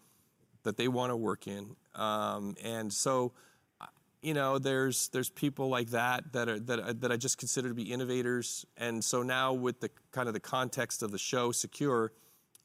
that 0.64 0.76
they 0.76 0.88
want 0.88 1.10
to 1.10 1.16
work 1.16 1.46
in, 1.46 1.76
um, 1.94 2.54
and 2.62 2.92
so 2.92 3.32
you 4.22 4.34
know 4.34 4.58
there's 4.58 5.08
there's 5.08 5.30
people 5.30 5.68
like 5.68 5.90
that 5.90 6.32
that 6.32 6.48
are 6.48 6.58
that 6.60 7.00
that 7.00 7.12
I 7.12 7.16
just 7.16 7.38
consider 7.38 7.68
to 7.68 7.74
be 7.74 7.92
innovators. 7.92 8.66
And 8.76 9.02
so 9.02 9.22
now 9.22 9.52
with 9.52 9.80
the 9.80 9.90
kind 10.12 10.28
of 10.28 10.34
the 10.34 10.40
context 10.40 11.02
of 11.02 11.10
the 11.10 11.18
show, 11.18 11.52
secure. 11.52 12.12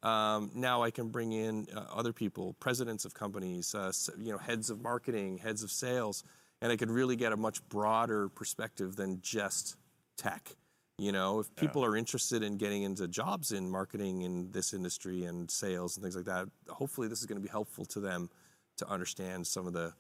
Um, 0.04 0.52
now 0.54 0.84
I 0.84 0.92
can 0.92 1.08
bring 1.08 1.32
in 1.32 1.66
uh, 1.76 1.86
other 1.92 2.14
people, 2.14 2.54
presidents 2.60 3.06
of 3.06 3.16
companies, 3.16 3.74
uh, 3.74 3.92
you 4.20 4.32
know, 4.32 4.38
heads 4.38 4.70
of 4.70 4.80
marketing, 4.80 5.40
heads 5.40 5.64
of 5.64 5.72
sales, 5.72 6.24
and 6.62 6.72
I 6.72 6.78
could 6.78 6.92
really 6.92 7.16
get 7.16 7.32
a 7.32 7.38
much 7.38 7.68
broader 7.70 8.30
perspective 8.30 8.98
than 8.98 9.20
just 9.22 9.78
tech. 10.16 10.56
You 10.98 11.12
know, 11.12 11.40
if 11.42 11.54
people 11.58 11.84
are 11.84 11.98
interested 11.98 12.42
in 12.42 12.56
getting 12.56 12.84
into 12.84 13.08
jobs 13.10 13.52
in 13.52 13.70
marketing 13.70 14.22
in 14.22 14.52
this 14.52 14.74
industry 14.74 15.26
and 15.26 15.52
sales 15.52 15.98
and 15.98 16.04
things 16.04 16.16
like 16.16 16.26
that, 16.26 16.48
hopefully 16.70 17.10
this 17.10 17.20
is 17.20 17.26
going 17.26 17.36
to 17.40 17.44
be 17.44 17.50
helpful 17.50 17.84
to 17.88 18.00
them 18.00 18.30
to 18.78 18.88
understand 18.88 19.46
some 19.46 19.68
of 19.68 19.74
the 19.74 19.94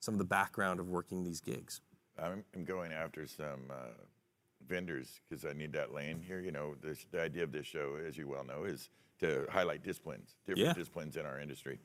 some 0.00 0.14
of 0.14 0.18
the 0.18 0.24
background 0.24 0.80
of 0.80 0.88
working 0.88 1.22
these 1.22 1.40
gigs. 1.40 1.80
I'm, 2.18 2.42
I'm 2.56 2.64
going 2.64 2.92
after 2.92 3.24
some 3.28 3.70
uh, 3.70 3.92
vendors 4.66 5.20
because 5.28 5.44
I 5.44 5.52
need 5.52 5.72
that 5.74 5.94
lane 5.94 6.20
here. 6.20 6.40
You 6.40 6.50
know, 6.50 6.74
this, 6.82 7.06
the 7.12 7.22
idea 7.22 7.44
of 7.44 7.52
this 7.52 7.66
show, 7.66 7.98
as 8.04 8.16
you 8.18 8.26
well 8.26 8.42
know, 8.42 8.64
is 8.64 8.90
to 9.20 9.46
highlight 9.48 9.84
disciplines, 9.84 10.34
different 10.44 10.66
Yeah. 10.66 10.72
disciplines 10.72 11.16
in 11.16 11.24
our 11.24 11.38
industry. 11.38 11.78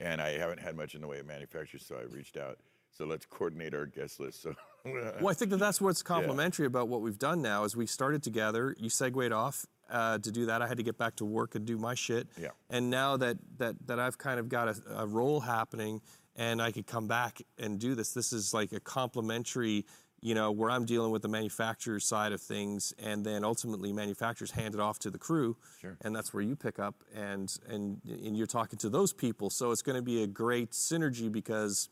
And 0.00 0.20
I 0.20 0.36
haven't 0.36 0.60
had 0.60 0.76
much 0.76 0.94
in 0.94 1.00
the 1.00 1.06
way 1.06 1.18
of 1.18 1.26
manufacturers, 1.26 1.86
so 1.86 1.96
I 1.96 2.02
reached 2.02 2.36
out. 2.36 2.58
So 2.92 3.04
let's 3.06 3.26
coordinate 3.26 3.74
our 3.74 3.86
guest 3.86 4.20
list. 4.20 4.42
So 4.42 4.54
Well, 4.84 5.28
I 5.28 5.34
think 5.34 5.50
that 5.52 5.58
that's 5.58 5.80
what's 5.80 6.02
complimentary 6.02 6.66
about 6.66 6.88
what 6.88 7.02
we've 7.02 7.18
done 7.18 7.40
now 7.40 7.64
is 7.64 7.76
we 7.76 7.86
started 7.86 8.22
together. 8.22 8.74
You 8.78 8.88
segued 8.90 9.32
off 9.32 9.64
uh, 9.88 10.18
to 10.18 10.30
do 10.32 10.46
that. 10.46 10.60
I 10.60 10.66
had 10.66 10.76
to 10.78 10.82
get 10.82 10.98
back 10.98 11.16
to 11.16 11.24
work 11.24 11.54
and 11.54 11.64
do 11.64 11.78
my 11.78 11.94
shit. 11.94 12.26
Yeah. 12.40 12.48
And 12.68 12.90
now 12.90 13.16
that 13.18 13.36
that 13.58 13.76
that 13.86 13.98
I've 14.00 14.18
kind 14.18 14.40
of 14.40 14.48
got 14.48 14.68
a, 14.68 14.76
a 14.96 15.06
role 15.06 15.40
happening 15.40 16.00
and 16.34 16.60
I 16.60 16.72
could 16.72 16.86
come 16.86 17.06
back 17.06 17.42
and 17.58 17.78
do 17.78 17.94
this, 17.94 18.12
this 18.12 18.32
is 18.32 18.52
like 18.52 18.72
a 18.72 18.80
complimentary. 18.80 19.84
You 20.24 20.36
know, 20.36 20.52
where 20.52 20.70
I'm 20.70 20.84
dealing 20.84 21.10
with 21.10 21.22
the 21.22 21.28
manufacturer 21.28 21.98
side 21.98 22.30
of 22.30 22.40
things, 22.40 22.94
and 23.02 23.26
then 23.26 23.42
ultimately 23.42 23.92
manufacturers 23.92 24.52
hand 24.52 24.72
it 24.72 24.80
off 24.80 25.00
to 25.00 25.10
the 25.10 25.18
crew, 25.18 25.56
Sure. 25.80 25.96
and 26.00 26.14
that's 26.14 26.32
where 26.32 26.44
you 26.44 26.54
pick 26.54 26.78
up, 26.78 26.94
and 27.12 27.52
and 27.68 28.00
and 28.04 28.36
you're 28.36 28.46
talking 28.46 28.78
to 28.78 28.88
those 28.88 29.12
people. 29.12 29.50
So 29.50 29.72
it's 29.72 29.82
going 29.82 29.96
to 29.96 30.02
be 30.02 30.22
a 30.22 30.28
great 30.28 30.70
synergy 30.70 31.30
because 31.30 31.88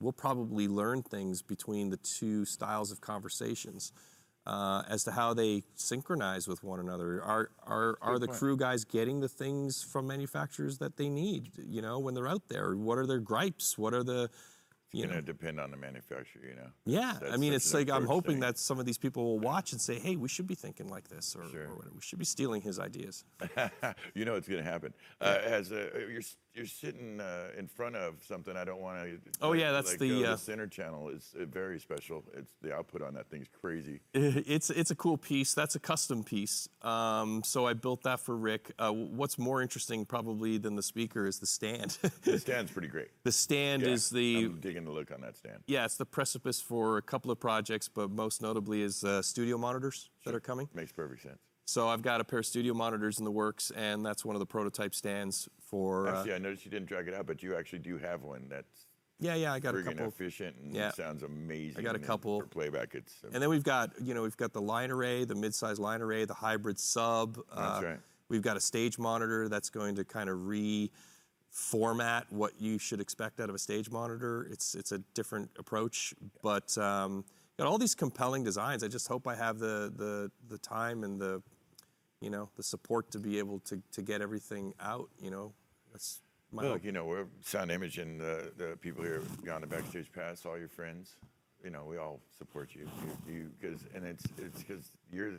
we'll 0.00 0.12
probably 0.12 0.68
learn 0.68 1.02
things 1.02 1.42
between 1.42 1.90
the 1.90 1.96
two 1.98 2.44
styles 2.44 2.90
of 2.92 3.00
conversations 3.00 3.92
uh, 4.46 4.82
as 4.88 5.04
to 5.04 5.10
how 5.12 5.34
they 5.34 5.62
synchronize 5.74 6.48
with 6.48 6.62
one 6.64 6.80
another. 6.80 7.22
Are 7.22 7.50
are 7.64 7.98
are 8.00 8.18
the 8.18 8.28
crew 8.28 8.56
guys 8.56 8.84
getting 8.84 9.20
the 9.20 9.28
things 9.28 9.82
from 9.82 10.06
manufacturers 10.06 10.78
that 10.78 10.96
they 10.96 11.08
need? 11.08 11.50
You 11.58 11.82
know, 11.82 11.98
when 11.98 12.14
they're 12.14 12.28
out 12.28 12.48
there, 12.48 12.74
what 12.74 12.98
are 12.98 13.06
their 13.06 13.20
gripes? 13.20 13.76
What 13.76 13.92
are 13.92 14.02
the 14.02 14.30
you 14.90 15.02
going 15.02 15.16
know? 15.16 15.20
to 15.20 15.26
depend 15.26 15.60
on 15.60 15.70
the 15.70 15.76
manufacturer, 15.76 16.40
you 16.48 16.54
know. 16.54 16.70
Yeah, 16.86 17.18
I 17.30 17.36
mean, 17.36 17.52
it's 17.52 17.74
like 17.74 17.90
I'm 17.90 18.06
hoping 18.06 18.36
thing. 18.36 18.40
that 18.40 18.56
some 18.56 18.80
of 18.80 18.86
these 18.86 18.96
people 18.96 19.22
will 19.22 19.38
watch 19.38 19.72
and 19.72 19.80
say, 19.82 19.98
"Hey, 19.98 20.16
we 20.16 20.28
should 20.30 20.46
be 20.46 20.54
thinking 20.54 20.88
like 20.88 21.08
this," 21.10 21.36
or, 21.36 21.46
Sure. 21.50 21.64
or 21.68 21.76
whatever. 21.76 21.94
we 21.96 22.00
should 22.00 22.18
be 22.18 22.24
stealing 22.24 22.62
his 22.62 22.78
ideas. 22.78 23.22
you 24.14 24.24
know 24.24 24.36
it's 24.36 24.48
going 24.48 24.64
to 24.64 24.70
happen. 24.70 24.94
Uh, 25.20 25.38
as 25.44 25.72
a, 25.72 25.90
you're 26.10 26.22
you're 26.58 26.66
sitting 26.66 27.20
uh, 27.20 27.48
in 27.56 27.66
front 27.68 27.96
of 27.96 28.22
something, 28.22 28.56
I 28.56 28.64
don't 28.64 28.80
want 28.80 29.02
to. 29.04 29.18
Oh, 29.40 29.52
yeah, 29.54 29.72
that's 29.72 29.96
the, 29.96 30.24
uh, 30.26 30.30
the 30.32 30.36
center 30.36 30.66
channel 30.66 31.08
is 31.08 31.34
uh, 31.40 31.44
very 31.46 31.78
special. 31.80 32.24
It's 32.36 32.52
the 32.60 32.74
output 32.74 33.00
on 33.00 33.14
that 33.14 33.30
thing's 33.30 33.46
crazy. 33.48 34.00
It's 34.12 34.68
it's 34.70 34.90
a 34.90 34.94
cool 34.94 35.16
piece. 35.16 35.54
That's 35.54 35.74
a 35.76 35.80
custom 35.80 36.24
piece. 36.24 36.68
Um, 36.82 37.42
so 37.44 37.66
I 37.66 37.72
built 37.74 38.02
that 38.02 38.20
for 38.20 38.36
Rick. 38.36 38.72
Uh, 38.78 38.92
what's 38.92 39.38
more 39.38 39.62
interesting 39.62 40.04
probably 40.04 40.58
than 40.58 40.76
the 40.76 40.82
speaker 40.82 41.26
is 41.26 41.38
the 41.38 41.46
stand. 41.46 41.96
The 42.22 42.38
stand's 42.46 42.70
pretty 42.72 42.88
great. 42.88 43.08
the 43.24 43.32
stand 43.32 43.82
Yeah, 43.82 43.88
is 43.88 44.10
the 44.10 44.44
I'm 44.46 44.60
digging 44.60 44.84
the 44.84 44.90
look 44.92 45.10
on 45.12 45.20
that 45.22 45.36
stand. 45.36 45.58
yeah, 45.66 45.84
it's 45.84 45.96
the 45.96 46.06
precipice 46.06 46.60
for 46.60 46.98
a 46.98 47.02
couple 47.02 47.30
of 47.30 47.38
projects, 47.40 47.88
but 47.88 48.10
most 48.10 48.42
notably 48.42 48.82
is 48.82 49.04
uh, 49.04 49.22
studio 49.22 49.56
monitors 49.56 50.10
that 50.24 50.34
are 50.34 50.40
coming. 50.40 50.68
Makes 50.74 50.92
perfect 50.92 51.22
sense. 51.22 51.38
So 51.68 51.86
I've 51.86 52.00
got 52.00 52.22
a 52.22 52.24
pair 52.24 52.38
of 52.38 52.46
studio 52.46 52.72
monitors 52.72 53.18
in 53.18 53.26
the 53.26 53.30
works, 53.30 53.70
and 53.76 54.02
that's 54.04 54.24
one 54.24 54.34
of 54.34 54.40
the 54.40 54.46
prototype 54.46 54.94
stands 54.94 55.50
for. 55.60 56.08
Uh, 56.08 56.20
Actually, 56.20 56.32
I 56.32 56.38
noticed 56.38 56.64
you 56.64 56.70
didn't 56.70 56.86
drag 56.86 57.08
it 57.08 57.14
out, 57.14 57.26
but 57.26 57.42
you 57.42 57.54
actually 57.58 57.80
do 57.80 57.98
have 57.98 58.22
one 58.22 58.46
that's 58.48 58.86
yeah, 59.20 59.34
yeah, 59.34 59.52
I 59.52 59.58
got 59.58 59.74
a 59.74 59.82
couple. 59.82 60.06
efficient 60.06 60.56
and 60.62 60.74
yeah. 60.74 60.92
sounds 60.92 61.22
amazing. 61.22 61.78
I 61.78 61.82
got 61.82 61.94
a 61.94 61.98
couple. 61.98 62.40
for 62.40 62.46
playback. 62.46 62.94
It's 62.94 63.16
uh, 63.22 63.28
And 63.34 63.42
then 63.42 63.50
we've 63.50 63.62
got, 63.62 63.90
you 64.00 64.14
know, 64.14 64.22
we've 64.22 64.36
got 64.38 64.54
the 64.54 64.62
line 64.62 64.90
array, 64.90 65.24
the 65.24 65.34
mid-size 65.34 65.78
line 65.78 66.00
array, 66.00 66.24
the 66.24 66.32
hybrid 66.32 66.78
sub. 66.78 67.36
That's 67.54 67.82
uh, 67.82 67.86
right. 67.86 67.98
We've 68.30 68.40
got 68.40 68.56
a 68.56 68.60
stage 68.60 68.98
monitor 68.98 69.50
that's 69.50 69.68
going 69.68 69.96
to 69.96 70.04
kind 70.04 70.30
of 70.30 70.38
reformat 70.38 72.22
what 72.30 72.52
you 72.58 72.78
should 72.78 73.02
expect 73.02 73.40
out 73.40 73.50
of 73.50 73.54
a 73.54 73.58
stage 73.58 73.90
monitor. 73.90 74.48
It's 74.50 74.74
it's 74.74 74.92
a 74.92 75.00
different 75.12 75.50
approach, 75.58 76.14
but 76.42 76.78
um, 76.78 77.26
got 77.58 77.66
all 77.66 77.76
these 77.76 77.94
compelling 77.94 78.42
designs. 78.42 78.82
I 78.82 78.88
just 78.88 79.06
hope 79.06 79.26
I 79.26 79.34
have 79.34 79.58
the 79.58 79.92
the 79.94 80.30
the 80.48 80.56
time 80.56 81.04
and 81.04 81.20
the 81.20 81.42
you 82.20 82.30
know 82.30 82.48
the 82.56 82.62
support 82.62 83.10
to 83.12 83.18
be 83.18 83.38
able 83.38 83.60
to 83.60 83.82
to 83.92 84.02
get 84.02 84.20
everything 84.20 84.74
out. 84.80 85.08
You 85.20 85.30
know, 85.30 85.52
that's 85.92 86.20
my 86.52 86.62
Well, 86.62 86.72
hope. 86.72 86.84
you 86.84 86.92
know, 86.92 87.04
we're 87.04 87.26
sound 87.42 87.70
image 87.70 87.98
and 87.98 88.20
the, 88.20 88.52
the 88.56 88.76
people 88.80 89.02
here 89.04 89.22
gone 89.44 89.60
to 89.60 89.66
backstage 89.66 90.10
pass, 90.12 90.44
all 90.46 90.58
your 90.58 90.68
friends. 90.68 91.16
You 91.64 91.70
know, 91.70 91.84
we 91.84 91.96
all 91.98 92.20
support 92.38 92.70
you. 92.74 92.88
You, 93.26 93.34
you 93.34 93.50
cause, 93.70 93.80
and 93.94 94.04
it's 94.04 94.24
it's 94.38 94.62
because 94.62 94.92
you're 95.12 95.32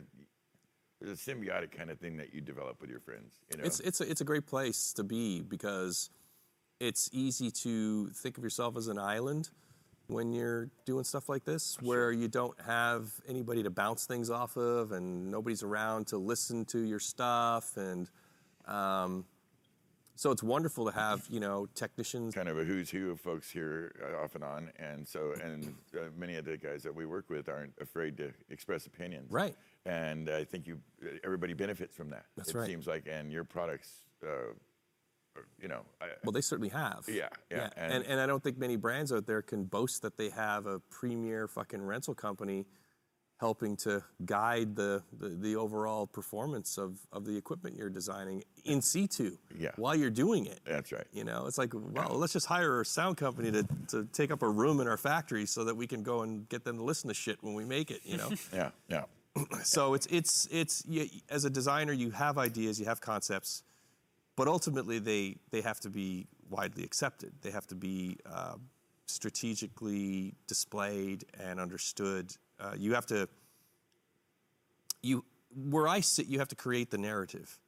there's 1.00 1.18
a 1.26 1.30
symbiotic 1.30 1.70
kind 1.72 1.90
of 1.90 1.98
thing 1.98 2.18
that 2.18 2.34
you 2.34 2.40
develop 2.42 2.80
with 2.80 2.90
your 2.90 3.00
friends. 3.00 3.32
You 3.50 3.58
know, 3.58 3.64
It's 3.64 3.80
it's 3.80 4.00
a, 4.00 4.10
it's 4.10 4.20
a 4.20 4.24
great 4.24 4.46
place 4.46 4.92
to 4.94 5.02
be 5.02 5.40
because 5.40 6.10
it's 6.78 7.08
easy 7.12 7.50
to 7.50 8.08
think 8.10 8.36
of 8.38 8.44
yourself 8.44 8.76
as 8.76 8.88
an 8.88 8.98
island 8.98 9.50
when 10.10 10.32
you're 10.32 10.68
doing 10.84 11.04
stuff 11.04 11.28
like 11.28 11.44
this, 11.44 11.78
where 11.80 12.12
you 12.12 12.28
don't 12.28 12.60
have 12.60 13.10
anybody 13.28 13.62
to 13.62 13.70
bounce 13.70 14.06
things 14.06 14.30
off 14.30 14.56
of, 14.56 14.92
and 14.92 15.30
nobody's 15.30 15.62
around 15.62 16.06
to 16.08 16.18
listen 16.18 16.64
to 16.66 16.80
your 16.80 16.98
stuff, 16.98 17.76
and 17.76 18.10
um, 18.66 19.24
so 20.16 20.30
it's 20.30 20.42
wonderful 20.42 20.84
to 20.84 20.92
have 20.92 21.26
you 21.30 21.40
know 21.40 21.66
technicians. 21.74 22.34
kind 22.34 22.48
of 22.48 22.58
a 22.58 22.64
who's 22.64 22.90
who 22.90 23.10
of 23.10 23.20
folks 23.20 23.50
here 23.50 23.94
uh, 24.02 24.22
off 24.22 24.34
and 24.34 24.44
on, 24.44 24.70
and 24.78 25.08
so 25.08 25.32
and 25.42 25.74
uh, 25.94 26.02
many 26.16 26.36
of 26.36 26.44
the 26.44 26.58
guys 26.58 26.82
that 26.82 26.94
we 26.94 27.06
work 27.06 27.30
with 27.30 27.48
aren't 27.48 27.72
afraid 27.80 28.16
to 28.18 28.30
express 28.50 28.86
opinions. 28.86 29.32
Right. 29.32 29.56
And 29.86 30.28
I 30.28 30.44
think 30.44 30.66
you 30.66 30.78
everybody 31.24 31.54
benefits 31.54 31.96
from 31.96 32.10
that. 32.10 32.26
That's 32.36 32.50
it 32.50 32.56
right. 32.56 32.66
seems 32.66 32.86
like, 32.86 33.06
and 33.10 33.32
your 33.32 33.44
products, 33.44 33.90
uh, 34.22 34.52
you 35.60 35.68
know, 35.68 35.82
I, 36.00 36.06
Well, 36.24 36.32
they 36.32 36.40
certainly 36.40 36.70
have. 36.70 37.04
Yeah, 37.08 37.28
yeah, 37.50 37.68
And, 37.76 37.92
and- 37.94 38.04
and 38.04 38.20
I 38.20 38.26
don't 38.26 38.42
think 38.42 38.58
many 38.58 38.76
brands 38.76 39.12
out 39.12 39.26
there 39.26 39.42
can 39.42 39.64
boast 39.64 40.02
that 40.02 40.16
they 40.16 40.30
have 40.30 40.66
a 40.66 40.78
premier 40.90 41.48
fucking 41.48 41.82
rental 41.82 42.14
company 42.14 42.66
helping 43.38 43.74
to 43.74 44.04
guide 44.26 44.76
the, 44.76 45.02
the, 45.18 45.30
the 45.30 45.56
overall 45.56 46.06
performance 46.06 46.76
of, 46.76 46.98
of 47.10 47.24
the 47.24 47.34
equipment 47.34 47.74
you're 47.74 47.88
designing 47.88 48.44
in 48.66 48.82
situ 48.82 49.34
Yeah. 49.58 49.70
while 49.76 49.96
you're 49.96 50.10
doing 50.10 50.44
it. 50.44 50.60
that's 50.66 50.92
right. 50.92 51.06
You 51.10 51.24
know, 51.24 51.46
it's 51.46 51.56
like, 51.56 51.72
well, 51.72 52.18
let's 52.18 52.34
just 52.34 52.44
hire 52.44 52.82
a 52.82 52.84
sound 52.84 53.16
company 53.16 53.50
to, 53.50 53.66
to 53.88 54.04
take 54.12 54.30
up 54.30 54.42
a 54.42 54.48
room 54.48 54.78
in 54.80 54.86
our 54.86 54.98
factory 54.98 55.46
so 55.46 55.64
that 55.64 55.74
we 55.74 55.86
can 55.86 56.02
go 56.02 56.20
and 56.20 56.46
get 56.50 56.64
them 56.64 56.76
to 56.76 56.82
listen 56.82 57.08
to 57.08 57.14
shit 57.14 57.38
when 57.42 57.54
we 57.54 57.64
make 57.64 57.90
it, 57.90 58.00
you 58.04 58.18
know? 58.18 58.30
Yeah, 58.52 58.70
yeah. 58.88 59.04
so 59.62 59.94
it's 59.94 60.06
it's 60.06 60.48
it's 60.50 60.84
you, 60.88 61.06
as 61.30 61.44
a 61.44 61.50
designer 61.50 61.92
you 61.92 62.10
have 62.10 62.36
ideas 62.36 62.80
you 62.80 62.86
have 62.86 63.00
concepts 63.00 63.62
but 64.36 64.48
ultimately 64.48 64.98
they 64.98 65.36
they 65.50 65.60
have 65.60 65.80
to 65.80 65.90
be 65.90 66.26
widely 66.48 66.84
accepted. 66.84 67.32
They 67.42 67.50
have 67.50 67.66
to 67.68 67.74
be 67.74 68.18
uh, 68.26 68.54
strategically 69.06 70.34
displayed 70.46 71.24
and 71.38 71.60
understood. 71.60 72.34
Uh, 72.58 72.74
you 72.76 72.94
have 72.94 73.06
to 73.06 73.28
you 75.02 75.24
where 75.68 75.88
i 75.88 76.00
sit 76.00 76.26
you 76.26 76.38
have 76.38 76.48
to 76.48 76.56
create 76.56 76.90
the 76.90 76.98
narrative. 76.98 77.58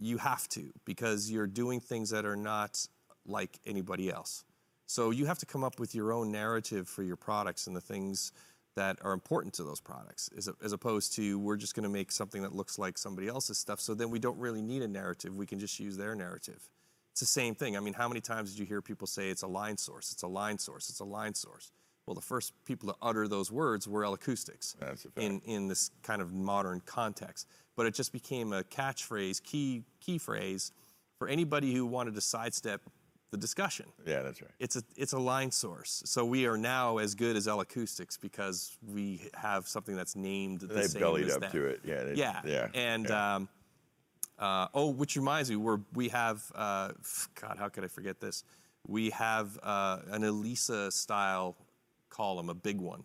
You 0.00 0.18
have 0.18 0.48
to 0.50 0.72
because 0.84 1.30
you're 1.30 1.46
doing 1.46 1.80
things 1.80 2.10
that 2.10 2.24
are 2.24 2.36
not 2.36 2.86
like 3.26 3.58
anybody 3.66 4.10
else. 4.10 4.44
So 4.86 5.10
you 5.10 5.26
have 5.26 5.38
to 5.38 5.46
come 5.46 5.64
up 5.64 5.78
with 5.78 5.94
your 5.94 6.12
own 6.12 6.30
narrative 6.32 6.88
for 6.88 7.02
your 7.02 7.16
products 7.16 7.66
and 7.66 7.76
the 7.76 7.80
things 7.80 8.32
that 8.74 8.98
are 9.02 9.12
important 9.12 9.54
to 9.54 9.64
those 9.64 9.80
products, 9.80 10.30
as, 10.36 10.48
as 10.62 10.72
opposed 10.72 11.14
to 11.14 11.38
we're 11.38 11.56
just 11.56 11.74
going 11.74 11.84
to 11.84 11.88
make 11.90 12.10
something 12.10 12.42
that 12.42 12.54
looks 12.54 12.78
like 12.78 12.96
somebody 12.96 13.28
else's 13.28 13.58
stuff. 13.58 13.80
So 13.80 13.94
then 13.94 14.10
we 14.10 14.18
don't 14.18 14.38
really 14.38 14.62
need 14.62 14.82
a 14.82 14.88
narrative. 14.88 15.36
We 15.36 15.46
can 15.46 15.58
just 15.58 15.78
use 15.78 15.96
their 15.96 16.14
narrative. 16.14 16.68
It's 17.10 17.20
the 17.20 17.26
same 17.26 17.54
thing. 17.54 17.76
I 17.76 17.80
mean, 17.80 17.92
how 17.92 18.08
many 18.08 18.20
times 18.20 18.52
did 18.52 18.58
you 18.58 18.64
hear 18.64 18.80
people 18.80 19.06
say 19.06 19.28
it's 19.28 19.42
a 19.42 19.46
line 19.46 19.76
source? 19.76 20.12
It's 20.12 20.22
a 20.22 20.28
line 20.28 20.58
source. 20.58 20.88
It's 20.88 21.00
a 21.00 21.04
line 21.04 21.34
source. 21.34 21.70
Well, 22.06 22.14
the 22.14 22.22
first 22.22 22.52
people 22.64 22.88
to 22.88 22.96
utter 23.02 23.28
those 23.28 23.52
words 23.52 23.86
were 23.86 24.04
L 24.04 24.14
Acoustics 24.14 24.74
That's 24.80 25.04
a 25.04 25.10
fact. 25.10 25.18
in, 25.18 25.40
in 25.44 25.68
this 25.68 25.90
kind 26.02 26.22
of 26.22 26.32
modern 26.32 26.80
context. 26.86 27.46
But 27.76 27.86
it 27.86 27.94
just 27.94 28.12
became 28.12 28.52
a 28.52 28.62
catchphrase, 28.64 29.42
key 29.42 29.84
key 30.00 30.18
phrase 30.18 30.72
for 31.18 31.28
anybody 31.28 31.72
who 31.72 31.86
wanted 31.86 32.14
to 32.14 32.20
sidestep 32.20 32.80
the 33.32 33.38
discussion. 33.38 33.86
Yeah, 34.06 34.22
that's 34.22 34.40
right. 34.40 34.50
It's 34.60 34.76
a 34.76 34.82
it's 34.96 35.14
a 35.14 35.18
line 35.18 35.50
source. 35.50 36.02
So 36.06 36.24
we 36.24 36.46
are 36.46 36.56
now 36.58 36.98
as 36.98 37.14
good 37.16 37.34
as 37.34 37.48
L 37.48 37.60
Acoustics 37.60 38.16
because 38.16 38.76
we 38.86 39.28
have 39.34 39.66
something 39.66 39.96
that's 39.96 40.14
named 40.14 40.60
the 40.60 40.66
They 40.66 40.82
same 40.82 41.00
bellied 41.00 41.26
as 41.26 41.36
up 41.36 41.50
to 41.50 41.66
it. 41.66 41.80
Yeah. 41.84 42.04
they- 42.04 42.14
Yeah. 42.14 42.40
Yeah. 42.44 42.68
And 42.74 43.06
yeah. 43.08 43.34
Um, 43.34 43.48
uh, 44.38 44.68
oh, 44.74 44.90
which 44.90 45.16
reminds 45.16 45.48
me, 45.50 45.56
we're 45.56 45.80
we 45.94 46.08
have 46.10 46.42
uh, 46.54 46.92
God, 47.40 47.56
how 47.58 47.68
could 47.68 47.84
I 47.84 47.88
forget 47.88 48.20
this? 48.20 48.44
We 48.86 49.10
have 49.10 49.58
uh, 49.62 50.00
an 50.10 50.24
Elisa 50.24 50.90
style 50.90 51.56
column, 52.10 52.50
a 52.50 52.54
big 52.54 52.78
one, 52.80 53.04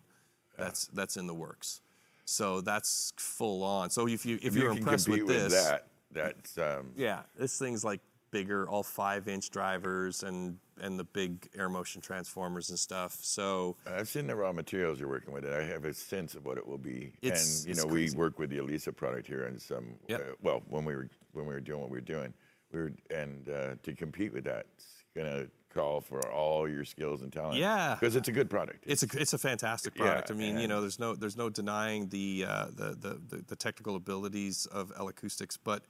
that's 0.58 0.88
that's 0.88 1.16
in 1.16 1.26
the 1.26 1.34
works. 1.34 1.80
So 2.26 2.60
that's 2.60 3.14
full 3.16 3.62
on. 3.62 3.88
So 3.88 4.06
if 4.08 4.26
you 4.26 4.36
if, 4.36 4.46
if 4.46 4.56
you're 4.56 4.72
you 4.72 4.78
impressed 4.78 5.08
with 5.08 5.26
this, 5.26 5.54
that, 5.54 5.86
that's 6.12 6.58
um, 6.58 6.90
yeah, 6.96 7.20
this 7.38 7.58
thing's 7.58 7.84
like 7.84 8.00
bigger, 8.30 8.68
all 8.68 8.82
five 8.82 9.28
inch 9.28 9.50
drivers 9.50 10.22
and 10.22 10.58
and 10.80 10.98
the 10.98 11.04
big 11.04 11.48
air 11.56 11.68
motion 11.68 12.00
transformers 12.00 12.70
and 12.70 12.78
stuff. 12.78 13.18
So 13.20 13.76
I've 13.86 14.08
seen 14.08 14.26
the 14.28 14.36
raw 14.36 14.52
materials 14.52 15.00
you're 15.00 15.08
working 15.08 15.34
with, 15.34 15.44
and 15.44 15.54
I 15.54 15.62
have 15.64 15.84
a 15.84 15.92
sense 15.92 16.34
of 16.34 16.44
what 16.46 16.56
it 16.56 16.66
will 16.66 16.78
be. 16.78 17.12
It's- 17.20 17.58
and 17.60 17.66
you 17.66 17.70
it's 17.72 17.84
know, 17.84 17.90
crazy. 17.90 18.14
we 18.16 18.18
work 18.20 18.38
with 18.38 18.50
the 18.50 18.58
Elisa 18.58 18.92
product 18.92 19.26
here, 19.26 19.44
and 19.46 19.60
some. 19.60 19.94
Yep. 20.06 20.20
Uh, 20.20 20.32
well, 20.42 20.62
when 20.68 20.84
we 20.84 20.94
were 20.94 21.08
when 21.32 21.46
we 21.46 21.54
were 21.54 21.60
doing 21.60 21.80
what 21.80 21.90
we 21.90 21.96
were 21.96 22.00
doing, 22.00 22.32
we 22.72 22.78
were 22.80 22.92
and 23.10 23.48
uh, 23.48 23.74
to 23.82 23.92
compete 23.94 24.32
with 24.32 24.44
that, 24.44 24.66
it's 24.76 25.04
gonna 25.16 25.46
call 25.74 26.00
for 26.00 26.26
all 26.30 26.68
your 26.68 26.84
skills 26.84 27.22
and 27.22 27.32
talent. 27.32 27.56
Yeah. 27.58 27.94
because 27.98 28.16
it's 28.16 28.28
a 28.28 28.32
good 28.32 28.48
product. 28.48 28.84
It's 28.86 29.02
a 29.02 29.08
it's 29.20 29.32
a 29.32 29.38
fantastic 29.38 29.94
product. 29.94 30.30
Yeah. 30.30 30.36
I 30.36 30.38
mean, 30.38 30.58
you 30.58 30.68
know, 30.68 30.80
there's 30.80 30.98
no 30.98 31.14
there's 31.14 31.36
no 31.36 31.50
denying 31.50 32.08
the, 32.08 32.44
uh, 32.48 32.66
the, 32.72 32.96
the 32.98 33.20
the 33.36 33.44
the 33.48 33.56
technical 33.56 33.96
abilities 33.96 34.66
of 34.66 34.92
L 34.96 35.08
Acoustics, 35.08 35.56
but 35.56 35.84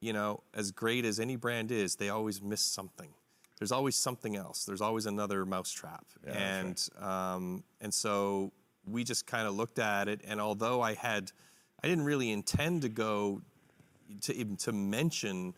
you 0.00 0.12
know, 0.12 0.42
as 0.54 0.70
great 0.70 1.04
as 1.04 1.18
any 1.20 1.36
brand 1.36 1.70
is, 1.70 1.96
they 1.96 2.08
always 2.08 2.42
miss 2.42 2.60
something. 2.60 3.10
There's 3.58 3.72
always 3.72 3.96
something 3.96 4.36
else. 4.36 4.64
There's 4.64 4.80
always 4.80 5.06
another 5.06 5.44
mousetrap, 5.44 6.04
that's 6.22 6.90
and 6.98 7.04
um, 7.04 7.64
and 7.80 7.92
so 7.92 8.52
we 8.86 9.02
just 9.02 9.26
kind 9.26 9.48
of 9.48 9.54
looked 9.54 9.78
at 9.78 10.08
it. 10.08 10.20
And 10.26 10.40
although 10.40 10.80
I 10.80 10.94
had, 10.94 11.32
I 11.82 11.88
didn't 11.88 12.04
really 12.04 12.30
intend 12.30 12.82
to 12.82 12.88
go 12.88 13.42
to 14.22 14.34
even 14.34 14.56
to 14.58 14.72
mention, 14.72 15.54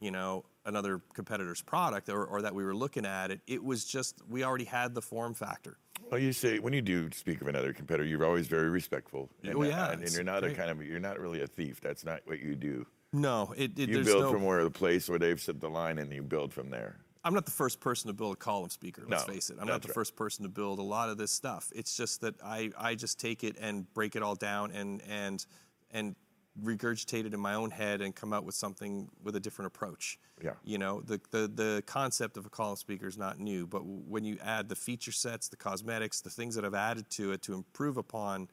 you 0.00 0.10
know, 0.10 0.44
another 0.66 1.00
competitor's 1.14 1.62
product 1.62 2.10
or, 2.10 2.24
or 2.26 2.42
that 2.42 2.54
we 2.54 2.62
were 2.62 2.74
looking 2.74 3.06
at 3.06 3.30
it. 3.30 3.40
It 3.46 3.64
was 3.64 3.86
just 3.86 4.16
we 4.28 4.44
already 4.44 4.64
had 4.64 4.94
the 4.94 5.02
form 5.02 5.32
factor. 5.32 5.78
Well, 6.10 6.20
you 6.20 6.32
say 6.32 6.58
when 6.58 6.72
you 6.72 6.82
do 6.82 7.10
speak 7.12 7.40
of 7.40 7.48
another 7.48 7.72
competitor, 7.72 8.04
you're 8.04 8.24
always 8.24 8.48
very 8.48 8.68
respectful. 8.68 9.30
And, 9.42 9.54
Oh, 9.54 9.62
yeah, 9.62 9.92
and, 9.92 10.02
and 10.02 10.12
you're 10.12 10.24
not 10.24 10.44
a 10.44 10.52
kind 10.52 10.70
of 10.70 10.84
you're 10.84 11.00
not 11.00 11.18
really 11.18 11.40
a 11.42 11.46
thief. 11.46 11.80
That's 11.80 12.04
not 12.04 12.20
what 12.26 12.40
you 12.40 12.54
do. 12.54 12.86
No, 13.12 13.52
it, 13.56 13.78
it 13.78 13.88
You 13.88 14.04
build 14.04 14.22
no. 14.22 14.32
from 14.32 14.44
where 14.44 14.62
the 14.62 14.70
place 14.70 15.08
where 15.08 15.18
they've 15.18 15.40
set 15.40 15.60
the 15.60 15.68
line, 15.68 15.98
and 15.98 16.12
you 16.12 16.22
build 16.22 16.52
from 16.52 16.70
there. 16.70 16.96
I'm 17.24 17.34
not 17.34 17.44
the 17.44 17.50
first 17.50 17.80
person 17.80 18.08
to 18.08 18.14
build 18.14 18.32
a 18.34 18.36
column 18.36 18.70
speaker. 18.70 19.02
Let's 19.06 19.26
No, 19.26 19.32
face 19.32 19.50
it. 19.50 19.58
I'm 19.60 19.66
not 19.66 19.82
the 19.82 19.88
right. 19.88 19.94
first 19.94 20.16
person 20.16 20.42
to 20.44 20.48
build 20.48 20.78
a 20.78 20.82
lot 20.82 21.10
of 21.10 21.18
this 21.18 21.30
stuff. 21.30 21.70
It's 21.74 21.96
just 21.96 22.22
that 22.22 22.34
I, 22.42 22.70
I 22.78 22.94
just 22.94 23.20
take 23.20 23.44
it 23.44 23.56
and 23.60 23.92
break 23.92 24.16
it 24.16 24.22
all 24.22 24.34
down 24.36 24.70
and 24.70 25.02
and 25.08 25.44
and 25.90 26.16
regurgitate 26.62 27.26
it 27.26 27.34
in 27.34 27.40
my 27.40 27.54
own 27.54 27.70
head 27.70 28.00
and 28.00 28.14
come 28.14 28.32
out 28.32 28.44
with 28.44 28.54
something 28.54 29.08
with 29.22 29.36
a 29.36 29.40
different 29.40 29.66
approach. 29.66 30.18
Yeah. 30.42 30.52
You 30.64 30.78
know, 30.78 31.02
the 31.02 31.20
the 31.30 31.48
the 31.48 31.82
concept 31.84 32.36
of 32.38 32.46
a 32.46 32.50
column 32.50 32.76
speaker 32.76 33.06
is 33.06 33.18
not 33.18 33.38
new, 33.38 33.66
but 33.66 33.84
when 33.84 34.24
you 34.24 34.38
add 34.42 34.68
the 34.70 34.76
feature 34.76 35.12
sets, 35.12 35.48
the 35.48 35.56
cosmetics, 35.56 36.22
the 36.22 36.30
things 36.30 36.54
that 36.54 36.64
I've 36.64 36.74
added 36.74 37.10
to 37.10 37.32
it 37.32 37.42
to 37.42 37.52
improve 37.54 37.98
upon 37.98 38.48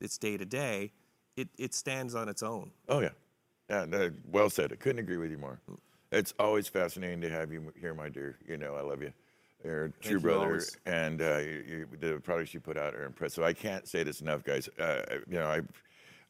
its 0.00 0.18
day 0.18 0.36
to 0.36 0.44
day, 0.44 0.92
it 1.36 1.48
it 1.56 1.72
stands 1.72 2.16
on 2.16 2.28
its 2.28 2.42
own. 2.42 2.72
Oh 2.88 2.98
yeah, 2.98 3.10
yeah. 3.68 3.84
No, 3.86 4.10
well 4.30 4.50
said. 4.50 4.72
I 4.72 4.76
couldn't 4.76 4.98
agree 5.00 5.16
with 5.16 5.30
you 5.30 5.38
more. 5.38 5.60
It's 6.10 6.32
always 6.38 6.68
fascinating 6.68 7.20
to 7.20 7.28
have 7.28 7.52
you 7.52 7.72
here, 7.80 7.94
my 7.94 8.08
dear. 8.08 8.38
You 8.46 8.56
know 8.56 8.74
I 8.74 8.82
love 8.82 9.02
you. 9.02 9.12
You're 9.64 9.86
a 9.86 9.90
true 10.00 10.12
you 10.12 10.20
brother, 10.20 10.46
always. 10.46 10.76
and 10.86 11.20
uh, 11.20 11.38
you, 11.38 11.64
you, 11.66 11.88
the 11.98 12.20
products 12.20 12.54
you 12.54 12.60
put 12.60 12.76
out 12.76 12.94
are 12.94 13.04
impressive. 13.04 13.42
I 13.42 13.52
can't 13.52 13.88
say 13.88 14.04
this 14.04 14.20
enough, 14.20 14.44
guys. 14.44 14.68
Uh, 14.78 15.02
you 15.28 15.38
know 15.38 15.48
I, 15.48 15.60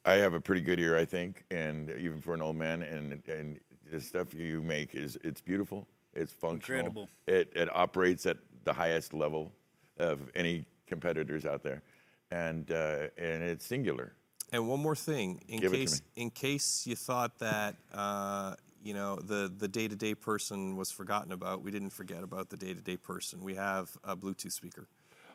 I 0.05 0.15
have 0.15 0.35
a 0.35 0.41
pretty 0.41 0.63
good 0.63 0.81
ear, 0.81 0.97
I 0.97 1.05
think, 1.05 1.45
and 1.51 1.91
even 1.99 2.21
for 2.21 2.35
an 2.35 2.43
old 2.43 2.57
man, 2.57 2.83
and 2.83 3.23
and 3.29 3.61
the 3.91 4.01
stuff 4.01 4.35
you 4.35 4.63
make 4.63 4.95
is 4.95 5.19
it's 5.23 5.41
beautiful. 5.41 5.87
It's 6.15 6.33
functional. 6.33 6.81
Incredible. 6.81 7.09
It 7.27 7.53
it 7.55 7.75
operates 7.77 8.27
at 8.27 8.39
the 8.65 8.73
highest 8.73 9.15
level 9.15 9.53
of 9.99 10.21
any 10.35 10.65
competitors 10.87 11.45
out 11.45 11.63
there, 11.63 11.83
and 12.31 12.71
uh, 12.73 13.09
and 13.19 13.43
it's 13.43 13.65
singular. 13.65 14.13
And 14.53 14.69
one 14.69 14.81
more 14.81 14.97
thing, 14.97 15.43
in 15.49 15.61
Give 15.61 15.73
it 15.73 15.77
to 15.77 15.81
case 15.83 16.03
in 16.17 16.31
case 16.31 16.87
you 16.87 16.97
thought 16.97 17.39
that 17.39 17.77
uh, 17.93 18.55
you 18.83 18.95
know 18.95 19.17
the 19.17 19.53
the 19.57 19.69
day 19.69 19.89
to 19.89 19.97
day 19.97 20.15
person 20.15 20.77
was 20.77 20.91
forgotten 20.91 21.33
about, 21.33 21.63
we 21.63 21.71
didn't 21.71 21.91
forget 21.91 22.23
about 22.23 22.49
the 22.49 22.57
day 22.57 22.73
to 22.75 22.81
day 22.81 22.97
person. 22.97 23.43
We 23.43 23.55
have 23.57 23.91
a 24.05 24.17
Bluetooth 24.17 24.53
speaker. 24.53 24.89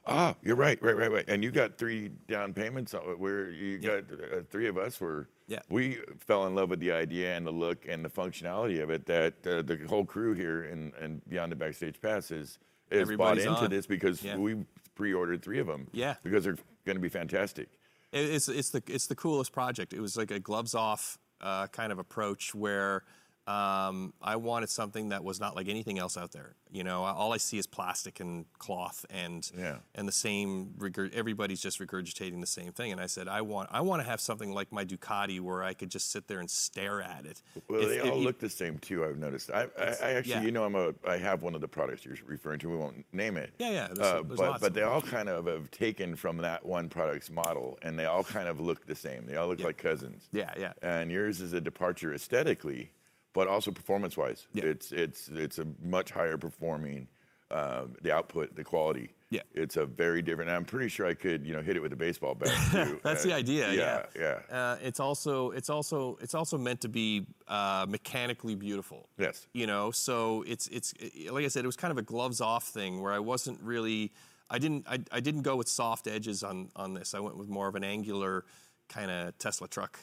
Ah, 0.05 0.35
you're 0.43 0.57
right, 0.57 0.81
right, 0.83 0.97
right, 0.97 1.09
right. 1.11 1.23
And 1.29 1.41
you 1.45 1.49
got 1.51 1.77
three 1.77 2.09
down 2.27 2.53
payments. 2.53 2.93
uh, 2.93 2.99
Where 2.99 3.49
you 3.51 3.77
got 3.77 3.99
uh, 4.11 4.41
three 4.49 4.67
of 4.67 4.77
us 4.77 4.99
were. 4.99 5.29
Yeah. 5.47 5.59
We 5.69 5.99
fell 6.19 6.47
in 6.47 6.55
love 6.55 6.69
with 6.69 6.79
the 6.81 6.91
idea 6.91 7.37
and 7.37 7.45
the 7.47 7.51
look 7.51 7.85
and 7.87 8.03
the 8.03 8.09
functionality 8.09 8.81
of 8.81 8.89
it. 8.89 9.05
That 9.05 9.35
uh, 9.45 9.61
the 9.61 9.79
whole 9.87 10.03
crew 10.05 10.33
here 10.33 10.63
and 10.63 10.91
and 10.95 11.21
beyond 11.29 11.51
the 11.51 11.55
backstage 11.55 12.01
pass 12.01 12.31
is 12.31 12.39
is 12.49 12.57
bought 12.89 13.01
Everybody's 13.01 13.45
into 13.45 13.57
on. 13.59 13.69
this 13.69 13.85
because 13.85 14.23
Yeah. 14.23 14.37
we 14.37 14.65
pre-ordered 14.95 15.41
three 15.41 15.59
of 15.59 15.67
them. 15.67 15.87
Yeah. 15.93 16.15
Because 16.23 16.43
they're 16.43 16.57
going 16.85 16.97
to 16.97 17.01
be 17.01 17.09
fantastic. 17.09 17.69
It- 18.13 18.29
It's 18.29 18.47
it's 18.47 18.69
the 18.69 18.83
it's 18.87 19.07
the 19.07 19.15
coolest 19.15 19.51
project. 19.51 19.91
It 19.93 19.99
was 19.99 20.15
like 20.15 20.31
a 20.31 20.39
gloves 20.39 20.75
off 20.75 21.17
uh, 21.41 21.67
kind 21.67 21.91
of 21.91 21.99
approach 21.99 22.55
where 22.55 23.03
um, 23.45 24.13
I 24.21 24.37
wanted 24.37 24.69
something 24.69 25.09
that 25.09 25.23
was 25.23 25.39
not 25.39 25.55
like 25.55 25.67
anything 25.67 25.99
else 25.99 26.15
out 26.17 26.31
there. 26.31 26.55
You 26.71 26.83
know, 26.83 27.03
all 27.03 27.33
I 27.33 27.37
see 27.37 27.57
is 27.57 27.67
plastic 27.67 28.19
and 28.19 28.45
cloth 28.57 29.05
and 29.09 29.49
Yeah. 29.57 29.77
and 29.95 30.07
the 30.07 30.11
same. 30.13 30.73
Everybody's 31.13 31.61
just 31.61 31.79
regurgitating 31.79 32.39
the 32.39 32.47
same 32.47 32.71
thing. 32.71 32.91
And 32.91 33.01
I 33.01 33.05
said, 33.07 33.27
I 33.27 33.41
want 33.41 33.69
I 33.71 33.81
want 33.81 34.01
to 34.01 34.07
have 34.09 34.21
something 34.21 34.53
like 34.53 34.71
my 34.71 34.85
Ducati 34.85 35.39
where 35.41 35.61
I 35.61 35.73
could 35.73 35.89
just 35.91 36.09
sit 36.11 36.27
there 36.27 36.39
and 36.39 36.49
stare 36.49 37.01
at 37.01 37.25
it. 37.25 37.41
Well, 37.67 37.81
If- 37.81 37.89
they 37.89 37.97
if 37.99 38.05
all 38.11 38.17
you- 38.17 38.23
look 38.25 38.39
the 38.39 38.49
same 38.49 38.79
too. 38.79 39.03
I've 39.05 39.17
noticed. 39.17 39.51
I, 39.51 39.63
I, 39.77 39.83
I 40.01 40.11
actually, 40.13 40.31
yeah. 40.35 40.41
you 40.43 40.51
know, 40.51 40.63
I'm 40.63 40.75
a. 40.75 40.93
I 41.07 41.17
have 41.17 41.43
one 41.43 41.53
of 41.53 41.61
the 41.61 41.67
products 41.67 42.05
you're 42.05 42.15
referring 42.25 42.59
to. 42.59 42.69
We 42.69 42.77
won't 42.77 43.05
name 43.13 43.37
it. 43.37 43.53
Yeah, 43.59 43.69
yeah, 43.71 43.87
there's- 43.93 43.99
Uh, 43.99 44.23
there's 44.23 44.39
but 44.39 44.61
but 44.61 44.73
they 44.73 44.83
all 44.83 45.01
kind 45.01 45.27
of 45.29 45.45
have 45.47 45.69
taken 45.69 46.15
from 46.15 46.37
that 46.37 46.65
one 46.65 46.87
product's 46.89 47.29
model, 47.29 47.77
and 47.81 47.99
they 47.99 48.05
all 48.05 48.23
kind 48.23 48.47
of 48.47 48.59
look 48.61 48.85
the 48.87 48.95
same. 48.95 49.25
They 49.25 49.35
all 49.35 49.47
look 49.47 49.59
Yeah. 49.59 49.65
like 49.67 49.77
cousins. 49.77 50.29
Yeah, 50.31 50.53
yeah. 50.57 50.73
And 50.81 51.11
yours 51.11 51.41
is 51.41 51.53
a 51.53 51.61
departure 51.61 52.13
aesthetically, 52.13 52.91
but 53.33 53.47
also 53.47 53.71
performance-wise. 53.71 54.47
Yeah. 54.53 54.65
It's 54.65 54.91
it's 54.91 55.29
it's 55.29 55.59
a 55.59 55.65
much 55.83 56.11
higher 56.11 56.37
performing. 56.37 57.07
Uh, 57.51 57.85
the 58.01 58.11
output, 58.11 58.55
the 58.55 58.63
quality. 58.63 59.11
Yeah. 59.29 59.41
It's 59.53 59.77
a 59.77 59.85
very 59.85 60.23
different. 60.23 60.49
I'm 60.49 60.65
pretty 60.65 60.89
sure 60.89 61.05
I 61.05 61.13
could, 61.13 61.45
you 61.45 61.53
know, 61.53 61.61
hit 61.61 61.75
it 61.75 61.81
with 61.83 61.93
a 61.93 61.95
baseball 61.95 62.33
bat. 62.33 62.49
too. 62.71 62.99
That's 63.03 63.23
Uh, 63.23 63.27
the 63.27 63.33
idea. 63.35 63.71
Yeah, 63.71 64.05
Yeah, 64.15 64.39
yeah. 64.49 64.57
Uh, 64.57 64.77
it's 64.81 64.99
also 64.99 65.51
it's 65.51 65.69
also 65.69 66.17
it's 66.19 66.33
also 66.33 66.57
meant 66.57 66.81
to 66.81 66.89
be 66.89 67.27
uh, 67.47 67.85
mechanically 67.87 68.55
beautiful. 68.55 69.07
Yes. 69.19 69.45
You 69.53 69.67
know, 69.67 69.91
so 69.91 70.43
it's 70.47 70.67
it's 70.69 70.95
like 71.29 71.45
I 71.45 71.47
said, 71.47 71.63
it 71.63 71.67
was 71.67 71.75
kind 71.75 71.91
of 71.91 71.99
a 71.99 72.01
gloves 72.01 72.41
off 72.41 72.63
thing 72.63 73.01
where 73.03 73.13
I 73.13 73.19
wasn't 73.19 73.61
really. 73.61 74.13
I 74.49 74.57
didn't 74.57 74.87
I, 74.89 74.97
I 75.11 75.19
didn't 75.19 75.43
go 75.43 75.55
with 75.55 75.67
soft 75.67 76.07
edges 76.07 76.41
on 76.43 76.69
on 76.75 76.95
this. 76.95 77.13
I 77.13 77.19
went 77.19 77.37
with 77.37 77.49
more 77.49 77.67
of 77.67 77.75
an 77.75 77.83
angular 77.83 78.45
kind 78.89 79.11
of 79.11 79.37
Tesla 79.37 79.67
truck. 79.67 79.99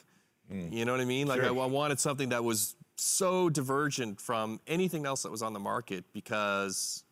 You 0.49 0.83
know 0.85 0.91
what 0.91 0.99
I 1.01 1.05
mean? 1.05 1.27
Like 1.27 1.41
I, 1.43 1.47
I 1.47 1.51
wanted 1.67 1.99
something 1.99 2.29
that 2.29 2.43
was 2.43 2.75
so 3.01 3.49
divergent 3.49 4.21
from 4.21 4.59
anything 4.67 5.05
else 5.05 5.23
that 5.23 5.31
was 5.31 5.41
on 5.41 5.53
the 5.53 5.59
market 5.59 6.03
because 6.13 7.03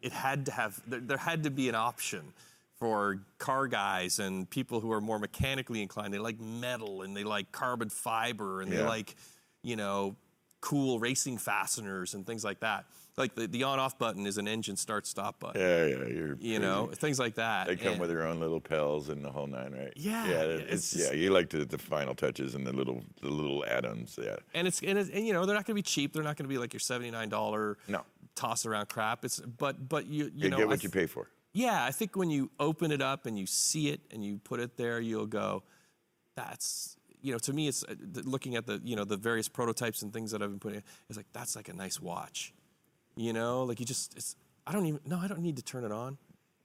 it 0.00 0.12
had 0.12 0.46
to 0.46 0.52
have 0.52 0.80
there, 0.86 1.00
there 1.00 1.16
had 1.16 1.42
to 1.42 1.50
be 1.50 1.68
an 1.68 1.74
option 1.74 2.32
for 2.78 3.20
car 3.38 3.66
guys 3.66 4.18
and 4.18 4.48
people 4.50 4.80
who 4.80 4.92
are 4.92 5.00
more 5.00 5.18
mechanically 5.18 5.82
inclined. 5.82 6.12
They 6.12 6.18
like 6.18 6.40
metal 6.40 7.02
and 7.02 7.16
they 7.16 7.24
like 7.24 7.52
carbon 7.52 7.88
fiber 7.88 8.60
and 8.60 8.72
they 8.72 8.82
like, 8.82 9.14
you 9.62 9.76
know, 9.76 10.16
cool 10.60 10.98
racing 10.98 11.38
fasteners 11.38 12.14
and 12.14 12.26
things 12.26 12.44
like 12.44 12.60
that. 12.60 12.84
Like 13.18 13.34
the, 13.34 13.46
the 13.46 13.64
on 13.64 13.78
off 13.78 13.98
button 13.98 14.26
is 14.26 14.38
an 14.38 14.48
engine 14.48 14.76
start 14.76 15.06
stop 15.06 15.38
button. 15.38 15.60
Yeah, 15.60 15.84
yeah. 15.84 16.06
You're 16.06 16.36
You 16.40 16.58
know, 16.58 16.86
things 16.94 17.18
like 17.18 17.34
that. 17.34 17.66
They 17.66 17.76
come 17.76 17.92
And- 17.92 18.00
with 18.00 18.08
their 18.08 18.26
own 18.26 18.40
little 18.40 18.60
pels 18.60 19.10
and 19.10 19.22
the 19.22 19.30
whole 19.30 19.46
nine, 19.46 19.72
right? 19.72 19.92
Yeah, 19.96 20.26
yeah. 20.26 20.42
It's, 20.44 20.94
it's 20.94 21.08
yeah. 21.10 21.12
You 21.12 21.30
like 21.30 21.50
the, 21.50 21.66
the 21.66 21.76
final 21.76 22.14
touches 22.14 22.54
and 22.54 22.66
the 22.66 22.72
little 22.72 23.02
the 23.20 23.28
little 23.28 23.64
add-ons. 23.66 24.18
Yeah. 24.22 24.36
and 24.54 24.66
it's 24.66 24.80
and, 24.82 24.98
it's, 24.98 25.10
and 25.10 25.26
you 25.26 25.34
know 25.34 25.44
they're 25.44 25.54
not 25.54 25.66
going 25.66 25.74
to 25.74 25.78
be 25.78 25.82
cheap. 25.82 26.14
They're 26.14 26.22
not 26.22 26.36
going 26.36 26.44
to 26.48 26.54
be 26.54 26.58
like 26.58 26.72
your 26.72 26.80
seventy 26.80 27.10
nine 27.10 27.28
dollar 27.28 27.76
No. 27.86 28.00
toss 28.34 28.64
around 28.64 28.88
crap. 28.88 29.24
It's 29.26 29.40
but 29.40 29.88
but 29.90 30.06
you 30.06 30.24
you 30.24 30.32
You 30.44 30.48
know 30.48 30.56
get 30.56 30.68
what 30.68 30.82
you 30.82 30.88
pay 30.88 31.04
for. 31.06 31.28
yeah, 31.52 31.84
I 31.84 31.90
think 31.90 32.16
when 32.16 32.30
you 32.30 32.50
open 32.58 32.90
it 32.92 33.02
up 33.02 33.26
and 33.26 33.38
you 33.38 33.44
see 33.44 33.88
it 33.90 34.00
and 34.10 34.24
you 34.24 34.38
put 34.42 34.58
it 34.58 34.78
there, 34.78 35.00
you'll 35.00 35.26
go, 35.26 35.64
that's 36.34 36.96
you 37.20 37.30
know, 37.32 37.38
to 37.38 37.52
me, 37.52 37.68
it's 37.68 37.84
uh, 37.84 37.94
looking 38.24 38.56
at 38.56 38.66
the 38.66 38.80
you 38.82 38.96
know 38.96 39.04
the 39.04 39.16
various 39.16 39.48
prototypes 39.48 40.02
and 40.02 40.12
things 40.12 40.30
that 40.32 40.42
I've 40.42 40.50
been 40.50 40.58
putting. 40.58 40.78
In, 40.78 40.84
it's 41.08 41.16
like 41.18 41.26
that's 41.32 41.54
like 41.56 41.68
a 41.68 41.72
nice 41.74 42.00
watch, 42.00 42.52
you 43.16 43.32
know, 43.32 43.64
like 43.64 43.80
you 43.80 43.86
just 43.86 44.16
it's. 44.16 44.36
I 44.66 44.72
don't 44.72 44.86
even 44.86 45.00
no, 45.06 45.18
I 45.18 45.26
don't 45.28 45.40
need 45.40 45.56
to 45.56 45.62
turn 45.64 45.84
it 45.84 45.92
on. 45.92 46.18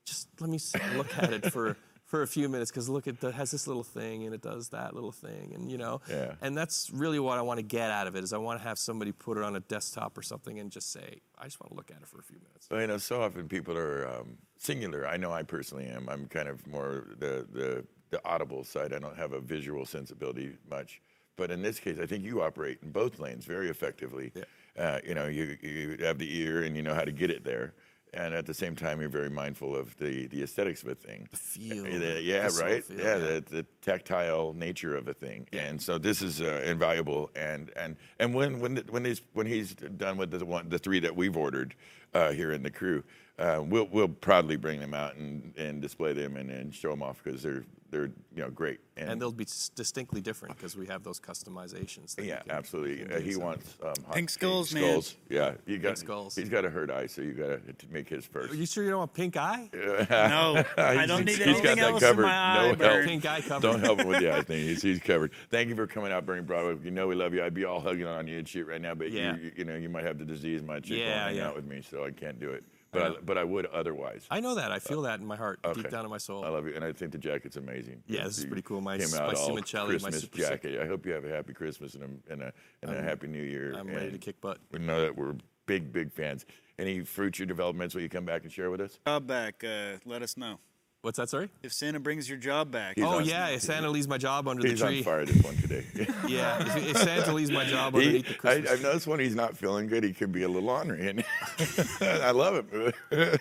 Just 0.05 0.27
let 0.39 0.49
me 0.49 0.57
sit 0.57 0.81
look 0.95 1.17
at 1.17 1.33
it 1.33 1.51
for 1.51 1.75
for 2.05 2.21
a 2.21 2.27
few 2.27 2.47
minutes 2.47 2.71
because 2.71 2.87
look, 2.87 3.07
it 3.07 3.17
has 3.21 3.51
this 3.51 3.67
little 3.67 3.83
thing 3.83 4.23
and 4.23 4.33
it 4.33 4.41
does 4.41 4.69
that 4.69 4.93
little 4.93 5.11
thing, 5.11 5.51
and 5.53 5.69
you 5.71 5.77
know, 5.77 5.99
Yeah. 6.09 6.35
and 6.41 6.55
that's 6.57 6.89
really 6.91 7.19
what 7.19 7.37
I 7.37 7.41
want 7.41 7.57
to 7.57 7.63
get 7.63 7.89
out 7.91 8.07
of 8.07 8.15
it. 8.15 8.23
Is 8.23 8.31
I 8.33 8.37
want 8.37 8.59
to 8.61 8.63
have 8.67 8.77
somebody 8.79 9.11
put 9.11 9.37
it 9.37 9.43
on 9.43 9.55
a 9.55 9.59
desktop 9.61 10.17
or 10.17 10.21
something 10.21 10.59
and 10.59 10.71
just 10.71 10.91
say, 10.91 11.19
I 11.37 11.45
just 11.45 11.59
want 11.59 11.71
to 11.71 11.75
look 11.75 11.91
at 11.91 11.97
it 11.97 12.07
for 12.07 12.19
a 12.19 12.23
few 12.23 12.37
minutes. 12.37 12.67
Well, 12.71 12.79
you 12.81 12.87
know, 12.87 12.97
so 12.97 13.21
often 13.21 13.49
people 13.49 13.75
are 13.77 14.07
um, 14.07 14.37
singular. 14.57 15.05
I 15.07 15.17
know 15.17 15.31
I 15.33 15.43
personally 15.43 15.85
am. 15.87 16.07
I'm 16.07 16.27
kind 16.27 16.47
of 16.47 16.65
more 16.67 17.07
the, 17.19 17.45
the 17.51 17.85
the 18.09 18.21
audible 18.23 18.63
side. 18.63 18.93
I 18.93 18.99
don't 18.99 19.17
have 19.17 19.33
a 19.33 19.41
visual 19.41 19.85
sensibility 19.85 20.53
much. 20.69 21.01
But 21.35 21.51
in 21.51 21.61
this 21.61 21.77
case, 21.79 21.97
I 22.01 22.05
think 22.05 22.23
you 22.23 22.41
operate 22.41 22.79
in 22.81 22.91
both 22.91 23.19
lanes 23.19 23.43
very 23.43 23.69
effectively. 23.69 24.31
Yeah. 24.33 24.43
Uh, 24.77 24.99
you 25.05 25.15
know, 25.15 25.27
you 25.27 25.57
you 25.61 25.97
have 26.01 26.17
the 26.17 26.37
ear 26.37 26.63
and 26.63 26.75
you 26.75 26.83
know 26.83 26.93
how 26.93 27.03
to 27.03 27.11
get 27.11 27.29
it 27.29 27.43
there. 27.43 27.73
And 28.13 28.33
at 28.33 28.45
the 28.45 28.53
same 28.53 28.75
time, 28.75 29.01
you're 29.01 29.09
very 29.09 29.29
mindful 29.29 29.75
of 29.75 29.95
the, 29.97 30.27
the 30.27 30.41
aesthetics 30.41 30.81
of 30.81 30.89
a 30.89 30.95
thing. 30.95 31.27
The 31.29 31.37
feel, 31.37 31.85
yeah, 31.85 32.47
the 32.47 32.63
right. 32.63 32.83
feel, 32.83 32.97
yeah, 32.97 33.03
yeah. 33.03 33.17
The, 33.17 33.43
the 33.47 33.65
tactile 33.81 34.53
nature 34.53 34.95
of 34.95 35.07
a 35.07 35.13
thing. 35.13 35.47
And 35.51 35.81
so 35.81 35.97
this 35.97 36.21
is 36.21 36.41
uh, 36.41 36.63
invaluable. 36.65 37.29
And 37.35 37.69
and 37.75 37.97
and 38.19 38.33
when 38.33 38.59
when 38.59 38.77
when 38.89 39.03
he's 39.03 39.21
when 39.33 39.45
he's 39.45 39.73
done 39.75 40.17
with 40.17 40.31
the 40.31 40.45
one 40.45 40.69
the 40.69 40.79
three 40.79 40.99
that 41.01 41.15
we've 41.15 41.35
ordered 41.35 41.75
uh, 42.13 42.31
here 42.31 42.53
in 42.53 42.63
the 42.63 42.71
crew, 42.71 43.03
uh, 43.39 43.61
we'll 43.63 43.87
we'll 43.91 44.07
proudly 44.07 44.55
bring 44.57 44.79
them 44.79 44.93
out 44.93 45.15
and, 45.15 45.53
and 45.57 45.81
display 45.81 46.13
them 46.13 46.35
and, 46.37 46.49
and 46.49 46.73
show 46.73 46.89
them 46.89 47.03
off 47.03 47.21
because 47.23 47.41
they're 47.43 47.63
they're 47.89 48.07
you 48.35 48.43
know 48.43 48.49
great. 48.49 48.79
and 48.97 49.21
they'll 49.21 49.31
be 49.31 49.45
distinctly 49.75 50.19
different 50.19 50.57
because 50.57 50.75
we 50.75 50.85
have 50.87 51.03
those 51.03 51.21
customizations. 51.21 52.15
that 52.15 52.25
yeah, 52.25 52.39
can- 52.41 52.51
absolutely. 52.51 53.05
can 53.05 53.13
Uh, 53.13 53.19
he 53.21 53.31
so. 53.31 53.39
wants 53.39 53.75
um, 53.81 53.93
hot- 54.05 54.13
Pink 54.15 54.29
skulls, 54.29 54.73
man. 54.73 54.83
skulls. 54.83 55.15
Yeah, 55.29 55.53
you 55.65 55.77
got 55.77 55.97
skulls. 55.97 56.35
He's 56.35 56.49
got 56.49 56.65
a 56.65 56.69
hurt 56.69 56.91
eye, 56.91 57.05
so 57.07 57.21
you 57.21 57.31
got 57.31 57.65
to 57.65 57.87
make 57.89 58.09
his 58.09 58.25
first. 58.25 58.51
Are 58.51 58.55
you 58.57 58.65
sure 58.65 58.83
you 58.83 58.89
don't 58.89 58.99
want 58.99 59.13
pink 59.13 59.37
eye? 59.37 59.69
No, 60.09 60.63
I 60.77 61.05
don't 61.05 61.23
need 61.23 61.37
He's 61.37 61.45
got 61.45 61.47
anything 61.47 61.75
that 61.77 61.91
else 61.91 61.99
covered. 62.01 62.23
in 62.23 62.27
my 62.27 62.55
No 62.55 62.71
eye, 62.71 62.75
help. 62.93 63.05
Pink 63.05 63.25
eye 63.25 63.41
covered. 63.41 63.61
Don't 63.71 63.79
help 63.79 64.01
him 64.01 64.07
with 64.09 64.19
the 64.19 64.35
eye 64.35 64.41
thing. 64.49 64.63
He's, 64.63 64.81
he's 64.81 64.99
covered. 64.99 65.31
Thank 65.49 65.69
you 65.69 65.75
for 65.77 65.87
coming 65.87 66.11
out, 66.11 66.25
Bernie 66.25 66.41
Broderick. 66.41 66.83
You 66.83 66.91
know 66.91 67.07
we 67.07 67.15
love 67.15 67.33
you. 67.33 67.41
I'd 67.43 67.53
be 67.53 67.63
all 67.63 67.79
hugging 67.79 68.05
on 68.07 68.27
you 68.27 68.37
and 68.39 68.47
shit 68.47 68.67
right 68.67 68.81
now, 68.81 68.95
but 68.95 69.11
Yeah. 69.11 69.35
you, 69.37 69.43
you, 69.43 69.51
you 69.57 69.63
know 69.63 69.75
you 69.75 69.87
might 69.87 70.03
have 70.03 70.17
the 70.19 70.25
disease. 70.25 70.61
My 70.61 70.81
chick 70.81 70.97
Yeah, 70.99 71.05
won't 71.19 71.27
hang 71.29 71.35
yeah. 71.37 71.47
out 71.47 71.55
with 71.55 71.65
me, 71.65 71.81
so 71.89 72.03
I 72.03 72.11
can't 72.11 72.37
do 72.39 72.49
it. 72.49 72.65
But 72.91 73.01
I, 73.01 73.07
know. 73.09 73.17
but 73.23 73.37
I 73.37 73.43
would 73.43 73.65
otherwise. 73.67 74.25
I 74.31 74.39
know 74.39 74.55
that. 74.55 74.71
I 74.71 74.79
feel 74.79 75.01
that 75.03 75.19
in 75.19 75.25
my 75.25 75.35
heart, 75.35 75.59
Okay. 75.65 75.81
deep 75.81 75.91
down 75.91 76.05
in 76.05 76.09
my 76.11 76.17
soul. 76.17 76.45
I 76.45 76.49
love 76.49 76.65
you, 76.67 76.73
and 76.75 76.83
I 76.85 76.93
think 76.93 77.11
the 77.11 77.17
jacket's 77.17 77.57
amazing. 77.57 78.01
Yeah, 78.07 78.23
this 78.23 78.37
is 78.37 78.45
pretty 78.45 78.61
cool. 78.61 78.79
My 78.81 78.97
came 78.97 79.07
out 79.07 79.11
spicy 79.35 79.41
all 79.41 79.49
limoncello, 79.57 79.83
my 79.83 79.85
Christmas 79.89 80.21
super 80.21 80.37
sick- 80.37 80.49
jacket. 80.63 80.81
I 80.81 80.85
hope 80.87 81.05
you 81.05 81.11
have 81.11 81.25
a 81.25 81.29
happy 81.29 81.53
Christmas 81.53 81.95
and 81.95 82.03
a 82.03 82.31
and 82.33 82.41
a, 82.43 82.53
and 82.81 82.91
a 82.95 83.01
happy 83.01 83.27
New 83.27 83.43
Year. 83.43 83.73
I'm 83.77 83.87
ready 83.87 84.11
to 84.11 84.17
kick 84.17 84.39
butt. 84.41 84.59
We 84.71 84.79
know 84.79 85.01
that 85.01 85.15
we're 85.17 85.35
big, 85.65 85.91
big 85.91 86.11
fans. 86.13 86.45
Any 86.79 87.01
future 87.01 87.45
developments 87.45 87.93
will 87.95 88.03
you 88.03 88.09
come 88.09 88.23
back 88.25 88.43
and 88.43 88.51
share 88.51 88.69
with 88.71 88.79
us? 88.81 88.99
Job 89.05 89.27
back. 89.27 89.63
Uh, 89.63 89.97
let 90.05 90.21
us 90.21 90.37
know 90.37 90.59
What's 91.03 91.17
that? 91.19 91.29
Sorry. 91.29 91.49
if 91.63 91.71
Santa 91.71 91.99
brings 91.99 92.27
your 92.27 92.37
job 92.39 92.71
back. 92.71 92.95
He's 92.95 93.05
oh 93.05 93.17
on- 93.19 93.25
yeah, 93.25 93.47
if 93.49 93.61
Santa 93.61 93.89
leaves 93.89 94.07
my 94.07 94.17
job 94.17 94.47
under 94.47 94.67
He's 94.67 94.79
the 94.79 94.85
on 94.87 94.91
tree. 94.91 95.03
fire 95.03 95.25
this 95.25 95.41
one 95.43 95.55
today. 95.57 95.85
Yeah, 96.27 96.61
if, 96.75 96.89
if 96.89 96.97
Santa 96.97 97.31
leaves 97.33 97.49
my 97.51 97.63
job 97.65 97.95
He, 97.95 98.21
the 98.21 98.29
I, 98.29 98.33
Christmas. 98.33 98.71
I've 98.71 98.81
noticed 98.81 99.07
when 99.07 99.19
he's 99.19 99.35
not 99.35 99.55
feeling 99.55 99.87
good, 99.87 100.03
he 100.03 100.11
can 100.13 100.31
be 100.31 100.43
a 100.43 100.49
little 100.49 100.69
ornery, 100.69 101.07
and 101.09 101.23
I 102.01 102.31
love 102.31 102.55
him. 102.69 102.91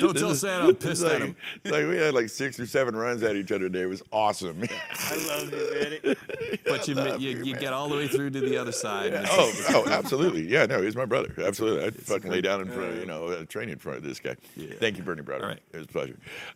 Don't 0.00 0.16
tell 0.16 0.34
Santa 0.34 0.68
I'm 0.68 0.74
pissed 0.76 1.02
like, 1.02 1.12
at 1.14 1.20
him. 1.22 1.36
Like 1.64 1.86
we 1.86 1.96
had 1.96 2.14
like 2.14 2.28
six 2.28 2.58
or 2.60 2.66
seven 2.66 2.94
runs 2.94 3.22
at 3.22 3.34
each 3.36 3.50
other 3.52 3.60
today. 3.68 3.82
It 3.82 3.86
was 3.88 4.02
awesome. 4.12 4.62
I 4.90 5.26
love 5.28 5.52
you, 5.52 5.70
Manny. 6.02 6.58
But 6.64 6.86
you, 6.88 6.94
you, 6.94 7.16
you, 7.38 7.44
you 7.44 7.56
get 7.56 7.72
all 7.72 7.88
the 7.88 7.96
way 7.96 8.08
through 8.08 8.30
to 8.30 8.40
the 8.40 8.56
other 8.58 8.72
side. 8.72 9.14
and 9.14 9.24
it's- 9.24 9.70
oh, 9.70 9.84
oh, 9.86 9.90
absolutely. 9.90 10.46
Yeah, 10.46 10.66
no, 10.66 10.82
he's 10.82 10.96
my 10.96 11.04
brother. 11.06 11.32
Absolutely. 11.38 11.84
I'd 11.86 11.94
fucking 11.96 12.30
lay 12.30 12.40
down 12.40 12.60
in 12.60 12.68
front 12.68 12.90
of, 12.90 12.96
you 12.98 13.06
know, 13.06 13.26
uh, 13.28 13.44
train 13.46 13.68
in 13.70 13.78
front 13.78 13.98
of 13.98 14.04
this 14.04 14.20
guy. 14.20 14.36
Thank 14.78 14.98
you, 14.98 15.02
Bernie 15.02 15.22
Brother. 15.22 15.44
All 15.44 15.50
right. 15.50 15.60
It 15.72 15.76
was 15.78 15.84
a 15.86 15.88
pleasure. 15.88 16.07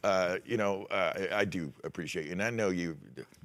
Uh, 0.05 0.39
you 0.45 0.57
know, 0.57 0.87
uh, 0.91 1.13
I, 1.31 1.41
I 1.41 1.45
do 1.45 1.73
appreciate 1.85 2.27
you. 2.27 2.33
And 2.33 2.43
I 2.43 2.51
know 2.51 2.71
you, 2.71 2.97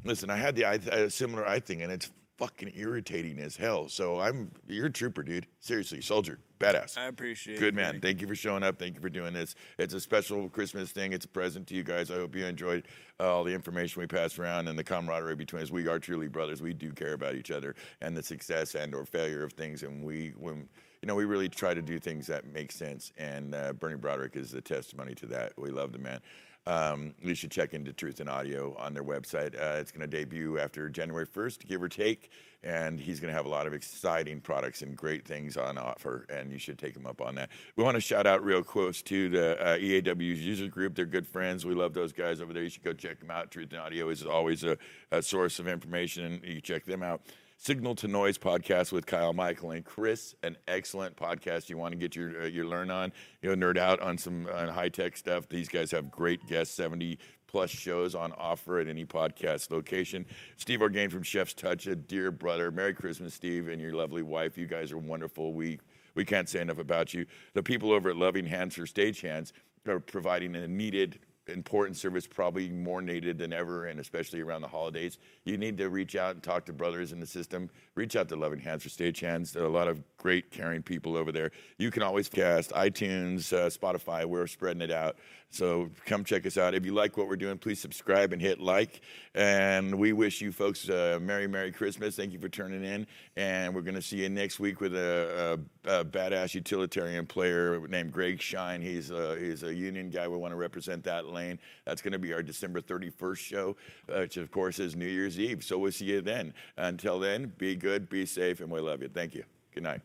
listen, 0.03 0.29
I 0.29 0.37
had 0.37 0.55
the 0.55 0.65
eye, 0.65 0.79
a 0.91 1.09
similar 1.09 1.47
eye 1.47 1.59
thing, 1.59 1.81
and 1.81 1.91
it's 1.91 2.11
fucking 2.37 2.71
irritating 2.75 3.39
as 3.39 3.55
hell. 3.55 3.89
So 3.89 4.19
I'm, 4.19 4.51
you're 4.67 4.85
a 4.85 4.91
trooper, 4.91 5.23
dude. 5.23 5.47
Seriously, 5.59 6.01
soldier. 6.01 6.39
Badass. 6.59 6.97
I 6.97 7.05
appreciate 7.05 7.57
it. 7.57 7.59
Good 7.59 7.75
man. 7.75 7.99
Thank 8.01 8.21
you 8.21 8.27
for 8.27 8.35
showing 8.35 8.63
up. 8.63 8.79
Thank 8.79 8.95
you 8.95 9.01
for 9.01 9.09
doing 9.09 9.33
this. 9.33 9.53
It's 9.77 9.93
a 9.93 9.99
special 9.99 10.49
Christmas 10.49 10.91
thing. 10.91 11.13
It's 11.13 11.25
a 11.25 11.27
present 11.29 11.67
to 11.67 11.75
you 11.75 11.83
guys. 11.83 12.09
I 12.09 12.15
hope 12.15 12.35
you 12.35 12.45
enjoyed 12.45 12.87
uh, 13.19 13.31
all 13.31 13.43
the 13.43 13.53
information 13.53 13.99
we 13.99 14.07
passed 14.07 14.39
around 14.39 14.67
and 14.67 14.77
the 14.77 14.83
camaraderie 14.83 15.35
between 15.35 15.61
us. 15.61 15.69
We 15.69 15.87
are 15.87 15.99
truly 15.99 16.27
brothers. 16.27 16.61
We 16.61 16.73
do 16.73 16.91
care 16.91 17.13
about 17.13 17.35
each 17.35 17.51
other 17.51 17.75
and 18.01 18.17
the 18.17 18.23
success 18.23 18.73
and 18.73 18.95
or 18.95 19.05
failure 19.05 19.43
of 19.43 19.53
things. 19.53 19.83
And 19.83 20.03
we, 20.03 20.33
when 20.37 20.67
you 21.01 21.07
know, 21.07 21.15
we 21.15 21.25
really 21.25 21.49
try 21.49 21.73
to 21.73 21.81
do 21.81 21.99
things 21.99 22.27
that 22.27 22.45
make 22.51 22.71
sense. 22.71 23.11
And 23.17 23.53
uh, 23.53 23.73
Bernie 23.73 23.95
Broderick 23.95 24.35
is 24.35 24.51
the 24.51 24.61
testimony 24.61 25.15
to 25.15 25.25
that. 25.27 25.53
We 25.57 25.69
love 25.69 25.91
the 25.91 25.99
man. 25.99 26.21
Um, 26.67 27.13
you 27.21 27.33
should 27.33 27.49
check 27.49 27.73
into 27.73 27.93
Truth 27.93 28.19
in 28.19 28.27
Audio 28.27 28.75
on 28.77 28.93
their 28.93 29.03
website. 29.03 29.55
Uh, 29.55 29.79
it's 29.79 29.89
going 29.89 30.01
to 30.01 30.07
debut 30.07 30.59
after 30.59 30.89
January 30.89 31.25
1st, 31.25 31.65
give 31.65 31.81
or 31.81 31.87
take, 31.87 32.29
and 32.61 32.99
he's 32.99 33.21
going 33.21 33.31
to 33.31 33.33
have 33.33 33.45
a 33.45 33.49
lot 33.49 33.67
of 33.67 33.73
exciting 33.73 34.41
products 34.41 34.81
and 34.81 34.97
great 34.97 35.25
things 35.25 35.55
on 35.55 35.77
offer, 35.77 36.25
and 36.29 36.51
you 36.51 36.57
should 36.57 36.77
take 36.77 36.93
him 36.93 37.05
up 37.05 37.21
on 37.21 37.35
that. 37.35 37.51
We 37.77 37.85
want 37.85 37.95
to 37.95 38.01
shout 38.01 38.27
out 38.27 38.43
real 38.43 38.63
close 38.63 39.01
to 39.03 39.29
the 39.29 39.65
uh, 39.65 39.77
EAW's 39.77 40.45
user 40.45 40.67
group. 40.67 40.93
They're 40.93 41.05
good 41.05 41.25
friends. 41.25 41.65
We 41.65 41.73
love 41.73 41.93
those 41.93 42.11
guys 42.11 42.41
over 42.41 42.51
there. 42.51 42.63
You 42.63 42.69
should 42.69 42.83
go 42.83 42.91
check 42.91 43.21
them 43.21 43.31
out. 43.31 43.49
Truth 43.49 43.71
in 43.71 43.79
Audio 43.79 44.09
is 44.09 44.25
always 44.25 44.65
a, 44.65 44.77
a 45.11 45.21
source 45.21 45.59
of 45.59 45.69
information. 45.69 46.41
You 46.43 46.59
check 46.59 46.83
them 46.83 47.01
out. 47.01 47.21
Signal 47.59 47.95
to 47.95 48.07
Noise 48.07 48.37
podcast 48.37 48.91
with 48.91 49.07
Kyle 49.07 49.33
Michael 49.33 49.71
and 49.71 49.83
Chris, 49.83 50.35
an 50.43 50.55
excellent 50.67 51.15
podcast. 51.15 51.69
You 51.69 51.77
want 51.77 51.91
to 51.91 51.97
get 51.97 52.15
your 52.15 52.43
uh, 52.43 52.45
your 52.45 52.65
learn 52.65 52.91
on, 52.91 53.11
you 53.41 53.53
know, 53.53 53.67
nerd 53.67 53.77
out 53.79 53.99
on 53.99 54.15
some 54.19 54.47
uh, 54.53 54.71
high 54.71 54.89
tech 54.89 55.17
stuff. 55.17 55.49
These 55.49 55.67
guys 55.67 55.89
have 55.89 56.11
great 56.11 56.45
guests, 56.45 56.75
seventy 56.75 57.17
plus 57.47 57.71
shows 57.71 58.13
on 58.13 58.31
offer 58.33 58.77
at 58.77 58.87
any 58.87 59.05
podcast 59.05 59.71
location. 59.71 60.25
Steve 60.57 60.83
Orgain 60.83 61.09
from 61.09 61.23
Chef's 61.23 61.55
Touch, 61.55 61.87
a 61.87 61.95
dear 61.95 62.29
brother. 62.29 62.69
Merry 62.69 62.93
Christmas, 62.93 63.33
Steve, 63.33 63.67
and 63.69 63.81
your 63.81 63.93
lovely 63.93 64.21
wife. 64.21 64.55
You 64.55 64.67
guys 64.67 64.91
are 64.91 64.99
wonderful. 64.99 65.53
We 65.53 65.79
we 66.13 66.23
can't 66.25 66.47
say 66.47 66.61
enough 66.61 66.77
about 66.77 67.15
you. 67.15 67.25
The 67.53 67.63
people 67.63 67.91
over 67.91 68.11
at 68.11 68.17
Loving 68.17 68.45
Hands 68.45 68.73
for 68.73 68.83
Stagehands 68.83 69.51
are 69.87 69.99
providing 69.99 70.55
a 70.55 70.67
needed 70.67 71.19
important 71.49 71.97
service, 71.97 72.27
probably 72.27 72.69
more 72.69 73.01
needed 73.01 73.37
than 73.37 73.53
ever, 73.53 73.85
and 73.85 73.99
especially 73.99 74.41
around 74.41 74.61
the 74.61 74.67
holidays. 74.67 75.17
You 75.45 75.57
need 75.57 75.77
to 75.77 75.89
reach 75.89 76.15
out 76.15 76.35
and 76.35 76.43
talk 76.43 76.65
to 76.65 76.73
brothers 76.73 77.11
in 77.11 77.19
the 77.19 77.27
system. 77.27 77.69
Reach 77.95 78.15
out 78.15 78.29
to 78.29 78.35
Loving 78.35 78.59
Hands 78.59 78.81
for 78.81 78.89
Stagehands. 78.89 79.51
There 79.51 79.63
are 79.63 79.67
a 79.67 79.69
lot 79.69 79.87
of 79.87 80.01
great, 80.17 80.51
caring 80.51 80.81
people 80.81 81.15
over 81.17 81.31
there. 81.31 81.51
You 81.77 81.91
can 81.91 82.03
always 82.03 82.29
cast 82.29 82.71
iTunes, 82.71 83.53
uh, 83.53 83.69
Spotify. 83.69 84.25
We're 84.25 84.47
spreading 84.47 84.81
it 84.81 84.91
out. 84.91 85.17
So 85.49 85.89
come 86.05 86.23
check 86.23 86.45
us 86.45 86.57
out. 86.57 86.75
If 86.75 86.85
you 86.85 86.93
like 86.93 87.17
what 87.17 87.27
we're 87.27 87.35
doing, 87.35 87.57
please 87.57 87.79
subscribe 87.79 88.33
and 88.33 88.41
hit 88.41 88.59
like. 88.59 89.01
And 89.33 89.97
we 89.97 90.13
wish 90.13 90.41
you 90.41 90.51
folks 90.51 90.89
a 90.89 91.19
Merry, 91.19 91.47
Merry 91.47 91.71
Christmas. 91.71 92.15
Thank 92.15 92.33
you 92.33 92.39
for 92.39 92.49
turning 92.49 92.83
in. 92.83 93.07
And 93.37 93.73
we're 93.73 93.81
going 93.81 93.95
to 93.95 94.01
see 94.01 94.17
you 94.17 94.29
next 94.29 94.59
week 94.59 94.81
with 94.81 94.95
a, 94.95 95.59
a, 95.85 95.99
a 95.99 96.05
badass 96.05 96.53
utilitarian 96.53 97.25
player 97.25 97.79
named 97.87 98.11
Greg 98.11 98.41
Shine. 98.41 98.81
He's 98.81 99.09
a, 99.09 99.37
he's 99.39 99.63
a 99.63 99.73
union 99.73 100.09
guy. 100.09 100.27
We 100.27 100.37
want 100.37 100.51
to 100.51 100.57
represent 100.57 101.03
that 101.05 101.27
lane. 101.27 101.59
That's 101.85 102.01
going 102.01 102.13
to 102.13 102.19
be 102.19 102.33
our 102.33 102.43
December 102.43 102.81
31st 102.81 103.37
show, 103.37 103.77
uh, 104.09 104.19
which 104.19 104.37
of 104.37 104.51
course 104.51 104.79
is 104.79 104.95
New 104.95 105.07
Year's 105.07 105.39
Eve. 105.39 105.63
So 105.63 105.77
we'll 105.77 105.91
see 105.91 106.05
you 106.05 106.21
then. 106.21 106.53
Until 106.75 107.19
then, 107.19 107.53
be 107.57 107.75
good, 107.75 108.09
be 108.09 108.25
safe, 108.25 108.59
and 108.59 108.69
we 108.69 108.81
love 108.81 109.01
you. 109.01 109.09
Thank 109.09 109.33
you. 109.33 109.43
Good 109.73 109.83
night. 109.83 110.01